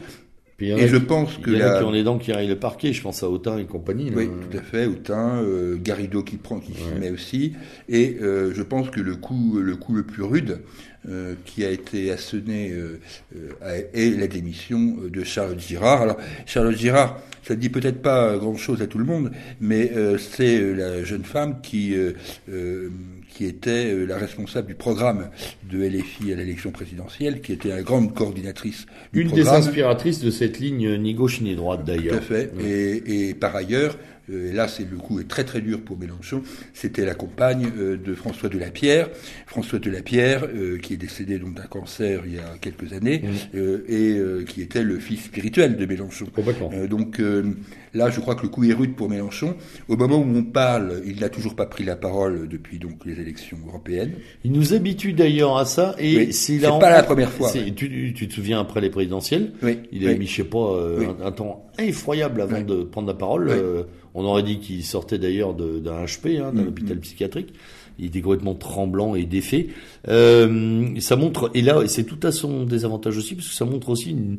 et 0.60 0.88
je 0.88 0.96
pense 0.96 1.36
que 1.36 1.50
il 1.50 1.58
y 1.58 1.62
en 1.62 1.68
a 1.68 1.78
qui 1.78 1.84
ont 1.84 1.90
les 1.90 2.04
dents 2.04 2.18
qui 2.18 2.32
rayent 2.32 2.48
le 2.48 2.58
parquet. 2.58 2.92
Je 2.92 3.02
pense 3.02 3.22
à 3.22 3.28
Autain 3.28 3.58
et 3.58 3.64
compagnie. 3.64 4.10
Oui, 4.14 4.28
tout 4.28 4.56
à 4.56 4.62
fait. 4.62 4.86
Autain, 4.86 5.42
euh, 5.42 5.76
Garrido 5.78 6.22
qui 6.22 6.36
prend, 6.36 6.58
qui 6.58 6.72
s'y 6.72 6.98
met 6.98 7.10
aussi. 7.10 7.54
Et 7.88 8.16
euh, 8.22 8.52
je 8.54 8.62
pense 8.62 8.88
que 8.88 9.00
le 9.00 9.16
coup, 9.16 9.58
le 9.60 9.76
coup 9.76 9.94
le 9.94 10.04
plus 10.04 10.22
rude 10.22 10.60
euh, 11.08 11.34
qui 11.44 11.64
a 11.64 11.70
été 11.70 12.10
asséné 12.10 12.72
euh, 12.72 13.00
est 13.92 14.18
la 14.18 14.26
démission 14.26 14.96
de 15.08 15.24
Charles 15.24 15.58
Girard. 15.58 16.02
Alors 16.02 16.16
Charles 16.46 16.76
Girard, 16.76 17.20
ça 17.46 17.54
ne 17.54 17.60
dit 17.60 17.68
peut-être 17.68 18.00
pas 18.00 18.36
grand-chose 18.38 18.80
à 18.80 18.86
tout 18.86 18.98
le 18.98 19.04
monde, 19.04 19.30
mais 19.60 19.92
euh, 19.94 20.16
c'est 20.16 20.58
euh, 20.58 20.72
la 20.72 21.04
jeune 21.04 21.24
femme 21.24 21.60
qui, 21.62 21.94
euh, 21.94 22.88
qui 23.28 23.44
était 23.44 23.94
la 24.06 24.16
responsable 24.16 24.68
du 24.68 24.74
programme 24.74 25.28
de 25.70 25.86
LFI 25.86 26.32
à 26.32 26.36
l'élection 26.36 26.70
présidentielle, 26.70 27.42
qui 27.42 27.52
était 27.52 27.68
la 27.68 27.82
grande 27.82 28.14
coordinatrice 28.14 28.86
du 29.12 29.20
Une 29.20 29.30
des 29.30 29.48
inspiratrices 29.48 30.20
de 30.20 30.30
cette 30.30 30.58
ligne 30.58 30.96
ni 30.96 31.12
gauche 31.12 31.42
ni 31.42 31.54
droite 31.54 31.84
d'ailleurs. 31.84 32.14
Tout 32.14 32.32
à 32.32 32.36
fait. 32.36 32.52
Et, 32.64 33.28
et, 33.28 33.34
par 33.34 33.54
ailleurs, 33.54 33.98
et 34.32 34.52
là 34.52 34.68
c'est 34.68 34.88
le 34.90 34.96
coup 34.96 35.20
est 35.20 35.28
très 35.28 35.44
très 35.44 35.60
dur 35.60 35.80
pour 35.80 35.98
Mélenchon, 35.98 36.42
c'était 36.72 37.04
la 37.04 37.14
compagne 37.14 37.70
de 37.70 38.14
François 38.14 38.48
Delapierre, 38.48 39.08
François 39.46 39.78
Delapierre 39.78 40.46
euh, 40.54 40.78
qui 40.78 40.94
est 40.94 40.96
décédé 40.96 41.38
donc 41.38 41.54
d'un 41.54 41.66
cancer 41.66 42.22
il 42.26 42.34
y 42.34 42.38
a 42.38 42.56
quelques 42.60 42.92
années 42.92 43.22
mmh. 43.22 43.58
et 43.88 44.20
qui 44.46 44.62
était 44.62 44.82
le 44.82 44.98
fils 44.98 45.24
spirituel 45.24 45.76
de 45.76 45.86
Mélenchon. 45.86 46.26
Complètement. 46.34 46.70
donc 46.88 47.20
là 47.92 48.10
je 48.10 48.20
crois 48.20 48.34
que 48.34 48.42
le 48.42 48.48
coup 48.48 48.64
est 48.64 48.72
rude 48.72 48.94
pour 48.94 49.08
Mélenchon. 49.08 49.56
Au 49.88 49.96
moment 49.96 50.18
où 50.18 50.36
on 50.36 50.42
parle, 50.42 51.02
il 51.06 51.20
n'a 51.20 51.28
toujours 51.28 51.54
pas 51.54 51.66
pris 51.66 51.84
la 51.84 51.96
parole 51.96 52.48
depuis 52.48 52.78
donc 52.78 53.04
les 53.04 53.20
élections 53.20 53.58
européennes. 53.66 54.12
Il 54.44 54.52
nous 54.52 54.74
habitue 54.74 55.12
d'ailleurs 55.12 55.56
à 55.56 55.64
ça 55.64 55.94
et 55.98 56.32
c'est 56.32 56.58
pas 56.58 56.90
la 56.90 57.02
première 57.02 57.30
fois. 57.30 57.50
Tu, 57.52 58.12
tu, 58.14 58.28
te 58.28 58.32
souviens 58.32 58.60
après 58.60 58.80
les 58.80 58.90
présidentielles, 58.90 59.52
oui. 59.62 59.78
il 59.92 60.08
a 60.08 60.14
mis 60.14 60.26
je 60.26 60.36
sais 60.36 60.44
pas 60.44 60.78
un, 61.24 61.32
temps 61.32 61.66
effroyable 61.78 62.40
avant 62.40 62.60
de 62.60 62.84
prendre 62.84 63.08
la 63.08 63.14
parole. 63.14 63.50
On 64.14 64.24
aurait 64.24 64.44
dit 64.44 64.58
qu'il 64.60 64.84
sortait 64.84 65.18
d'ailleurs 65.18 65.54
d'un 65.54 66.04
HP, 66.04 66.40
hein, 66.40 66.52
d'un 66.52 66.62
mm, 66.62 66.68
hôpital 66.68 66.98
psychiatrique. 66.98 67.52
Il 67.98 68.06
était 68.06 68.20
complètement 68.20 68.54
tremblant 68.54 69.14
et 69.14 69.24
défait. 69.24 69.68
Euh, 70.08 70.86
ça 71.00 71.16
montre, 71.16 71.50
et 71.54 71.62
là, 71.62 71.82
c'est 71.86 72.04
tout 72.04 72.24
à 72.26 72.32
son 72.32 72.64
désavantage 72.64 73.16
aussi, 73.18 73.34
parce 73.34 73.48
que 73.48 73.54
ça 73.54 73.64
montre 73.64 73.88
aussi 73.90 74.10
une 74.10 74.38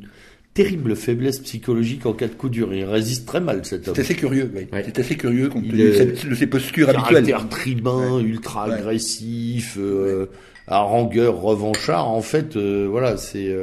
terrible 0.54 0.96
faiblesse 0.96 1.40
psychologique 1.40 2.06
en 2.06 2.14
cas 2.14 2.28
de 2.28 2.34
coup 2.34 2.48
dur. 2.48 2.74
Il 2.74 2.86
résiste 2.86 3.28
très 3.28 3.42
mal, 3.42 3.66
cet 3.66 3.88
homme. 3.88 3.96
C'est 3.96 4.02
assez 4.02 4.16
curieux, 4.16 4.50
oui. 4.56 4.68
C'est 4.72 5.00
assez 5.00 5.18
curieux 5.18 5.50
compte 5.50 5.68
tenu 5.68 5.92
de 6.30 6.36
ses 6.36 6.48
postures 6.48 6.90
habituelles. 6.90 7.26
Caractère 7.26 7.50
tribun, 7.50 8.20
ultra 8.20 8.66
agressif, 8.66 9.76
euh, 9.78 10.28
à 10.68 10.80
rangueur 10.80 11.42
revanchard. 11.42 12.10
En 12.10 12.22
fait, 12.22 12.56
euh, 12.56 12.88
voilà, 12.90 13.18
c'est... 13.18 13.54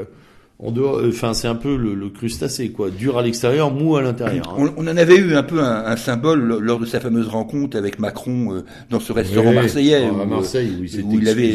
Euh, 0.62 0.70
euh, 0.76 1.08
enfin 1.08 1.34
c'est 1.34 1.48
un 1.48 1.54
peu 1.54 1.76
le, 1.76 2.08
crustacé 2.08 2.70
quoi, 2.70 2.90
dur 2.90 3.18
à 3.18 3.22
l'extérieur, 3.22 3.72
mou 3.72 3.96
à 3.96 4.02
l'intérieur. 4.02 4.56
Hein. 4.58 4.72
On, 4.76 4.86
en 4.86 4.96
avait 4.96 5.16
eu 5.16 5.34
un 5.34 5.42
peu 5.42 5.60
un, 5.60 5.96
symbole 5.96 6.58
lors 6.60 6.78
de 6.78 6.86
sa 6.86 7.00
fameuse 7.00 7.26
rencontre 7.28 7.76
avec 7.76 7.98
Macron 7.98 8.54
euh, 8.54 8.60
dans 8.90 9.00
ce 9.00 9.12
restaurant 9.12 9.52
marseillais. 9.52 10.04
à 10.04 10.24
Marseille, 10.24 10.70
où, 10.80 10.84
il 10.84 11.02
où 11.04 11.18
il 11.18 11.28
avait 11.28 11.52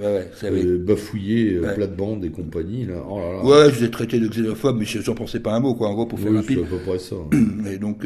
euh, 0.00 0.22
ouais, 0.42 0.78
bafouillé 0.78 1.60
plate-bande 1.74 2.24
et 2.24 2.30
compagnie. 2.30 2.86
Là. 2.86 3.04
Oh 3.08 3.18
là 3.18 3.32
là. 3.32 3.44
Ouais, 3.44 3.72
je 3.72 3.84
l'ai 3.84 3.90
traité 3.90 4.18
de 4.18 4.28
xénophobe, 4.28 4.78
mais 4.78 4.86
j'en 4.86 5.14
pensais 5.14 5.40
pas 5.40 5.52
un 5.52 5.60
mot 5.60 5.74
quoi, 5.74 5.88
en 5.88 5.94
gros 5.94 6.06
pour 6.06 6.18
faire 6.18 6.32
rapide. 6.32 6.60
C'est 6.60 6.74
à 6.74 6.78
peu 6.78 6.84
près 6.84 6.98
ça. 6.98 7.16
et 7.70 7.78
donc 7.78 8.04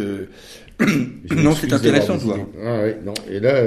non, 1.37 1.55
c'est 1.55 1.73
intéressant 1.73 2.17
de 2.17 2.23
voir. 2.23 2.39
Ah 2.65 2.83
ouais, 2.83 2.99
non. 3.05 3.15
Et 3.31 3.39
là, 3.39 3.63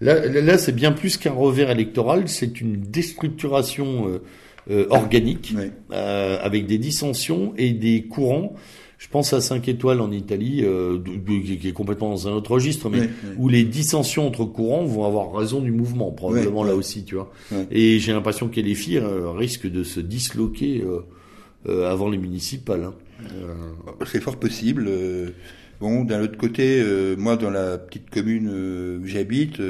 là, 0.00 0.26
là, 0.26 0.58
c'est 0.58 0.74
bien 0.74 0.90
plus 0.90 1.16
qu'un 1.16 1.32
revers 1.32 1.70
électoral, 1.70 2.24
c'est 2.26 2.60
une 2.60 2.80
déstructuration 2.80 4.20
euh, 4.70 4.86
organique, 4.88 5.54
euh, 5.92 6.38
avec 6.40 6.66
des 6.66 6.78
dissensions 6.78 7.52
et 7.58 7.72
des 7.72 8.04
courants. 8.04 8.54
Je 8.96 9.08
pense 9.08 9.34
à 9.34 9.42
5 9.42 9.68
étoiles 9.68 10.00
en 10.00 10.10
Italie, 10.10 10.62
euh, 10.64 10.98
qui 11.60 11.68
est 11.68 11.72
complètement 11.72 12.08
dans 12.08 12.28
un 12.28 12.32
autre 12.32 12.52
registre, 12.52 12.88
mais 12.88 13.10
où 13.36 13.50
les 13.50 13.64
dissensions 13.64 14.26
entre 14.26 14.46
courants 14.46 14.84
vont 14.84 15.04
avoir 15.04 15.34
raison 15.34 15.60
du 15.60 15.70
mouvement, 15.70 16.10
probablement 16.12 16.64
là 16.64 16.74
aussi, 16.74 17.04
tu 17.04 17.16
vois. 17.16 17.30
Et 17.70 17.98
j'ai 17.98 18.12
l'impression 18.12 18.48
que 18.48 18.58
les 18.58 18.74
filles 18.74 19.02
risquent 19.36 19.70
de 19.70 19.84
se 19.84 20.00
disloquer 20.00 20.82
avant 21.68 22.08
les 22.08 22.16
municipales. 22.16 22.84
Hein. 22.84 22.94
C'est 24.06 24.22
fort 24.22 24.36
possible. 24.36 24.90
Bon, 25.80 26.04
d'un 26.04 26.22
autre 26.22 26.38
côté, 26.38 26.82
moi, 27.18 27.36
dans 27.36 27.50
la 27.50 27.76
petite 27.76 28.08
commune 28.08 28.48
où 28.48 29.06
j'habite, 29.06 29.60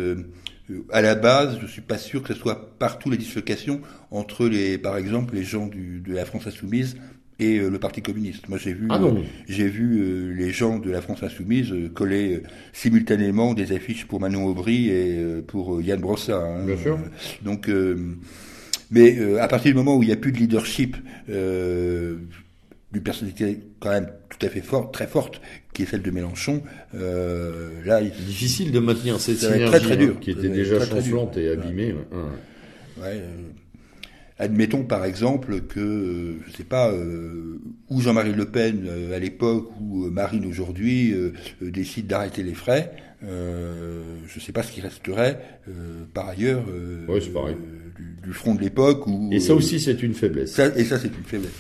à 0.91 1.03
la 1.03 1.15
base, 1.15 1.59
je 1.61 1.67
suis 1.67 1.83
pas 1.83 1.99
sûr 1.99 2.23
que 2.23 2.33
ce 2.33 2.41
soit 2.41 2.79
partout 2.79 3.11
les 3.11 3.19
dislocations 3.19 3.81
entre 4.11 4.47
les, 4.47 4.79
par 4.79 4.97
exemple, 4.97 5.35
les 5.35 5.45
gens 5.45 5.67
du, 5.67 6.01
de 6.01 6.15
la 6.15 6.25
France 6.25 6.47
insoumise 6.47 6.97
et 7.39 7.59
euh, 7.59 7.69
le 7.69 7.79
Parti 7.79 8.01
communiste. 8.01 8.49
Moi, 8.49 8.59
j'ai 8.59 8.73
vu, 8.73 8.87
ah 8.91 9.01
euh, 9.03 9.21
j'ai 9.49 9.69
vu 9.69 10.01
euh, 10.01 10.33
les 10.35 10.51
gens 10.51 10.79
de 10.79 10.91
la 10.91 11.01
France 11.01 11.23
insoumise 11.23 11.75
coller 11.95 12.43
simultanément 12.73 13.55
des 13.55 13.73
affiches 13.73 14.07
pour 14.07 14.21
Manon 14.21 14.47
Aubry 14.47 14.89
et 14.89 15.43
pour 15.47 15.83
Yann 15.83 16.01
Brossa. 16.01 16.39
Hein. 16.39 16.65
Bien 16.65 16.77
sûr. 16.77 16.99
donc, 17.43 17.71
mais 18.91 19.39
à 19.39 19.49
partir 19.49 19.73
du 19.73 19.77
moment 19.77 19.97
où 19.97 20.03
il 20.03 20.07
n'y 20.07 20.13
a 20.13 20.17
plus 20.17 20.33
de 20.33 20.39
leadership, 20.39 20.97
d'une 21.29 23.03
personnalité 23.03 23.61
quand 23.81 23.91
même 23.91 24.09
tout 24.29 24.47
à 24.47 24.49
fait 24.49 24.61
forte, 24.61 24.95
très 24.95 25.07
forte, 25.07 25.41
qui 25.75 25.83
est 25.83 25.87
celle 25.87 26.03
de 26.03 26.11
Mélenchon, 26.11 26.63
là, 26.95 28.01
il... 28.01 28.11
difficile 28.11 28.73
de 28.73 28.79
maintenir 28.79 29.21
cette 29.21 29.39
synergie 29.39 29.67
très, 29.67 29.81
très 29.81 29.97
dur. 29.97 30.19
qui 30.21 30.31
était 30.31 30.49
déjà 30.49 30.81
chancelante 30.85 31.37
et 31.37 31.51
abîmée. 31.51 31.95
Ouais. 32.97 33.21
Admettons 34.37 34.83
par 34.83 35.05
exemple 35.05 35.61
que, 35.61 35.79
euh, 35.79 36.35
je 36.49 36.57
sais 36.57 36.65
pas, 36.65 36.91
euh, 36.91 37.61
ou 37.89 38.01
Jean-Marie 38.01 38.33
Le 38.33 38.47
Pen 38.47 38.85
euh, 38.85 39.15
à 39.15 39.21
l'époque 39.21 39.71
ou 39.81 40.11
Marine 40.11 40.45
aujourd'hui 40.45 41.15
décide 41.61 42.09
d'arrêter 42.09 42.43
les 42.43 42.55
frais, 42.55 42.93
je 43.23 43.29
ne 43.29 44.41
sais 44.41 44.53
pas 44.53 44.65
ce 44.65 44.73
qui 44.73 44.81
resterait 44.81 45.41
par 46.13 46.29
ailleurs 46.29 46.65
du, 48.23 48.33
front 48.33 48.55
de 48.55 48.61
l'époque. 48.61 49.05
Et 49.31 49.39
ça 49.39 49.55
aussi 49.55 49.79
c'est 49.79 50.03
une 50.03 50.15
faiblesse. 50.15 50.59
et 50.59 50.85
ça 50.85 50.99
c'est 50.99 51.09
une 51.09 51.25
faiblesse. 51.25 51.53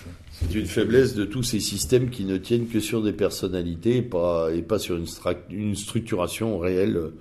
C'est 0.48 0.58
une 0.58 0.66
faiblesse 0.66 1.14
de 1.14 1.24
tous 1.24 1.42
ces 1.42 1.60
systèmes 1.60 2.10
qui 2.10 2.24
ne 2.24 2.36
tiennent 2.36 2.68
que 2.68 2.80
sur 2.80 3.02
des 3.02 3.12
personnalités 3.12 3.98
et 3.98 4.02
pas, 4.02 4.50
et 4.54 4.62
pas 4.62 4.78
sur 4.78 4.96
une, 4.96 5.06
une 5.50 5.74
structuration 5.74 6.58
réelle 6.58 7.12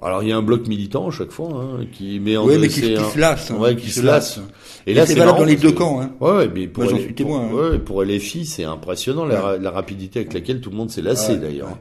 alors 0.00 0.22
il 0.22 0.28
y 0.28 0.32
a 0.32 0.36
un 0.36 0.42
bloc 0.42 0.68
militant 0.68 1.08
à 1.08 1.10
chaque 1.10 1.32
fois 1.32 1.48
hein, 1.52 1.84
qui 1.90 2.20
met 2.20 2.36
en 2.36 2.46
oui, 2.46 2.56
mais 2.60 2.68
qui, 2.68 2.80
se 2.80 3.18
lasse, 3.18 3.50
hein, 3.50 3.56
ouais, 3.56 3.74
qui, 3.74 3.90
se 3.90 4.00
lasse. 4.00 4.40
Et, 4.86 4.94
là 4.94 5.06
c'est 5.06 5.14
valable 5.14 5.38
dans 5.38 5.44
les 5.44 5.56
deux 5.56 5.72
camps. 5.72 6.00
Hein. 6.00 6.12
Ouais, 6.20 6.48
mais 6.54 6.68
pour 6.68 6.84
Moi, 6.84 6.92
les, 6.92 7.06
pour, 7.08 7.36
hein. 7.36 7.50
ouais, 7.52 7.78
pour 7.80 8.04
LFI 8.04 8.46
c'est 8.46 8.62
impressionnant 8.62 9.24
la, 9.24 9.58
la, 9.58 9.70
rapidité 9.70 10.20
avec 10.20 10.34
laquelle 10.34 10.60
tout 10.60 10.70
le 10.70 10.76
monde 10.76 10.90
s'est 10.90 11.02
lassé 11.02 11.36
d'ailleurs. 11.36 11.76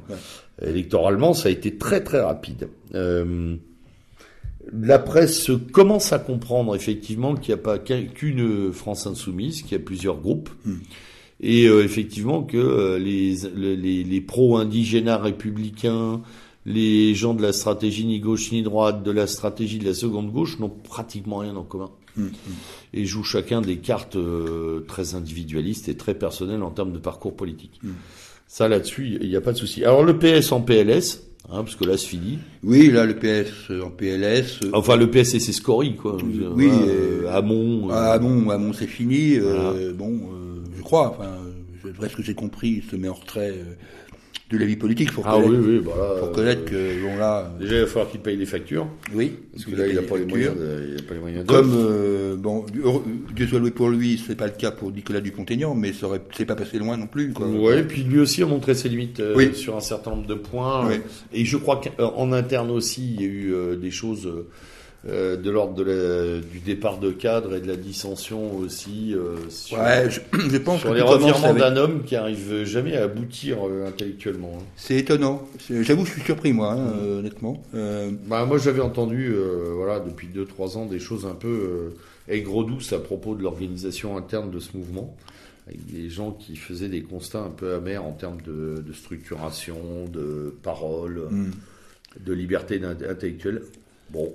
Électoralement 0.66 1.34
ça 1.34 1.49
a 1.49 1.51
été 1.51 1.78
très 1.78 2.03
très 2.03 2.22
rapide. 2.22 2.70
Euh, 2.95 3.55
la 4.74 4.99
presse 4.99 5.51
commence 5.72 6.13
à 6.13 6.20
comprendre 6.20 6.76
effectivement 6.76 7.36
qu'il 7.36 7.53
n'y 7.53 7.59
a 7.59 7.63
pas 7.63 7.80
qu'une 7.80 8.72
France 8.74 9.07
insoumise, 9.07 9.61
qu'il 9.61 9.74
y 9.74 9.76
a 9.76 9.84
plusieurs 9.84 10.18
groupes. 10.18 10.49
Hmm. 10.65 10.78
Et 11.39 11.68
euh, 11.68 11.84
effectivement 11.84 12.43
que 12.43 12.57
euh, 12.57 12.97
les, 12.97 13.36
les, 13.55 14.03
les 14.03 14.22
pro-indigénats 14.22 15.18
républicains, 15.18 16.22
les 16.65 17.13
gens 17.13 17.34
de 17.34 17.41
la 17.41 17.53
stratégie 17.53 18.05
ni 18.05 18.20
gauche 18.20 18.51
ni 18.51 18.63
droite, 18.63 19.03
de 19.03 19.11
la 19.11 19.28
stratégie 19.28 19.78
de 19.78 19.86
la 19.86 19.93
seconde 19.93 20.32
gauche, 20.32 20.59
n'ont 20.59 20.70
pratiquement 20.70 21.38
rien 21.38 21.55
en 21.55 21.63
commun. 21.63 21.91
Mmh. 22.15 22.28
Et 22.93 23.05
jouent 23.05 23.24
chacun 23.24 23.61
des 23.61 23.78
cartes 23.78 24.15
euh, 24.15 24.84
très 24.88 25.13
individualistes 25.13 25.88
et 25.88 25.95
très 25.95 26.15
personnelles 26.15 26.63
en 26.63 26.72
termes 26.72 26.91
de 26.91 26.97
parcours 26.97 27.36
politique. 27.36 27.80
Mmh. 27.84 27.91
Ça, 28.47 28.68
là-dessus, 28.68 29.18
il 29.22 29.30
n'y 29.30 29.36
a 29.36 29.41
pas 29.41 29.51
de 29.51 29.57
souci. 29.57 29.84
Alors, 29.84 30.03
le 30.03 30.18
PS 30.18 30.51
en 30.51 30.61
PLS, 30.61 31.26
Hein, 31.50 31.64
parce 31.64 31.76
que 31.76 31.86
là, 31.86 31.98
c'est 31.98 32.08
fini. 32.08 32.40
Oui, 32.64 32.92
là, 32.92 33.06
le 33.06 33.16
PS 33.16 33.72
en 33.84 33.90
PLS. 33.90 34.60
Euh, 34.64 34.72
enfin, 34.74 34.98
le 34.98 35.10
PS, 35.10 35.38
c'est 35.40 35.54
scorie, 35.54 35.96
quoi. 35.96 36.18
Oui. 36.22 36.70
Euh, 36.70 37.32
Amon. 37.34 37.90
Ah, 37.90 38.14
Amon, 38.14 38.50
Amon, 38.50 38.74
c'est 38.74 38.88
fini. 38.88 39.38
bon, 39.96 40.20
je 40.76 40.82
crois. 40.82 41.12
Enfin, 41.18 41.38
ce 41.84 42.16
que 42.16 42.24
j'ai 42.24 42.36
compris, 42.36 42.84
il 42.84 42.90
se 42.90 42.96
met 42.96 43.08
en 43.08 43.14
retrait 43.14 43.56
de 44.50 44.58
la 44.58 44.66
vie 44.66 44.78
politique. 44.78 45.12
Faut 45.12 45.24
ah 45.26 45.38
oui, 45.38 45.58
oui, 45.60 45.82
bah 45.86 45.91
faut 46.20 46.28
connaître 46.28 46.66
que 46.66 47.02
bon 47.04 47.18
là. 47.18 47.52
Déjà, 47.60 47.76
il 47.76 47.82
va 47.82 47.88
falloir 47.88 48.10
qu'il 48.10 48.22
paye 48.22 48.38
des 48.38 48.45
factures. 48.45 48.88
Oui. 49.14 49.34
Parce 49.52 49.66
que 49.66 49.76
là, 49.76 49.88
il 49.88 49.95
n'a 49.95 50.02
pas, 50.04 50.18
les 50.18 50.26
moyens. 50.26 50.56
il 50.58 51.00
a 51.00 51.08
pas 51.08 51.14
les 51.14 51.20
moyens. 51.20 51.45
Comme 51.45 51.74
euh, 51.76 52.36
bon, 52.38 52.66
Dieu 53.36 53.48
soit 53.48 53.60
loué 53.60 53.72
pour 53.72 53.89
lui, 53.89 54.22
c'est 54.26 54.36
pas 54.36 54.45
le 54.45 54.54
cas 54.54 54.72
pour 54.72 54.91
Nicolas 54.91 55.20
Dupont-Aignan, 55.20 55.76
mais 55.76 55.91
ça 55.93 56.08
aurait, 56.08 56.22
c'est 56.36 56.45
pas 56.45 56.56
passé 56.56 56.80
loin 56.80 56.95
non 56.98 57.08
plus. 57.08 57.34
Quoi. 57.34 57.48
Ouais, 57.48 57.84
puis 57.84 58.04
lui 58.04 58.20
aussi 58.20 58.41
a 58.41 58.45
montré 58.45 58.74
ses 58.74 58.89
limites 58.89 59.20
euh, 59.20 59.54
sur 59.54 59.76
un 59.76 59.82
certain 59.82 60.12
nombre 60.12 60.28
de 60.28 60.36
points. 60.36 60.89
Et 61.34 61.43
je 61.43 61.58
crois 61.58 61.82
qu'en 61.82 62.32
interne 62.32 62.72
aussi, 62.72 63.16
il 63.16 63.22
y 63.22 63.26
a 63.26 63.28
eu 63.28 63.54
euh, 63.54 63.76
des 63.76 63.91
choses 63.91 64.32
euh, 65.06 65.38
de 65.38 65.52
l'ordre 65.52 65.84
du 66.41 66.60
départ 66.60 67.00
de 67.00 67.12
cadre 67.12 67.56
et 67.56 67.62
de 67.62 67.68
la 67.68 67.76
dissension 67.76 68.58
aussi 68.58 69.14
euh, 69.14 69.38
sur, 69.48 69.78
ouais, 69.78 70.10
je, 70.10 70.58
pense 70.58 70.82
sur 70.82 70.93
les 70.93 71.04
revirements 71.04 71.54
d'un 71.54 71.78
homme 71.78 72.04
qui 72.04 72.16
arrive 72.16 72.64
jamais 72.64 72.98
à 72.98 73.04
aboutir 73.04 73.60
euh, 73.68 73.88
intellectuellement. 73.88 74.58
Hein. 74.58 74.64
C'est 74.76 74.95
étonnant. 74.95 75.48
J'avoue, 75.70 76.04
je 76.04 76.14
suis 76.14 76.24
surpris 76.24 76.52
moi, 76.52 76.74
hein, 76.74 76.93
honnêtement. 77.20 77.62
Bah, 77.74 78.45
moi, 78.45 78.58
j'avais 78.58 78.82
entendu, 78.82 79.34
voilà, 79.76 80.00
depuis 80.00 80.28
2-3 80.28 80.78
ans, 80.78 80.86
des 80.88 81.00
choses 81.00 81.28
un 81.28 81.36
peu 81.36 81.93
aigre-douces 82.28 82.91
à 82.91 83.00
propos 83.00 83.36
de 83.36 83.43
l'organisation 83.43 84.18
interne 84.18 84.50
de 84.50 84.60
ce 84.60 84.76
mouvement 84.76 85.16
avec 85.68 85.86
des 85.86 86.10
gens 86.10 86.32
qui 86.32 86.56
faisaient 86.56 86.88
des 86.88 87.04
constats 87.04 87.41
un 87.41 87.50
peu 87.50 87.76
amers 87.76 88.04
en 88.04 88.14
termes 88.14 88.41
de, 88.41 88.84
structuration, 88.93 90.06
de 90.12 90.56
parole, 90.64 91.28
mm. 91.30 91.52
de 92.26 92.34
liberté 92.34 92.82
intellectuelle. 92.84 93.62
Bon, 94.10 94.34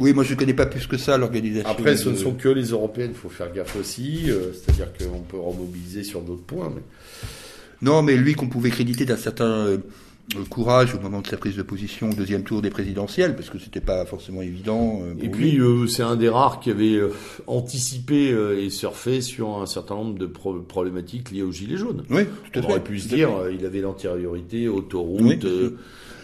oui, 0.00 0.12
moi 0.12 0.22
je 0.24 0.34
ne 0.34 0.38
connais 0.38 0.54
pas 0.54 0.66
plus 0.66 0.86
que 0.86 0.96
ça 0.96 1.18
l'organisation. 1.18 1.68
Après, 1.68 1.96
ce 1.96 2.08
ne 2.08 2.16
sont 2.16 2.32
que 2.32 2.48
les 2.48 2.66
européennes, 2.66 3.10
il 3.12 3.18
faut 3.18 3.28
faire 3.28 3.52
gaffe 3.52 3.76
aussi. 3.76 4.30
Euh, 4.30 4.52
c'est-à-dire 4.52 4.88
qu'on 4.92 5.20
peut 5.20 5.38
remobiliser 5.38 6.04
sur 6.04 6.20
d'autres 6.20 6.44
points. 6.44 6.72
Mais... 6.74 6.82
Non, 7.82 8.02
mais 8.02 8.16
lui 8.16 8.34
qu'on 8.34 8.48
pouvait 8.48 8.70
créditer 8.70 9.04
d'un 9.04 9.16
certain 9.16 9.66
euh, 9.66 9.78
courage 10.48 10.94
au 10.94 11.00
moment 11.00 11.22
de 11.22 11.26
sa 11.26 11.36
prise 11.36 11.56
de 11.56 11.62
position 11.62 12.10
au 12.10 12.14
deuxième 12.14 12.44
tour 12.44 12.62
des 12.62 12.70
présidentielles, 12.70 13.34
parce 13.34 13.50
que 13.50 13.58
c'était 13.58 13.80
pas 13.80 14.06
forcément 14.06 14.42
évident. 14.42 15.02
Euh, 15.02 15.14
et 15.20 15.28
puis, 15.28 15.58
c'est 15.88 16.04
un 16.04 16.16
des 16.16 16.28
rares 16.28 16.60
qui 16.60 16.70
avait 16.70 17.00
anticipé 17.48 18.28
et 18.58 18.70
surfé 18.70 19.22
sur 19.22 19.60
un 19.60 19.66
certain 19.66 19.96
nombre 19.96 20.18
de 20.18 20.26
problématiques 20.26 21.32
liées 21.32 21.42
aux 21.42 21.52
Gilets 21.52 21.78
jaunes. 21.78 22.04
Oui, 22.10 22.22
tout 22.52 22.60
à 22.60 22.62
On 22.62 22.70
aurait 22.70 22.84
pu 22.84 23.00
se 23.00 23.08
dire, 23.08 23.30
il 23.52 23.66
avait 23.66 23.80
l'antériorité, 23.80 24.68
autoroute. 24.68 25.44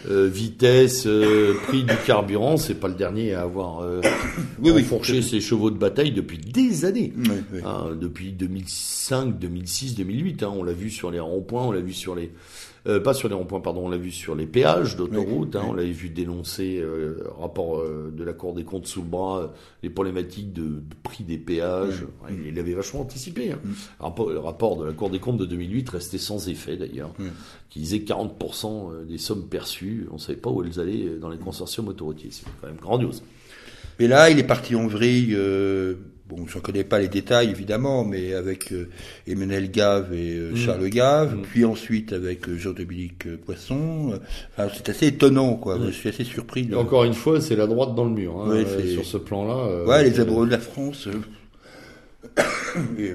Euh, 0.08 0.28
vitesse, 0.28 1.06
euh, 1.06 1.54
prix 1.66 1.82
du 1.82 1.94
carburant, 2.06 2.56
c'est 2.56 2.74
pas 2.74 2.86
le 2.86 2.94
dernier 2.94 3.34
à 3.34 3.42
avoir 3.42 3.80
euh, 3.80 4.00
oui, 4.62 4.84
fourché 4.84 5.20
ses 5.20 5.40
chevaux 5.40 5.70
de 5.70 5.78
bataille 5.78 6.12
depuis 6.12 6.38
des 6.38 6.84
années. 6.84 7.12
Hein, 7.64 7.96
depuis 8.00 8.32
2005, 8.32 9.36
2006, 9.38 9.96
2008. 9.96 10.42
Hein, 10.44 10.52
on 10.54 10.62
l'a 10.62 10.72
vu 10.72 10.90
sur 10.90 11.10
les 11.10 11.18
ronds-points, 11.18 11.64
on 11.64 11.72
l'a 11.72 11.80
vu 11.80 11.92
sur 11.92 12.14
les 12.14 12.30
euh, 12.86 13.00
pas 13.00 13.14
sur 13.14 13.28
les 13.28 13.34
ronds-points, 13.34 13.60
pardon, 13.60 13.86
on 13.86 13.88
l'a 13.88 13.96
vu 13.96 14.12
sur 14.12 14.34
les 14.34 14.46
péages 14.46 14.96
d'autoroute, 14.96 15.56
hein, 15.56 15.64
on 15.68 15.72
l'avait 15.72 15.90
vu 15.90 16.08
dénoncer, 16.08 16.78
euh, 16.78 17.24
rapport 17.38 17.78
euh, 17.78 18.12
de 18.16 18.22
la 18.22 18.32
Cour 18.32 18.54
des 18.54 18.64
comptes 18.64 18.86
sous 18.86 19.02
le 19.02 19.08
bras, 19.08 19.52
les 19.82 19.90
problématiques 19.90 20.52
de, 20.52 20.82
prix 21.02 21.24
des 21.24 21.38
péages. 21.38 22.04
il 22.46 22.58
avait 22.58 22.74
vachement 22.74 23.00
anticipé. 23.00 23.52
Hein. 23.52 23.58
Le 24.00 24.38
rapport 24.38 24.76
de 24.76 24.84
la 24.84 24.92
Cour 24.92 25.10
des 25.10 25.18
comptes 25.18 25.38
de 25.38 25.46
2008 25.46 25.88
restait 25.90 26.18
sans 26.18 26.48
effet 26.48 26.76
d'ailleurs, 26.76 27.12
qui 27.70 27.80
disait 27.80 27.98
40% 27.98 29.04
des 29.06 29.18
sommes 29.18 29.48
perçues, 29.48 30.06
on 30.10 30.14
ne 30.14 30.20
savait 30.20 30.38
pas 30.38 30.50
où 30.50 30.62
elles 30.62 30.78
allaient 30.78 31.16
dans 31.20 31.28
les 31.28 31.38
consortiums 31.38 31.88
autoroutiers. 31.88 32.30
C'est 32.30 32.44
quand 32.60 32.68
même 32.68 32.76
grandiose. 32.76 33.22
Mais 33.98 34.06
là, 34.06 34.30
il 34.30 34.38
est 34.38 34.46
parti 34.46 34.76
en 34.76 34.86
vrille 34.86 35.36
bon, 36.28 36.46
je 36.46 36.56
ne 36.56 36.62
connais 36.62 36.84
pas 36.84 36.98
les 36.98 37.08
détails 37.08 37.50
évidemment, 37.50 38.04
mais 38.04 38.34
avec 38.34 38.72
euh, 38.72 38.88
Emmanuel 39.26 39.70
Gave 39.70 40.12
et 40.12 40.36
euh, 40.36 40.52
mm. 40.52 40.56
Charles 40.56 40.88
Gave, 40.88 41.36
mm. 41.36 41.42
puis 41.42 41.64
ensuite 41.64 42.12
avec 42.12 42.48
euh, 42.48 42.56
Jean-Dominique 42.56 43.36
Poisson. 43.44 44.18
Enfin, 44.56 44.68
c'est 44.74 44.88
assez 44.88 45.06
étonnant, 45.08 45.54
quoi. 45.54 45.78
Mm. 45.78 45.86
Je 45.86 45.92
suis 45.92 46.08
assez 46.08 46.24
surpris. 46.24 46.68
Encore 46.74 47.04
une 47.04 47.14
fois, 47.14 47.40
c'est 47.40 47.56
la 47.56 47.66
droite 47.66 47.94
dans 47.94 48.04
le 48.04 48.10
mur, 48.10 48.40
hein, 48.40 48.64
sur 48.92 49.04
ce 49.04 49.16
plan-là. 49.16 49.84
ouais, 49.84 50.04
les 50.04 50.20
amoureux 50.20 50.46
de 50.46 50.52
la 50.52 50.58
France. 50.58 51.08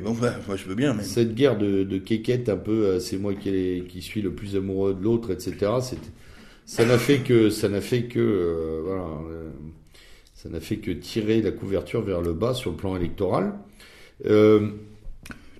bon, 0.03 0.13
bah, 0.13 0.33
moi 0.47 0.55
je 0.55 0.65
veux 0.65 0.75
bien. 0.75 0.93
Mais... 0.93 1.03
Cette 1.03 1.35
guerre 1.35 1.57
de, 1.57 1.83
de 1.83 1.97
quéquette 1.97 2.49
un 2.49 2.57
peu, 2.57 2.99
c'est 2.99 3.17
moi 3.17 3.33
qui, 3.33 3.83
qui 3.89 4.01
suis 4.01 4.21
le 4.21 4.31
plus 4.31 4.55
amoureux 4.55 4.93
de 4.93 5.03
l'autre, 5.03 5.31
etc. 5.31 5.71
Ça 6.65 6.85
n'a 6.85 6.97
fait 6.97 7.19
que, 7.19 7.49
ça 7.49 7.67
n'a 7.67 7.81
fait 7.81 8.03
que, 8.03 8.81
voilà 8.85 9.05
ça 10.41 10.49
n'a 10.49 10.59
fait 10.59 10.77
que 10.77 10.89
tirer 10.89 11.39
la 11.41 11.51
couverture 11.51 12.01
vers 12.01 12.19
le 12.19 12.33
bas 12.33 12.55
sur 12.55 12.71
le 12.71 12.77
plan 12.77 12.95
électoral. 12.95 13.53
Euh, 14.25 14.69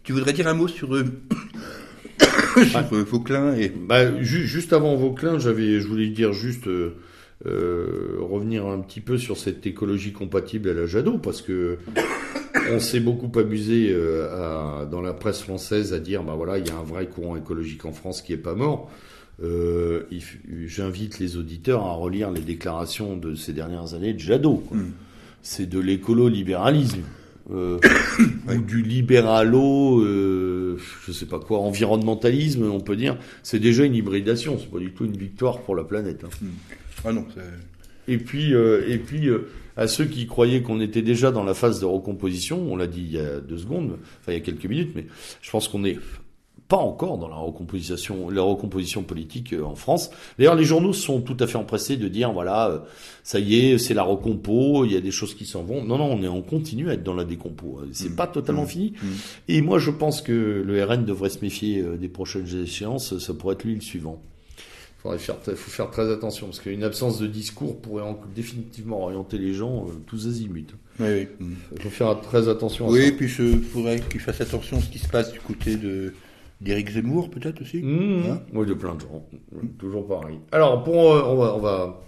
tu 0.04 0.12
voudrais 0.12 0.34
dire 0.34 0.48
un 0.48 0.56
mot 0.56 0.68
sur, 0.68 0.96
euh, 0.96 1.04
sur 2.66 2.94
euh, 2.94 3.04
Vauclin 3.04 3.54
et... 3.54 3.70
Bah, 3.70 4.20
juste 4.24 4.74
avant 4.74 4.96
Vauclin, 4.96 5.38
j'avais, 5.38 5.80
je 5.80 5.88
voulais 5.88 6.08
dire 6.08 6.34
juste 6.34 6.66
euh, 6.68 6.96
revenir 7.46 8.66
un 8.66 8.80
petit 8.80 9.02
peu 9.02 9.20
sur 9.20 9.38
cette 9.38 9.68
écologie 9.68 10.14
compatible 10.14 10.70
à 10.70 10.74
la 10.74 10.88
Jadot, 10.88 11.20
parce 11.20 11.44
que 11.44 11.78
on 12.72 12.80
s'est 12.80 13.02
beaucoup 13.02 13.32
amusé 13.38 13.96
à, 14.32 14.88
dans 14.90 15.02
la 15.02 15.14
presse 15.14 15.42
française 15.42 15.94
à 15.94 16.00
dire, 16.00 16.24
bah 16.24 16.34
voilà, 16.36 16.58
il 16.58 16.68
y 16.68 16.72
a 16.72 16.76
un 16.76 16.84
vrai 16.84 17.06
courant 17.06 17.36
écologique 17.36 17.86
en 17.86 17.92
France 17.92 18.24
qui 18.24 18.34
est 18.34 18.38
pas 18.38 18.56
mort. 18.56 18.90
Euh, 19.44 20.04
J'invite 20.66 21.20
les 21.20 21.38
auditeurs 21.38 21.84
à 21.84 21.94
relire 21.94 22.32
les 22.32 22.42
déclarations 22.42 23.18
de 23.18 23.36
ces 23.36 23.54
dernières 23.54 23.94
années 23.94 24.14
de 24.14 24.20
Jadot. 24.20 24.64
Mm. 24.72 24.82
C'est 25.42 25.68
de 25.68 25.80
l'écolo-libéralisme. 25.80 27.02
Euh, 27.52 27.80
ou 28.50 28.62
du 28.62 28.84
libéralo, 28.84 30.00
euh, 30.02 30.78
je 31.06 31.12
sais 31.12 31.26
pas 31.26 31.40
quoi, 31.40 31.60
environnementalisme, 31.60 32.64
on 32.64 32.80
peut 32.80 32.96
dire. 32.96 33.18
C'est 33.44 33.60
déjà 33.60 33.84
une 33.84 33.96
hybridation, 33.96 34.58
c'est 34.60 34.70
pas 34.70 34.80
du 34.80 34.92
tout 34.92 35.06
une 35.06 35.18
victoire 35.18 35.60
pour 35.62 35.76
la 35.76 35.84
planète. 35.84 36.24
Hein. 36.24 36.30
Mm. 36.42 36.48
Ah 37.04 37.12
non. 37.12 37.26
Et 38.08 38.18
puis, 38.18 38.54
euh, 38.54 38.88
et 38.88 39.00
puis 39.00 39.28
à 39.76 39.88
ceux 39.88 40.06
qui 40.06 40.28
croyaient 40.28 40.62
qu'on 40.62 40.80
était 40.80 41.02
déjà 41.02 41.32
dans 41.32 41.44
la 41.44 41.54
phase 41.54 41.80
de 41.80 41.86
recomposition, 41.86 42.72
on 42.72 42.76
l'a 42.76 42.88
dit 42.88 43.02
il 43.02 43.12
y 43.12 43.20
a 43.20 43.40
deux 43.40 43.58
secondes, 43.58 43.98
enfin 44.20 44.32
il 44.32 44.34
y 44.34 44.38
a 44.38 44.42
quelques 44.42 44.66
minutes, 44.66 44.92
mais 44.96 45.08
je 45.42 45.50
pense 45.50 45.68
qu'on 45.68 45.84
est 45.84 45.98
pas 46.72 46.78
encore 46.78 47.18
dans 47.18 47.28
la 47.28 47.36
recomposition, 47.36 48.30
la 48.30 48.44
recomposition 48.44 49.04
politique 49.04 49.52
euh, 49.52 49.62
en 49.62 49.76
France. 49.76 50.10
D'ailleurs, 50.40 50.56
les 50.56 50.64
journaux 50.64 50.94
sont 50.94 51.20
tout 51.20 51.36
à 51.42 51.46
fait 51.46 51.58
empressés 51.58 51.98
de 51.98 52.08
dire 52.08 52.32
voilà, 52.32 52.86
ça 53.24 53.40
y 53.40 53.60
est, 53.60 53.78
c'est 53.78 53.94
la 53.94 54.04
recompo, 54.04 54.86
il 54.86 54.94
y 54.94 54.96
a 54.96 55.02
des 55.02 55.12
choses 55.12 55.36
qui 55.36 55.46
s'en 55.46 55.64
vont. 55.64 55.84
Non, 55.84 55.98
non, 55.98 56.06
on 56.06 56.24
est 56.24 56.30
en 56.30 56.42
continue 56.42 56.90
à 56.90 56.94
être 56.94 57.04
dans 57.04 57.14
la 57.14 57.26
décompo. 57.26 57.82
C'est 57.92 58.12
mmh. 58.12 58.16
pas 58.16 58.28
totalement 58.28 58.64
mmh. 58.64 58.68
fini. 58.68 58.94
Mmh. 58.94 59.08
Et 59.50 59.62
moi, 59.62 59.80
je 59.80 59.92
pense 59.92 60.22
que 60.22 60.64
le 60.66 60.82
RN 60.82 61.04
devrait 61.04 61.30
se 61.30 61.42
méfier 61.42 61.84
des 61.84 62.08
prochaines 62.08 62.48
échéances. 62.64 63.20
Ça 63.20 63.34
pourrait 63.34 63.56
être 63.56 63.66
lui 63.66 63.76
le 63.76 63.82
suivant. 63.82 64.22
Il 65.04 65.18
faire, 65.18 65.36
faut 65.44 65.72
faire 65.72 65.90
très 65.90 66.10
attention 66.12 66.48
parce 66.48 66.60
qu'une 66.60 66.84
absence 66.84 67.20
de 67.20 67.28
discours 67.28 67.82
pourrait 67.82 68.04
définitivement 68.36 69.04
orienter 69.04 69.40
les 69.40 69.54
gens 69.54 69.88
euh, 69.88 69.92
tous 70.06 70.28
azimuts. 70.28 70.68
Oui, 71.00 71.28
oui. 71.40 71.48
Il 71.76 71.82
faut 71.82 71.90
faire 71.90 72.22
très 72.22 72.48
attention. 72.48 72.88
À 72.88 72.92
oui, 72.92 73.06
et 73.06 73.12
puis 73.12 73.26
il 73.26 73.62
faudrait 73.62 74.00
qu'il 74.00 74.20
fasse 74.20 74.42
attention 74.42 74.78
à 74.78 74.82
ce 74.82 74.90
qui 74.90 75.00
se 75.00 75.08
passe 75.08 75.32
du 75.32 75.40
côté 75.40 75.76
de 75.76 76.14
d'Éric 76.62 76.92
Zemmour, 76.92 77.30
peut-être 77.30 77.62
aussi. 77.62 77.82
Mmh. 77.82 78.24
Hein 78.30 78.42
oui, 78.54 78.66
de 78.66 78.74
plein 78.74 78.96
de 78.96 79.02
gens. 79.02 79.28
Toujours 79.80 80.08
pareil. 80.08 80.38
Alors, 80.52 80.84
pour, 80.84 81.12
euh, 81.12 81.24
on, 81.26 81.36
va, 81.36 81.56
on, 81.56 81.60
va, 81.60 82.02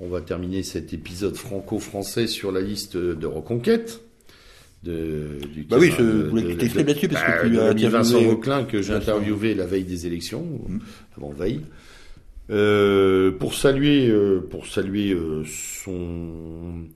on 0.00 0.08
va 0.08 0.20
terminer 0.20 0.62
cet 0.62 0.92
épisode 0.92 1.36
franco-français 1.36 2.26
sur 2.26 2.50
la 2.50 2.60
liste 2.60 2.96
de 2.96 3.26
reconquête. 3.26 4.00
De, 4.82 5.38
du 5.54 5.62
bah 5.62 5.76
oui, 5.80 5.90
je 5.96 6.28
voulais 6.28 6.56
t'exprimer 6.56 6.88
là-dessus 6.88 7.08
parce 7.08 7.24
que 7.24 7.56
bah, 7.56 7.74
tu 7.74 7.86
as 7.86 7.88
Vincent 7.88 8.20
Roclin 8.20 8.64
que 8.64 8.82
j'ai 8.82 8.92
interviewé 8.92 9.54
la 9.54 9.64
veille 9.64 9.84
des 9.84 10.06
élections, 10.06 10.42
mmh. 10.42 10.78
avant 11.16 11.30
veille. 11.30 11.60
Euh, 12.50 13.32
pour 13.32 13.54
saluer, 13.54 14.08
euh, 14.10 14.40
pour 14.40 14.66
saluer 14.66 15.12
euh, 15.12 15.44
son 15.46 16.88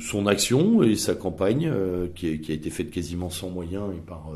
son 0.00 0.26
action 0.26 0.82
et 0.82 0.96
sa 0.96 1.14
campagne 1.14 1.72
qui, 2.16 2.28
a, 2.28 2.36
qui, 2.38 2.50
a 2.50 2.54
été 2.56 2.70
faite 2.70 2.90
quasiment 2.90 3.30
sans 3.30 3.50
moyens 3.50 3.84
et 3.96 4.00
par 4.04 4.32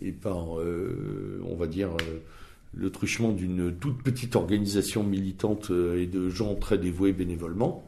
et 0.00 0.12
par 0.12 0.48
on 0.50 1.54
va 1.56 1.66
dire 1.66 1.90
le 2.74 2.90
truchement 2.90 3.32
d'une 3.32 3.72
toute 3.72 4.02
petite 4.02 4.36
organisation 4.36 5.02
militante 5.02 5.70
et 5.70 6.06
de 6.06 6.28
gens 6.28 6.54
très 6.54 6.78
dévoués 6.78 7.12
bénévolement. 7.12 7.84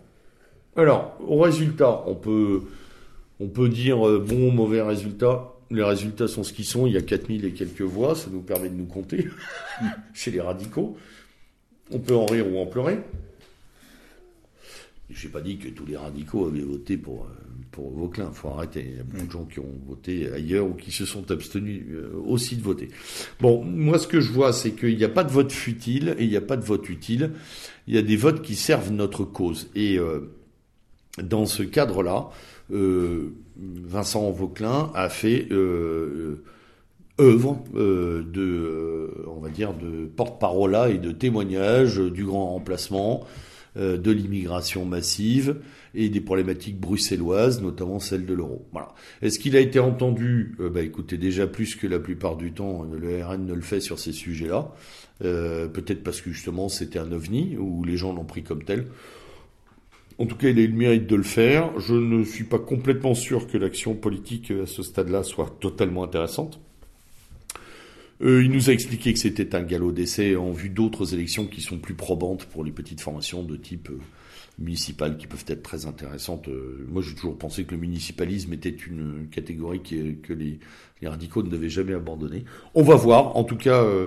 Alors, 0.77 1.17
au 1.27 1.39
résultat, 1.39 2.03
on 2.07 2.15
peut 2.15 2.63
on 3.41 3.49
peut 3.49 3.69
dire 3.69 3.99
bon 4.21 4.49
ou 4.49 4.51
mauvais 4.51 4.83
résultat 4.83 5.55
les 5.71 5.83
résultats 5.83 6.29
sont 6.29 6.45
ce 6.45 6.53
qu'ils 6.53 6.65
sont. 6.65 6.87
Il 6.87 6.93
y 6.93 6.97
a 6.97 7.03
4000 7.03 7.45
et 7.45 7.53
quelques 7.53 7.83
voix. 7.83 8.15
Ça 8.15 8.29
nous 8.31 8.41
permet 8.41 8.69
de 8.69 8.75
nous 8.75 8.87
compter 8.87 9.29
chez 10.15 10.31
les 10.31 10.41
radicaux. 10.41 10.97
On 11.91 11.99
peut 11.99 12.15
en 12.15 12.27
rire 12.27 12.47
ou 12.53 12.59
en 12.59 12.67
pleurer. 12.67 12.99
Je 15.15 15.27
n'ai 15.27 15.33
pas 15.33 15.41
dit 15.41 15.57
que 15.59 15.69
tous 15.69 15.87
les 15.87 15.97
radicaux 15.97 16.47
avaient 16.47 16.61
voté 16.61 16.97
pour, 16.97 17.23
euh, 17.23 17.29
pour. 17.71 17.93
Il 18.17 18.25
faut 18.33 18.49
arrêter. 18.49 18.85
Il 18.91 18.97
y 18.97 19.01
a 19.01 19.05
beaucoup 19.05 19.27
de 19.27 19.31
gens 19.31 19.45
qui 19.45 19.61
ont 19.61 19.81
voté 19.87 20.29
ailleurs 20.31 20.67
ou 20.67 20.75
qui 20.75 20.91
se 20.91 21.07
sont 21.07 21.31
abstenus 21.31 21.85
euh, 21.93 22.11
aussi 22.27 22.57
de 22.57 22.63
voter. 22.63 22.89
Bon, 23.41 23.63
moi, 23.65 23.99
ce 23.99 24.09
que 24.09 24.21
je 24.21 24.33
vois, 24.33 24.53
c'est 24.53 24.73
qu'il 24.73 24.97
n'y 24.97 25.05
a 25.05 25.09
pas 25.09 25.23
de 25.23 25.31
vote 25.31 25.53
futile 25.53 26.17
et 26.19 26.25
il 26.25 26.31
n'y 26.31 26.37
a 26.37 26.41
pas 26.41 26.57
de 26.57 26.65
vote 26.65 26.89
utile. 26.89 27.31
Il 27.87 27.95
y 27.95 27.99
a 27.99 28.03
des 28.03 28.17
votes 28.17 28.43
qui 28.43 28.57
servent 28.57 28.91
notre 28.91 29.25
cause. 29.25 29.71
Et 29.77 29.99
euh, 29.99 30.33
dans 31.23 31.47
ce 31.47 31.63
cadre-là, 31.63 32.31
Vincent 32.71 34.31
Vauclin 34.33 34.91
a 34.95 35.09
fait 35.09 35.47
œuvre 37.21 37.63
de, 37.73 39.11
on 39.29 39.39
va 39.39 39.49
dire, 39.51 39.75
de 39.75 40.07
porte-parole 40.07 40.77
et 40.91 40.99
de 40.99 41.13
témoignage 41.13 41.99
du 41.99 42.25
grand 42.25 42.55
remplacement, 42.55 43.25
de 43.77 44.11
l'immigration 44.11 44.85
massive 44.85 45.57
et 45.95 46.09
des 46.09 46.21
problématiques 46.21 46.79
bruxelloises, 46.79 47.63
notamment 47.63 47.99
celle 47.99 48.27
de 48.27 48.35
l'euro. 48.35 48.67
Voilà. 48.73 48.95
Est-ce 49.23 49.39
qu'il 49.39 49.57
a 49.57 49.61
été 49.61 49.79
entendu? 49.79 50.57
Bah 50.59 50.83
écoutez, 50.83 51.17
déjà 51.17 51.47
plus 51.47 51.75
que 51.77 51.87
la 51.87 51.99
plupart 51.99 52.37
du 52.37 52.53
temps, 52.53 52.85
le 52.85 53.25
RN 53.25 53.47
ne 53.47 53.55
le 53.55 53.61
fait 53.63 53.81
sur 53.81 53.99
ces 53.99 54.13
sujets-là. 54.13 54.73
Peut-être 55.21 56.03
parce 56.03 56.21
que 56.21 56.31
justement 56.31 56.69
c'était 56.69 56.99
un 56.99 57.13
ovni 57.13 57.57
ou 57.59 57.85
les 57.85 57.97
gens 57.97 58.13
l'ont 58.13 58.25
pris 58.25 58.43
comme 58.43 58.65
tel. 58.65 58.87
En 60.17 60.27
tout 60.27 60.37
cas, 60.37 60.49
il 60.49 60.59
a 60.61 60.63
eu 60.63 60.69
le 60.69 60.77
mérite 60.77 61.09
de 61.09 61.17
le 61.17 61.25
faire. 61.25 61.81
Je 61.81 61.95
ne 61.95 62.23
suis 62.23 62.45
pas 62.45 62.61
complètement 62.61 63.15
sûr 63.15 63.49
que 63.49 63.59
l'action 63.59 63.97
politique 63.97 64.53
à 64.53 64.67
ce 64.67 64.85
stade-là 64.85 65.25
soit 65.25 65.57
totalement 65.59 66.05
intéressante. 66.05 66.61
Euh, 68.23 68.45
il 68.45 68.51
nous 68.51 68.71
a 68.71 68.73
expliqué 68.73 69.13
que 69.13 69.19
c'était 69.19 69.55
un 69.55 69.63
galop 69.63 69.93
d'essai 69.93 70.37
en 70.37 70.53
vue 70.53 70.71
d'autres 70.71 71.15
élections 71.15 71.47
qui 71.47 71.61
sont 71.61 71.79
plus 71.79 71.95
probantes 71.95 72.45
pour 72.47 72.65
les 72.65 72.73
petites 72.73 73.01
formations 73.01 73.43
de 73.43 73.57
type 73.57 73.91
euh, 73.91 73.99
municipales 74.59 75.17
qui 75.17 75.27
peuvent 75.27 75.45
être 75.49 75.63
très 75.63 75.87
intéressantes. 75.87 76.49
Euh, 76.49 76.87
moi, 76.89 77.03
j'ai 77.03 77.15
toujours 77.15 77.37
pensé 77.37 77.65
que 77.65 77.73
le 77.75 77.81
municipalisme 77.81 78.53
était 78.53 78.71
une 78.71 79.29
catégorie 79.31 79.81
que 79.81 80.33
les, 80.33 80.59
radicaux 81.05 81.43
ne 81.43 81.51
devaient 81.51 81.69
jamais 81.69 81.93
abandonner. 81.93 82.45
On 82.75 82.83
va 82.83 82.95
voir. 82.95 83.37
En 83.37 83.45
tout 83.45 83.57
cas, 83.57 83.83
euh, 83.83 84.07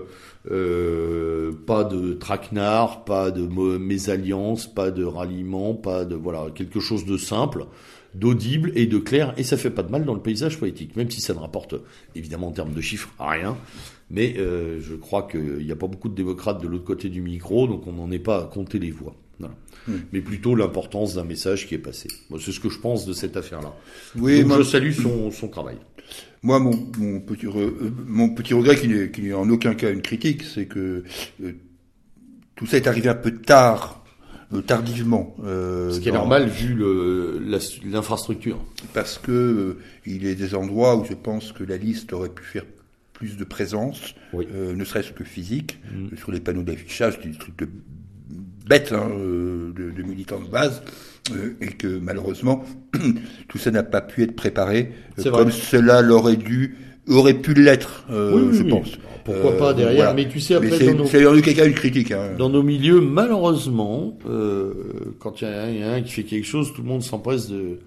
euh, 0.50 1.52
pas 1.68 1.84
de 1.84 2.14
traquenard, 2.14 3.06
pas 3.06 3.30
de 3.30 3.46
mésalliance, 3.78 4.66
pas 4.66 4.90
de 4.90 5.04
ralliement, 5.04 5.76
pas 5.76 6.06
de 6.06 6.16
voilà 6.16 6.48
quelque 6.56 6.80
chose 6.80 7.06
de 7.06 7.18
simple 7.18 7.66
d'audible 8.16 8.72
et 8.74 8.88
de 8.88 8.98
clair, 8.98 9.36
et 9.38 9.44
ça 9.44 9.58
fait 9.58 9.70
pas 9.70 9.84
de 9.84 9.92
mal 9.92 10.04
dans 10.04 10.16
le 10.16 10.22
paysage 10.22 10.58
politique, 10.58 10.96
même 10.96 11.12
si 11.12 11.22
ça 11.22 11.36
ne 11.36 11.40
rapporte 11.40 11.76
évidemment 12.16 12.48
en 12.48 12.52
termes 12.52 12.74
de 12.74 12.82
chiffres 12.82 13.14
rien. 13.20 13.56
Mais 14.10 14.36
je 14.36 14.96
crois 14.96 15.28
qu'il 15.30 15.66
n'y 15.66 15.72
a 15.72 15.76
pas 15.76 15.88
beaucoup 15.88 16.10
de 16.10 16.16
démocrates 16.16 16.62
de 16.62 16.68
l'autre 16.68 16.86
côté 16.86 17.10
du 17.10 17.22
micro, 17.22 17.68
donc 17.68 17.88
on 17.88 17.94
n'en 17.94 18.10
est 18.12 18.20
pas 18.20 18.44
à 18.44 18.46
compter 18.46 18.80
les 18.80 18.92
voix. 18.92 19.16
Voilà. 19.40 19.54
Hmm. 19.88 20.00
mais 20.12 20.20
plutôt 20.20 20.56
l'importance 20.56 21.16
d'un 21.16 21.24
message 21.24 21.68
qui 21.68 21.76
est 21.76 21.80
passé. 21.80 22.10
c'est 22.40 22.52
ce 22.52 22.60
que 22.60 22.70
je 22.70 22.80
pense 22.80 23.06
de 23.06 23.14
cette 23.14 23.38
affaire-là. 23.38 23.74
Oui, 24.18 24.44
moi, 24.44 24.58
je 24.58 24.64
salue 24.64 24.92
son, 24.92 25.32
son 25.32 25.48
travail. 25.48 25.78
Moi, 26.44 26.60
mon, 26.60 26.72
mon, 26.98 27.20
petit, 27.22 27.46
euh, 27.46 27.92
mon 28.06 28.30
petit 28.30 28.54
regret, 28.54 28.76
qui 28.76 29.22
n'est 29.22 29.34
en 29.34 29.50
aucun 29.50 29.76
cas 29.76 29.92
une 29.92 30.02
critique, 30.02 30.44
c'est 30.44 30.66
que 30.66 31.04
euh, 31.44 31.52
tout 32.56 32.66
ça 32.66 32.78
est 32.78 32.88
arrivé 32.88 33.10
un 33.10 33.16
peu 33.16 33.32
tard, 33.32 34.04
euh, 34.54 34.62
tardivement. 34.62 35.36
ce 35.44 36.00
qui 36.00 36.10
est 36.10 36.14
normal 36.14 36.48
vu 36.50 36.78
l'infrastructure. 37.86 38.60
Parce 38.94 39.18
que 39.18 39.78
il 40.06 40.26
y 40.26 40.30
a 40.30 40.36
des 40.36 40.54
endroits 40.54 40.98
où 40.98 41.06
je 41.06 41.14
pense 41.14 41.54
que 41.54 41.64
la 41.64 41.78
liste 41.78 42.12
aurait 42.14 42.30
pu 42.30 42.44
faire 42.44 42.66
plus 43.18 43.36
de 43.36 43.44
présence, 43.44 44.14
ne 44.34 44.84
serait-ce 44.86 45.12
que 45.12 45.24
physique, 45.24 45.80
hmm. 45.92 46.16
sur 46.18 46.32
les 46.32 46.40
panneaux 46.40 46.62
d'affichage, 46.62 47.20
des 47.20 47.32
trucs 47.32 47.58
de 47.58 47.68
bête 48.68 48.92
hein, 48.94 49.10
euh, 49.12 49.72
de, 49.74 50.04
militants 50.04 50.40
de 50.40 50.50
base, 50.50 50.84
euh, 51.32 51.54
et 51.62 51.68
que 51.68 51.88
malheureusement 52.00 52.64
tout 53.48 53.58
ça 53.58 53.72
n'a 53.72 53.84
pas 53.84 54.02
pu 54.02 54.24
être 54.24 54.36
préparé 54.36 54.92
euh, 55.20 55.32
comme 55.32 55.52
cela 55.52 56.02
l'aurait 56.02 56.36
dû 56.36 56.76
aurait 57.10 57.36
pu 57.36 57.54
l'être, 57.54 58.06
je 58.10 58.64
pense. 58.64 58.98
Pourquoi 59.24 59.58
pas 59.58 59.74
derrière 59.74 60.14
Mais 60.14 60.28
tu 60.28 60.42
sais 60.42 60.56
après 60.56 60.72
c'est, 60.72 60.94
dans 60.94 61.34
nos, 61.34 61.42
quelqu'un 61.42 61.66
une 61.66 61.74
critique. 61.74 62.12
Hein. 62.12 62.32
Dans 62.38 62.50
nos 62.50 62.64
milieux, 62.64 63.00
malheureusement, 63.00 64.18
quand 65.20 65.42
il 65.42 65.48
y, 65.80 65.84
a 65.84 65.94
un 65.94 66.02
qui 66.02 66.12
fait 66.12 66.24
quelque 66.24 66.46
chose, 66.46 66.74
tout 66.74 66.82
le 66.82 66.88
monde 66.90 67.04
s'empresse 67.04 67.48
de 67.48 67.80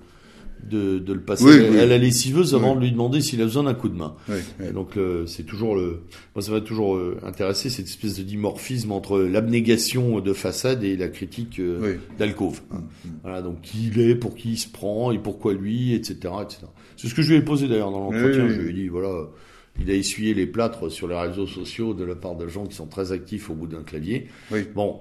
de, 0.68 0.98
de 0.98 1.12
le 1.12 1.20
passer 1.20 1.78
à 1.78 1.86
la 1.86 1.98
lessiveuse 1.98 2.54
avant 2.54 2.74
de 2.74 2.80
lui 2.80 2.92
demander 2.92 3.20
s'il 3.20 3.40
a 3.40 3.44
besoin 3.44 3.64
d'un 3.64 3.74
coup 3.74 3.88
de 3.88 3.96
main. 3.96 4.14
donc 4.74 4.98
c'est 5.26 5.44
toujours 5.44 5.76
le, 5.76 6.00
moi 6.34 6.42
ça 6.42 6.52
va 6.52 6.60
toujours 6.60 6.96
euh, 6.96 7.18
intéresser 7.24 7.70
cette 7.70 7.86
espèce 7.86 8.16
de 8.16 8.22
dimorphisme 8.22 8.92
entre 8.92 9.18
l'abnégation 9.20 10.20
de 10.20 10.32
façade 10.32 10.84
et 10.84 10.96
la 10.96 11.08
critique 11.08 11.58
euh, 11.58 11.96
d'alcôve. 12.18 12.60
Hum, 12.70 12.78
hum. 13.04 13.10
Voilà 13.22 13.42
donc 13.42 13.60
qui 13.62 13.88
il 13.88 14.00
est, 14.00 14.14
pour 14.14 14.34
qui 14.34 14.52
il 14.52 14.58
se 14.58 14.68
prend 14.68 15.10
et 15.12 15.18
pourquoi 15.18 15.54
lui, 15.54 15.94
etc., 15.94 16.14
etc. 16.42 16.58
C'est 16.96 17.08
ce 17.08 17.14
que 17.14 17.22
je 17.22 17.30
lui 17.32 17.38
ai 17.38 17.42
posé 17.42 17.68
d'ailleurs 17.68 17.90
dans 17.90 18.00
l'entretien. 18.00 18.48
je 18.48 18.60
lui 18.60 18.70
ai 18.70 18.72
dit 18.72 18.88
voilà, 18.88 19.28
il 19.80 19.90
a 19.90 19.94
essuyé 19.94 20.34
les 20.34 20.46
plâtres 20.46 20.90
sur 20.90 21.08
les 21.08 21.18
réseaux 21.18 21.46
sociaux 21.46 21.94
de 21.94 22.04
la 22.04 22.14
part 22.14 22.36
de 22.36 22.46
gens 22.46 22.66
qui 22.66 22.74
sont 22.74 22.86
très 22.86 23.12
actifs 23.12 23.50
au 23.50 23.54
bout 23.54 23.66
d'un 23.66 23.82
clavier. 23.82 24.28
Bon, 24.74 25.00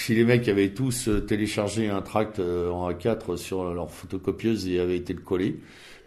si 0.00 0.14
les 0.14 0.24
mecs 0.24 0.48
avaient 0.48 0.70
tous 0.70 1.08
euh, 1.08 1.20
téléchargé 1.20 1.88
un 1.88 2.02
tract 2.02 2.38
euh, 2.38 2.70
en 2.70 2.90
A4 2.90 3.36
sur 3.36 3.72
leur 3.74 3.90
photocopieuse 3.90 4.66
et 4.68 4.78
avaient 4.80 4.96
été 4.96 5.12
le 5.12 5.20
coller, 5.20 5.56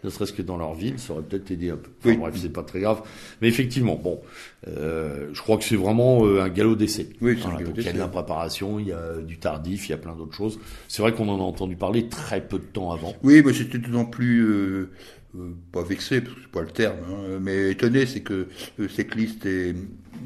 ne 0.02 0.08
serait-ce 0.08 0.32
que 0.32 0.40
dans 0.40 0.56
leur 0.56 0.72
ville, 0.74 0.98
ça 0.98 1.12
aurait 1.12 1.22
peut-être 1.22 1.50
aidé 1.50 1.70
un 1.70 1.76
peu. 1.76 1.90
Enfin, 2.00 2.10
Oui. 2.10 2.16
Bref, 2.16 2.34
c'est 2.40 2.48
pas 2.52 2.62
très 2.62 2.80
grave. 2.80 3.02
Mais 3.42 3.48
effectivement, 3.48 3.96
bon, 4.02 4.20
euh, 4.66 5.28
je 5.34 5.42
crois 5.42 5.58
que 5.58 5.64
c'est 5.64 5.76
vraiment 5.76 6.24
euh, 6.24 6.40
un 6.40 6.48
galop 6.48 6.74
d'essai. 6.74 7.10
Oui, 7.20 7.34
c'est 7.36 7.42
Voilà, 7.42 7.58
il 7.60 7.66
y 7.66 7.68
a 7.68 7.72
de 7.72 7.76
d'essai. 7.76 7.92
l'impréparation, 7.92 8.78
il 8.78 8.86
y 8.88 8.92
a 8.92 9.16
du 9.20 9.38
tardif, 9.38 9.88
il 9.88 9.90
y 9.90 9.94
a 9.94 9.98
plein 9.98 10.14
d'autres 10.16 10.34
choses. 10.34 10.58
C'est 10.88 11.02
vrai 11.02 11.12
qu'on 11.12 11.28
en 11.28 11.38
a 11.38 11.42
entendu 11.42 11.76
parler 11.76 12.08
très 12.08 12.40
peu 12.40 12.58
de 12.58 12.64
temps 12.64 12.92
avant. 12.92 13.14
Oui, 13.22 13.42
mais 13.44 13.52
j'étais 13.52 13.76
d'autant 13.76 14.06
plus 14.06 14.40
euh, 14.42 14.88
euh, 15.36 15.50
pas 15.70 15.82
vexé, 15.82 16.22
parce 16.22 16.34
que 16.34 16.40
c'est 16.44 16.50
pas 16.50 16.62
le 16.62 16.68
terme, 16.68 16.96
hein, 17.06 17.38
mais 17.40 17.72
étonné, 17.72 18.06
c'est 18.06 18.22
que 18.22 18.46
euh, 18.80 18.88
cette 18.88 19.14
liste 19.14 19.44
est- 19.44 19.74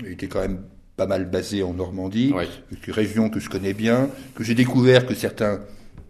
était 0.07 0.29
quand 0.29 0.41
même 0.41 0.61
pas 0.97 1.07
mal 1.07 1.29
basée 1.31 1.63
en 1.63 1.75
Normandie, 1.75 2.33
Ouais. 2.35 2.47
une 2.87 2.93
région 2.93 3.29
que 3.31 3.41
je 3.41 3.49
connais 3.51 3.75
bien, 3.75 4.09
que 4.35 4.45
j'ai 4.45 4.55
découvert 4.55 5.07
que 5.07 5.15
certains 5.15 5.61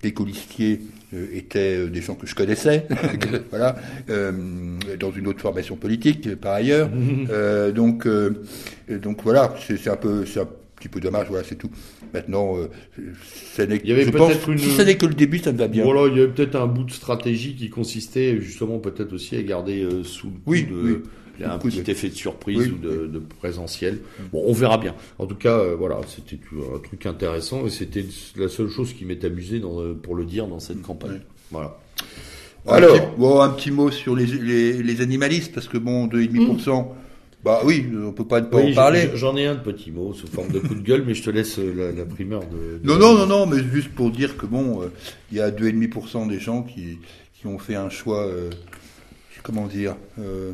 des 0.02 0.12
colistiers 0.12 0.80
euh, 1.14 1.26
étaient 1.32 1.76
euh, 1.78 1.88
des 1.88 2.02
gens 2.02 2.14
que 2.14 2.26
je 2.26 2.34
connaissais, 2.34 2.86
que- 3.20 3.42
voilà, 3.50 3.76
euh, 4.10 4.32
dans 5.00 5.10
une 5.12 5.26
autre 5.26 5.40
formation 5.40 5.76
politique 5.76 6.26
euh, 6.26 6.36
par 6.36 6.52
ailleurs. 6.54 6.90
Euh, 7.30 7.72
donc, 7.72 8.06
donc 8.88 9.22
voilà, 9.22 9.54
c'est 9.66 9.88
un 9.88 9.96
peu, 9.96 10.26
c'est 10.26 10.40
un 10.40 10.48
petit 10.76 10.88
peu 10.88 11.00
dommage, 11.00 11.28
voilà, 11.30 11.44
c'est 11.48 11.54
tout. 11.56 11.70
Maintenant, 12.12 12.56
ça 13.54 13.66
n'est- 13.66 13.80
je 13.84 14.10
pense, 14.10 14.32
une- 14.46 14.58
si 14.58 14.70
ça 14.72 14.84
n'est 14.84 14.96
que 14.96 15.06
le 15.06 15.14
début, 15.14 15.38
ça 15.38 15.52
me 15.52 15.58
va 15.58 15.68
bien. 15.68 15.84
Voilà, 15.84 16.06
il 16.12 16.18
y 16.18 16.22
avait 16.22 16.30
peut-être 16.32 16.56
un 16.56 16.66
bout 16.66 16.84
de 16.84 16.90
stratégie 16.92 17.54
qui 17.54 17.70
consistait 17.70 18.38
justement 18.40 18.78
peut-être 18.78 19.12
aussi 19.14 19.36
à 19.36 19.42
garder 19.42 19.88
sous 20.04 20.26
le 20.26 20.32
coup 20.34 20.40
Oui, 20.46 20.64
de, 20.64 20.74
oui. 20.74 20.96
Il 21.38 21.42
y 21.42 21.44
a 21.44 21.52
un 21.54 21.58
Coup 21.58 21.68
petit 21.68 21.82
de- 21.82 21.90
effet 21.90 22.08
de 22.08 22.14
surprise 22.14 22.58
Oui, 22.58 22.70
ou 22.72 22.76
de, 22.78 23.06
de 23.06 23.18
présentiel. 23.18 23.98
Bon, 24.32 24.42
on 24.46 24.52
verra 24.52 24.78
bien. 24.78 24.94
En 25.18 25.26
tout 25.26 25.34
cas, 25.34 25.58
euh, 25.58 25.74
voilà, 25.76 25.98
c'était 26.08 26.38
un 26.74 26.78
truc 26.78 27.06
intéressant 27.06 27.66
et 27.66 27.70
c'était 27.70 28.04
la 28.36 28.48
seule 28.48 28.68
chose 28.68 28.92
qui 28.92 29.04
m'est 29.04 29.24
amusé 29.24 29.58
dans, 29.60 29.80
euh, 29.80 29.94
pour 29.94 30.14
le 30.14 30.24
dire 30.24 30.46
dans 30.46 30.60
cette 30.60 30.82
campagne. 30.82 31.20
Voilà. 31.50 31.76
Un 32.66 32.72
Alors, 32.74 32.94
petit- 32.96 33.18
bon, 33.18 33.40
un 33.40 33.50
petit 33.50 33.70
mot 33.70 33.90
sur 33.90 34.16
les, 34.16 34.26
les, 34.26 34.82
les 34.82 35.00
animalistes, 35.00 35.52
parce 35.52 35.68
que 35.68 35.76
bon, 35.76 36.06
2,5%, 36.06 36.86
bah 37.44 37.60
oui, 37.64 37.86
on 38.02 38.12
peut 38.12 38.24
pas 38.26 38.40
ne 38.40 38.46
pas 38.46 38.56
oui, 38.56 38.72
en 38.72 38.74
parler. 38.74 39.10
j'en- 39.14 39.36
ai 39.36 39.44
un 39.44 39.54
de 39.54 39.60
petit 39.60 39.90
mot 39.90 40.14
sous 40.14 40.26
forme 40.28 40.50
de 40.50 40.60
coup 40.60 40.74
de 40.74 40.80
gueule, 40.80 41.04
mais 41.06 41.12
je 41.14 41.22
te 41.22 41.28
laisse 41.28 41.58
euh, 41.58 41.74
la, 41.76 41.92
la 41.92 42.06
primeur 42.06 42.40
de. 42.40 42.78
de- 42.78 42.88
Non, 42.88 42.96
non, 42.98 43.14
non, 43.18 43.26
non, 43.26 43.46
mais 43.46 43.62
juste 43.70 43.90
pour 43.90 44.10
dire 44.10 44.38
que 44.38 44.46
bon, 44.46 44.80
euh, 44.82 44.86
il 45.30 45.36
y 45.36 45.40
a 45.42 45.50
2,5% 45.50 46.26
des 46.26 46.40
gens 46.40 46.62
qui, 46.62 46.98
qui 47.38 47.46
ont 47.46 47.58
fait 47.58 47.74
un 47.74 47.90
choix, 47.90 48.24
euh, 48.24 48.48
comment 49.42 49.66
dire, 49.66 49.94
euh, 50.18 50.52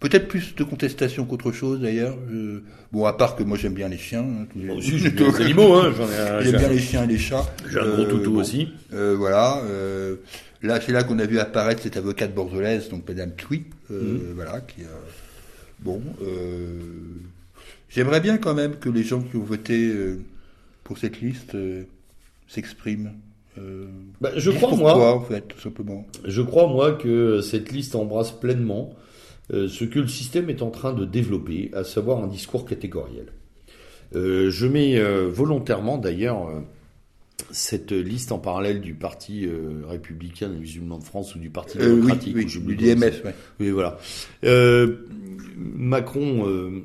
peut-être 0.00 0.28
plus 0.28 0.54
de 0.54 0.64
contestation 0.64 1.24
qu'autre 1.24 1.52
chose 1.52 1.80
d'ailleurs. 1.80 2.16
Je- 2.30 2.60
bon, 2.92 3.04
à 3.06 3.12
part 3.12 3.36
que 3.36 3.42
moi 3.42 3.56
j'aime 3.58 3.74
bien 3.74 3.88
les 3.88 3.98
chiens. 3.98 4.20
hein, 4.22 4.46
tous 4.52 4.58
les- 4.58 4.70
aussi, 4.70 4.98
j'aime 4.98 5.12
bien 5.12 5.28
les 5.30 5.44
animaux, 5.44 5.74
hein. 5.74 5.92
J'aime 6.42 6.56
bien 6.56 6.68
les 6.68 6.78
chiens 6.78 7.04
et 7.04 7.06
les 7.08 7.18
chats. 7.18 7.46
j'ai 7.70 7.78
un 7.78 7.84
gros 7.90 8.02
Euh, 8.02 8.10
toutou 8.10 8.32
bon. 8.32 8.40
aussi. 8.40 8.68
Euh, 8.92 9.14
voilà. 9.16 9.62
euh, 9.64 10.16
là, 10.62 10.80
c'est 10.80 10.92
là 10.92 11.02
qu'on 11.04 11.18
a 11.18 11.26
vu 11.26 11.38
apparaître 11.38 11.82
cette 11.82 11.96
avocate 11.96 12.34
bordelaise, 12.34 12.88
donc 12.88 13.06
Madame 13.08 13.32
Tui, 13.36 13.64
euh, 13.90 14.00
Mhm. 14.00 14.32
voilà, 14.34 14.60
qui. 14.60 14.82
Bon, 15.80 16.02
euh, 16.22 16.80
j'aimerais 17.88 18.20
bien 18.20 18.38
quand 18.38 18.54
même 18.54 18.76
que 18.76 18.88
les 18.88 19.02
gens 19.04 19.20
qui 19.20 19.36
ont 19.36 19.42
voté 19.44 19.88
euh, 19.88 20.20
pour 20.84 20.98
cette 20.98 21.20
liste 21.20 21.54
euh, 21.54 21.84
s'expriment. 22.48 23.12
Euh, 23.58 23.86
Bah, 24.20 24.30
je 24.36 24.50
crois, 24.50 24.70
pourquoi, 24.70 24.94
moi, 24.96 25.14
en 25.14 25.20
fait, 25.20 25.42
tout 25.48 25.60
simplement. 25.60 26.06
Je 26.24 26.42
crois, 26.42 26.66
moi, 26.68 26.92
que 26.92 27.40
cette 27.40 27.70
liste 27.72 27.94
embrasse 27.94 28.32
pleinement 28.32 28.92
euh, 28.92 29.02
ce 29.50 29.84
que 29.84 29.98
le 29.98 30.08
système 30.08 30.50
est 30.50 30.62
en 30.62 30.70
train 30.70 30.92
de 30.92 31.04
développer, 31.04 31.70
à 31.74 31.84
savoir 31.84 32.22
un 32.22 32.26
discours 32.26 32.64
catégoriel. 32.66 33.26
Euh, 34.14 34.50
je 34.50 34.66
mets 34.66 34.98
euh, 34.98 35.28
volontairement, 35.28 35.98
d'ailleurs, 35.98 36.48
euh, 36.48 36.60
cette 37.50 37.92
liste 37.92 38.32
en 38.32 38.38
parallèle 38.38 38.80
du 38.80 38.94
Parti 38.94 39.46
euh, 39.46 39.82
républicain 39.86 40.48
des 40.48 40.58
musulmans 40.58 40.98
de 40.98 41.04
France 41.04 41.34
ou 41.34 41.38
du 41.38 41.50
Parti 41.50 41.78
Euh, 41.78 41.88
oui, 41.90 41.94
démocratique. 41.96 42.36
oui, 42.36 42.44
ou 42.44 42.48
j'oublie 42.48 42.76
du 42.76 42.84
DMF, 42.84 43.24
ouais. 43.24 43.34
oui, 43.60 43.70
voilà. 43.70 43.98
Euh, 44.44 44.96
Macron, 45.56 46.46
euh, 46.48 46.82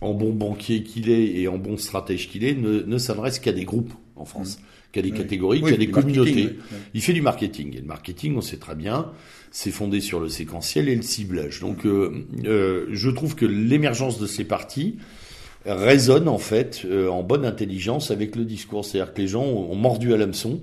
en 0.00 0.14
bon 0.14 0.32
banquier 0.32 0.82
qu'il 0.82 1.10
est 1.10 1.40
et 1.40 1.48
en 1.48 1.58
bon 1.58 1.76
stratège 1.76 2.28
qu'il 2.28 2.44
est, 2.44 2.54
ne, 2.54 2.80
ne 2.82 2.98
s'adresse 2.98 3.38
qu'à 3.38 3.52
des 3.52 3.64
groupes 3.64 3.92
en 4.14 4.24
France, 4.24 4.58
qu'à 4.92 5.02
des 5.02 5.10
Oui. 5.10 5.16
catégories, 5.16 5.60
Oui, 5.62 5.70
qu'à 5.70 5.76
des 5.76 5.88
communautés. 5.88 6.56
Il 6.94 7.02
fait 7.02 7.12
du 7.12 7.22
marketing. 7.22 7.74
Et 7.76 7.80
le 7.80 7.86
marketing, 7.86 8.36
on 8.36 8.40
sait 8.40 8.58
très 8.58 8.74
bien, 8.74 9.10
c'est 9.56 9.70
fondé 9.70 10.02
sur 10.02 10.20
le 10.20 10.28
séquentiel 10.28 10.86
et 10.90 10.94
le 10.94 11.00
ciblage. 11.00 11.60
Donc, 11.60 11.86
euh, 11.86 12.26
euh, 12.44 12.84
je 12.90 13.08
trouve 13.08 13.34
que 13.34 13.46
l'émergence 13.46 14.18
de 14.18 14.26
ces 14.26 14.44
partis 14.44 14.96
résonne 15.64 16.28
en 16.28 16.36
fait 16.36 16.82
euh, 16.84 17.08
en 17.08 17.22
bonne 17.22 17.46
intelligence 17.46 18.10
avec 18.10 18.36
le 18.36 18.44
discours. 18.44 18.84
C'est-à-dire 18.84 19.14
que 19.14 19.22
les 19.22 19.28
gens 19.28 19.44
ont 19.44 19.74
mordu 19.74 20.12
à 20.12 20.18
l'hameçon 20.18 20.60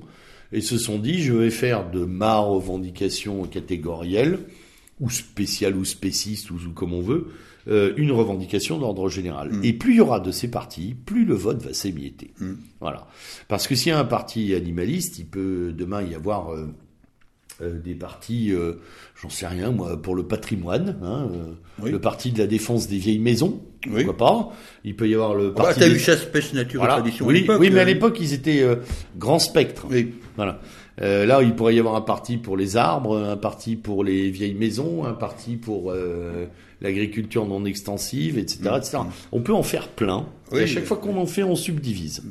et 0.52 0.61
se 0.61 0.78
sont 0.78 0.99
dit 0.99 1.24
je 1.24 1.34
vais 1.34 1.49
faire 1.49 1.90
de 1.90 2.06
ma 2.06 2.38
revendication 2.38 3.45
catégorielle 3.45 4.38
ou 4.99 5.10
spéciale 5.10 5.76
ou 5.76 5.86
spéciste 5.86 6.52
ou, 6.52 6.57
ou 6.57 6.72
comme 6.74 6.94
on 6.94 7.02
veut 7.02 7.32
euh, 7.70 7.94
une 7.95 8.11
revendication 8.11 8.78
d'ordre 8.78 9.07
général. 9.07 9.49
Mm. 9.52 9.64
Et 9.64 9.74
plus 9.74 9.94
il 9.94 9.98
y 9.98 10.02
aura 10.02 10.20
de 10.20 10.32
ces 10.32 10.49
partis, 10.49 10.95
plus 11.06 11.24
le 11.24 11.34
vote 11.34 11.61
va 11.61 11.74
s'émietter. 11.74 12.32
Mm. 12.40 12.53
Voilà. 12.82 13.07
Parce 13.48 13.68
que 13.68 13.76
s'il 13.76 13.90
y 13.90 13.91
a 13.91 13.99
un 13.99 14.06
parti 14.06 14.53
animaliste, 14.53 15.18
il 15.18 15.26
peut 15.26 15.72
demain 15.72 16.02
y 16.02 16.14
avoir 16.14 16.53
euh, 16.53 16.68
des 17.72 17.95
partis, 17.95 18.52
euh, 18.52 18.73
j'en 19.22 19.30
sais 19.30 19.48
rien 19.48 19.72
moi, 19.72 20.02
pour 20.02 20.15
le 20.15 20.23
patrimoine, 20.23 20.98
hein, 21.03 21.30
euh, 21.34 21.53
Oui. 21.81 21.91
le 21.91 21.99
parti 21.99 22.31
de 22.31 22.40
la 22.40 22.48
défense 22.48 22.88
des 22.88 22.98
vieilles 22.98 23.19
maisons, 23.19 23.61
Oui. 23.88 24.03
pourquoi 24.06 24.18
pas. 24.18 24.52
Il 24.84 24.95
peut 24.95 25.07
y 25.07 25.14
avoir 25.14 25.34
le 25.35 25.48
Ah 25.56 25.57
bah, 25.57 25.64
parti. 25.65 25.80
t'as 25.80 25.90
des- 25.90 25.95
eu 25.95 25.99
chasse, 25.99 26.26
pêche, 26.26 26.53
nature 26.53 26.81
Voilà. 26.81 26.95
tradition 26.95 27.26
oui, 27.26 27.45
à 27.49 27.57
oui, 27.57 27.69
mais 27.72 27.80
à 27.80 27.84
euh, 27.84 27.85
l'époque 27.85 28.18
ils 28.19 28.34
étaient 28.34 28.61
euh, 28.61 28.76
grand 29.18 29.40
spectre. 29.40 29.85
Oui. 29.90 30.14
Voilà. 30.35 30.60
Euh, 31.02 31.26
là, 31.26 31.41
il 31.41 31.56
pourrait 31.56 31.73
y 31.73 31.80
avoir 31.80 31.95
un 31.95 32.02
parti 32.02 32.38
pour 32.38 32.56
les 32.56 32.77
arbres, 32.77 33.18
un 33.18 33.35
parti 33.38 33.76
pour 33.76 34.03
les 34.03 34.30
vieilles 34.30 34.53
maisons, 34.53 35.06
un 35.06 35.14
parti 35.14 35.56
pour 35.56 35.90
euh, 35.91 36.45
l'agriculture 36.81 37.48
non 37.48 37.65
extensive, 37.65 38.38
etc., 38.38 38.60
etc. 38.77 38.98
On 39.31 39.41
peut 39.41 39.53
en 39.53 39.64
faire 39.64 39.88
plein. 39.88 40.27
Oui, 40.52 40.60
et 40.60 40.64
à 40.64 40.68
chaque 40.68 40.85
fois 40.85 40.98
qu'on 40.98 41.18
en 41.18 41.26
fait, 41.26 41.41
on 41.41 41.56
subdivise. 41.56 42.22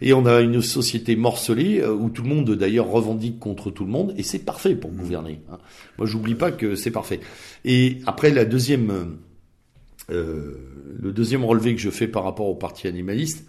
Et 0.00 0.12
on 0.12 0.26
a 0.26 0.40
une 0.40 0.62
société 0.62 1.16
morcelée 1.16 1.80
euh, 1.80 1.92
où 1.92 2.10
tout 2.10 2.22
le 2.22 2.28
monde 2.28 2.50
d'ailleurs 2.54 2.88
revendique 2.90 3.38
contre 3.38 3.70
tout 3.70 3.84
le 3.84 3.90
monde 3.90 4.14
et 4.16 4.22
c'est 4.22 4.40
parfait 4.44 4.74
pour 4.74 4.90
gouverner. 4.90 5.40
hein. 5.50 5.58
Moi, 5.98 6.06
j'oublie 6.06 6.34
pas 6.34 6.52
que 6.52 6.74
c'est 6.74 6.90
parfait. 6.90 7.20
Et 7.64 7.98
après, 8.06 8.30
la 8.30 8.44
deuxième, 8.44 9.16
euh, 10.10 10.54
le 11.00 11.12
deuxième 11.12 11.44
relevé 11.44 11.74
que 11.74 11.80
je 11.80 11.90
fais 11.90 12.08
par 12.08 12.24
rapport 12.24 12.46
au 12.46 12.54
parti 12.54 12.86
animaliste, 12.88 13.46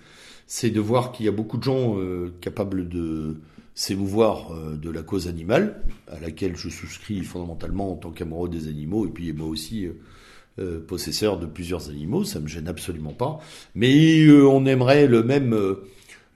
c'est 0.48 0.70
de 0.70 0.80
voir 0.80 1.12
qu'il 1.12 1.26
y 1.26 1.30
a 1.30 1.34
beaucoup 1.34 1.58
de 1.58 1.64
gens 1.64 2.00
euh, 2.00 2.34
capables 2.40 2.88
de 2.88 3.36
s'émouvoir 3.76 4.54
euh, 4.54 4.76
de 4.76 4.90
la 4.90 5.04
cause 5.04 5.28
animale, 5.28 5.84
à 6.12 6.20
laquelle 6.20 6.56
je 6.56 6.70
souscris 6.70 7.22
fondamentalement 7.24 7.92
en 7.92 7.96
tant 7.96 8.12
qu'amoureux 8.12 8.50
des 8.50 8.68
animaux, 8.70 9.06
et 9.06 9.10
puis 9.10 9.34
moi 9.34 9.48
aussi 9.48 9.86
euh, 9.86 9.92
euh, 10.60 10.80
possesseur 10.80 11.38
de 11.38 11.46
plusieurs 11.46 11.90
animaux, 11.90 12.24
ça 12.24 12.40
me 12.40 12.48
gêne 12.48 12.68
absolument 12.68 13.14
pas. 13.14 13.40
Mais 13.76 14.28
on 14.32 14.66
aimerait 14.66 15.06
le 15.06 15.22
même, 15.22 15.54
euh, 15.54 15.84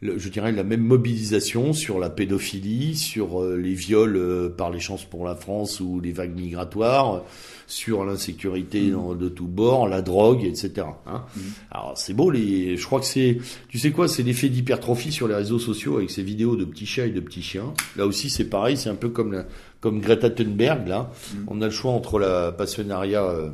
le- 0.02 0.18
je 0.18 0.30
dirais 0.30 0.52
la 0.52 0.64
même 0.64 0.82
mobilisation 0.84 1.74
sur 1.74 2.00
la 2.00 2.10
pédophilie, 2.10 2.96
sur 2.96 3.42
euh, 3.42 3.56
les 3.58 3.74
viols 3.74 4.18
euh, 4.18 4.50
par 4.50 4.70
les 4.72 4.80
chances 4.80 5.06
pour 5.06 5.26
la 5.26 5.36
France 5.36 5.80
ou 5.80 6.00
les 6.00 6.12
vagues 6.12 6.36
migratoires, 6.36 7.24
sur 7.68 8.04
l'insécurité 8.04 8.90
dans- 8.92 9.16
de 9.16 9.30
tous 9.30 9.46
bords, 9.48 9.88
la 9.88 10.02
drogue, 10.02 10.44
etc. 10.44 10.88
hein. 11.08 11.24
Alors 11.72 11.94
c'est 11.96 12.14
beau, 12.14 12.30
les, 12.30 12.76
je 12.76 12.86
crois 12.86 13.00
que 13.00 13.06
c'est, 13.06 13.38
tu 13.70 13.80
sais 13.80 13.92
quoi, 13.92 14.08
c'est 14.10 14.24
l'effet 14.24 14.50
d'hypertrophie 14.50 15.12
sur 15.12 15.28
les 15.28 15.36
réseaux 15.36 15.60
sociaux 15.60 15.98
avec 15.98 16.10
ces 16.12 16.24
vidéos 16.24 16.56
de 16.58 16.66
petits 16.66 16.86
chats 16.86 17.06
et 17.06 17.12
de 17.12 17.22
petits 17.22 17.42
chiens. 17.44 17.74
Là 17.96 18.06
aussi 18.06 18.30
c'est 18.30 18.46
pareil, 18.50 18.76
c'est 18.76 18.90
un 18.90 18.96
peu 18.96 19.10
comme 19.10 19.32
la, 19.32 19.46
comme 19.80 20.02
Greta 20.02 20.30
Thunberg 20.30 20.88
là. 20.88 21.12
On 21.48 21.62
a 21.62 21.66
le 21.66 21.72
choix 21.72 21.92
entre 21.92 22.20
la 22.20 22.52
passionnariat 22.52 23.24
euh, 23.24 23.50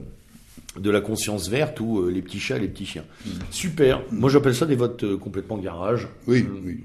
de 0.80 0.90
la 0.90 1.02
conscience 1.02 1.49
verte 1.49 1.80
ou 1.80 1.99
euh, 1.99 2.10
les 2.12 2.22
petits 2.22 2.40
chats 2.40 2.58
et 2.58 2.60
les 2.62 2.68
petits 2.68 2.86
chiens. 2.86 3.06
Super. 3.52 4.02
Moi 4.12 4.30
j'appelle 4.30 4.56
ça 4.56 4.66
des 4.66 4.76
votes 4.76 5.04
euh, 5.04 5.18
complètement 5.18 5.58
garage. 5.58 6.08
Oui, 6.28 6.45
Euh, 6.48 6.60
oui, 6.64 6.80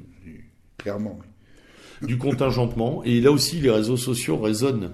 clairement. 0.79 1.19
oui. 2.01 2.09
du 2.09 2.19
contingentement. 2.19 3.03
Et 3.05 3.21
là 3.21 3.31
aussi, 3.31 3.61
les 3.61 3.71
réseaux 3.71 3.97
sociaux 3.97 4.37
résonnent 4.39 4.91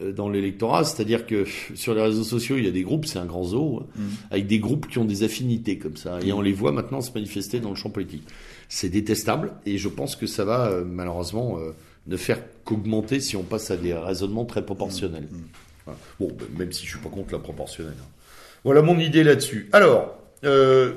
euh, 0.00 0.12
dans 0.12 0.28
l'électorat, 0.28 0.84
c'est-à-dire 0.84 1.26
que 1.26 1.44
sur 1.74 1.94
les 1.94 2.02
réseaux 2.02 2.24
sociaux, 2.24 2.56
il 2.56 2.64
y 2.64 2.68
a 2.68 2.70
des 2.72 2.82
groupes, 2.82 3.06
c'est 3.06 3.18
un 3.18 3.26
grand 3.26 3.44
zoo, 3.44 3.82
hein, 3.98 4.02
avec 4.30 4.46
des 4.46 4.58
groupes 4.58 4.86
qui 4.88 4.98
ont 4.98 5.04
des 5.04 5.22
affinités 5.22 5.78
comme 5.78 5.96
ça, 5.96 6.18
et 6.22 6.32
on 6.32 6.40
les 6.40 6.52
voit 6.52 6.72
maintenant 6.72 7.00
se 7.00 7.12
manifester 7.12 7.60
dans 7.60 7.70
le 7.70 7.76
champ 7.76 7.90
politique. 7.90 8.24
C'est 8.68 8.88
détestable, 8.88 9.52
et 9.66 9.76
je 9.78 9.88
pense 9.88 10.16
que 10.16 10.26
ça 10.26 10.44
va 10.44 10.82
malheureusement 10.84 11.58
ne 12.06 12.16
faire 12.16 12.40
qu'augmenter 12.64 13.20
si 13.20 13.36
on 13.36 13.42
passe 13.42 13.70
à 13.70 13.76
des 13.76 13.94
raisonnements 13.94 14.44
très 14.44 14.64
proportionnels. 14.64 15.28
Voilà. 15.84 15.98
Bon, 16.18 16.28
ben, 16.36 16.46
même 16.58 16.72
si 16.72 16.84
je 16.84 16.90
suis 16.90 16.98
pas 16.98 17.08
contre 17.08 17.32
la 17.32 17.38
proportionnelle. 17.38 17.94
Hein. 18.56 18.60
Voilà 18.64 18.82
mon 18.82 18.98
idée 18.98 19.24
là-dessus. 19.24 19.68
Alors, 19.72 20.18
euh, 20.44 20.92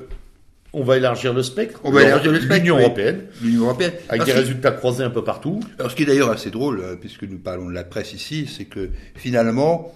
on 0.72 0.84
va 0.84 0.96
élargir 0.96 1.34
le 1.34 1.42
spectre. 1.42 1.80
On 1.84 1.90
va 1.90 2.02
élargir 2.02 2.30
le 2.32 2.38
spectre, 2.40 2.56
L'Union 2.56 2.76
oui. 2.76 2.82
européenne, 2.82 3.22
L'Union 3.42 3.64
européenne. 3.64 3.92
avec 4.08 4.20
Parce 4.22 4.24
des 4.26 4.32
résultats 4.32 4.70
croisés 4.72 5.04
un 5.04 5.10
peu 5.10 5.24
partout. 5.24 5.60
Alors, 5.78 5.90
ce 5.90 5.96
qui 5.96 6.04
est 6.04 6.06
d'ailleurs 6.06 6.30
assez 6.30 6.50
drôle, 6.50 6.80
euh, 6.80 6.96
puisque 6.96 7.24
nous 7.24 7.38
parlons 7.38 7.68
de 7.68 7.74
la 7.74 7.84
presse 7.84 8.12
ici, 8.12 8.46
c'est 8.46 8.66
que 8.66 8.90
finalement, 9.16 9.92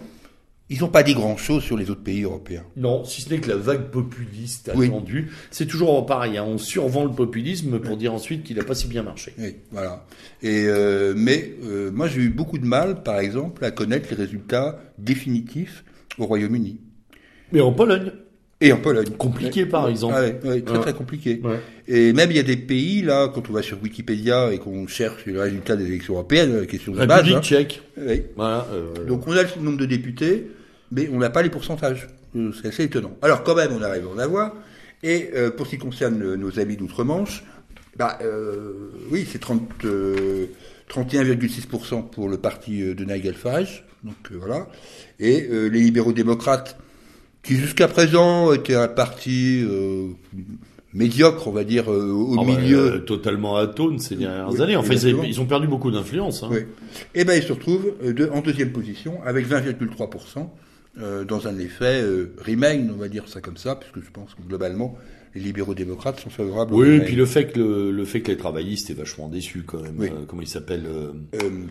ils 0.71 0.81
n'ont 0.81 0.89
pas 0.89 1.03
dit 1.03 1.15
grand-chose 1.15 1.63
sur 1.63 1.77
les 1.77 1.91
autres 1.91 2.03
pays 2.03 2.23
européens. 2.23 2.65
Non, 2.77 3.05
si 3.05 3.21
ce 3.21 3.29
n'est 3.31 3.39
que 3.39 3.51
la 3.51 3.57
vague 3.57 3.91
populiste 3.91 4.71
attendue. 4.71 5.31
C'est 5.51 5.67
toujours 5.67 6.05
pareil, 6.07 6.39
hein, 6.39 6.45
on 6.49 6.57
survend 6.59 7.05
le 7.05 7.11
populisme 7.13 7.79
pour 7.81 7.97
dire 7.99 8.15
ensuite 8.15 8.45
qu'il 8.45 8.57
n'a 8.57 8.65
pas 8.65 8.75
si 8.75 8.89
bien 8.89 9.03
marché. 9.03 9.35
Oui, 9.39 9.57
voilà. 9.71 10.07
Et 10.43 10.65
euh, 10.67 11.13
mais 11.17 11.53
euh, 11.65 11.91
moi 11.93 12.09
j'ai 12.09 12.23
eu 12.23 12.31
beaucoup 12.31 12.59
de 12.59 12.65
mal, 12.65 13.03
par 13.03 13.19
exemple, 13.19 13.63
à 13.65 13.71
connaître 13.71 14.09
les 14.11 14.17
résultats 14.17 14.81
définitifs 14.97 15.85
au 16.19 16.25
Royaume-Uni. 16.25 16.81
Mais 17.55 17.61
en 17.61 17.73
Pologne. 17.73 18.11
Et 18.61 18.73
en 18.73 18.79
Pologne. 18.79 19.11
Compliqué, 19.17 19.65
par 19.65 19.89
exemple. 19.89 20.15
Très 20.65 20.81
très 20.81 20.93
compliqué. 20.93 21.41
Et 21.87 22.13
même 22.13 22.31
il 22.31 22.37
y 22.37 22.41
a 22.41 22.45
des 22.45 22.57
pays 22.57 23.03
là, 23.03 23.29
quand 23.29 23.49
on 23.49 23.53
va 23.53 23.63
sur 23.63 23.81
Wikipédia 23.83 24.53
et 24.53 24.59
qu'on 24.59 24.87
cherche 24.87 25.25
les 25.27 25.39
résultats 25.39 25.77
des 25.77 25.87
élections 25.87 26.15
européennes, 26.15 26.61
la 26.61 26.67
question 26.67 26.93
de 26.93 27.07
base. 27.07 27.31
Hein. 27.33 27.41
tchèque. 27.41 27.83
Voilà, 28.37 28.67
euh, 28.73 29.07
Donc 29.07 29.27
on 29.27 29.33
a 29.33 29.43
le 29.43 29.63
nombre 29.63 29.79
de 29.79 29.87
députés, 29.87 30.51
mais 30.91 31.09
on 31.13 31.19
n'a 31.19 31.31
pas 31.31 31.43
les 31.43 31.51
pourcentages. 31.51 32.09
Euh, 32.37 32.53
c'est 32.61 32.69
assez 32.69 32.85
étonnant. 32.85 33.17
Alors 33.23 33.45
quand 33.45 33.55
même, 33.55 33.71
on 33.73 33.83
arrive 33.83 34.07
à 34.07 34.09
en 34.09 34.19
avoir. 34.19 34.55
Et 35.03 35.31
euh, 35.35 35.51
pour 35.51 35.67
ce 35.67 35.73
qui 35.73 35.79
concerne 35.79 36.35
nos 36.35 36.59
amis 36.59 36.77
d'outre-Manche, 36.77 37.45
bah 37.97 38.19
oui, 39.11 39.27
c'est 39.31 39.41
30. 39.41 39.63
31,6% 40.91 42.11
pour 42.11 42.29
le 42.29 42.37
parti 42.37 42.95
de 42.95 43.05
Nigel 43.05 43.35
Farage, 43.35 43.87
donc 44.05 44.15
voilà, 44.33 44.69
et 45.19 45.49
les 45.51 45.81
libéraux 45.81 46.13
démocrates 46.13 46.77
qui 47.45 47.57
jusqu'à 47.57 47.87
présent 47.87 48.53
était 48.53 48.75
un 48.75 48.89
parti 48.89 49.63
euh, 49.63 50.09
médiocre, 50.95 51.47
on 51.47 51.53
va 51.53 51.63
dire, 51.63 51.93
euh, 51.93 52.11
au 52.11 52.37
ah 52.41 52.45
bah, 52.45 52.59
milieu. 52.59 52.95
Euh, 52.95 52.99
totalement 52.99 53.57
atone 53.57 53.99
ces 53.99 54.17
dernières 54.17 54.61
années. 54.61 54.77
En 54.77 54.83
fait, 54.83 54.97
ils 55.03 55.41
ont 55.41 55.47
perdu 55.47 55.69
beaucoup 55.69 55.91
d'influence. 55.91 56.43
Hein. 56.43 56.49
Oui. 56.51 56.61
Et 57.15 57.21
eh 57.21 57.25
ben, 57.25 57.35
ils 57.35 57.43
se 57.43 57.53
retrouvent 57.53 57.93
en 58.33 58.41
deuxième 58.41 58.73
position 58.73 59.21
avec 59.25 59.47
20,3%. 59.47 61.27
dans 61.27 61.47
un 61.47 61.59
effet 61.59 62.03
remain, 62.45 62.89
on 62.93 62.99
va 62.99 63.09
dire 63.09 63.29
ça 63.29 63.41
comme 63.41 63.59
ça, 63.59 63.77
puisque 63.77 64.05
je 64.05 64.11
pense 64.11 64.35
que 64.35 64.43
globalement, 64.43 64.97
les 65.35 65.41
libéraux 65.41 65.75
démocrates 65.75 66.21
sont 66.21 66.31
favorables. 66.31 66.73
Oui, 66.73 66.89
et 66.89 67.01
puis 67.01 67.17
le 67.17 67.27
fait 67.27 67.53
que 67.53 67.91
le, 67.91 68.05
fait 68.05 68.21
que 68.21 68.31
les 68.31 68.39
travaillistes 68.39 68.89
est 68.89 68.95
vachement 68.95 69.29
déçu 69.29 69.65
quand 69.67 69.83
même. 69.83 70.25
comment 70.27 70.41
il 70.41 70.49
s'appelle 70.49 70.89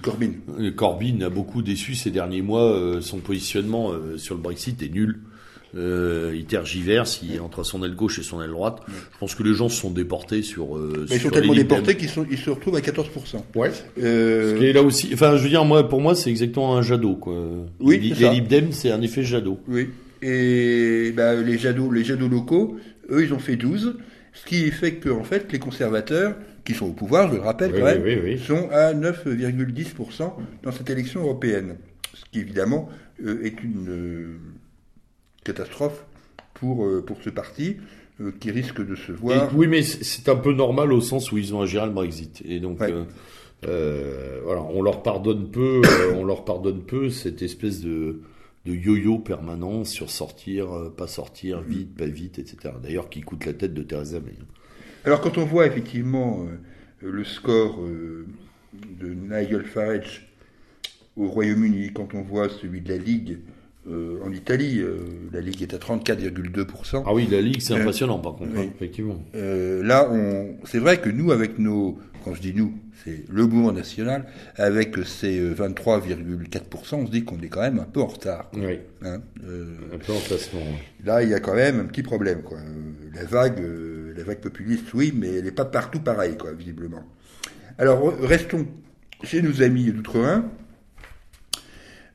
Corbyn. 0.04 0.34
Corbyn 0.76 1.22
a 1.22 1.30
beaucoup 1.30 1.64
déçu 1.64 1.96
ces 1.96 2.12
derniers 2.12 2.44
mois. 2.44 3.00
son 3.02 3.18
positionnement 3.18 3.92
sur 4.18 4.36
le 4.36 4.42
Brexit 4.42 4.84
est 4.84 4.90
nul. 4.90 5.20
Euh, 5.76 6.34
il 6.36 6.46
tergiverse, 6.46 7.22
il 7.24 7.36
est 7.36 7.40
entre 7.40 7.64
son 7.64 7.84
aile 7.84 7.96
gauche 7.96 8.20
et 8.20 8.24
son 8.24 8.42
aile 8.42 8.52
droite. 8.52 8.82
Je 8.88 9.18
pense 9.20 9.34
que 9.34 9.42
les 9.44 9.54
gens 9.54 9.70
se 9.70 9.82
sont 9.82 9.90
déportés 9.90 10.44
sur. 10.44 10.78
Euh, 10.78 11.08
ils 11.10 11.20
sont 11.20 11.30
tellement 11.30 11.56
déportés 11.56 11.98
qu'ils 11.98 12.10
ils 12.30 12.38
se 12.38 12.50
retrouvent 12.52 12.76
à 12.76 12.82
14%. 12.82 13.44
Ouais. 13.56 13.72
Euh... 14.02 14.54
Ce 14.54 14.60
qui 14.60 14.66
est 14.66 14.74
là 14.74 14.84
aussi. 14.84 15.10
Enfin, 15.14 15.38
je 15.38 15.44
veux 15.44 15.50
dire, 15.50 15.66
moi, 15.66 15.90
pour 15.90 16.02
moi, 16.02 16.16
c'est 16.16 16.30
exactement 16.30 16.78
un 16.78 16.82
jadot, 16.82 17.16
quoi. 17.16 17.36
Oui. 17.80 18.00
Les, 18.00 18.14
les 18.14 18.30
Libdem, 18.36 18.72
c'est 18.72 18.92
un 18.92 19.02
effet 19.02 19.24
jadot. 19.24 19.60
Oui. 19.68 19.90
Et 20.22 21.12
bah, 21.12 21.36
les 21.36 21.58
jadots, 21.58 21.92
les 21.92 22.04
jadots 22.04 22.30
locaux, 22.30 22.78
eux, 23.10 23.24
ils 23.24 23.34
ont 23.34 23.40
fait 23.40 23.56
12. 23.56 23.98
Ce 24.34 24.46
qui 24.46 24.72
fait 24.72 24.96
que, 24.96 25.10
en 25.10 25.24
fait, 25.24 25.52
les 25.52 25.60
conservateurs, 25.60 26.36
qui 26.66 26.74
sont 26.74 26.88
au 26.88 26.94
pouvoir, 26.94 27.30
je 27.30 27.36
le 27.36 27.42
rappelle 27.42 27.72
quand 27.72 27.84
même, 27.84 28.38
sont 28.38 28.70
à 28.72 28.94
9,10% 28.94 30.34
dans 30.64 30.72
cette 30.72 30.90
élection 30.90 31.22
européenne. 31.22 31.76
Ce 32.14 32.24
qui, 32.32 32.40
évidemment, 32.40 32.90
euh, 33.26 33.44
est 33.44 33.62
une 33.64 33.90
euh, 33.90 34.38
catastrophe 35.44 36.06
pour, 36.54 36.86
euh, 36.86 37.04
pour 37.06 37.22
ce 37.22 37.30
parti 37.30 37.78
euh, 38.22 38.32
qui 38.40 38.52
risque 38.52 38.86
de 38.86 38.96
se 38.96 39.12
voir. 39.12 39.56
oui, 39.56 39.68
mais 39.68 39.82
c'est 39.84 40.30
un 40.30 40.36
peu 40.36 40.54
normal 40.54 40.94
au 40.94 41.02
sens 41.02 41.32
où 41.32 41.38
ils 41.38 41.54
ont 41.54 41.62
à 41.62 41.66
gérer 41.66 41.86
le 41.86 41.92
Brexit. 41.92 42.42
Et 42.46 42.60
donc, 42.60 42.80
euh, 43.66 44.40
voilà, 44.44 44.62
on 44.62 44.82
leur 44.82 45.04
pardonne 45.04 45.50
peu, 45.50 45.82
on 46.16 46.24
leur 46.24 46.46
pardonne 46.46 46.82
peu 46.82 47.10
cette 47.10 47.42
espèce 47.42 47.82
de, 47.82 48.22
de 48.66 48.74
yo-yo 48.74 49.20
permanent 49.20 49.84
sur 49.84 50.10
sortir, 50.10 50.92
pas 50.96 51.08
sortir, 51.08 51.62
mm. 51.62 51.66
vite, 51.66 51.96
pas 51.96 52.06
vite, 52.06 52.40
etc. 52.40 52.74
D'ailleurs, 52.82 53.10
qui 53.10 53.22
coûte 53.22 53.46
la 53.46 53.54
tête 53.54 53.74
de 53.74 53.84
Theresa 53.84 54.20
May. 54.20 54.38
Alors, 55.06 55.22
quand 55.22 55.38
on 55.38 55.46
voit 55.46 55.68
effectivement 55.68 56.46
le 57.02 57.24
score 57.26 57.82
de 57.82 59.08
Nigel 59.14 59.66
Farage 59.66 60.30
au 61.18 61.28
Royaume-Uni, 61.28 61.92
quand 61.94 62.14
on 62.14 62.22
voit 62.22 62.48
celui 62.48 62.80
de 62.80 62.90
la 62.90 62.98
Ligue 62.98 63.40
euh, 63.90 64.20
en 64.24 64.32
Italie, 64.32 64.80
euh, 64.80 65.00
la 65.34 65.42
Ligue 65.42 65.62
est 65.62 65.74
à 65.74 65.78
34,2%. 65.78 67.04
Ah 67.06 67.14
oui, 67.14 67.28
la 67.30 67.42
Ligue, 67.42 67.62
c'est 67.62 67.74
euh, 67.74 67.78
impressionnant 67.78 68.18
par 68.18 68.36
contre, 68.36 68.58
hein, 68.58 68.70
effectivement. 68.76 69.22
là, 69.34 70.10
on, 70.10 70.56
c'est 70.64 70.80
vrai 70.80 71.02
que 71.02 71.10
nous, 71.10 71.32
avec 71.32 71.60
nos, 71.60 72.00
quand 72.24 72.34
je 72.34 72.42
dis 72.42 72.54
nous, 72.54 72.74
c'est 73.04 73.26
le 73.30 73.46
mouvement 73.46 73.74
national, 73.74 74.26
avec 74.56 74.96
ses 75.06 75.38
23,4%, 75.54 76.96
on 76.96 77.06
se 77.08 77.12
dit 77.12 77.26
qu'on 77.26 77.40
est 77.42 77.50
quand 77.50 77.60
même 77.60 77.80
un 77.80 77.86
peu 77.86 78.00
en 78.00 78.08
retard. 78.08 78.50
Oui. 78.54 78.80
Hein, 79.02 79.22
un 79.94 79.98
peu 79.98 80.14
en 80.14 80.20
placement. 80.20 80.62
Là, 81.04 81.22
il 81.22 81.30
y 81.30 81.34
a 81.34 81.42
quand 81.42 81.56
même 81.56 81.82
un 81.82 81.86
petit 81.86 82.04
problème. 82.04 82.42
Quoi. 82.42 82.60
La 83.14 83.26
vague, 83.26 83.62
la 84.16 84.24
vague 84.24 84.40
populiste, 84.40 84.94
oui, 84.94 85.14
mais 85.14 85.28
elle 85.28 85.44
n'est 85.44 85.52
pas 85.52 85.66
partout 85.66 86.00
pareille, 86.00 86.38
quoi, 86.38 86.54
visiblement. 86.54 87.04
Alors, 87.78 88.18
restons 88.22 88.66
chez 89.24 89.42
nos 89.42 89.62
amis 89.62 89.92
d'Outre-Rhin 89.92 90.46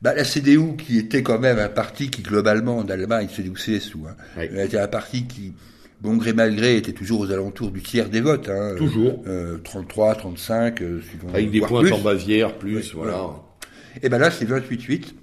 bah, 0.01 0.13
la 0.13 0.23
CDU, 0.23 0.77
qui 0.77 0.97
était 0.97 1.23
quand 1.23 1.39
même 1.39 1.59
un 1.59 1.67
parti 1.67 2.09
qui, 2.09 2.21
globalement, 2.21 2.77
en 2.77 2.87
Allemagne, 2.87 3.27
CDU-CSU, 3.27 3.97
hein, 4.07 4.41
était 4.41 4.79
un 4.79 4.87
parti 4.87 5.25
qui, 5.25 5.53
bon 5.99 6.15
gré 6.15 6.31
mal 6.31 6.55
gré, 6.55 6.77
était 6.77 6.93
toujours 6.93 7.21
aux 7.21 7.31
alentours 7.31 7.71
du 7.71 7.81
tiers 7.81 8.09
des 8.09 8.21
votes. 8.21 8.49
Hein, 8.49 8.75
toujours. 8.77 9.21
Euh, 9.27 9.57
33, 9.63 10.15
35, 10.15 10.81
euh, 10.81 11.01
suivant. 11.01 11.29
Avec 11.33 11.51
des 11.51 11.59
points 11.59 11.91
en 11.91 11.99
Bavière, 11.99 12.57
plus, 12.57 12.93
voilà. 12.93 13.29
Et 14.01 14.07
ben 14.07 14.19
là, 14.19 14.31
c'est 14.31 14.45
28-8. 14.45 15.13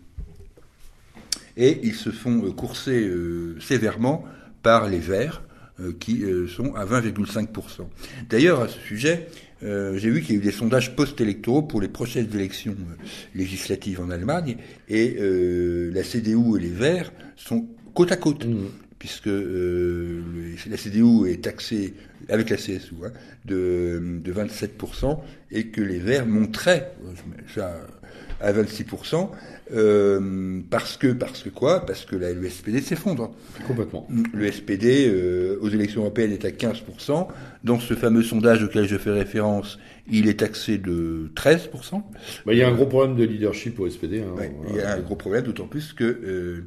Et 1.56 1.80
ils 1.82 1.94
se 1.94 2.10
font 2.10 2.44
euh, 2.44 2.50
courser 2.50 3.00
euh, 3.08 3.58
sévèrement 3.60 4.24
par 4.62 4.88
les 4.88 4.98
Verts, 4.98 5.42
qui 6.00 6.24
sont 6.48 6.74
à 6.74 6.86
20,5%. 6.86 7.46
D'ailleurs, 8.30 8.62
à 8.62 8.68
ce 8.68 8.80
sujet, 8.80 9.28
euh, 9.62 9.96
j'ai 9.96 10.10
vu 10.10 10.20
qu'il 10.20 10.34
y 10.34 10.38
a 10.38 10.40
eu 10.40 10.44
des 10.44 10.52
sondages 10.52 10.94
post-électoraux 10.94 11.62
pour 11.62 11.80
les 11.80 11.88
prochaines 11.88 12.28
élections 12.34 12.76
euh, 12.78 13.04
législatives 13.34 14.00
en 14.00 14.10
Allemagne, 14.10 14.56
et 14.88 15.16
euh, 15.18 15.90
la 15.94 16.02
CDU 16.02 16.56
et 16.56 16.60
les 16.60 16.68
Verts 16.68 17.12
sont 17.36 17.66
côte 17.94 18.12
à 18.12 18.16
côte. 18.16 18.44
Mmh. 18.44 18.66
Puisque 18.98 19.26
la 19.26 20.76
CDU 20.78 21.30
est 21.30 21.44
taxée 21.44 21.94
avec 22.30 22.48
la 22.48 22.56
CSU 22.56 22.94
hein, 23.04 23.12
de, 23.44 24.20
de 24.24 24.32
27% 24.32 25.20
et 25.52 25.66
que 25.66 25.82
les 25.82 25.98
Verts 25.98 26.26
montraient 26.26 26.92
ça 27.54 27.86
à 28.40 28.52
26%, 28.52 29.30
euh, 29.72 30.60
parce 30.70 30.96
que 30.96 31.08
parce 31.08 31.42
que 31.42 31.48
quoi? 31.48 31.84
Parce 31.86 32.04
que 32.04 32.16
la, 32.16 32.32
le 32.32 32.48
SPD 32.48 32.80
s'effondre. 32.80 33.34
Complètement. 33.66 34.06
Le 34.32 34.50
SPD 34.50 35.08
euh, 35.08 35.58
aux 35.60 35.68
élections 35.68 36.02
européennes 36.02 36.32
est 36.32 36.44
à 36.44 36.50
15%. 36.50 37.28
Dans 37.64 37.80
ce 37.80 37.94
fameux 37.94 38.22
sondage 38.22 38.62
auquel 38.62 38.86
je 38.86 38.96
fais 38.96 39.10
référence, 39.10 39.78
il 40.08 40.28
est 40.28 40.40
taxé 40.40 40.78
de 40.78 41.30
13%. 41.34 42.02
Bah, 42.44 42.52
il 42.52 42.58
y 42.58 42.62
a 42.62 42.68
un 42.68 42.74
gros 42.74 42.86
problème 42.86 43.16
de 43.16 43.24
leadership 43.24 43.80
au 43.80 43.88
SPD. 43.88 44.20
Hein, 44.22 44.42
Il 44.70 44.76
y 44.76 44.80
a 44.80 44.92
un 44.92 45.00
gros 45.00 45.16
problème, 45.16 45.44
d'autant 45.44 45.66
plus 45.66 45.92
que 45.92 46.04
euh, 46.04 46.64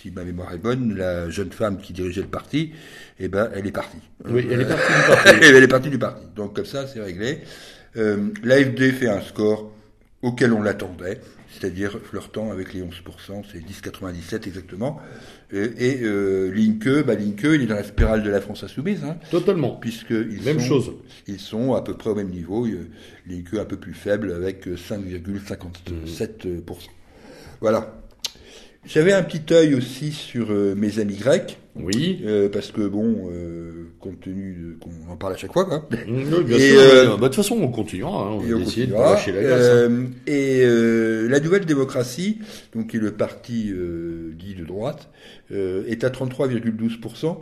si 0.00 0.10
ma 0.10 0.24
mémoire 0.24 0.52
est 0.52 0.58
bonne, 0.58 0.94
la 0.96 1.30
jeune 1.30 1.50
femme 1.50 1.78
qui 1.78 1.92
dirigeait 1.92 2.20
le 2.20 2.28
parti, 2.28 2.72
eh 3.18 3.28
ben, 3.28 3.50
elle 3.54 3.66
est 3.66 3.72
partie. 3.72 3.98
Oui, 4.28 4.46
elle 4.50 4.60
est 4.60 4.66
partie 4.66 4.92
du 4.92 5.08
parti. 5.08 5.28
elle 5.42 5.62
est 5.62 5.68
partie 5.68 5.90
du 5.90 5.98
parti. 5.98 6.22
Donc 6.36 6.54
comme 6.54 6.66
ça, 6.66 6.86
c'est 6.86 7.00
réglé. 7.00 7.40
Euh, 7.96 8.28
L'AFD 8.44 8.92
fait 8.92 9.08
un 9.08 9.22
score 9.22 9.72
auquel 10.22 10.52
on 10.52 10.62
l'attendait 10.62 11.20
c'est-à-dire 11.58 11.98
flirtant 12.02 12.50
avec 12.50 12.74
les 12.74 12.82
11%, 12.82 13.44
c'est 13.50 13.58
10,97 13.58 14.46
exactement. 14.46 15.00
Et, 15.52 15.64
et 15.78 16.02
euh, 16.02 16.52
Linke, 16.52 17.04
bah 17.06 17.14
Linke, 17.14 17.44
il 17.44 17.62
est 17.62 17.66
dans 17.66 17.76
la 17.76 17.84
spirale 17.84 18.22
de 18.22 18.30
la 18.30 18.40
France 18.40 18.64
insoumise. 18.64 19.04
Hein, 19.04 19.16
Totalement. 19.30 19.76
Puisque 19.76 20.10
ils 20.10 20.42
même 20.42 20.60
sont, 20.60 20.66
chose. 20.66 20.92
Ils 21.26 21.40
sont 21.40 21.74
à 21.74 21.82
peu 21.82 21.94
près 21.94 22.10
au 22.10 22.14
même 22.14 22.30
niveau. 22.30 22.66
Linke 23.26 23.54
un 23.54 23.64
peu 23.64 23.76
plus 23.76 23.94
faible 23.94 24.32
avec 24.32 24.66
5,57%. 24.66 26.62
Voilà. 27.60 28.02
J'avais 28.84 29.12
un 29.12 29.22
petit 29.22 29.52
œil 29.52 29.74
aussi 29.74 30.12
sur 30.12 30.52
euh, 30.52 30.74
mes 30.74 30.98
amis 30.98 31.16
grecs. 31.16 31.58
Oui. 31.78 32.22
Euh, 32.24 32.48
parce 32.48 32.72
que 32.72 32.86
bon, 32.86 33.28
euh, 33.30 33.90
compte 34.00 34.20
tenu 34.20 34.76
qu'on 34.80 35.12
en 35.12 35.16
parle 35.16 35.34
à 35.34 35.36
chaque 35.36 35.52
fois, 35.52 35.64
quoi. 35.64 35.88
Bien 36.06 36.58
sûr. 36.58 37.18
Bah, 37.18 37.28
de 37.28 37.34
toute 37.34 37.34
façon, 37.34 37.58
on 37.60 37.68
continuera. 37.68 38.28
Hein, 38.28 38.30
on 38.32 38.38
va 38.38 38.60
essayer 38.60 38.86
de 38.86 38.92
lâcher 38.92 39.32
la 39.32 39.42
glace. 39.42 39.68
Hein. 39.90 40.06
Et 40.26 40.64
la 41.28 41.40
Nouvelle 41.40 41.66
Démocratie, 41.66 42.38
donc 42.74 42.88
qui 42.88 42.96
est 42.96 43.00
le 43.00 43.12
parti 43.12 43.72
dit 44.32 44.54
de 44.54 44.64
droite, 44.64 45.08
est 45.50 46.04
à 46.04 46.08
33,12%. 46.08 47.36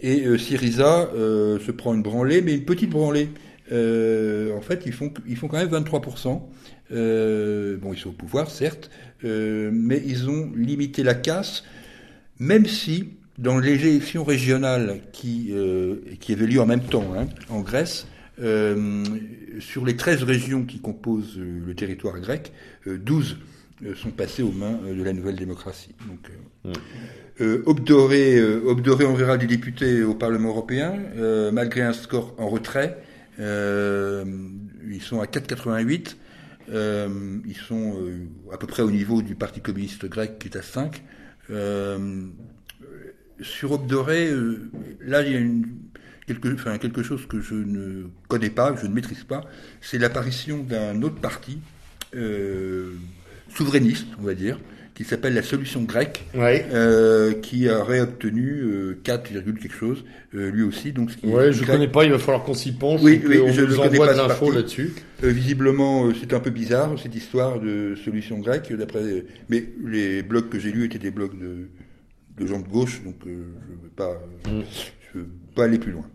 Et 0.00 0.38
Syriza 0.38 1.10
se 1.14 1.70
prend 1.70 1.94
une 1.94 2.02
branlée, 2.02 2.42
mais 2.42 2.54
une 2.54 2.64
petite 2.64 2.90
branlée. 2.90 3.28
en 3.70 4.60
fait, 4.60 4.82
ils 4.86 4.92
font, 4.92 5.12
ils 5.26 5.36
font 5.36 5.48
quand 5.48 5.58
même 5.58 5.68
23%. 5.68 6.40
Euh, 6.92 7.76
bon, 7.78 7.92
ils 7.92 7.98
sont 7.98 8.10
au 8.10 8.12
pouvoir, 8.12 8.50
certes, 8.50 8.90
euh, 9.24 9.70
mais 9.72 10.02
ils 10.04 10.28
ont 10.28 10.52
limité 10.54 11.02
la 11.02 11.14
casse, 11.14 11.64
même 12.38 12.66
si 12.66 13.14
dans 13.38 13.58
les 13.58 13.86
élections 13.86 14.24
régionales 14.24 15.00
qui, 15.12 15.48
euh, 15.52 15.96
qui 16.20 16.32
avaient 16.32 16.46
lieu 16.46 16.60
en 16.60 16.66
même 16.66 16.82
temps 16.82 17.14
hein, 17.16 17.26
en 17.48 17.60
Grèce, 17.60 18.06
sur 19.60 19.84
les 19.84 19.96
13 19.96 20.24
régions 20.24 20.64
qui 20.64 20.80
composent 20.80 21.38
le 21.38 21.74
territoire 21.74 22.18
grec, 22.18 22.52
12 22.86 23.36
sont 23.94 24.10
passés 24.10 24.42
aux 24.42 24.50
mains 24.50 24.80
de 24.84 25.02
la 25.02 25.12
nouvelle 25.12 25.36
démocratie. 25.36 25.94
Donc, 26.08 26.30
mmh. 26.64 27.62
Obdoré, 27.66 28.42
Obdoré 28.42 29.04
enverra 29.04 29.38
des 29.38 29.46
députés 29.46 30.02
au 30.02 30.14
Parlement 30.14 30.48
européen, 30.48 30.94
malgré 31.52 31.82
un 31.82 31.92
score 31.92 32.34
en 32.38 32.48
retrait. 32.48 32.98
ils 33.38 35.02
sont 35.02 35.20
à 35.20 35.26
4,88. 35.26 36.16
ils 36.68 37.56
sont 37.68 37.96
à 38.52 38.56
peu 38.56 38.66
près 38.66 38.82
au 38.82 38.90
niveau 38.90 39.22
du 39.22 39.36
Parti 39.36 39.60
communiste 39.60 40.06
grec 40.06 40.38
qui 40.40 40.48
est 40.48 40.56
à 40.56 40.62
5. 40.62 41.00
Sur 43.42 43.72
Obdoré, 43.72 44.30
là, 45.00 45.22
il 45.22 45.32
y 45.32 45.36
a 45.36 45.38
une 45.38 45.66
quelque, 46.26 46.54
enfin, 46.54 46.78
quelque 46.78 47.02
chose 47.02 47.26
que 47.26 47.40
je 47.40 47.54
ne 47.54 48.04
connais 48.28 48.50
pas, 48.50 48.72
que 48.72 48.80
je 48.80 48.86
ne 48.86 48.94
maîtrise 48.94 49.24
pas, 49.24 49.42
c'est 49.80 49.98
l'apparition 49.98 50.58
d'un 50.58 51.02
autre 51.02 51.16
parti 51.16 51.58
euh, 52.14 52.92
souverainiste, 53.54 54.06
on 54.20 54.22
va 54.22 54.34
dire, 54.34 54.58
qui 54.94 55.04
s'appelle 55.04 55.34
la 55.34 55.42
solution 55.42 55.82
grecque, 55.82 56.24
euh, 56.34 57.32
qui 57.40 57.68
a 57.68 57.82
réobtenu 57.82 58.60
euh, 58.62 59.00
4, 59.02 59.30
quelque 59.58 59.74
chose, 59.74 60.04
euh, 60.34 60.50
lui 60.50 60.62
aussi. 60.62 60.92
Donc, 60.92 61.10
ce 61.10 61.26
ouais, 61.26 61.52
je 61.52 61.62
ne 61.62 61.66
connais 61.66 61.88
pas, 61.88 62.04
il 62.04 62.10
va 62.10 62.18
falloir 62.18 62.44
qu'on 62.44 62.54
s'y 62.54 62.72
penche. 62.72 63.00
Oui, 63.02 63.20
oui 63.26 63.40
je 63.52 63.62
ne 63.62 63.74
connais 63.74 63.98
pas 63.98 64.14
d'infos 64.14 64.52
là-dessus. 64.52 64.92
Euh, 65.24 65.30
visiblement, 65.30 66.06
euh, 66.06 66.12
c'est 66.18 66.34
un 66.34 66.40
peu 66.40 66.50
bizarre 66.50 66.94
cette 67.02 67.14
histoire 67.14 67.58
de 67.58 67.94
solution 68.04 68.38
grecque, 68.38 68.72
d'après. 68.72 69.24
Mais 69.48 69.64
les 69.84 70.22
blogs 70.22 70.50
que 70.50 70.58
j'ai 70.58 70.72
lus 70.72 70.84
étaient 70.84 70.98
des 70.98 71.10
blogs 71.10 71.38
de, 71.40 71.68
de 72.42 72.46
gens 72.46 72.60
de 72.60 72.68
gauche, 72.68 73.02
donc 73.04 73.16
je 73.24 73.30
ne 73.30 73.82
veux 73.82 73.90
pas. 73.94 74.12
Mm. 74.46 74.62
Je 75.12 75.18
veux 75.18 75.28
pas 75.54 75.64
aller 75.64 75.78
plus 75.78 75.92
loin. 75.92 76.06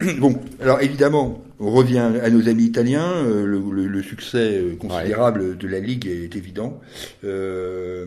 Bon, 0.18 0.38
alors 0.60 0.80
évidemment, 0.82 1.42
on 1.60 1.70
revient 1.70 1.98
à 1.98 2.30
nos 2.30 2.48
amis 2.48 2.64
italiens. 2.64 3.12
Euh, 3.12 3.46
le, 3.46 4.02
succès 4.02 4.58
euh, 4.58 4.76
considérable 4.76 5.56
de 5.56 5.68
la 5.68 5.80
Ligue 5.80 6.06
est 6.06 6.36
évident. 6.36 6.80
Euh, 7.24 8.06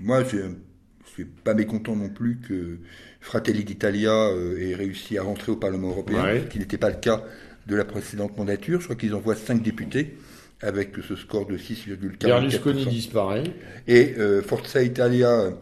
moi, 0.00 0.24
je 0.24 0.36
ne 0.36 0.54
suis 1.06 1.24
pas 1.24 1.54
mécontent 1.54 1.96
non 1.96 2.08
plus 2.08 2.38
que 2.38 2.78
Fratelli 3.20 3.64
d'Italia 3.64 4.30
ait 4.58 4.74
réussi 4.74 5.16
à 5.16 5.22
rentrer 5.22 5.52
au 5.52 5.56
Parlement 5.56 5.90
européen, 5.90 6.24
ce 6.42 6.48
qui 6.50 6.58
n'était 6.58 6.78
pas 6.78 6.90
le 6.90 6.96
cas 6.96 7.22
de 7.66 7.76
la 7.76 7.84
précédente 7.84 8.36
mandature. 8.36 8.80
Je 8.80 8.86
crois 8.86 8.96
qu'ils 8.96 9.14
envoient 9.14 9.36
cinq 9.36 9.62
députés 9.62 10.16
avec 10.60 10.96
ce 11.06 11.14
score 11.16 11.46
de 11.46 11.56
6,4%. 11.56 12.26
Berlusconi 12.26 12.86
disparaît. 12.86 13.44
Et 13.86 14.14
Forza 14.44 14.82
Italia 14.82 15.52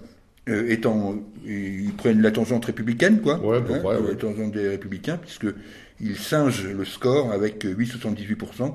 euh, 0.51 0.71
étant, 0.71 1.17
ils 1.47 1.93
prennent 1.97 2.21
la 2.21 2.31
tangente 2.31 2.67
républicaine, 2.67 3.21
quoi. 3.21 3.39
Ouais, 3.39 3.59
hein, 3.59 3.83
ouais. 3.85 4.09
La 4.09 4.15
tangente 4.17 4.53
des 4.53 4.69
républicains, 4.69 5.17
puisque 5.17 5.47
ils 6.01 6.17
singent 6.17 6.67
le 6.67 6.85
score 6.85 7.33
avec 7.33 7.65
8,78%. 7.65 8.75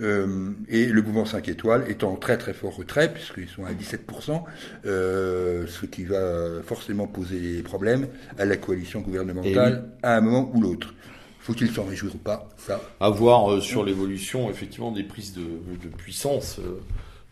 Euh, 0.00 0.50
et 0.68 0.86
le 0.86 1.02
mouvement 1.02 1.24
5 1.24 1.48
étoiles 1.48 1.84
est 1.88 2.04
en 2.04 2.14
très 2.14 2.38
très 2.38 2.52
fort 2.52 2.76
retrait, 2.76 3.12
puisqu'ils 3.12 3.48
sont 3.48 3.64
à 3.64 3.72
17%, 3.72 4.42
euh, 4.86 5.66
ce 5.66 5.86
qui 5.86 6.04
va 6.04 6.62
forcément 6.64 7.06
poser 7.06 7.56
des 7.56 7.62
problèmes 7.62 8.06
à 8.38 8.44
la 8.44 8.56
coalition 8.56 9.00
gouvernementale 9.00 9.90
à 10.02 10.16
un 10.16 10.20
moment 10.20 10.50
ou 10.54 10.60
l'autre. 10.60 10.94
Faut-il 11.40 11.70
s'en 11.70 11.84
réjouir 11.84 12.14
ou 12.14 12.18
pas? 12.18 12.48
Ça. 12.58 12.80
À 13.00 13.10
voir 13.10 13.50
euh, 13.50 13.60
sur 13.60 13.84
l'évolution, 13.84 14.50
effectivement, 14.50 14.92
des 14.92 15.02
prises 15.02 15.32
de, 15.32 15.40
de 15.42 15.88
puissance. 15.96 16.60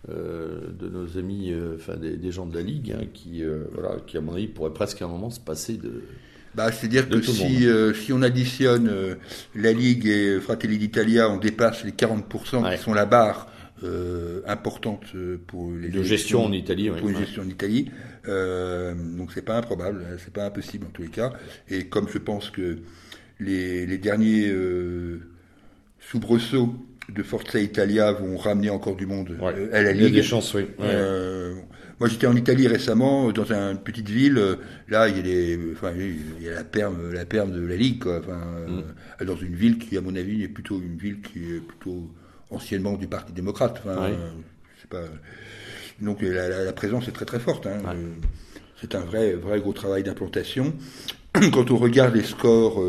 Euh, 0.09 0.61
de 0.79 0.89
nos 0.89 1.19
amis, 1.19 1.51
euh, 1.51 1.75
enfin 1.75 1.97
des, 1.97 2.31
gens 2.31 2.47
de 2.47 2.55
la 2.55 2.63
Ligue, 2.63 2.95
hein, 2.97 3.07
qui, 3.13 3.43
euh, 3.43 3.65
voilà, 3.73 3.97
qui 4.07 4.17
à 4.17 4.21
mon 4.21 4.35
avis 4.35 4.47
pourraient 4.47 4.73
presque 4.73 5.03
à 5.03 5.07
un 5.07 5.09
moment 5.09 5.31
se 5.31 5.41
passer 5.41 5.79
de. 5.79 6.05
Bah, 6.55 6.71
c'est-à-dire 6.71 7.09
que 7.09 7.21
si, 7.21 7.67
si 8.01 8.13
on 8.13 8.23
additionne 8.23 9.17
la 9.57 9.73
Ligue 9.73 10.07
et 10.07 10.41
Fratelli 10.41 10.79
d'Italia, 10.79 11.29
on 11.29 11.39
dépasse 11.39 11.85
les 11.85 11.91
40% 11.91 12.77
qui 12.77 12.83
sont 12.83 12.95
la 12.95 13.05
barre 13.05 13.49
importante 14.47 15.05
pour 15.49 15.73
les 15.73 15.89
de 15.89 16.03
gestion 16.05 16.45
en 16.45 16.53
Italie. 16.53 16.89
Pour 16.91 17.09
une 17.09 17.19
gestion 17.19 17.43
en 17.43 17.49
Italie. 17.49 17.91
donc 18.27 19.33
c'est 19.35 19.45
pas 19.45 19.59
improbable, 19.59 20.05
hein, 20.09 20.17
c'est 20.19 20.33
pas 20.33 20.47
impossible 20.47 20.87
en 20.87 20.91
tous 20.91 21.03
les 21.03 21.09
cas. 21.09 21.33
Et 21.69 21.87
comme 21.87 22.09
je 22.09 22.19
pense 22.19 22.51
que 22.51 22.79
les, 23.41 23.85
les 23.87 23.99
derniers 23.99 24.55
soubresauts 26.01 26.75
de 27.09 27.23
Forza 27.23 27.61
Italia 27.61 28.13
vont 28.13 28.37
ramener 28.37 28.71
encore 28.71 28.97
du 28.97 29.07
monde 29.07 29.37
euh, 29.41 29.69
à 29.73 29.83
la 29.83 29.93
Ligue. 29.93 30.03
Il 30.03 30.15
y 30.15 30.19
a 30.19 30.23
des 30.23 30.27
chances, 30.27 30.55
oui. 30.55 30.67
Euh, 30.81 31.55
moi, 32.01 32.09
j'étais 32.09 32.27
en 32.27 32.37
Italie 32.37 32.67
récemment, 32.67 33.31
dans 33.33 33.51
une 33.53 33.79
petite 33.79 34.09
ville. 34.09 34.59
Là, 34.89 35.09
il 35.09 35.17
y 35.17 35.21
a, 35.21 35.23
les, 35.23 35.59
enfin, 35.73 35.93
il 35.97 36.43
y 36.43 36.49
a 36.49 36.55
la 36.55 36.65
perme, 36.65 37.13
la 37.13 37.25
perme 37.25 37.53
de 37.53 37.65
la 37.65 37.77
Ligue, 37.77 38.03
quoi. 38.03 38.19
Enfin, 38.19 38.41
mm. 39.21 39.25
dans 39.25 39.37
une 39.37 39.55
ville 39.55 39.79
qui, 39.79 39.97
à 39.97 40.01
mon 40.01 40.15
avis, 40.15 40.43
est 40.43 40.49
plutôt 40.49 40.81
une 40.81 40.97
ville 40.97 41.21
qui 41.21 41.55
est 41.55 41.61
plutôt 41.61 42.11
anciennement 42.51 42.95
du 42.95 43.07
Parti 43.07 43.33
démocrate. 43.33 43.81
Enfin, 43.85 44.11
pas. 44.91 45.03
Donc, 46.01 46.23
la, 46.23 46.65
la, 46.65 46.73
présence 46.73 47.09
est 47.09 47.13
très 47.13 47.25
très 47.25 47.41
forte. 47.41 47.67
Hein. 47.67 47.81
C'est 48.81 48.95
un 48.95 49.01
vrai, 49.01 49.33
vrai 49.33 49.59
gros 49.61 49.73
travail 49.73 50.03
d'implantation. 50.03 50.75
Quand 51.53 51.71
on 51.71 51.77
regarde 51.77 52.15
les 52.15 52.23
scores 52.23 52.81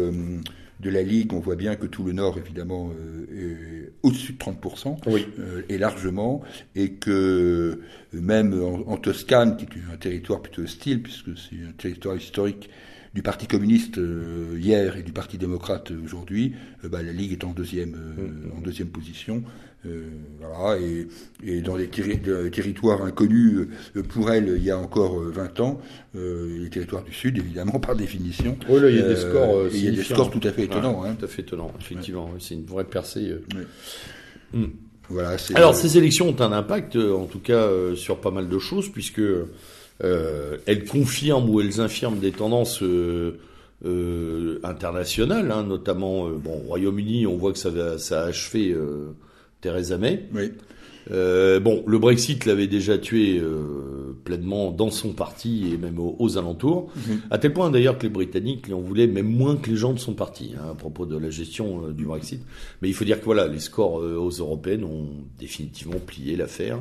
de 0.79 0.89
la 0.89 1.01
Ligue, 1.01 1.33
on 1.33 1.39
voit 1.39 1.55
bien 1.55 1.75
que 1.75 1.87
tout 1.87 2.03
le 2.03 2.13
Nord, 2.13 2.37
évidemment, 2.37 2.91
euh, 2.91 3.85
est 3.85 3.91
au-dessus 4.03 4.33
de 4.33 4.37
30%, 4.37 4.97
euh, 5.07 5.61
et 5.69 5.77
largement, 5.77 6.41
et 6.75 6.91
que 6.91 7.79
même 8.13 8.53
en, 8.85 8.97
Toscane, 8.97 9.57
qui 9.57 9.65
est 9.65 9.93
un 9.93 9.97
territoire 9.97 10.41
plutôt 10.41 10.61
hostile, 10.61 11.01
puisque 11.01 11.37
c'est 11.37 11.55
un 11.67 11.71
territoire 11.77 12.15
historique 12.15 12.69
du 13.13 13.23
Parti 13.23 13.47
communiste 13.47 13.97
euh, 13.97 14.57
hier 14.59 14.97
et 14.97 15.03
du 15.03 15.11
Parti 15.11 15.39
démocrate 15.39 15.91
aujourd'hui, 15.91 16.53
bah, 16.83 17.01
la 17.01 17.13
Ligue 17.13 17.31
est 17.31 17.43
en 17.43 17.53
deuxième, 17.53 17.91
mm. 17.91 18.57
en 18.57 18.61
deuxième 18.61 18.89
position. 18.89 19.43
Euh, 19.85 20.09
voilà, 20.39 20.79
et, 20.79 21.07
et, 21.43 21.61
dans 21.61 21.75
les 21.75 21.87
territoires 21.87 23.03
inconnus 23.03 23.67
euh, 23.95 24.01
pour 24.01 24.31
elle 24.31 24.55
il 24.57 24.63
y 24.63 24.71
a 24.71 24.77
encore 24.77 25.19
20 25.19 25.59
euh, 25.59 25.63
ans, 25.63 25.79
les 26.15 26.69
territoires 26.69 27.03
du 27.03 27.13
Sud, 27.13 27.37
évidemment, 27.37 27.79
par 27.79 27.95
définition. 27.95 28.57
Oui, 28.69 28.81
là, 28.81 28.89
il 28.89 28.97
y 28.97 28.99
a 28.99 29.07
des 29.07 29.15
scores. 29.15 29.67
il 29.71 29.85
y 29.85 29.87
a 29.87 29.91
des 29.91 30.03
scores 30.03 30.31
tout 30.31 30.41
à 30.43 30.51
fait 30.51 30.63
étonnants. 30.63 31.03
hein. 31.03 31.15
Tout 31.17 31.25
à 31.25 31.27
fait 31.27 31.43
étonnants, 31.43 31.71
effectivement. 31.79 32.31
C'est 32.39 32.55
une 32.55 32.65
vraie 32.65 32.85
percée. 32.85 33.35
Hmm. 34.51 34.65
Voilà, 35.09 35.37
Alors, 35.55 35.75
ces 35.75 35.97
élections 35.97 36.27
ont 36.27 36.41
un 36.41 36.51
impact, 36.51 36.97
en 36.97 37.25
tout 37.25 37.39
cas, 37.39 37.69
sur 37.95 38.19
pas 38.19 38.31
mal 38.31 38.49
de 38.49 38.59
choses, 38.59 38.89
puisque 38.89 39.21
elles 40.01 40.85
confirment 40.89 41.49
ou 41.49 41.61
elles 41.61 41.79
infirment 41.79 42.19
des 42.19 42.31
tendances. 42.31 42.81
Euh, 43.85 44.59
internationales, 44.63 45.51
hein, 45.51 45.61
notamment 45.61 46.29
bon 46.31 46.63
Royaume-Uni, 46.65 47.27
on 47.27 47.37
voit 47.37 47.53
que 47.53 47.59
ça, 47.59 47.99
ça 47.99 48.23
a 48.23 48.25
achevé 48.25 48.75
Theresa 49.67 49.97
May. 49.97 50.23
Oui. 50.33 50.51
Euh, 51.11 51.59
bon, 51.59 51.83
le 51.85 51.99
Brexit 51.99 52.45
l'avait 52.45 52.67
déjà 52.67 52.97
tué 52.97 53.37
euh, 53.37 54.15
pleinement 54.23 54.71
dans 54.71 54.91
son 54.91 55.11
parti 55.11 55.73
et 55.73 55.77
même 55.77 55.99
aux, 55.99 56.37
alentours, 56.37 56.89
mhm. 56.95 57.21
à 57.31 57.37
tel 57.37 57.51
point 57.51 57.69
d'ailleurs 57.69 57.97
que 57.97 58.03
les 58.03 58.09
Britanniques 58.09 58.71
en 58.71 58.79
voulaient 58.79 59.07
même 59.07 59.27
moins 59.27 59.57
que 59.57 59.69
les 59.69 59.75
gens 59.75 59.91
de 59.91 59.99
son 59.99 60.13
parti 60.13 60.53
hein, 60.57 60.69
à 60.71 60.73
propos 60.73 61.05
de 61.05 61.17
la 61.17 61.29
gestion 61.29 61.85
euh, 61.85 61.91
du 61.91 62.05
Brexit. 62.05 62.41
Mais 62.81 62.87
il 62.87 62.93
faut 62.93 63.03
dire 63.03 63.19
que 63.19 63.25
voilà, 63.25 63.47
les 63.47 63.59
scores 63.59 63.95
aux 63.95 64.29
européennes 64.29 64.85
ont 64.85 65.09
définitivement 65.37 65.99
plié 65.99 66.37
l'affaire, 66.37 66.79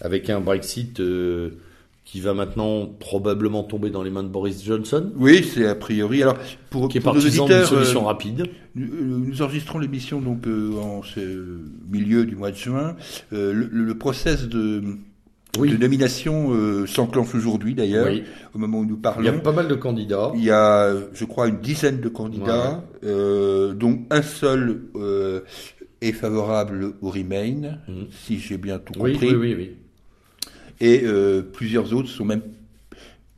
avec 0.00 0.30
un 0.30 0.40
Brexit 0.40 1.00
qui 2.04 2.20
va 2.20 2.34
maintenant 2.34 2.86
probablement 2.86 3.62
tomber 3.62 3.90
dans 3.90 4.02
les 4.02 4.10
mains 4.10 4.22
de 4.22 4.28
Boris 4.28 4.62
Johnson. 4.62 5.10
Oui, 5.16 5.42
c'est 5.42 5.66
a 5.66 5.74
priori. 5.74 6.22
Alors, 6.22 6.36
pour, 6.68 6.88
qui 6.88 6.98
est 6.98 7.00
partisan 7.00 7.46
d'une 7.46 7.64
solution 7.64 8.02
euh, 8.02 8.06
rapide. 8.06 8.46
Nous, 8.74 9.40
enregistrons 9.40 9.78
l'émission 9.78 10.20
donc 10.20 10.46
euh, 10.46 10.72
en 10.78 11.02
ce 11.02 11.20
milieu 11.90 12.26
du 12.26 12.36
mois 12.36 12.50
de 12.50 12.56
juin. 12.56 12.96
Euh, 13.32 13.52
le, 13.54 13.68
le, 13.72 13.98
process 13.98 14.46
de, 14.48 14.82
de 15.58 15.76
nomination 15.76 16.52
s'enclenche 16.86 17.34
aujourd'hui 17.34 17.74
d'ailleurs, 17.74 18.08
au 18.54 18.58
moment 18.58 18.80
où 18.80 18.84
nous 18.84 18.98
parlons. 18.98 19.22
Il 19.22 19.26
y 19.26 19.28
a 19.28 19.32
pas 19.32 19.52
mal 19.52 19.68
de 19.68 19.74
candidats. 19.74 20.30
Il 20.34 20.44
y 20.44 20.50
a, 20.50 20.92
je 21.14 21.24
crois, 21.24 21.48
une 21.48 21.60
dizaine 21.60 22.00
de 22.00 22.08
candidats, 22.08 22.84
dont 23.02 24.00
un 24.10 24.22
seul 24.22 24.82
est 26.02 26.12
favorable 26.12 26.92
au 27.00 27.08
Remain, 27.08 27.78
mmh. 27.88 27.92
si 28.10 28.38
j'ai 28.38 28.58
bien 28.58 28.78
tout 28.78 28.92
compris. 28.92 29.16
Oui, 29.22 29.34
oui, 29.34 29.54
oui 29.56 29.76
et 30.80 31.02
euh, 31.04 31.42
plusieurs 31.42 31.94
autres 31.94 32.08
sont 32.08 32.24
même 32.24 32.42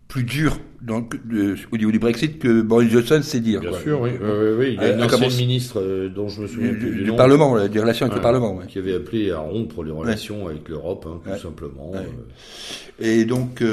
plus 0.08 0.24
durs 0.24 0.58
au 1.72 1.76
niveau 1.76 1.90
du 1.90 1.98
Brexit 1.98 2.38
que 2.38 2.62
Boris 2.62 2.90
Johnson 2.90 3.20
sait 3.22 3.40
dire. 3.40 3.60
Bien 3.60 3.72
sûr, 3.72 4.00
oui. 4.00 4.10
oui. 4.20 4.76
Il 4.78 4.80
y 4.80 4.84
a 4.84 4.92
une 4.92 5.02
ancienne 5.02 5.34
ministre 5.34 5.80
euh, 5.80 6.08
dont 6.08 6.28
je 6.28 6.42
me 6.42 6.46
souviens 6.46 6.70
du, 6.70 6.76
plus 6.76 7.04
du, 7.04 7.12
Parlement, 7.12 7.66
des 7.66 7.80
relations 7.80 8.06
avec 8.06 8.16
le 8.16 8.22
Parlement. 8.22 8.60
Qui 8.68 8.78
avait 8.78 8.94
appelé 8.94 9.32
à 9.32 9.38
rompre 9.38 9.82
les 9.82 9.90
relations 9.90 10.46
avec 10.46 10.68
l'Europe, 10.68 11.08
hein, 11.08 11.20
tout 11.24 11.40
simplement. 11.40 11.92
Euh. 11.96 12.02
Et 13.00 13.24
donc, 13.24 13.64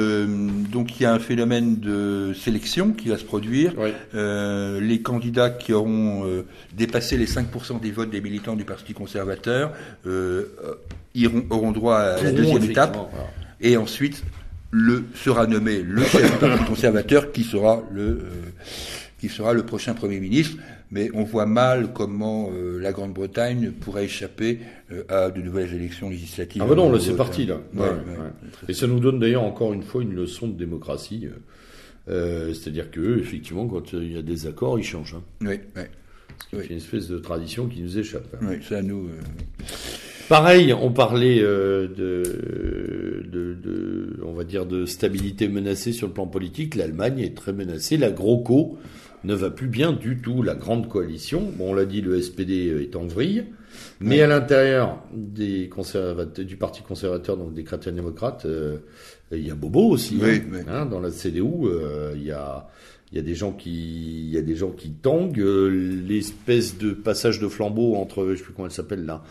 donc 0.72 1.00
il 1.00 1.04
y 1.04 1.06
a 1.06 1.14
un 1.14 1.20
phénomène 1.20 1.80
de 1.80 2.34
sélection 2.34 2.94
qui 2.94 3.10
va 3.10 3.18
se 3.18 3.26
produire. 3.26 3.74
les 4.14 5.02
candidats 5.04 5.52
qui 5.52 5.72
auront 5.72 6.26
dépassé 6.76 7.16
les 7.18 7.28
5% 7.28 7.80
des 7.80 7.92
votes 7.92 8.10
des 8.10 8.22
militants 8.22 8.56
du 8.56 8.66
Parti 8.66 8.94
conservateur 8.94 9.72
iront, 11.14 11.46
auront 11.52 11.72
droit 11.72 11.98
à 11.98 12.24
la 12.24 12.32
deuxième 12.32 12.64
étape 12.64 12.98
et 13.62 13.78
ensuite 13.78 14.24
le 14.74 15.04
sera 15.14 15.46
nommé 15.46 15.84
le 15.84 16.04
chef 16.04 16.34
du 16.34 16.38
Parti 16.40 16.66
conservateur 16.66 17.32
qui 17.32 17.44
sera 17.44 17.84
le 17.92 18.02
euh, 18.02 18.18
qui 19.20 19.30
sera 19.30 19.54
le 19.54 19.64
prochain 19.64 19.94
Premier 19.94 20.20
ministre, 20.20 20.58
mais 20.92 21.10
on 21.14 21.24
voit 21.24 21.46
mal 21.46 21.94
comment 21.94 22.50
euh, 22.52 22.80
la 22.80 22.92
Grande-Bretagne 22.92 23.72
pourrait 23.72 24.06
échapper 24.06 24.60
euh, 24.92 25.04
à 25.08 25.30
de 25.30 25.42
nouvelles 25.42 25.74
élections 25.74 26.10
législatives. 26.10 26.62
Ah 26.62 26.68
bah 26.68 26.76
non, 26.76 26.92
là 26.92 27.00
c'est 27.00 27.16
parti 27.16 27.46
là. 27.46 27.62
Ouais, 27.74 27.84
ouais, 27.84 27.94
Et 28.68 28.74
ça 28.74 28.88
nous 28.88 29.00
donne 29.00 29.20
d'ailleurs 29.20 29.44
encore 29.44 29.72
une 29.72 29.84
fois 29.84 30.02
une 30.02 30.14
leçon 30.14 30.48
de 30.48 30.58
démocratie. 30.58 31.30
C'est-à-dire 32.08 32.92
que 32.92 33.20
effectivement, 33.20 33.66
quand 33.66 33.94
il 33.94 34.12
y 34.12 34.18
a 34.18 34.22
des 34.22 34.46
accords, 34.46 34.78
ils 34.78 34.84
changent. 34.84 35.16
Hein. 35.16 35.24
Oui, 35.40 35.60
oui. 35.78 35.84
C'est 36.52 36.70
une 36.70 36.78
espèce 36.78 37.08
de 37.08 37.18
tradition 37.18 37.68
qui 37.68 37.82
nous 37.82 37.98
échappe. 37.98 38.28
Hein. 38.36 38.48
Oui, 38.50 38.58
ça 38.68 38.82
nous. 38.82 39.08
Pareil, 40.30 40.74
on 40.74 40.92
parlait 40.92 41.42
euh, 41.42 41.88
de, 41.88 43.24
de, 43.30 43.54
de, 43.54 44.20
on 44.26 44.34
va 44.34 44.44
dire, 44.44 44.66
de 44.66 44.86
stabilité 44.86 45.48
menacée 45.48 45.92
sur 45.92 46.08
le 46.08 46.14
plan 46.14 46.28
politique. 46.28 46.76
L'Allemagne 46.76 47.20
est 47.20 47.36
très 47.36 47.54
menacée. 47.54 47.98
La 47.98 48.12
GroKo 48.12 48.78
ne 49.24 49.34
va 49.34 49.50
plus 49.50 49.68
bien 49.68 49.92
du 49.92 50.18
tout. 50.18 50.42
La 50.42 50.56
grande 50.56 50.88
coalition, 50.88 51.52
bon, 51.58 51.72
on 51.72 51.74
l'a 51.74 51.86
dit, 51.86 52.02
le 52.02 52.22
SPD 52.22 52.68
est 52.82 52.96
en 52.96 53.06
vrille, 53.06 53.46
mais 54.00 54.22
à 54.22 54.28
l'intérieur 54.28 55.04
des 55.14 55.70
conservateurs, 55.70 56.46
du 56.46 56.58
Parti 56.58 56.82
conservateur, 56.82 57.38
donc 57.38 57.54
des 57.54 57.64
chrétiens 57.64 57.92
démocrates, 57.92 58.46
euh, 58.46 58.78
il 59.32 59.46
y 59.46 59.52
a 59.52 59.56
Bobo 59.56 59.90
aussi. 59.90 60.18
Oui, 60.22 60.42
hein, 60.54 60.64
hein, 60.68 60.86
dans 60.86 61.00
la 61.00 61.12
CDU, 61.12 61.42
euh, 61.66 62.14
il 62.16 62.24
y 62.24 62.32
a 62.32 62.68
il 63.14 63.18
y 63.18 63.20
a 63.20 63.22
des 63.22 63.36
gens 63.36 63.52
qui, 63.52 64.26
il 64.26 64.32
y 64.32 64.40
a 64.40 64.42
des 64.42 64.56
gens 64.56 64.72
qui 64.72 64.90
tanguent. 64.90 65.40
Euh, 65.40 65.68
l'espèce 66.08 66.80
de 66.80 66.94
passage 66.94 67.40
de 67.40 67.48
flambeau 67.48 67.94
entre, 67.94 68.32
je 68.32 68.38
sais 68.38 68.44
plus 68.44 68.54
comment 68.54 68.66
elle 68.66 68.74
s'appelle 68.74 69.06
là. 69.06 69.24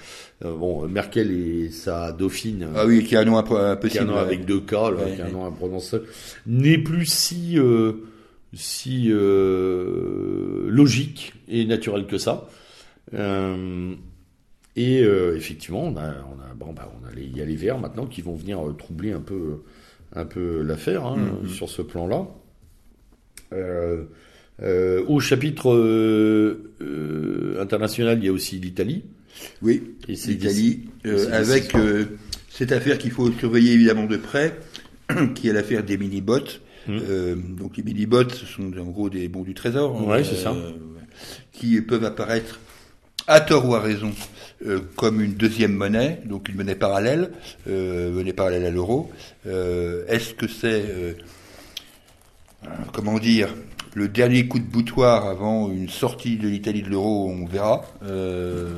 Euh, 0.44 0.56
bon, 0.56 0.86
Merkel 0.86 1.32
et 1.32 1.68
sa 1.70 2.12
dauphine. 2.12 2.68
Ah 2.76 2.86
oui, 2.86 3.02
qui 3.02 3.16
a 3.16 3.20
un 3.20 3.24
nom 3.24 3.42
qui 3.42 3.98
a 3.98 4.02
un 4.02 4.04
nom 4.04 4.14
avec 4.14 4.44
deux 4.44 4.60
K, 4.60 4.72
là, 4.72 5.10
qui 5.16 5.20
a 5.20 5.26
un 5.26 5.30
nom 5.30 5.44
imprononçable, 5.46 6.04
n'est 6.46 6.78
plus 6.78 7.06
si 7.06 7.58
euh, 7.58 7.94
si 8.54 9.08
euh, 9.10 10.68
logique 10.68 11.34
et 11.48 11.64
naturel 11.64 12.06
que 12.06 12.18
ça. 12.18 12.48
Et 14.76 15.00
effectivement, 15.00 15.82
on 15.82 15.96
a, 15.96 16.08
on 16.32 16.40
a, 16.40 16.54
bon, 16.54 16.72
bah, 16.72 16.88
on 17.02 17.08
a 17.08 17.12
les, 17.12 17.24
il 17.24 17.36
y 17.36 17.42
a 17.42 17.44
les 17.44 17.56
Verts 17.56 17.80
maintenant 17.80 18.06
qui 18.06 18.22
vont 18.22 18.36
venir 18.36 18.60
troubler 18.78 19.10
un 19.10 19.20
peu, 19.20 19.62
un 20.14 20.24
peu 20.24 20.62
l'affaire 20.62 21.04
hein, 21.04 21.16
mm 21.16 21.46
-hmm. 21.46 21.48
sur 21.48 21.68
ce 21.68 21.82
plan-là. 21.82 22.28
Euh, 23.52 24.04
euh, 24.62 25.02
au 25.08 25.18
chapitre 25.18 25.72
euh, 25.72 27.56
international, 27.60 28.18
il 28.18 28.26
y 28.26 28.28
a 28.28 28.32
aussi 28.32 28.58
l'Italie. 28.58 29.04
Oui, 29.60 29.96
l'Italie, 30.08 30.88
avec 31.32 31.72
cette 32.50 32.70
affaire 32.70 32.98
qu'il 32.98 33.10
faut 33.10 33.32
surveiller 33.32 33.72
évidemment 33.72 34.06
de 34.06 34.18
près, 34.18 34.58
qui 35.34 35.48
est 35.48 35.52
l'affaire 35.52 35.82
des 35.82 35.96
mini-bots. 35.96 36.60
Mmh. 36.88 37.54
donc 37.56 37.76
les 37.76 37.84
mini-bots, 37.84 38.30
ce 38.30 38.44
sont 38.44 38.76
en 38.76 38.90
gros 38.90 39.08
des 39.08 39.28
bons 39.28 39.42
du 39.42 39.54
trésor. 39.54 40.06
Ouais, 40.06 40.22
c'est 40.24 40.36
ça. 40.36 40.54
Qui 41.52 41.80
peuvent 41.80 42.04
apparaître 42.04 42.60
à 43.26 43.40
tort 43.40 43.68
ou 43.68 43.74
à 43.74 43.80
raison 43.80 44.12
euh, 44.66 44.80
comme 44.96 45.20
une 45.20 45.34
deuxième 45.34 45.72
monnaie, 45.72 46.20
donc 46.24 46.48
une 46.48 46.56
monnaie 46.56 46.74
parallèle, 46.74 47.30
euh, 47.68 48.12
monnaie 48.12 48.32
parallèle 48.32 48.64
à 48.64 48.70
l'euro. 48.70 49.10
Euh, 49.46 50.04
Est-ce 50.08 50.34
que 50.34 50.46
c'est, 50.46 51.16
comment 52.92 53.18
dire, 53.18 53.54
le 53.94 54.08
dernier 54.08 54.46
coup 54.48 54.58
de 54.58 54.64
boutoir 54.64 55.26
avant 55.26 55.70
une 55.70 55.88
sortie 55.88 56.36
de 56.36 56.48
l'Italie 56.48 56.82
de 56.82 56.88
l'euro 56.88 57.28
On 57.30 57.46
verra. 57.46 57.84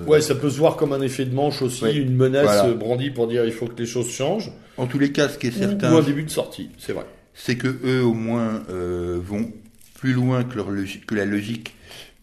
Ouais, 0.06 0.20
ça 0.20 0.34
peut 0.34 0.50
se 0.50 0.58
voir 0.58 0.76
comme 0.76 0.92
un 0.92 1.00
effet 1.00 1.24
de 1.24 1.34
manche 1.34 1.62
aussi, 1.62 1.84
ouais, 1.84 1.96
une 1.96 2.14
menace 2.14 2.44
voilà. 2.44 2.74
brandie 2.74 3.10
pour 3.10 3.28
dire 3.28 3.44
il 3.44 3.52
faut 3.52 3.66
que 3.66 3.78
les 3.78 3.86
choses 3.86 4.10
changent. 4.10 4.50
En 4.76 4.86
tous 4.86 4.98
les 4.98 5.12
cas, 5.12 5.28
ce 5.28 5.38
qui 5.38 5.48
est 5.48 5.58
certain, 5.58 5.92
ou 5.92 5.96
un 5.96 6.02
début 6.02 6.24
de 6.24 6.30
sortie, 6.30 6.70
c'est 6.78 6.92
vrai. 6.92 7.04
C'est 7.34 7.56
que 7.56 7.68
eux, 7.84 8.02
au 8.02 8.14
moins, 8.14 8.62
vont 8.68 9.50
plus 9.94 10.12
loin 10.12 10.44
que, 10.44 10.56
leur 10.56 10.70
logique, 10.70 11.06
que 11.06 11.14
la 11.14 11.24
logique 11.24 11.74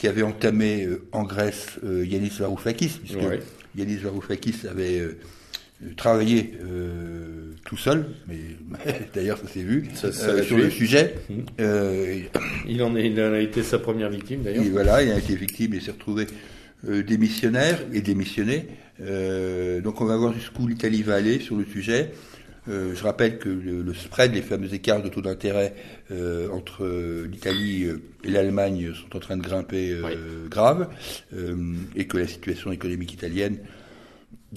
qu'avait 0.01 0.23
entamé 0.23 0.85
euh, 0.85 1.03
en 1.11 1.23
Grèce 1.23 1.79
euh, 1.83 2.05
Yanis 2.05 2.33
Varoufakis, 2.39 2.99
puisque 3.03 3.21
ouais. 3.21 3.39
Yanis 3.75 3.97
Varoufakis 3.97 4.67
avait 4.69 4.99
euh, 5.83 5.93
travaillé 5.95 6.53
tout 7.65 7.77
seul, 7.77 8.05
mais 8.27 8.39
d'ailleurs 9.13 9.37
ça 9.37 9.47
s'est 9.47 9.61
vu 9.61 9.87
ça, 9.93 10.11
ça 10.11 10.41
sur 10.43 10.57
le 10.57 10.69
sujet. 10.69 11.15
Mmh. 11.29 11.33
il, 12.67 12.83
en 12.83 12.95
est, 12.95 13.07
il 13.07 13.21
en 13.21 13.33
a 13.33 13.39
été 13.39 13.63
sa 13.63 13.79
première 13.79 14.09
victime 14.09 14.43
d'ailleurs. 14.43 14.63
Voilà, 14.71 15.03
il 15.03 15.11
a 15.11 15.17
été 15.17 15.35
victime 15.35 15.73
et 15.73 15.79
s'est 15.79 15.91
retrouvé 15.91 16.27
démissionnaire 16.83 17.79
et 17.93 18.01
démissionné. 18.01 18.67
donc 18.99 20.01
on 20.01 20.05
va 20.05 20.17
voir 20.17 20.33
jusqu'où 20.33 20.67
l'Italie 20.67 21.03
va 21.03 21.15
aller 21.15 21.39
sur 21.39 21.55
le 21.55 21.65
sujet. 21.65 22.11
Euh, 22.69 22.93
je 22.93 23.03
rappelle 23.03 23.39
que 23.39 23.49
le, 23.49 23.81
le, 23.81 23.93
spread, 23.93 24.33
les 24.33 24.43
fameux 24.43 24.71
écarts 24.73 25.01
de 25.01 25.09
taux 25.09 25.21
d'intérêt 25.21 25.73
euh, 26.11 26.47
entre 26.49 26.85
l'Italie 27.25 27.87
et 28.23 28.29
l'Allemagne 28.29 28.93
sont 28.93 29.15
en 29.15 29.19
train 29.19 29.35
de 29.35 29.41
grimper 29.41 29.91
euh, 29.91 30.03
oui. 30.05 30.49
grave, 30.49 30.89
et 31.95 32.05
que 32.05 32.17
la 32.17 32.27
situation 32.27 32.71
économique 32.71 33.13
italienne 33.13 33.57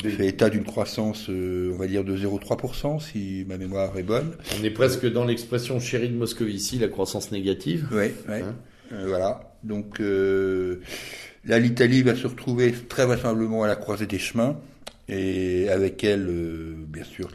fait 0.03 0.27
état 0.27 0.51
d'une 0.51 0.65
croissance, 0.65 1.29
on 1.29 1.77
va 1.77 1.87
dire, 1.87 2.05
de 2.05 2.17
0,3%, 2.17 3.01
si 3.01 3.45
ma 3.49 3.57
mémoire 3.57 3.97
est 3.97 4.03
bonne. 4.03 4.33
On 4.61 4.65
est 4.65 4.71
presque 4.71 5.11
dans 5.11 5.25
l'expression 5.25 5.79
chérie 5.81 6.09
de 6.09 6.17
Moscovici, 6.17 6.79
la 6.79 6.89
croissance 6.89 7.31
négative. 7.31 7.89
Oui, 7.93 8.09
oui. 8.29 8.41
Hein 8.43 8.55
voilà. 9.07 9.55
Donc 9.63 10.01
là, 10.01 11.59
l'Italie 11.59 12.03
va 12.03 12.15
se 12.15 12.27
retrouver 12.27 12.73
très 12.73 13.07
vraisemblablement 13.07 13.63
à 13.63 13.69
la 13.69 13.77
croisée 13.77 14.07
des 14.07 14.19
chemins, 14.19 14.57
et 15.09 15.69
avec 15.69 16.03
elle, 16.03 16.29
bien 16.89 17.05
sûr, 17.05 17.29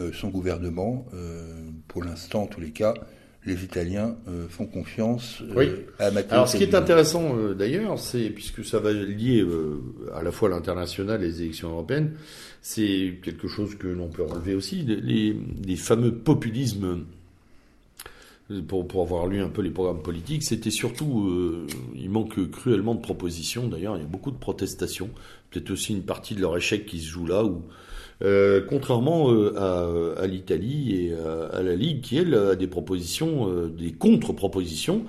euh, 0.00 0.10
son 0.12 0.28
gouvernement. 0.28 1.06
Euh, 1.14 1.70
pour 1.86 2.02
l'instant, 2.02 2.42
en 2.42 2.46
tous 2.46 2.60
les 2.60 2.70
cas, 2.70 2.94
les 3.46 3.62
Italiens 3.62 4.16
euh, 4.28 4.48
font 4.48 4.66
confiance 4.66 5.42
oui. 5.54 5.68
à 5.98 6.10
Matteo 6.10 6.32
Alors, 6.32 6.48
ce 6.48 6.56
qui 6.56 6.62
est 6.62 6.74
intéressant 6.74 7.36
d'ailleurs, 7.52 7.98
c'est 7.98 8.30
puisque 8.30 8.64
ça 8.64 8.78
va 8.78 8.92
lier 8.92 9.44
à 10.14 10.22
la 10.22 10.32
fois 10.32 10.48
l'international 10.48 11.22
et 11.22 11.26
les 11.26 11.42
élections 11.42 11.70
européennes, 11.70 12.12
c'est 12.64 13.18
quelque 13.22 13.46
chose 13.46 13.74
que 13.74 13.86
l'on 13.86 14.08
peut 14.08 14.22
relever 14.22 14.54
aussi, 14.54 14.82
les, 14.82 15.36
les 15.66 15.76
fameux 15.76 16.14
populismes. 16.14 17.04
Pour, 18.68 18.86
pour, 18.86 19.02
avoir 19.02 19.26
lu 19.26 19.40
un 19.40 19.48
peu 19.48 19.62
les 19.62 19.70
programmes 19.70 20.02
politiques, 20.02 20.42
c'était 20.42 20.70
surtout, 20.70 21.28
euh, 21.28 21.66
il 21.94 22.10
manque 22.10 22.50
cruellement 22.50 22.94
de 22.94 23.00
propositions. 23.00 23.68
D'ailleurs, 23.68 23.96
il 23.96 24.00
y 24.00 24.04
a 24.04 24.08
beaucoup 24.08 24.30
de 24.30 24.36
protestations. 24.36 25.08
Peut-être 25.50 25.70
aussi 25.70 25.92
une 25.92 26.02
partie 26.02 26.34
de 26.34 26.42
leur 26.42 26.54
échec 26.54 26.84
qui 26.84 27.00
se 27.00 27.08
joue 27.08 27.26
là, 27.26 27.42
où 27.42 27.62
euh, 28.22 28.62
contrairement 28.68 29.30
euh, 29.32 29.54
à, 29.56 30.22
à 30.22 30.26
l'Italie 30.26 31.06
et 31.06 31.14
à, 31.14 31.56
à, 31.56 31.62
la 31.62 31.74
Ligue, 31.74 32.00
qui 32.00 32.16
elle 32.16 32.34
a 32.34 32.54
des 32.54 32.66
propositions, 32.66 33.48
euh, 33.50 33.68
des 33.68 33.92
contre-propositions 33.92 35.04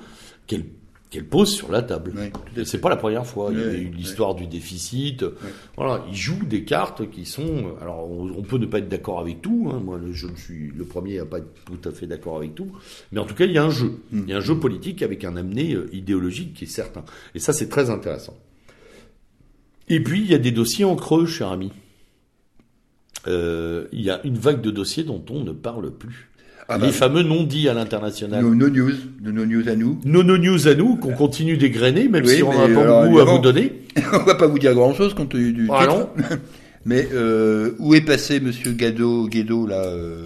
qu'elle 0.47 0.65
qu'elle 1.11 1.25
pose 1.25 1.53
sur 1.53 1.71
la 1.71 1.83
table. 1.83 2.13
Oui, 2.17 2.65
c'est 2.65 2.81
pas 2.81 2.89
la 2.89 2.97
première 2.97 3.25
fois. 3.25 3.49
Oui, 3.49 3.57
Il 3.57 3.61
y 3.61 3.63
a 3.63 3.73
eu 3.77 3.89
l'histoire 3.89 4.35
oui. 4.35 4.41
du 4.41 4.47
déficit. 4.47 5.23
Voilà, 5.77 6.03
ils 6.09 6.15
jouent 6.15 6.45
des 6.45 6.65
cartes 6.65 7.09
qui 7.09 7.25
sont. 7.25 7.75
Alors, 7.79 8.09
on, 8.09 8.31
on 8.35 8.41
peut 8.41 8.57
ne 8.57 8.65
pas 8.65 8.79
être 8.79 8.89
d'accord 8.89 9.19
avec 9.19 9.41
tout. 9.41 9.69
Hein. 9.71 9.79
Moi, 9.85 9.99
je 10.11 10.27
suis 10.35 10.73
le 10.75 10.83
premier 10.83 11.19
à 11.19 11.25
pas 11.25 11.37
être 11.37 11.47
tout 11.63 11.87
à 11.87 11.91
fait 11.91 12.07
d'accord 12.07 12.37
avec 12.37 12.55
tout. 12.55 12.71
Mais 13.11 13.19
en 13.19 13.25
tout 13.25 13.35
cas, 13.35 13.45
il 13.45 13.51
y 13.51 13.57
a 13.57 13.63
un 13.63 13.69
jeu. 13.69 13.99
Mm. 14.11 14.21
Il 14.23 14.29
y 14.29 14.33
a 14.33 14.37
un 14.37 14.41
jeu 14.41 14.59
politique 14.59 15.03
avec 15.03 15.23
un 15.23 15.37
amené 15.37 15.77
idéologique 15.93 16.55
qui 16.55 16.63
est 16.65 16.67
certain. 16.67 17.05
Et 17.35 17.39
ça, 17.39 17.53
c'est 17.53 17.69
très 17.69 17.91
intéressant. 17.91 18.35
Et 19.87 20.01
puis, 20.01 20.19
il 20.19 20.29
y 20.29 20.33
a 20.33 20.39
des 20.39 20.51
dossiers 20.51 20.85
en 20.85 20.95
creux, 20.95 21.27
cher 21.27 21.49
ami 21.49 21.71
euh, 23.27 23.85
il 23.91 24.01
y 24.01 24.09
a 24.09 24.19
une 24.23 24.37
vague 24.37 24.61
de 24.61 24.71
dossiers 24.71 25.03
dont 25.03 25.23
on 25.29 25.43
ne 25.43 25.51
parle 25.51 25.91
plus. 25.91 26.29
Ah 26.67 26.77
les 26.77 26.87
bah, 26.87 26.91
fameux 26.93 27.21
non-dits 27.21 27.69
à 27.69 27.73
l'international. 27.73 28.43
Nos, 28.43 28.55
no 28.55 28.69
news, 28.69 28.93
nos 29.21 29.31
no 29.31 29.45
news 29.45 29.69
à 29.69 29.75
nous. 29.75 29.99
Nos 30.03 30.23
no 30.23 30.37
news 30.37 30.67
à 30.67 30.73
nous, 30.73 30.95
qu'on 30.95 31.13
continue 31.13 31.57
d'égrener, 31.57 32.07
même 32.07 32.25
oui, 32.25 32.37
si 32.37 32.43
on 32.43 32.51
n'a 32.51 32.73
pas 32.73 33.05
beaucoup 33.05 33.19
à 33.19 33.25
vous 33.25 33.37
donner. 33.37 33.83
on 34.13 34.23
va 34.23 34.35
pas 34.35 34.47
vous 34.47 34.57
dire 34.57 34.73
grand-chose 34.73 35.13
compte 35.13 35.29
tenu 35.29 35.53
du 35.53 35.67
ah 35.71 35.81
titre. 35.81 35.95
Non. 35.95 36.09
Mais 36.85 37.07
euh, 37.13 37.71
où 37.79 37.95
est 37.95 38.01
passé 38.01 38.39
Monsieur 38.39 38.71
Gado, 38.71 39.27
Guedo, 39.27 39.65
là, 39.65 39.83
euh, 39.85 40.23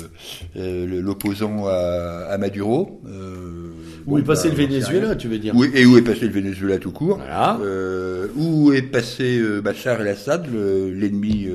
euh, 0.58 1.02
l'opposant 1.02 1.68
à, 1.68 2.28
à, 2.30 2.38
Maduro 2.38 3.02
euh, 3.08 3.72
Où 4.06 4.12
bon, 4.12 4.18
est 4.18 4.24
passé 4.24 4.50
bah, 4.50 4.56
le 4.58 4.68
Venezuela, 4.68 5.16
tu 5.16 5.30
veux 5.30 5.40
dire 5.40 5.56
où, 5.56 5.64
Et 5.64 5.86
où 5.86 5.98
est 5.98 6.02
passé 6.02 6.26
le 6.26 6.34
Venezuela 6.34 6.78
tout 6.78 6.92
court 6.92 7.16
voilà. 7.16 7.58
Euh, 7.64 8.28
Où 8.36 8.74
est 8.74 8.82
passé 8.82 9.42
Bachar 9.64 10.02
el-Assad, 10.02 10.48
l'ennemi 10.54 11.48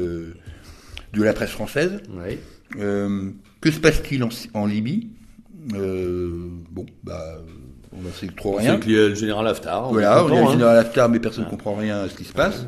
de 1.14 1.22
la 1.22 1.32
presse 1.32 1.50
française. 1.50 2.00
Oui. 2.10 2.38
Euh, 2.78 3.30
que 3.60 3.70
se 3.70 3.80
passe-t-il 3.80 4.22
en, 4.22 4.28
en, 4.54 4.66
Libye? 4.66 5.08
Euh, 5.74 6.48
Bon, 6.70 6.86
bah, 7.02 7.38
on 7.96 8.02
n'en 8.02 8.12
sait 8.12 8.26
trop 8.28 8.56
rien. 8.56 8.74
A 8.74 8.86
le 8.86 9.14
général 9.14 9.46
Haftar. 9.46 9.90
Voilà, 9.90 10.24
on 10.24 10.28
a 10.28 10.44
le 10.44 10.50
général 10.50 10.78
Haftar, 10.78 11.08
mais 11.08 11.20
personne 11.20 11.44
ne 11.44 11.48
hein. 11.48 11.50
comprend 11.50 11.74
rien 11.74 11.98
à 11.98 12.08
ce 12.08 12.16
qui 12.16 12.24
se 12.24 12.32
passe. 12.32 12.66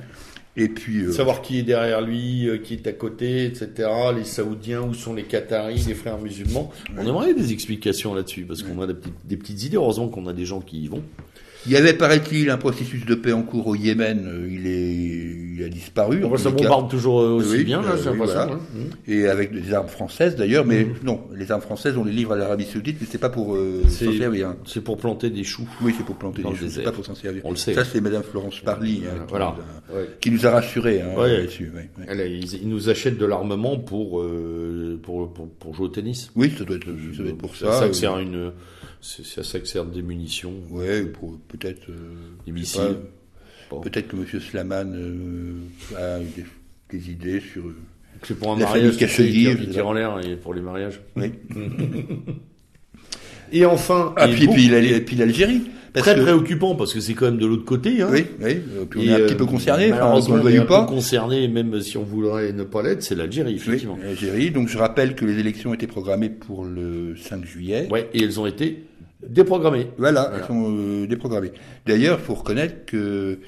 Et 0.58 0.68
puis 0.68 1.04
euh, 1.04 1.12
savoir 1.12 1.42
qui 1.42 1.58
est 1.58 1.62
derrière 1.62 2.00
lui, 2.00 2.48
euh, 2.48 2.56
qui 2.56 2.72
est 2.72 2.86
à 2.86 2.92
côté, 2.92 3.44
etc. 3.44 3.90
Les 4.16 4.24
Saoudiens, 4.24 4.80
où 4.80 4.94
sont 4.94 5.12
les 5.12 5.24
Qataris, 5.24 5.84
les 5.86 5.94
frères 5.94 6.18
musulmans. 6.18 6.72
Ouais. 6.88 7.02
On 7.02 7.06
aimerait 7.06 7.34
des 7.34 7.52
explications 7.52 8.14
là-dessus 8.14 8.44
parce 8.44 8.62
ouais. 8.62 8.70
qu'on 8.70 8.80
a 8.80 8.86
des 8.86 8.94
petites, 8.94 9.14
des 9.26 9.36
petites, 9.36 9.64
idées. 9.64 9.76
Heureusement 9.76 10.08
qu'on 10.08 10.26
a 10.26 10.32
des 10.32 10.46
gens 10.46 10.60
qui 10.60 10.80
y 10.80 10.88
vont. 10.88 11.02
Il 11.66 11.72
y 11.72 11.76
avait, 11.76 11.94
paraît-il, 11.94 12.50
un 12.50 12.56
processus 12.58 13.04
de 13.04 13.14
paix 13.14 13.32
en 13.32 13.42
cours 13.42 13.66
au 13.66 13.74
Yémen. 13.74 14.24
euh, 14.26 14.48
Il 14.50 14.66
est, 14.66 15.56
il 15.58 15.64
a 15.64 15.68
disparu. 15.68 16.24
en 16.24 16.30
On 16.32 16.36
ça 16.36 16.50
bombarde 16.50 16.90
toujours 16.90 17.20
euh, 17.20 17.30
aussi 17.30 17.50
Oui, 17.56 17.64
bien, 17.64 17.82
là, 17.82 17.92
euh, 17.92 18.10
oui, 18.10 18.16
voilà. 18.18 18.42
hein. 18.52 18.58
Et 19.08 19.26
avec 19.26 19.52
des 19.52 19.72
armes 19.74 19.88
françaises 19.88 20.36
d'ailleurs, 20.36 20.64
mais 20.64 20.84
Mhm. 20.84 20.94
non, 21.04 21.20
les 21.34 21.50
armes 21.50 21.62
françaises 21.62 21.96
on 21.96 22.04
les 22.04 22.12
livre 22.12 22.32
à 22.32 22.36
l'Arabie 22.36 22.64
Saoudite, 22.66 22.98
mais 23.00 23.06
c'est 23.10 23.18
pas 23.18 23.30
pour 23.30 23.56
euh, 23.56 23.82
C'est- 23.88 24.04
s'en 24.04 24.12
servir. 24.12 24.54
C'est 24.64 24.82
pour 24.82 24.96
planter 24.98 25.30
des 25.30 25.44
choux. 25.44 25.68
Oui, 25.82 25.94
c'est 25.96 26.04
pour 26.04 26.16
planter 26.16 26.42
des 26.42 26.54
choses, 26.56 26.68
c'est 26.70 26.82
pas 26.82 26.92
pour 26.92 27.04
s'en 27.06 27.14
servir. 27.14 27.42
On 27.44 27.50
le 27.50 27.56
sait. 27.56 27.74
Ça 27.74 27.84
c'est 27.84 28.00
Madame 28.00 28.22
Florence 28.22 28.60
Parly 28.60 29.02
hein, 29.06 29.20
qui, 29.24 29.30
Voilà. 29.30 29.54
nous 29.56 29.94
a, 29.94 29.98
Ouais. 29.98 30.08
qui 30.20 30.30
nous 30.30 30.46
a 30.46 30.50
rassurés 30.50 31.00
hein, 31.02 31.18
Ouais. 31.18 31.38
là-dessus. 31.38 31.72
ouais, 31.74 31.88
ouais. 31.98 32.04
Elle, 32.08 32.32
ils, 32.32 32.54
ils 32.62 32.68
nous 32.68 32.88
achètent 32.90 33.18
de 33.18 33.26
l'armement 33.26 33.76
pour, 33.78 34.20
euh, 34.20 34.98
pour, 35.02 35.32
pour, 35.32 35.48
pour 35.48 35.74
jouer 35.74 35.86
au 35.86 35.88
tennis. 35.88 36.30
Oui, 36.36 36.52
ça 36.56 36.64
doit 36.64 36.76
être, 36.76 36.86
ça 37.16 37.22
doit 37.22 37.30
être 37.32 37.38
pour 37.38 37.56
C'est 37.56 37.66
à 37.66 37.72
ça. 37.72 37.80
ça 37.80 37.88
que 37.88 37.94
sert 37.94 38.18
une, 38.18 38.52
c'est 39.00 39.24
c'est 39.24 39.40
à 39.40 39.44
ça 39.44 39.60
que 39.60 39.66
servent 39.66 39.90
des 39.92 40.02
munitions, 40.02 40.54
Ouais, 40.70 41.04
peut-être. 41.48 41.88
euh, 41.90 42.14
des 42.44 42.52
missiles. 42.52 42.96
Bon. 43.70 43.80
Peut-être 43.80 44.08
que 44.08 44.16
Monsieur 44.16 44.38
Slaman 44.40 44.94
euh, 44.94 45.60
a 45.96 46.18
des, 46.20 46.44
des 46.90 47.10
idées 47.10 47.40
sur. 47.40 47.66
euh, 47.66 47.76
C'est 48.22 48.38
pour 48.38 48.52
un 48.52 48.58
La 48.58 48.66
mariage, 48.66 48.96
qui 48.96 49.06
qui 49.06 49.08
sais 49.12 49.28
tire 49.72 49.86
en 49.88 49.92
l'air 49.92 50.18
et 50.24 50.36
pour 50.36 50.54
les 50.54 50.60
mariages. 50.60 51.00
Oui. 51.16 51.32
Et 53.52 53.64
enfin, 53.64 54.12
Ah 54.16 54.26
et 54.26 54.32
puis, 54.32 54.46
beaucoup- 54.46 54.54
puis, 54.58 54.68
l'Al- 54.68 55.04
puis 55.04 55.16
l'Algérie. 55.16 55.62
Parce 55.92 56.08
très 56.08 56.16
que- 56.16 56.20
préoccupant 56.22 56.74
parce 56.74 56.92
que 56.92 57.00
c'est 57.00 57.14
quand 57.14 57.24
même 57.24 57.38
de 57.38 57.46
l'autre 57.46 57.64
côté. 57.64 58.02
Hein. 58.02 58.08
Oui, 58.12 58.26
oui. 58.42 58.58
euh, 58.76 58.84
Puis 58.84 59.00
on 59.00 59.02
Et, 59.02 59.06
est 59.06 59.14
un 59.14 59.18
petit 59.20 59.34
peu 59.34 59.46
concerné, 59.46 59.90
enfin, 59.94 60.00
le 60.14 60.32
on 60.32 60.46
un 60.46 60.62
ou 60.62 60.66
pas. 60.66 60.80
peu 60.82 60.86
concerné, 60.92 61.48
même 61.48 61.80
si 61.80 61.96
on 61.96 62.02
voudrait 62.02 62.52
ne 62.52 62.64
pas 62.64 62.82
l'être, 62.82 63.02
c'est 63.02 63.14
l'Algérie, 63.14 63.52
Oui, 63.52 63.56
effectivement. 63.56 63.98
l'Algérie. 64.02 64.50
Donc 64.50 64.68
je 64.68 64.76
rappelle 64.76 65.14
que 65.14 65.24
les 65.24 65.38
élections 65.38 65.72
étaient 65.72 65.86
programmées 65.86 66.28
pour 66.28 66.66
le 66.66 67.16
5 67.16 67.46
juillet. 67.46 67.88
Ouais, 67.90 68.10
et 68.12 68.22
elles 68.24 68.38
ont 68.38 68.44
été 68.44 68.84
déprogrammées. 69.26 69.86
Voilà, 69.96 70.24
Voilà. 70.28 70.36
elles 70.38 70.46
sont 70.46 70.76
euh, 70.76 71.06
déprogrammées. 71.06 71.52
D'ailleurs, 71.86 72.20
faut 72.20 72.34
reconnaître 72.34 72.84
que 72.84 73.38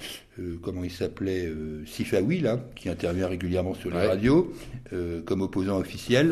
euh, 0.41 0.57
comment 0.63 0.85
il 0.85 0.91
s'appelait 0.91 1.45
euh, 1.49 1.83
Sifawi 1.85 2.41
là, 2.41 2.61
qui 2.77 2.89
intervient 2.89 3.29
régulièrement 3.29 3.75
sur 3.75 3.91
les 3.91 3.97
Ouais. 3.97 4.07
radios 4.07 4.55
comme 5.27 5.43
opposant 5.43 5.79
officiel 5.79 6.31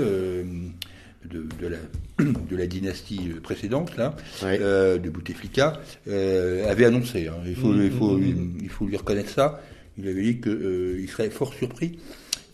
de, 1.30 1.46
de 1.60 1.66
la 1.68 1.76
de 2.18 2.56
la 2.56 2.66
dynastie 2.66 3.30
précédente 3.42 3.96
là, 3.96 4.16
Ouais. 4.42 4.58
euh, 4.60 4.98
de 4.98 5.10
Bouteflika, 5.10 5.80
euh, 6.08 6.70
avait 6.70 6.84
annoncé. 6.86 7.28
hein, 7.28 7.34
il 7.46 7.54
faut 7.54 7.74
il 7.74 7.90
faut 7.90 8.18
il 8.18 8.68
faut 8.68 8.86
lui 8.86 8.96
reconnaître 8.96 9.30
ça. 9.30 9.60
Il 9.98 10.08
avait 10.08 10.22
dit 10.22 10.40
que 10.40 10.50
euh, 10.50 11.06
serait 11.08 11.30
fort 11.30 11.52
surpris 11.54 11.98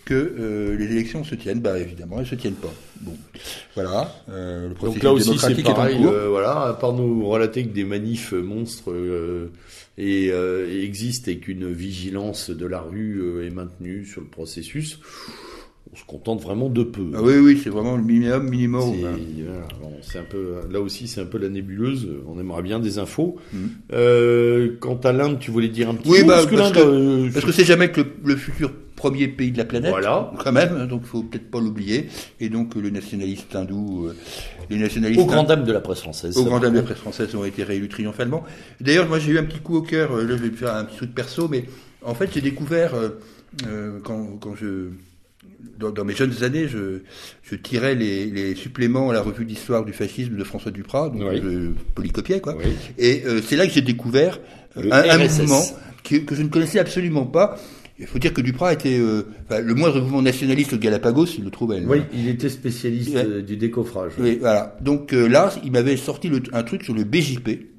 que 0.04 0.74
les 0.76 0.84
élections 0.86 1.22
se 1.22 1.36
tiennent. 1.36 1.60
Bah 1.60 1.78
évidemment, 1.78 2.18
elles 2.18 2.26
se 2.26 2.34
tiennent 2.34 2.54
pas. 2.54 2.72
Bon, 3.00 3.16
voilà. 3.76 4.12
le 4.28 4.72
processus 4.74 5.00
Donc 5.00 5.02
là 5.04 5.12
aussi, 5.12 5.38
c'est 5.38 5.62
pareil. 5.62 5.96
voilà, 6.28 6.62
à 6.62 6.74
part 6.74 6.92
nous 6.92 7.24
relater 7.28 7.62
que 7.64 7.72
des 7.72 7.84
manifs 7.84 8.32
monstres 8.32 8.92
et, 9.98 10.30
existent 10.82 11.30
et 11.30 11.36
qu'une 11.38 11.70
vigilance 11.72 12.50
de 12.50 12.66
la 12.66 12.80
rue 12.80 13.46
est 13.46 13.50
maintenue 13.50 14.04
sur 14.04 14.20
le 14.22 14.26
processus, 14.26 14.98
on 15.90 15.96
se 15.96 16.04
contente 16.04 16.40
vraiment 16.42 16.68
de 16.68 16.82
peu. 16.82 17.10
Ah 17.14 17.22
oui, 17.22 17.34
oui, 17.38 17.60
c'est 17.62 17.70
vraiment 17.70 17.96
le 17.96 18.02
minimum, 18.02 18.48
minimum. 18.48 18.94
C'est 18.94 19.04
hein. 19.06 19.16
voilà, 19.44 19.66
bon, 19.80 19.92
c'est 20.02 20.18
un 20.18 20.24
peu 20.24 20.54
là 20.70 20.80
aussi 20.80 21.08
c'est 21.08 21.20
un 21.20 21.26
peu 21.26 21.38
la 21.38 21.48
nébuleuse. 21.48 22.08
On 22.26 22.38
aimerait 22.40 22.62
bien 22.62 22.78
des 22.80 22.98
infos. 22.98 23.36
Mhm. 23.52 23.70
Euh, 23.92 24.76
quant 24.80 24.96
à 25.04 25.12
l'Inde, 25.12 25.38
tu 25.38 25.50
voulais 25.50 25.68
dire 25.68 25.90
un 25.90 25.94
petit 25.94 26.08
Oui, 26.10 26.20
mot 26.22 26.28
bah, 26.28 26.34
parce 26.36 26.46
que 26.46 26.56
l'Inde, 26.56 26.76
euh, 26.78 27.30
Parce 27.32 27.44
que 27.44 27.52
c'est 27.52 27.64
jamais 27.64 27.90
que 27.90 28.00
le, 28.00 28.06
le 28.24 28.36
futur 28.36 28.72
premier 28.96 29.26
pays 29.28 29.50
de 29.50 29.58
la 29.58 29.64
planète. 29.64 29.90
Voilà. 29.90 30.32
Quand 30.38 30.52
même, 30.52 30.76
hein, 30.78 30.86
donc 30.86 31.04
faut 31.04 31.24
peut-être 31.24 31.50
pas 31.50 31.58
l'oublier. 31.60 32.08
Et 32.40 32.48
donc 32.48 32.74
le 32.76 32.88
nationaliste 32.88 33.54
hindou, 33.54 34.06
euh, 34.06 34.14
les 34.70 34.78
nationalistes 34.78 35.20
au 35.20 35.26
grand 35.26 35.42
dame 35.42 35.64
de 35.64 35.72
la 35.72 35.80
presse 35.80 36.00
française. 36.00 36.36
au 36.38 36.44
grand 36.44 36.60
dame 36.60 36.72
de 36.72 36.76
la 36.78 36.84
presse 36.84 36.98
française 36.98 37.34
ont 37.34 37.44
été 37.44 37.64
réélus 37.64 37.88
triomphalement. 37.88 38.44
D'ailleurs, 38.80 39.08
moi 39.08 39.18
j'ai 39.18 39.32
eu 39.32 39.38
un 39.38 39.44
petit 39.44 39.58
coup 39.58 39.76
au 39.76 39.82
cœur. 39.82 40.12
euh, 40.12 40.22
Là, 40.24 40.36
je 40.36 40.42
vais 40.44 40.50
faire 40.56 40.74
un 40.74 40.84
petit 40.84 40.96
truc 40.96 41.14
perso, 41.14 41.48
mais 41.48 41.64
en 42.04 42.14
fait 42.14 42.30
j'ai 42.32 42.40
découvert 42.40 42.94
euh, 42.94 43.08
euh, 43.66 43.98
quand, 44.04 44.38
quand 44.40 44.54
je 44.54 44.90
dans, 45.78 45.90
dans 45.90 46.04
mes 46.04 46.14
jeunes 46.14 46.42
années, 46.42 46.68
je, 46.68 47.00
je 47.42 47.54
tirais 47.56 47.94
les, 47.94 48.26
les 48.26 48.54
suppléments 48.54 49.10
à 49.10 49.12
la 49.12 49.22
revue 49.22 49.44
d'histoire 49.44 49.84
du 49.84 49.92
fascisme 49.92 50.36
de 50.36 50.44
François 50.44 50.70
Duprat, 50.70 51.08
donc 51.10 51.22
Oui. 51.30 51.40
je 51.42 51.70
polycopiais 51.94 52.40
quoi. 52.40 52.56
Oui. 52.56 52.72
Et 52.98 53.22
euh, 53.26 53.40
c'est 53.46 53.56
là 53.56 53.66
que 53.66 53.72
j'ai 53.72 53.80
découvert 53.82 54.38
euh, 54.76 54.88
un, 54.90 55.10
un 55.10 55.18
mouvement 55.18 55.62
que, 56.04 56.16
que 56.16 56.34
je 56.34 56.42
ne 56.42 56.48
connaissais 56.48 56.78
absolument 56.78 57.26
pas. 57.26 57.58
Il 57.98 58.06
faut 58.06 58.18
dire 58.18 58.32
que 58.32 58.40
Duprat 58.40 58.72
était 58.72 58.98
euh, 58.98 59.22
enfin, 59.48 59.60
le 59.60 59.74
moindre 59.74 60.00
mouvement 60.00 60.22
nationaliste 60.22 60.72
au 60.72 60.78
Galapagos, 60.78 61.26
il 61.38 61.44
le 61.44 61.50
trouvait. 61.50 61.80
Oui, 61.86 62.02
il 62.14 62.26
était 62.28 62.48
spécialiste 62.48 63.14
Ouais. 63.14 63.24
euh, 63.24 63.42
du 63.42 63.56
décoffrage. 63.56 64.12
Oui, 64.18 64.38
voilà. 64.40 64.76
Donc 64.80 65.12
euh, 65.12 65.28
là, 65.28 65.52
il 65.64 65.70
m'avait 65.72 65.96
sorti 65.96 66.28
le- 66.28 66.42
un 66.52 66.62
truc 66.64 66.82
sur 66.82 66.94
le 66.94 67.04
BJP. 67.04 67.71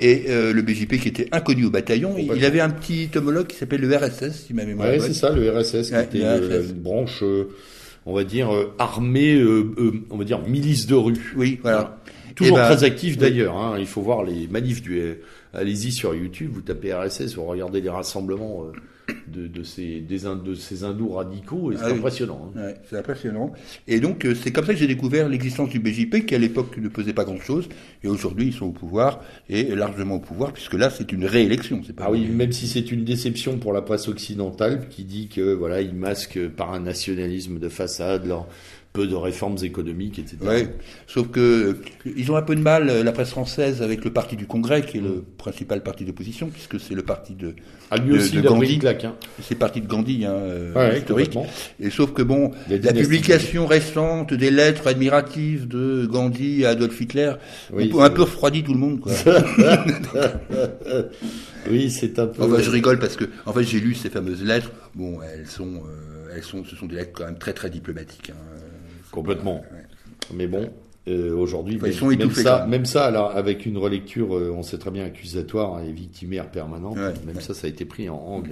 Et 0.00 0.24
euh, 0.28 0.52
le 0.52 0.62
BJP 0.62 0.96
qui 1.00 1.08
était 1.08 1.28
inconnu 1.32 1.64
au 1.66 1.70
bataillon, 1.70 2.14
il 2.18 2.26
Complètement. 2.28 2.46
avait 2.46 2.60
un 2.60 2.70
petit 2.70 3.08
homologue 3.14 3.46
qui 3.46 3.56
s'appelle 3.56 3.80
le 3.80 3.96
RSS, 3.96 4.46
si 4.46 4.54
ma 4.54 4.64
mémoire 4.64 4.88
est 4.88 4.92
Ouais, 4.92 4.98
bonne. 4.98 5.06
c'est 5.08 5.14
ça, 5.14 5.30
le 5.32 5.50
RSS, 5.50 5.90
qui 5.90 5.94
était 5.96 6.24
euh, 6.24 6.62
une 6.68 6.80
branche, 6.80 7.22
euh, 7.22 7.48
on 8.06 8.14
va 8.14 8.24
dire, 8.24 8.54
euh, 8.54 8.72
armée, 8.78 9.34
euh, 9.34 9.72
euh, 9.78 9.92
on 10.10 10.16
va 10.16 10.24
dire, 10.24 10.40
milice 10.46 10.86
de 10.86 10.94
rue. 10.94 11.34
Oui, 11.36 11.58
voilà. 11.62 11.98
Toujours 12.34 12.58
Eh 12.58 12.60
ben, 12.60 12.74
très 12.76 12.84
actif 12.84 13.18
d'ailleurs. 13.18 13.56
Hein. 13.56 13.76
Il 13.78 13.86
faut 13.86 14.00
voir 14.02 14.22
les 14.24 14.46
manifs 14.48 14.82
du. 14.82 15.00
Allez-y 15.52 15.90
sur 15.92 16.14
YouTube, 16.14 16.50
vous 16.54 16.60
tapez 16.62 16.94
RSS, 16.94 17.34
vous 17.34 17.44
regardez 17.44 17.80
les 17.80 17.88
rassemblements 17.90 18.66
de, 19.28 19.46
de 19.46 19.62
ces 19.62 20.00
des 20.00 20.20
de 20.44 20.54
ces 20.54 20.84
hindous 20.84 21.10
radicaux 21.10 21.72
et 21.72 21.76
c'est 21.76 21.82
Ah 21.84 21.88
impressionnant. 21.92 22.52
hein. 22.56 22.60
Ouais, 22.60 22.74
c'est 22.88 22.96
impressionnant. 22.98 23.52
Et 23.88 24.00
donc, 24.00 24.24
euh, 24.24 24.34
c'est 24.34 24.50
comme 24.52 24.64
ça 24.64 24.72
que 24.74 24.78
j'ai 24.78 24.86
découvert 24.86 25.28
l'existence 25.28 25.68
du 25.70 25.78
BJP, 25.80 26.26
qui 26.26 26.34
à 26.34 26.38
l'époque 26.38 26.76
ne 26.78 26.88
pesait 26.88 27.12
pas 27.12 27.24
grand-chose. 27.24 27.68
Et 28.02 28.08
aujourd'hui, 28.08 28.46
ils 28.48 28.52
sont 28.52 28.66
au 28.66 28.72
pouvoir, 28.72 29.20
et 29.48 29.64
largement 29.74 30.16
au 30.16 30.20
pouvoir, 30.20 30.52
puisque 30.52 30.74
là, 30.74 30.90
c'est 30.90 31.12
une 31.12 31.24
réélection. 31.24 31.82
C'est 31.86 31.94
pas 31.94 32.04
Ah 32.06 32.10
oui, 32.10 32.26
même 32.26 32.52
si 32.52 32.66
c'est 32.66 32.90
une 32.92 33.04
déception 33.04 33.58
pour 33.58 33.72
la 33.72 33.82
presse 33.82 34.08
occidentale 34.08 34.88
qui 34.88 35.04
dit 35.04 35.28
que 35.28 35.52
voilà, 35.54 35.80
ils 35.80 35.94
masquent 35.94 36.48
par 36.48 36.72
un 36.72 36.80
nationalisme 36.80 37.58
de 37.58 37.68
façade 37.68 38.26
leur 38.26 38.46
peu 38.92 39.06
de 39.06 39.14
réformes 39.14 39.56
économiques, 39.62 40.18
etc. 40.18 40.36
Ouais. 40.42 40.74
Sauf 41.06 41.28
que 41.28 41.38
euh, 41.40 41.74
ils 42.16 42.32
ont 42.32 42.36
un 42.36 42.42
peu 42.42 42.56
de 42.56 42.60
mal, 42.60 42.90
euh, 42.90 43.04
la 43.04 43.12
presse 43.12 43.30
française, 43.30 43.82
avec 43.82 44.04
le 44.04 44.12
parti 44.12 44.34
du 44.34 44.46
Congrès, 44.46 44.82
qui 44.82 44.98
est 44.98 45.00
le 45.00 45.22
principal 45.38 45.80
parti 45.84 46.04
d'opposition, 46.04 46.48
puisque 46.48 46.80
c'est 46.80 46.94
le 46.94 47.02
parti 47.02 47.34
de, 47.34 47.54
Ah, 47.92 47.98
lui 47.98 48.14
de- 48.14 48.16
aussi, 48.18 48.32
de 48.36 48.40
Gandhi. 48.40 48.80
claque. 48.80 49.04
Hein. 49.04 49.14
c'est 49.42 49.54
le 49.54 49.58
parti 49.60 49.80
de 49.80 49.86
Gandhi, 49.86 50.24
hein, 50.24 50.32
euh, 50.32 50.74
Ouais, 50.74 50.98
historique. 50.98 51.38
Et 51.78 51.90
sauf 51.90 52.12
que 52.12 52.22
bon, 52.22 52.50
La 52.68 52.92
publication 52.92 53.64
récente 53.66 54.34
des 54.34 54.50
lettres 54.50 54.88
admiratives 54.88 55.68
de 55.68 56.06
Gandhi 56.06 56.64
à 56.64 56.70
Adolf 56.70 57.00
Hitler, 57.00 57.34
Oui, 57.72 57.84
un 57.84 57.92
peu- 57.92 58.00
un 58.02 58.10
peu 58.10 58.22
refroidit 58.22 58.64
tout 58.64 58.72
le 58.74 58.80
monde, 58.80 58.98
quoi. 59.00 59.12
oui, 61.70 61.90
c'est 61.90 62.18
un 62.18 62.26
peu. 62.26 62.42
Enfin, 62.42 62.60
je 62.60 62.70
rigole 62.70 62.98
parce 62.98 63.16
que, 63.16 63.24
en 63.46 63.52
fait, 63.52 63.62
j'ai 63.64 63.80
lu 63.80 63.94
ces 63.94 64.10
fameuses 64.10 64.42
lettres. 64.42 64.72
Bon, 64.94 65.18
elles 65.22 65.46
sont, 65.46 65.74
euh, 65.76 66.32
elles 66.34 66.42
sont, 66.42 66.64
ce 66.64 66.74
sont 66.76 66.86
des 66.86 66.96
lettres 66.96 67.12
quand 67.14 67.24
même 67.26 67.38
très 67.38 67.52
très 67.52 67.70
diplomatiques. 67.70 68.30
hein. 68.30 68.49
Complètement. 69.10 69.62
Mais 70.32 70.46
bon, 70.46 70.70
euh, 71.08 71.34
aujourd'hui, 71.34 71.76
Enfin, 71.76 71.86
ils 71.88 71.90
même, 71.90 71.98
sont 71.98 72.06
même 72.08 72.30
ça, 72.32 72.66
même. 72.68 72.84
ça, 72.84 73.04
alors, 73.06 73.36
avec 73.36 73.66
une 73.66 73.78
relecture, 73.78 74.36
euh, 74.36 74.54
on 74.56 74.62
sait 74.62 74.78
très 74.78 74.90
bien 74.90 75.04
accusatoire 75.04 75.80
et 75.82 75.90
victimaire 75.92 76.50
permanente, 76.50 76.96
Ouais, 76.96 77.12
même 77.26 77.36
ouais. 77.36 77.42
ça, 77.42 77.54
ça 77.54 77.66
a 77.66 77.70
été 77.70 77.84
pris 77.84 78.08
en, 78.08 78.14
en. 78.14 78.42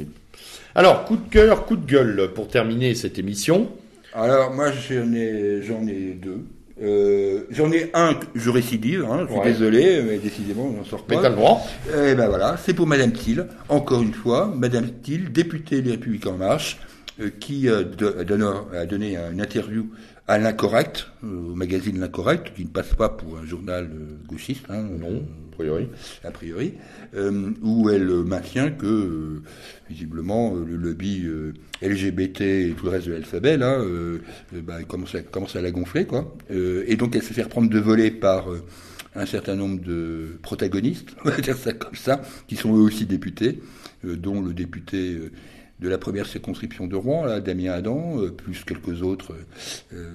Alors, 0.74 1.04
coup 1.04 1.16
de 1.16 1.28
cœur, 1.30 1.64
coup 1.66 1.76
de 1.76 1.86
gueule 1.86 2.30
pour 2.34 2.48
terminer 2.48 2.94
cette 2.94 3.18
émission. 3.18 3.68
Alors, 4.14 4.52
moi, 4.52 4.70
j'en 4.72 5.12
ai, 5.12 5.60
j'en 5.62 5.86
ai 5.86 6.14
deux. 6.20 6.40
Euh, 6.80 7.42
j'en 7.50 7.70
ai 7.72 7.90
un, 7.94 8.14
je 8.36 8.50
récidive, 8.50 9.04
hein, 9.10 9.26
je 9.26 9.32
suis 9.32 9.40
Ouais. 9.40 9.46
désolé, 9.52 10.00
mais 10.08 10.18
décidément, 10.18 10.66
on 10.66 10.78
n'en 10.78 10.84
sort 10.84 11.04
Mais 11.08 11.16
pas. 11.16 11.22
t'as 11.22 11.28
le 11.30 11.34
droit. 11.34 11.60
Eh 11.88 12.14
ben 12.14 12.28
voilà, 12.28 12.56
c'est 12.56 12.72
pour 12.72 12.86
Madame 12.86 13.10
Thiel, 13.12 13.48
encore 13.68 14.00
une 14.00 14.14
fois, 14.14 14.52
Madame 14.56 14.88
Thiel, 15.02 15.32
députée 15.32 15.82
des 15.82 15.90
Républicains 15.92 16.30
en 16.30 16.36
Marche, 16.36 16.78
euh, 17.20 17.30
qui 17.40 17.68
a 17.68 17.82
donné 17.82 19.16
une 19.16 19.40
interview 19.40 19.88
à 20.28 20.38
l'Incorrect, 20.38 21.08
euh, 21.24 21.52
au 21.52 21.54
magazine 21.54 21.98
L'Incorrect, 21.98 22.54
qui 22.54 22.64
ne 22.64 22.68
passe 22.68 22.94
pas 22.94 23.08
pour 23.08 23.38
un 23.38 23.46
journal 23.46 23.90
euh, 23.90 24.16
gauchiste, 24.26 24.66
hein, 24.68 24.82
Non, 24.82 25.24
a 25.52 25.54
priori. 25.56 25.88
a 26.22 26.30
priori, 26.30 26.74
euh, 27.14 27.50
où 27.62 27.88
elle 27.88 28.08
euh, 28.10 28.22
maintient 28.22 28.70
que, 28.70 28.86
euh, 28.86 29.42
visiblement, 29.88 30.54
euh, 30.54 30.64
le 30.66 30.76
lobby 30.76 31.22
euh, 31.24 31.54
LGBT 31.82 32.42
et 32.42 32.74
tout 32.76 32.84
le 32.84 32.90
reste 32.90 33.06
de 33.06 33.12
l'alphabet, 33.12 33.56
là, 33.56 33.72
euh, 33.80 34.18
euh, 34.54 34.60
bah, 34.62 34.82
commence, 34.84 35.14
à, 35.14 35.22
commence 35.22 35.56
à 35.56 35.62
la 35.62 35.70
gonfler, 35.70 36.04
quoi. 36.04 36.36
Euh, 36.50 36.84
et 36.86 36.96
donc, 36.96 37.16
elle 37.16 37.22
se 37.22 37.32
fait 37.32 37.42
reprendre 37.42 37.70
de 37.70 37.78
voler 37.78 38.10
par 38.10 38.52
euh, 38.52 38.62
un 39.14 39.24
certain 39.24 39.54
nombre 39.56 39.80
de 39.80 40.38
protagonistes, 40.42 41.08
on 41.24 41.30
va 41.30 41.40
dire 41.40 41.56
ça 41.56 41.72
comme 41.72 41.94
ça, 41.96 42.20
qui 42.46 42.56
sont 42.56 42.76
eux 42.76 42.82
aussi 42.82 43.06
députés, 43.06 43.60
euh, 44.04 44.14
dont 44.16 44.42
le 44.42 44.52
député 44.52 45.14
euh, 45.14 45.30
de 45.80 45.88
la 45.88 45.98
première 45.98 46.26
circonscription 46.26 46.86
de 46.86 46.96
Rouen, 46.96 47.24
là, 47.24 47.40
Damien 47.40 47.72
Adam, 47.72 48.20
euh, 48.20 48.30
plus 48.30 48.64
quelques 48.64 49.02
autres, 49.02 49.34
euh, 49.92 50.10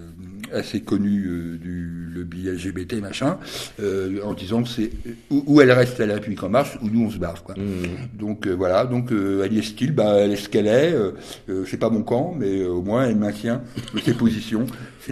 assez 0.52 0.82
connu 0.82 1.26
euh, 1.26 1.58
du 1.58 2.10
lobby 2.14 2.50
LGBT 2.50 2.96
machin, 2.96 3.38
euh, 3.80 4.22
en 4.24 4.34
disant 4.34 4.64
que 4.64 4.70
c'est 4.70 4.92
où, 5.30 5.62
elle 5.62 5.72
reste 5.72 6.02
à 6.02 6.06
la 6.06 6.16
République 6.16 6.44
en 6.44 6.50
marche, 6.50 6.78
ou 6.82 6.90
nous 6.90 7.06
on 7.06 7.10
se 7.10 7.18
barre. 7.18 7.44
Quoi. 7.44 7.56
Mmh. 7.56 8.18
Donc 8.18 8.48
voilà, 8.48 8.86
donc 8.86 9.12
Agnès 9.12 9.64
Steele, 9.64 9.94
bah, 9.94 10.16
elle 10.18 10.34
est 10.34 10.36
ce 10.36 10.50
qu'elle 10.50 10.68
est. 10.68 10.94
c'est 11.66 11.78
pas 11.78 11.90
mon 11.90 12.04
camp, 12.04 12.36
mais 12.38 12.66
au 12.66 12.82
moins 12.82 13.06
elle 13.06 13.16
maintient 13.16 13.62
ses 14.04 14.14
positions. 14.14 14.66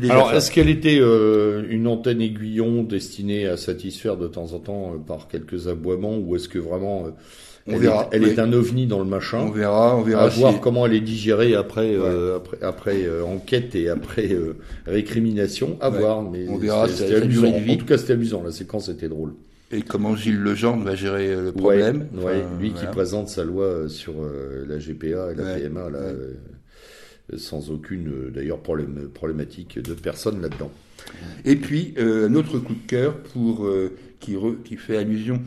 Alors, 0.10 0.34
est-ce 0.34 0.52
qu'elle 0.52 0.70
était 0.70 0.98
une 0.98 1.88
antenne 1.88 2.22
aiguillon 2.22 2.84
destinée 2.84 3.48
à 3.48 3.58
satisfaire 3.58 4.18
de 4.18 4.28
temps 4.28 4.54
en 4.54 4.60
temps 4.60 4.94
par 5.06 5.28
quelques 5.28 5.68
aboiements, 5.68 6.18
ou 6.18 6.36
est-ce 6.36 6.50
que 6.50 6.60
vraiment 6.60 7.08
on 7.68 7.74
elle 7.74 7.80
verra. 7.80 8.10
Est, 8.12 8.16
elle 8.16 8.24
est 8.28 8.40
un 8.40 8.52
ovni 8.54 8.88
dans 8.88 9.00
le 9.00 9.06
machin. 9.06 9.40
On 9.40 9.52
verra, 9.52 9.96
on 9.96 10.02
verra. 10.02 10.24
À 10.24 10.30
voir 10.30 10.60
comment 10.60 10.86
elle 10.86 10.94
est 10.94 11.02
digérée 11.02 11.56
après, 11.56 11.94
euh, 11.96 12.38
après, 12.38 12.58
après 12.62 13.04
euh, 13.04 13.24
enquête 13.24 13.76
et 13.76 13.90
après 13.90 14.32
euh, 14.34 14.58
récrimination. 14.86 15.78
À 15.80 15.90
voir, 15.90 16.24
mais 16.24 16.48
on 16.48 16.58
verra. 16.58 16.88
C'était 16.88 17.16
amusant. 17.16 17.48
En 17.48 17.76
tout 17.76 17.86
cas, 17.86 17.98
c'était 17.98 18.14
amusant. 18.14 18.44
La 18.44 18.52
séquence 18.52 18.90
était 18.90 19.10
drôle. 19.10 19.34
Et 19.72 19.84
comment 19.84 20.16
Gilles 20.18 20.42
Legendre 20.42 20.84
va 20.84 20.96
gérer 20.96 21.34
le 21.34 21.52
problème? 21.54 22.08
ouais, 22.22 22.44
lui 22.60 22.74
qui 22.74 22.86
présente 22.88 23.30
sa 23.30 23.44
loi 23.44 23.88
sur 23.88 24.16
la 24.68 24.78
GPA 24.80 25.32
et 25.32 25.36
la 25.36 25.56
PMA, 25.56 25.90
là, 25.90 26.00
sans 27.38 27.72
aucune 27.72 28.32
d'ailleurs 28.34 28.60
problème, 28.60 29.08
problématique 29.14 29.82
de 29.82 29.94
personne 29.94 30.42
là-dedans. 30.42 30.72
Et 31.46 31.56
puis 31.56 31.94
un 31.98 32.36
autre 32.36 32.60
coup 32.60 32.74
de 32.74 32.86
cœur 32.86 33.16
pour 33.34 33.66
qui, 34.20 34.36
qui 34.66 34.76
fait 34.76 34.98
allusion 34.98 35.42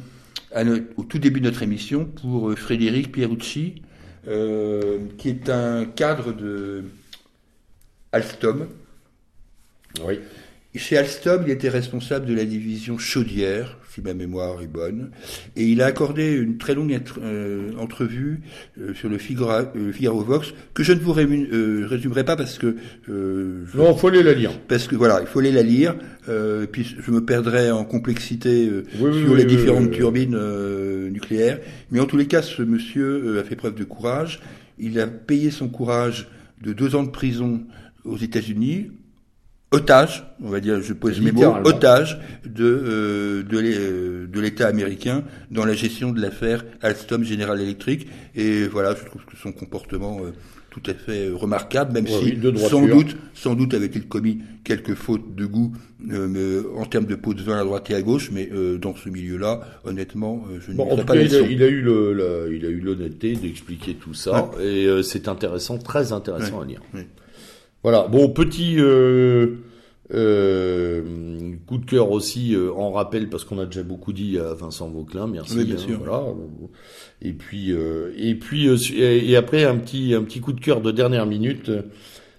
au 0.96 1.02
tout 1.04 1.18
début 1.18 1.40
de 1.40 1.46
notre 1.46 1.62
émission 1.62 2.04
pour 2.04 2.50
euh, 2.50 2.56
Frédéric 2.56 3.12
Pierucci, 3.12 3.82
euh, 4.28 4.98
qui 5.18 5.28
est 5.28 5.48
un 5.50 5.84
cadre 5.84 6.32
de 6.32 6.84
Alstom. 8.12 8.68
Oui. 10.04 10.20
Chez 10.76 10.96
Alstom, 10.96 11.44
il 11.46 11.50
était 11.50 11.68
responsable 11.68 12.26
de 12.26 12.34
la 12.34 12.44
division 12.44 12.98
chaudière, 12.98 13.78
si 13.94 14.02
ma 14.02 14.14
mémoire 14.14 14.60
est 14.62 14.66
bonne, 14.66 15.10
et 15.56 15.64
il 15.64 15.80
a 15.80 15.86
accordé 15.86 16.32
une 16.32 16.58
très 16.58 16.74
longue 16.74 16.98
euh, 17.22 17.70
entrevue 17.78 18.40
euh, 18.80 18.92
sur 18.94 19.08
le 19.08 19.18
Figaro, 19.18 20.20
Vox 20.22 20.52
que 20.74 20.82
je 20.82 20.92
ne 20.92 20.98
vous 20.98 21.12
résumerai 21.12 22.24
pas 22.24 22.36
parce 22.36 22.58
que 22.58 22.76
non, 23.08 23.92
il 23.92 23.98
faut 23.98 24.08
aller 24.08 24.22
la 24.22 24.34
lire. 24.34 24.52
Parce 24.68 24.86
que 24.86 24.96
voilà, 24.96 25.20
il 25.20 25.26
faut 25.26 25.38
aller 25.38 25.52
la 25.52 25.62
lire. 25.62 25.94
puis 26.72 26.96
je 26.98 27.10
me 27.10 27.24
perdrai 27.24 27.70
en 27.70 27.84
complexité 27.84 28.70
sur 28.96 29.34
les 29.34 29.44
différentes 29.44 29.90
turbines 29.90 30.38
nucléaires. 31.10 31.60
Mais 31.90 32.00
en 32.00 32.06
tous 32.06 32.16
les 32.16 32.26
cas, 32.26 32.42
ce 32.42 32.62
monsieur 32.62 33.38
a 33.38 33.44
fait 33.44 33.56
preuve 33.56 33.74
de 33.74 33.84
courage. 33.84 34.40
Il 34.78 34.98
a 34.98 35.06
payé 35.06 35.50
son 35.50 35.68
courage 35.68 36.28
de 36.62 36.72
deux 36.72 36.94
ans 36.94 37.04
de 37.04 37.10
prison 37.10 37.64
aux 38.04 38.16
États-Unis 38.16 38.90
otage, 39.74 40.24
on 40.42 40.48
va 40.48 40.60
dire, 40.60 40.80
je 40.80 40.92
pose 40.92 41.20
mes 41.20 41.32
mots, 41.32 41.54
otage 41.64 42.20
de 42.44 42.64
euh, 42.64 43.42
euh, 43.52 44.26
de 44.26 44.40
l'État 44.40 44.68
américain 44.68 45.24
dans 45.50 45.64
la 45.64 45.74
gestion 45.74 46.12
de 46.12 46.20
l'affaire 46.20 46.64
Alstom 46.82 47.24
General 47.24 47.60
Electric. 47.60 48.06
Et 48.34 48.66
voilà, 48.66 48.94
je 48.94 49.04
trouve 49.04 49.24
que 49.24 49.36
son 49.36 49.52
comportement 49.52 50.20
euh, 50.22 50.30
tout 50.70 50.82
à 50.86 50.94
fait 50.94 51.28
remarquable, 51.30 51.92
même 51.92 52.06
si 52.06 52.36
sans 52.68 52.84
doute, 52.86 53.16
sans 53.32 53.54
doute 53.54 53.74
avait-il 53.74 54.08
commis 54.08 54.40
quelques 54.64 54.94
fautes 54.94 55.34
de 55.34 55.46
goût 55.46 55.72
en 56.10 56.84
termes 56.86 57.06
de 57.06 57.14
pot 57.14 57.32
de 57.32 57.42
vin 57.42 57.60
à 57.60 57.64
droite 57.64 57.90
et 57.90 57.94
à 57.94 58.02
gauche, 58.02 58.30
mais 58.32 58.50
dans 58.80 58.96
ce 58.96 59.08
milieu-là, 59.08 59.60
honnêtement, 59.84 60.44
je 60.58 60.72
ne 60.72 60.76
bon, 60.76 61.04
pas 61.04 61.14
il 61.14 61.32
a, 61.32 61.40
il 61.42 61.62
a 61.62 61.68
eu 61.68 61.80
le, 61.80 62.50
il 62.52 62.66
a 62.66 62.68
eu 62.70 62.80
l'honnêteté 62.80 63.36
d'expliquer 63.36 63.94
tout 63.94 64.14
ça, 64.14 64.50
et 64.60 64.88
c'est 65.04 65.28
intéressant, 65.28 65.78
très 65.78 66.12
intéressant 66.12 66.60
à 66.60 66.64
lire. 66.64 66.80
Voilà. 67.84 68.08
Bon, 68.08 68.30
petit 68.30 68.76
euh, 68.78 69.56
euh, 70.14 71.02
coup 71.66 71.76
de 71.76 71.84
cœur 71.84 72.10
aussi 72.12 72.54
euh, 72.54 72.72
en 72.72 72.90
rappel 72.90 73.28
parce 73.28 73.44
qu'on 73.44 73.58
a 73.58 73.66
déjà 73.66 73.82
beaucoup 73.82 74.14
dit 74.14 74.38
à 74.38 74.54
Vincent 74.54 74.88
Vauclin. 74.88 75.26
Merci. 75.26 75.58
Oui, 75.58 75.64
bien 75.66 75.74
hein, 75.74 75.78
sûr. 75.78 75.98
Voilà. 75.98 76.24
Et 77.20 77.34
puis 77.34 77.72
et 77.72 78.34
puis 78.36 78.68
et 78.96 79.36
après 79.36 79.64
un 79.64 79.76
petit 79.76 80.14
un 80.14 80.22
petit 80.22 80.40
coup 80.40 80.54
de 80.54 80.60
cœur 80.60 80.80
de 80.80 80.92
dernière 80.92 81.26
minute 81.26 81.70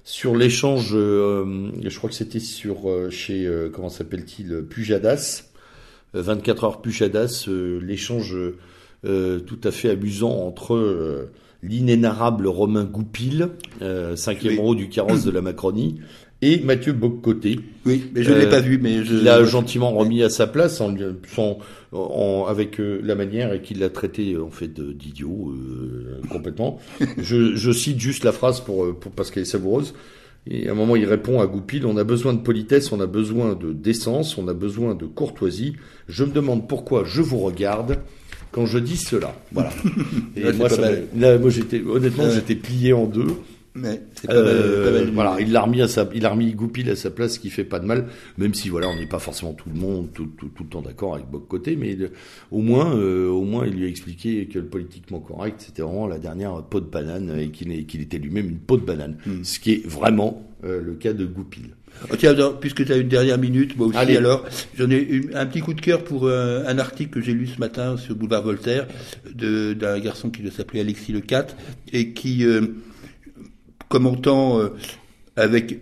sur 0.04 0.36
l'échange. 0.36 0.94
je 0.94 1.98
crois 1.98 2.10
que 2.10 2.16
c'était 2.16 2.40
sur 2.40 2.90
chez 3.12 3.48
comment 3.72 3.90
s'appelle-t-il 3.90 4.64
Pujadas. 4.64 5.44
24 6.16 6.64
heures 6.64 6.82
Pujadas. 6.82 7.48
l'échange 7.48 8.36
tout 9.04 9.62
à 9.64 9.72
fait 9.72 9.92
amusant 9.92 10.48
entre 10.48 11.30
l'inénarrable 11.68 12.48
Romain 12.48 12.84
Goupil, 12.84 13.50
euh, 13.82 14.16
cinquième 14.16 14.60
rang 14.60 14.74
du 14.74 14.90
carrosse 14.90 15.24
de 15.24 15.32
la 15.32 15.42
Macronie, 15.42 16.00
et 16.42 16.60
Mathieu 16.60 16.94
Boccoté. 16.94 17.60
Oui, 17.86 18.12
mais 18.14 18.24
je 18.24 18.32
ne 18.32 18.40
l'ai 18.40 18.50
pas 18.50 18.60
vu, 18.60 18.78
mais 18.78 19.04
je 19.04 19.16
l'a 19.16 19.44
gentiment 19.46 19.92
remis 19.92 20.22
à 20.22 20.30
sa 20.30 20.48
place 20.48 20.82
en, 20.82 20.94
en, 21.92 22.46
avec 22.48 22.80
euh, 22.80 23.00
la 23.04 23.16
manière 23.16 23.54
et 23.54 23.62
qu'il 23.62 23.80
l'a 23.80 23.90
traité 23.90 24.38
en 24.38 24.50
fait 24.50 24.80
d'idiot 24.80 25.52
euh, 25.52 26.22
complètement. 26.30 26.80
je, 27.18 27.56
je, 27.56 27.72
cite 27.72 28.00
juste 28.00 28.24
la 28.24 28.32
phrase 28.32 28.60
pour, 28.60 28.98
pour 29.00 29.12
parce 29.12 29.32
qu'elle 29.32 29.44
est 29.44 29.46
savoureuse. 29.46 29.94
Et 30.48 30.68
à 30.70 30.74
un 30.74 30.76
moment, 30.76 30.96
il 30.96 31.06
répond 31.06 31.42
à 31.42 31.48
Goupil, 31.48 31.88
on 31.88 31.98
a 31.98 32.04
besoin 32.04 32.34
de 32.34 32.40
politesse, 32.40 32.92
on 32.92 33.00
a 33.00 33.08
besoin 33.08 33.56
de 33.56 33.74
décence, 33.74 34.38
on 34.38 34.48
a 34.48 34.54
besoin 34.54 34.94
de 34.94 35.06
courtoisie. 35.06 35.74
Je 36.08 36.24
me 36.24 36.32
demande 36.32 36.68
pourquoi 36.68 37.04
je 37.04 37.24
vous 37.24 37.40
regarde 37.40 37.98
quand 38.56 38.66
je 38.66 38.80
dis 38.80 38.96
cela. 38.96 39.36
Voilà. 39.52 39.70
Et 40.38 40.54
moi, 40.54 40.70
moi 41.14 41.50
j'étais, 41.50 41.82
honnêtement, 41.82 42.30
j'étais 42.30 42.56
plié 42.56 42.94
en 42.94 43.06
deux. 43.06 43.28
Mais 43.76 44.02
c'est 44.16 44.28
pas, 44.28 44.34
mal, 44.36 44.44
euh, 44.48 45.10
Voilà, 45.14 45.38
il 45.40 45.52
l'a 45.52 45.62
remis 45.62 45.82
à 45.82 45.88
sa, 45.88 46.10
il 46.14 46.26
a 46.26 46.30
remis 46.30 46.54
Goupil 46.54 46.90
à 46.90 46.96
sa 46.96 47.12
place, 47.12 47.34
ce 47.34 47.40
qui 47.40 47.50
fait 47.50 47.66
pas 47.66 47.80
de 47.80 47.86
mal, 47.86 48.08
même 48.38 48.54
si 48.54 48.70
voilà, 48.70 48.88
on 48.88 48.96
n'est 48.96 49.08
pas 49.08 49.20
forcément 49.20 49.54
tout 49.54 49.70
le 49.70 49.80
monde 49.80 50.08
tout, 50.14 50.28
tout, 50.38 50.48
tout 50.48 50.64
le 50.64 50.70
temps 50.70 50.82
d'accord 50.82 51.16
avec 51.16 51.28
Boc 51.28 51.48
Côté, 51.48 51.76
mais 51.76 51.98
au 52.52 52.62
moins, 52.62 52.96
euh, 52.96 53.28
au 53.28 53.44
moins, 53.44 53.68
il 53.68 53.74
lui 53.74 53.86
a 53.86 53.90
expliqué 53.90 54.46
que 54.48 54.60
le 54.60 54.66
politiquement 54.66 55.20
correct, 55.20 55.64
c'était 55.66 55.82
vraiment 55.82 56.08
la 56.08 56.20
dernière 56.20 56.64
peau 56.64 56.80
de 56.80 56.86
banane 56.86 57.38
et 57.38 57.50
qu'il, 57.50 57.86
qu'il 57.86 58.02
était 58.02 58.18
lui-même 58.18 58.48
une 58.48 58.60
peau 58.60 58.78
de 58.78 58.86
banane, 58.86 59.18
hmm. 59.26 59.44
ce 59.44 59.60
qui 59.60 59.74
est 59.74 59.86
vraiment 59.86 60.46
euh, 60.64 60.82
le 60.82 60.94
cas 60.94 61.14
de 61.14 61.26
Goupil. 61.26 61.76
Oh, 62.10 62.16
tiens, 62.18 62.34
puisque 62.60 62.86
tu 62.86 62.92
as 62.92 62.98
une 62.98 63.08
dernière 63.08 63.38
minute, 63.38 63.78
moi 63.78 63.88
aussi 63.88 64.18
alors, 64.18 64.46
j'en 64.78 64.90
ai 64.90 65.30
un 65.34 65.46
petit 65.46 65.62
coup 65.62 65.74
de 65.74 65.82
cœur 65.82 66.04
pour 66.04 66.26
euh, 66.26 66.64
un 66.66 66.80
article 66.80 67.12
que 67.12 67.22
j'ai 67.22 67.34
lu 67.34 67.46
ce 67.48 67.60
matin 67.60 67.98
sur 67.98 68.16
Boulevard 68.16 68.44
Voltaire 68.44 68.88
d'un 69.34 70.00
garçon 70.00 70.30
qui 70.30 70.50
s'appeler 70.50 70.80
Alexis 70.82 71.12
Le 71.12 71.22
et 71.94 72.14
qui, 72.14 72.46
euh, 72.46 72.62
commentant 73.90 74.60
euh, 74.60 74.70
avec 75.36 75.80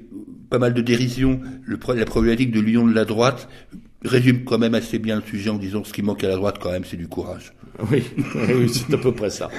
pas 0.49 0.59
mal 0.59 0.73
de 0.73 0.81
dérision 0.81 1.39
le, 1.65 1.79
la 1.95 2.05
problématique 2.05 2.51
de 2.51 2.59
l'union 2.59 2.85
de 2.85 2.93
la 2.93 3.05
droite, 3.05 3.47
résume 4.05 4.43
quand 4.43 4.57
même 4.57 4.75
assez 4.75 4.99
bien 4.99 5.15
le 5.15 5.21
sujet 5.21 5.49
en 5.49 5.57
disant 5.57 5.83
ce 5.83 5.93
qui 5.93 6.01
manque 6.01 6.23
à 6.23 6.27
la 6.27 6.35
droite 6.35 6.57
quand 6.61 6.71
même, 6.71 6.83
c'est 6.85 6.97
du 6.97 7.07
courage. 7.07 7.53
Oui, 7.91 8.03
oui 8.35 8.69
c'est 8.69 8.93
à 8.93 8.97
peu 8.97 9.11
près 9.13 9.29
ça. 9.29 9.49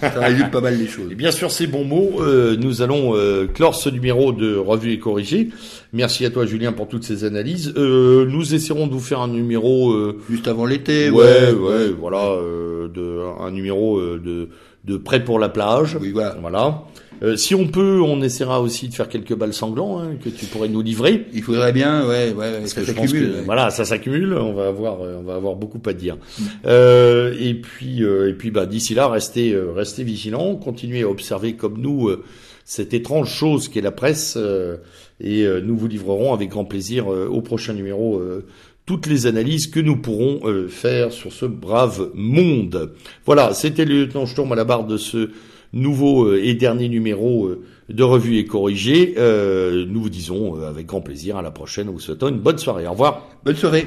ça 0.00 0.20
résume 0.20 0.50
pas 0.50 0.60
mal 0.60 0.76
les 0.76 0.88
choses. 0.88 1.12
Et 1.12 1.14
bien 1.14 1.30
sûr, 1.30 1.50
ces 1.50 1.66
bons 1.66 1.84
mots, 1.84 2.20
euh, 2.20 2.56
nous 2.56 2.82
allons 2.82 3.14
euh, 3.14 3.46
clore 3.46 3.74
ce 3.74 3.88
numéro 3.90 4.32
de 4.32 4.56
Revue 4.56 4.92
et 4.92 4.98
Corrigé. 4.98 5.50
Merci 5.92 6.24
à 6.24 6.30
toi, 6.30 6.46
Julien, 6.46 6.72
pour 6.72 6.88
toutes 6.88 7.04
ces 7.04 7.24
analyses. 7.24 7.72
Euh, 7.76 8.26
nous 8.26 8.54
essaierons 8.54 8.86
de 8.86 8.92
vous 8.92 9.00
faire 9.00 9.20
un 9.20 9.28
numéro 9.28 9.94
juste 10.28 10.48
avant 10.48 10.64
l'été. 10.64 11.10
Ouais, 11.10 11.52
ouais, 11.52 11.90
voilà, 11.90 12.36
de 12.92 13.20
un 13.40 13.50
numéro 13.50 14.00
de 14.00 14.48
de 14.84 14.96
prêt 14.96 15.22
pour 15.22 15.38
la 15.38 15.50
plage. 15.50 15.98
Oui, 16.00 16.10
voilà. 16.10 16.36
Voilà. 16.40 16.84
Euh, 17.22 17.36
si 17.36 17.54
on 17.54 17.66
peut, 17.66 18.00
on 18.00 18.22
essaiera 18.22 18.60
aussi 18.60 18.88
de 18.88 18.94
faire 18.94 19.08
quelques 19.08 19.34
balles 19.34 19.52
sanglants 19.52 20.00
hein, 20.00 20.16
que 20.22 20.30
tu 20.30 20.46
pourrais 20.46 20.68
nous 20.68 20.80
livrer. 20.80 21.26
Il 21.34 21.42
faudrait 21.42 21.72
bien, 21.72 22.06
ouais, 22.06 22.32
ouais, 22.32 22.66
ça 22.66 22.84
s'accumule. 22.84 23.42
Voilà, 23.44 23.70
ça 23.70 23.84
s'accumule. 23.84 24.34
On 24.34 24.54
va 24.54 24.68
avoir, 24.68 25.02
euh, 25.02 25.18
on 25.20 25.22
va 25.22 25.34
avoir 25.34 25.56
beaucoup 25.56 25.80
à 25.86 25.92
dire. 25.92 26.16
Mm. 26.16 26.44
Euh, 26.66 27.34
et 27.38 27.54
puis, 27.54 28.02
et 28.02 28.32
puis, 28.32 28.50
bah, 28.50 28.66
d'ici 28.66 28.94
là, 28.94 29.08
restez, 29.08 29.54
restez 29.74 30.04
vigilants, 30.04 30.56
continuez 30.56 31.02
à 31.02 31.08
observer 31.08 31.54
comme 31.54 31.78
nous 31.80 32.10
cette 32.64 32.94
étrange 32.94 33.30
chose 33.30 33.68
qu'est 33.68 33.80
la 33.80 33.90
presse, 33.90 34.38
et 35.20 35.46
nous 35.62 35.76
vous 35.76 35.88
livrerons 35.88 36.32
avec 36.32 36.50
grand 36.50 36.64
plaisir 36.64 37.08
au 37.08 37.40
prochain 37.40 37.72
numéro 37.72 38.22
toutes 38.86 39.06
les 39.06 39.26
analyses 39.26 39.66
que 39.66 39.80
nous 39.80 39.96
pourrons 39.96 40.40
faire 40.68 41.12
sur 41.12 41.32
ce 41.32 41.46
brave 41.46 42.10
monde. 42.14 42.92
Voilà, 43.26 43.54
c'était 43.54 43.84
le 43.84 44.02
lieutenant 44.02 44.26
Sturm 44.26 44.52
à 44.52 44.56
la 44.56 44.64
barre 44.64 44.84
de 44.84 44.96
ce 44.96 45.30
nouveau 45.72 46.26
euh, 46.26 46.40
et 46.42 46.54
dernier 46.54 46.88
numéro 46.88 47.46
euh, 47.46 47.62
de 47.88 48.02
Revue 48.02 48.38
et 48.38 48.46
Corrigé. 48.46 49.14
Euh, 49.18 49.86
nous 49.88 50.02
vous 50.02 50.10
disons 50.10 50.62
avec 50.62 50.86
grand 50.86 51.00
plaisir 51.00 51.36
à 51.36 51.42
la 51.42 51.50
prochaine. 51.50 51.86
Nous 51.86 51.94
vous 51.94 52.00
souhaitons 52.00 52.28
une 52.28 52.38
bonne 52.38 52.58
soirée. 52.58 52.86
Au 52.86 52.92
revoir. 52.92 53.28
Bonne 53.44 53.56
soirée. 53.56 53.86